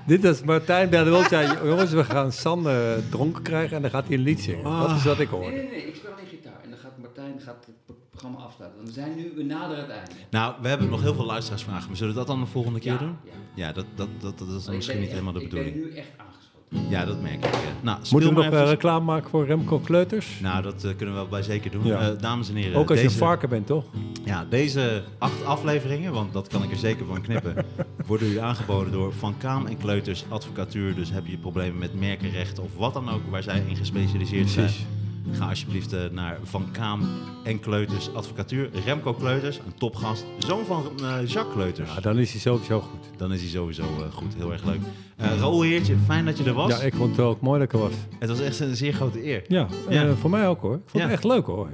Dit 0.07 0.23
is 0.23 0.43
Martijn 0.43 0.89
zei, 1.29 1.67
jongens, 1.67 1.91
we 1.91 2.03
gaan 2.03 2.31
Sander 2.31 3.09
dronken 3.09 3.43
krijgen 3.43 3.75
en 3.75 3.81
dan 3.81 3.91
gaat 3.91 4.07
hij 4.07 4.15
een 4.17 4.23
lied 4.23 4.39
zingen. 4.39 4.63
Dat 4.63 4.91
is 4.91 5.03
wat 5.03 5.19
ik 5.19 5.31
Nee, 5.31 5.39
hoorde. 5.39 5.55
nee, 5.55 5.69
nee, 5.69 5.87
ik 5.87 5.95
speel 5.95 6.11
alleen 6.11 6.25
gitaar. 6.27 6.59
En 6.63 6.69
dan 6.69 6.79
gaat 6.79 6.97
Martijn 6.97 7.39
gaat 7.41 7.65
het 7.65 7.75
pro- 7.85 7.95
programma 8.09 8.37
afsluiten. 8.39 8.79
We 8.79 8.85
zijn 8.97 9.15
nu, 9.15 9.31
we 9.35 9.43
naderen 9.43 9.83
het 9.83 9.91
einde. 9.91 10.11
Nou, 10.29 10.53
we 10.61 10.67
hebben 10.67 10.89
nog 10.89 11.01
heel 11.01 11.13
veel 11.15 11.25
luisteraarsvragen. 11.25 11.87
Maar 11.87 11.97
zullen 11.97 12.13
we 12.13 12.19
dat 12.19 12.27
dan 12.27 12.39
de 12.39 12.45
volgende 12.45 12.79
keer 12.79 12.91
Ja, 12.91 12.97
doen? 12.97 13.15
ja. 13.23 13.31
Ja, 13.65 13.71
dat, 13.73 13.85
dat, 13.95 14.07
dat, 14.19 14.37
dat 14.39 14.47
is 14.47 14.53
dan 14.63 14.71
Ik 14.73 14.75
misschien 14.79 14.99
niet 14.99 15.09
helemaal 15.09 15.33
de 15.33 15.39
bedoeling. 15.39 15.75
Ik 15.75 15.81
ben 15.81 15.89
nu 15.91 15.95
echt 15.97 16.07
aangeschoten. 16.17 16.89
Ja, 16.89 17.05
dat 17.05 17.21
merk 17.21 17.45
ik. 17.45 17.53
ja. 17.53 17.59
Nou, 17.81 17.97
Moeten 18.11 18.29
we 18.29 18.35
nog 18.35 18.43
eh, 18.43 18.49
eventjes- 18.49 18.69
reclame 18.69 19.05
maken 19.05 19.29
voor 19.29 19.45
Remco 19.45 19.79
Kleuters? 19.79 20.39
Nou, 20.39 20.61
dat 20.63 20.83
eh, 20.83 20.95
kunnen 20.95 21.15
we 21.15 21.19
wel 21.21 21.27
bij 21.29 21.43
zeker 21.43 21.71
doen. 21.71 21.85
Ja. 21.85 21.99
Eh, 22.11 22.19
dames 22.19 22.49
en 22.49 22.55
heren. 22.55 22.75
ook 22.79 22.89
als 22.89 22.99
je 22.99 23.05
deze, 23.05 23.19
een 23.19 23.25
varken 23.25 23.49
bent, 23.49 23.67
toch? 23.67 23.85
Ja, 24.25 24.45
deze 24.49 25.03
acht 25.17 25.43
afleveringen, 25.45 26.13
want 26.13 26.33
dat 26.33 26.47
kan 26.47 26.63
ik 26.63 26.71
er 26.71 26.77
zeker 26.77 27.05
van 27.05 27.21
knippen, 27.21 27.65
worden 28.07 28.31
u 28.31 28.37
aangeboden 28.37 28.91
door 28.91 29.13
Van 29.13 29.37
Kaam 29.37 29.65
en 29.65 29.77
Kleuters 29.77 30.25
Advocatuur. 30.29 30.95
Dus 30.95 31.11
heb 31.11 31.25
je 31.27 31.37
problemen 31.37 31.77
met 31.77 31.99
merkenrechten 31.99 32.63
of 32.63 32.75
wat 32.75 32.93
dan 32.93 33.09
ook 33.09 33.21
waar 33.29 33.43
zij 33.43 33.63
in 33.67 33.75
gespecialiseerd 33.75 34.49
zijn. 34.49 34.65
Precies. 34.65 34.85
Ga 35.31 35.49
alsjeblieft 35.49 35.93
eh, 35.93 36.09
naar 36.11 36.37
Van 36.43 36.71
Kaam 36.71 37.01
en 37.43 37.59
Kleuters 37.59 38.13
Advocatuur. 38.13 38.69
Remco 38.85 39.13
Kleuters, 39.13 39.57
een 39.57 39.73
topgast. 39.77 40.25
Zoon 40.39 40.65
van 40.65 40.83
eh, 41.01 41.17
Jacques 41.27 41.53
Kleuters. 41.53 41.93
Ja, 41.95 41.99
dan 42.01 42.17
is 42.17 42.31
hij 42.31 42.39
sowieso 42.39 42.79
goed. 42.79 42.99
Dan 43.17 43.33
is 43.33 43.41
hij 43.41 43.49
sowieso 43.49 43.81
eh, 43.83 44.11
goed. 44.13 44.33
Heel 44.35 44.51
erg 44.51 44.63
leuk. 44.65 44.79
Eh 45.17 45.37
Raoul 45.39 45.61
Heertje, 45.61 45.95
fijn 46.05 46.25
dat 46.25 46.37
je 46.37 46.43
er 46.43 46.53
was. 46.53 46.71
Ja, 46.71 46.85
ik 46.85 46.93
vond 46.93 47.15
het 47.15 47.25
ook 47.25 47.41
mooi 47.41 47.59
dat 47.59 47.67
ik 47.67 47.73
er 47.73 47.79
was. 47.79 47.93
Het 48.19 48.29
was 48.29 48.39
echt 48.39 48.59
een 48.59 48.75
zeer 48.75 48.93
grote 48.93 49.25
eer. 49.25 49.43
Ja, 49.47 49.67
Ja. 49.89 50.15
voor 50.15 50.29
mij 50.29 50.47
ook 50.47 50.61
hoor. 50.61 50.75
Ik 50.75 50.81
vond 50.85 50.93
Ja. 51.03 51.09
het 51.09 51.11
echt 51.11 51.23
leuk 51.23 51.45
hoor. 51.45 51.69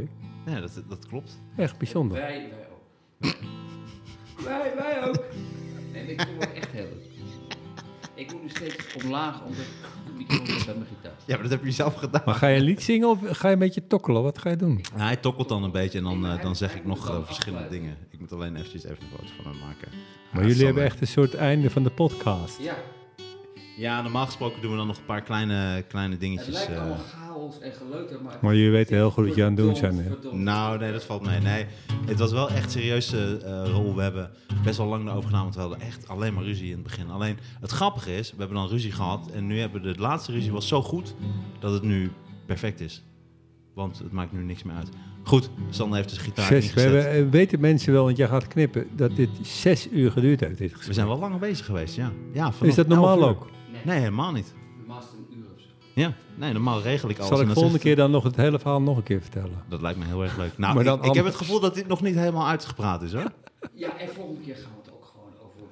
Ja, 0.46 0.60
dat, 0.60 0.82
dat 0.90 1.08
klopt. 1.08 1.40
Echt 1.56 1.78
bijzonder. 1.78 2.18
Wij, 2.18 2.50
wij 2.50 2.68
ook. 2.72 3.36
wij, 4.46 4.74
wij 4.78 5.08
ook. 5.08 5.24
Nee, 5.94 6.04
ik 6.06 6.22
vond 6.22 6.44
het 6.44 6.54
echt 6.54 6.72
heel 6.72 6.84
leuk. 6.84 7.12
Ik 8.16 8.32
moet 8.32 8.42
nu 8.42 8.50
steeds 8.50 8.76
omlaag 9.04 9.42
omdat 9.42 9.56
de 9.58 10.03
microfoon 10.18 10.66
bij 10.66 10.76
mijn 10.76 10.88
gitaar. 10.88 11.12
Ja, 11.26 11.34
maar 11.34 11.42
dat 11.42 11.52
heb 11.52 11.64
je 11.64 11.72
zelf 11.72 11.96
gedaan. 11.96 12.22
Maar 12.26 12.36
ga 12.36 12.48
je 12.48 12.58
een 12.58 12.64
lied 12.64 12.82
zingen 12.84 13.10
of 13.10 13.20
ga 13.22 13.48
je 13.48 13.54
een 13.54 13.60
beetje 13.60 13.88
tokkelen? 13.88 14.24
Wat 14.24 14.38
ga 14.38 14.50
je 14.50 14.56
doen? 14.56 14.84
Ja, 14.96 15.04
hij 15.04 15.16
tokkelt 15.16 15.50
dan 15.50 15.64
een 15.64 15.72
beetje 15.72 15.98
en 15.98 16.04
dan, 16.04 16.26
eh, 16.26 16.42
dan 16.42 16.56
zeg 16.56 16.76
ik 16.76 16.86
nog 16.86 17.10
eh, 17.10 17.18
verschillende 17.26 17.70
dingen. 17.70 17.98
Ik 18.10 18.20
moet 18.20 18.32
alleen 18.32 18.56
eventjes 18.56 18.84
even 18.84 18.98
een 19.02 19.10
foto 19.10 19.32
van 19.42 19.52
hem 19.52 19.60
maken. 19.60 19.88
Maar 20.32 20.48
jullie 20.48 20.66
hebben 20.66 20.84
echt 20.84 21.02
een 21.02 21.08
soort 21.08 21.34
einde 21.34 21.70
van 21.70 21.84
de 21.84 21.90
podcast. 21.90 22.62
Ja, 22.62 22.76
Ja, 23.78 24.02
normaal 24.02 24.26
gesproken 24.26 24.62
doen 24.62 24.72
we 24.72 24.78
dan 24.78 24.88
nog 24.88 24.98
een 24.98 25.06
paar 25.06 25.22
kleine, 25.22 25.84
kleine 25.88 26.12
het 26.12 26.22
dingetjes. 26.22 26.54
lijkt 26.54 26.72
eh. 26.72 26.80
allemaal 26.80 26.98
chaos 26.98 27.60
en 27.60 27.74
geleuter, 27.74 28.22
maar... 28.22 28.38
Maar 28.42 28.56
jullie 28.56 28.72
weten 28.72 28.96
heel 28.96 29.12
goed 29.12 29.26
wat 29.26 29.36
je 29.36 29.42
aan 29.44 29.48
het 29.48 29.58
doen 29.58 29.76
zijn. 29.76 30.16
Nou, 30.32 30.80
nee, 30.80 30.92
dat 30.92 31.04
valt 31.04 31.26
mee. 31.26 31.40
Nee, 31.40 31.66
het 32.06 32.20
was 32.20 32.32
wel 32.32 32.50
echt 32.50 32.72
serieus 32.72 33.14
eh, 33.14 33.34
eh, 33.34 33.70
rol. 33.70 33.96
We 33.96 34.02
hebben 34.02 34.32
best 34.64 34.78
wel 34.78 34.88
lang 34.88 35.08
erover 35.08 35.24
gedaan, 35.24 35.44
want 35.44 35.56
we 35.56 35.62
hadden 35.62 35.82
echt 35.82 36.08
alleen 36.08 36.34
maar 36.34 36.44
ruzie 36.44 36.68
in 36.68 36.74
het 36.74 36.84
begin. 36.84 37.10
Alleen, 37.10 37.38
het 37.60 37.72
grappige 37.72 38.16
is, 38.16 38.32
we 38.32 38.38
hebben 38.38 38.58
dan 38.58 38.68
ruzie 38.68 38.92
gehad 38.92 39.30
en 39.32 39.48
nu 39.48 39.60
hebben 39.60 39.82
we 39.82 39.94
de 39.94 40.00
laatste 40.00 40.32
ruzie 40.32 40.52
was 40.52 40.68
zo 40.68 40.82
goed 40.82 41.16
dat 41.60 41.74
het 41.74 41.84
nu 41.84 42.12
perfect 42.46 42.80
is. 42.80 43.04
Want 43.74 44.00
het 44.00 44.12
maakt 44.12 44.32
nu 44.32 44.44
niks 44.44 44.64
meer 44.64 44.76
uit. 44.76 44.90
Goed, 45.24 45.50
Sander 45.70 45.98
heeft 45.98 46.10
dus 46.10 46.18
gitaar 46.18 46.46
Zes, 46.46 46.74
we 46.74 46.82
hebben, 46.82 47.10
eh, 47.10 47.30
weten 47.30 47.60
mensen 47.60 47.94
wel, 47.94 48.04
want 48.04 48.18
jij 48.18 48.28
gaat 48.28 48.48
knippen, 48.48 48.88
dat 48.96 49.16
dit 49.16 49.30
zes 49.42 49.88
uur 49.92 50.12
geduurd 50.12 50.40
heeft. 50.40 50.58
Dit 50.58 50.68
gesprek. 50.70 50.88
We 50.88 50.94
zijn 50.94 51.08
wel 51.08 51.20
langer 51.20 51.40
bezig 51.40 51.66
geweest, 51.66 51.96
ja. 51.96 52.12
ja 52.34 52.52
vanaf 52.52 52.70
Is 52.70 52.76
dat 52.76 52.88
normaal 52.88 53.18
11 53.18 53.20
uur. 53.20 53.28
ook? 53.30 53.52
Nee, 53.84 53.98
helemaal 54.00 54.32
niet. 54.32 54.54
Normaal 54.78 55.00
is 55.00 55.06
het 55.06 55.14
een 55.14 55.38
uur 55.38 55.46
of 55.56 55.62
zo. 55.62 55.68
Ja, 55.94 56.14
nee, 56.36 56.54
normaal 56.54 56.82
regel 56.82 57.10
ik 57.10 57.16
alles. 57.18 57.30
Zal 57.30 57.40
ik 57.40 57.46
dan 57.46 57.56
volgende 57.56 57.80
keer 57.80 57.96
dan 57.96 58.12
nog 58.12 58.24
het 58.24 58.36
hele 58.36 58.60
verhaal 58.60 58.82
nog 58.82 58.98
een 58.98 59.04
keer 59.04 59.22
vertellen? 59.22 59.64
Dat 59.70 59.82
lijkt 59.82 60.00
me 60.00 60.06
heel 60.06 60.24
erg 60.24 60.38
leuk. 60.38 60.58
Nou, 60.58 60.74
Maar 60.76 60.84
dan 60.84 61.00
ik, 61.00 61.06
ik 61.06 61.14
heb 61.14 61.26
het 61.26 61.36
gevoel 61.36 61.60
dat 61.60 61.76
dit 61.76 61.88
nog 61.88 62.02
niet 62.02 62.16
helemaal 62.16 62.48
uitgepraat 62.48 63.02
is, 63.02 63.14
hoor. 63.14 63.32
Ja, 63.76 63.98
en 63.98 64.10
volgende 64.10 64.42
keer 64.42 64.56
gaan 64.56 64.72
we 64.76 64.82
het 64.84 64.92
ook 64.94 65.06
gewoon 65.12 65.32
over... 65.40 65.68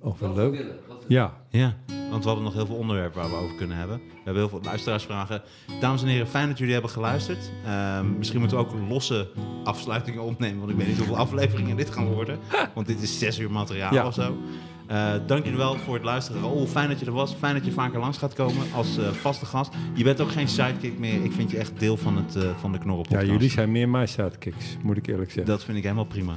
Oh, 0.00 0.10
wat 0.10 0.18
wat 0.20 0.28
we 0.36 0.42
leuk. 0.42 0.52
willen. 0.56 0.76
Wat 0.88 1.04
we 1.06 1.14
Ja, 1.14 1.34
Ja, 1.48 1.76
want 2.10 2.22
we 2.22 2.26
hadden 2.28 2.44
nog 2.44 2.54
heel 2.54 2.66
veel 2.66 2.74
onderwerpen 2.76 3.20
waar 3.20 3.30
we 3.30 3.36
over 3.36 3.56
kunnen 3.56 3.76
hebben. 3.76 3.96
We 3.96 4.12
hebben 4.24 4.42
heel 4.42 4.48
veel 4.48 4.60
luisteraarsvragen. 4.62 5.42
Dames 5.80 6.02
en 6.02 6.08
heren, 6.08 6.26
fijn 6.28 6.48
dat 6.48 6.58
jullie 6.58 6.72
hebben 6.72 6.90
geluisterd. 6.90 7.50
Ehm, 7.64 8.16
misschien 8.18 8.40
moeten 8.40 8.58
we 8.58 8.64
ook 8.64 8.72
losse 8.88 9.30
afsluitingen 9.64 10.22
opnemen, 10.22 10.58
want 10.58 10.70
ik 10.70 10.76
weet 10.76 10.86
niet 10.86 10.96
hoeveel 10.96 11.16
afleveringen 11.16 11.76
dit 11.76 11.90
gaan 11.90 12.06
worden. 12.12 12.38
Want 12.74 12.86
dit 12.86 13.02
is 13.02 13.18
zes 13.18 13.38
uur 13.38 13.50
materiaal 13.50 13.92
Ja. 13.94 14.06
of 14.06 14.14
zo. 14.14 14.36
Eh, 14.86 15.12
dank 15.26 15.44
jullie 15.44 15.58
wel 15.58 15.76
voor 15.76 15.94
het 15.94 16.04
luisteren. 16.04 16.42
Oh, 16.42 16.68
fijn 16.68 16.88
dat 16.88 17.00
je 17.00 17.06
er 17.06 17.12
was. 17.12 17.34
Fijn 17.34 17.54
dat 17.54 17.64
je 17.64 17.72
vaker 17.72 17.98
langs 17.98 18.18
gaat 18.18 18.34
komen 18.34 18.72
als 18.74 18.98
eh, 18.98 19.08
vaste 19.08 19.46
gast. 19.46 19.72
Je 19.94 20.04
bent 20.04 20.20
ook 20.20 20.30
geen 20.30 20.48
sidekick 20.48 20.98
meer. 20.98 21.24
Ik 21.24 21.32
vind 21.32 21.50
je 21.50 21.58
echt 21.58 21.72
deel 21.78 21.96
van, 21.96 22.16
het, 22.16 22.36
eh, 22.36 22.50
van 22.56 22.72
de 22.72 22.78
Knorren 22.78 23.06
ja 23.08 23.22
jullie 23.22 23.50
zijn 23.50 23.72
meer 23.72 23.88
mijn 23.88 24.08
sidekicks, 24.08 24.76
moet 24.82 24.96
ik 24.96 25.06
eerlijk 25.06 25.30
zeggen. 25.30 25.52
Dat 25.52 25.64
vind 25.64 25.76
ik 25.76 25.82
helemaal 25.82 26.04
prima. 26.04 26.32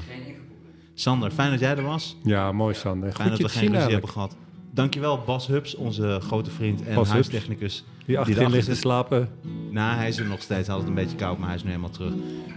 Sander, 0.94 1.32
fijn 1.32 1.52
dat 1.52 1.60
jij 1.60 1.76
er 1.78 1.84
was. 1.84 2.18
Ja, 2.24 2.52
mooi 2.52 2.76
Sander. 2.76 3.11
Fijn 3.11 3.30
Goed 3.30 3.41
dat 3.41 3.52
we 3.52 3.60
geen 3.60 3.74
ruzie 3.74 3.91
hebben 3.91 4.10
gehad. 4.10 4.36
Dankjewel 4.78 5.24
Bas 5.26 5.48
Hubs, 5.48 5.76
onze 5.76 6.20
grote 6.22 6.52
vriend 6.52 6.80
en 6.80 6.86
Bas 6.86 6.95
Hubs. 6.95 7.10
huistechnicus. 7.10 7.84
Die 8.06 8.20
achterin 8.20 8.49
ligt 8.49 8.66
te 8.66 8.76
slapen. 8.76 9.30
Nou, 9.72 9.95
hij 9.95 10.08
is 10.08 10.18
er 10.18 10.26
nog 10.26 10.41
steeds. 10.41 10.68
Hij 10.68 10.76
had 10.76 10.80
het 10.80 10.88
een 10.88 11.04
beetje 11.04 11.18
koud, 11.18 11.38
maar 11.38 11.48
hij 11.48 11.56
is 11.56 11.64
nu 11.64 11.70
helemaal 11.70 11.90
terug. 11.90 12.14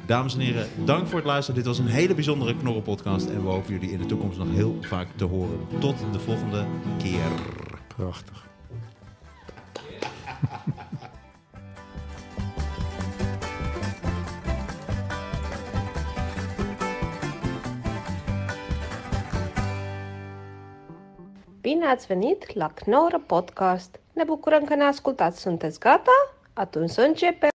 Dames 0.07 0.35
en 0.35 0.41
heren, 0.41 0.67
dank 0.85 1.07
voor 1.07 1.19
het 1.19 1.27
luisteren. 1.27 1.57
Dit 1.57 1.67
was 1.69 1.79
een 1.79 1.87
hele 1.87 2.15
bijzondere 2.15 2.57
Knorren-podcast. 2.57 3.27
En 3.27 3.43
we 3.43 3.49
hopen 3.49 3.73
jullie 3.73 3.93
in 3.93 3.99
de 3.99 4.07
toekomst 4.07 4.39
nog 4.39 4.51
heel 4.51 4.79
vaak 4.81 5.09
te 5.17 5.25
horen. 5.25 5.59
Tot 5.79 5.97
de 6.13 6.19
volgende 6.19 6.65
keer. 6.99 7.29
Prachtig. 7.97 8.47
Bine 21.61 21.87
ați 21.87 22.07
venit 22.07 22.55
la 22.55 22.66
Knorr 22.66 23.15
Podcast! 23.27 24.01
Ne 24.12 24.24
bucurăm 24.24 24.65
că 24.65 24.74
ne 24.74 24.85
ascultați! 24.85 25.41
Sunteți 25.41 25.78
gata? 25.78 26.11
Atunci 26.53 26.91
să 26.91 27.01
începem! 27.01 27.49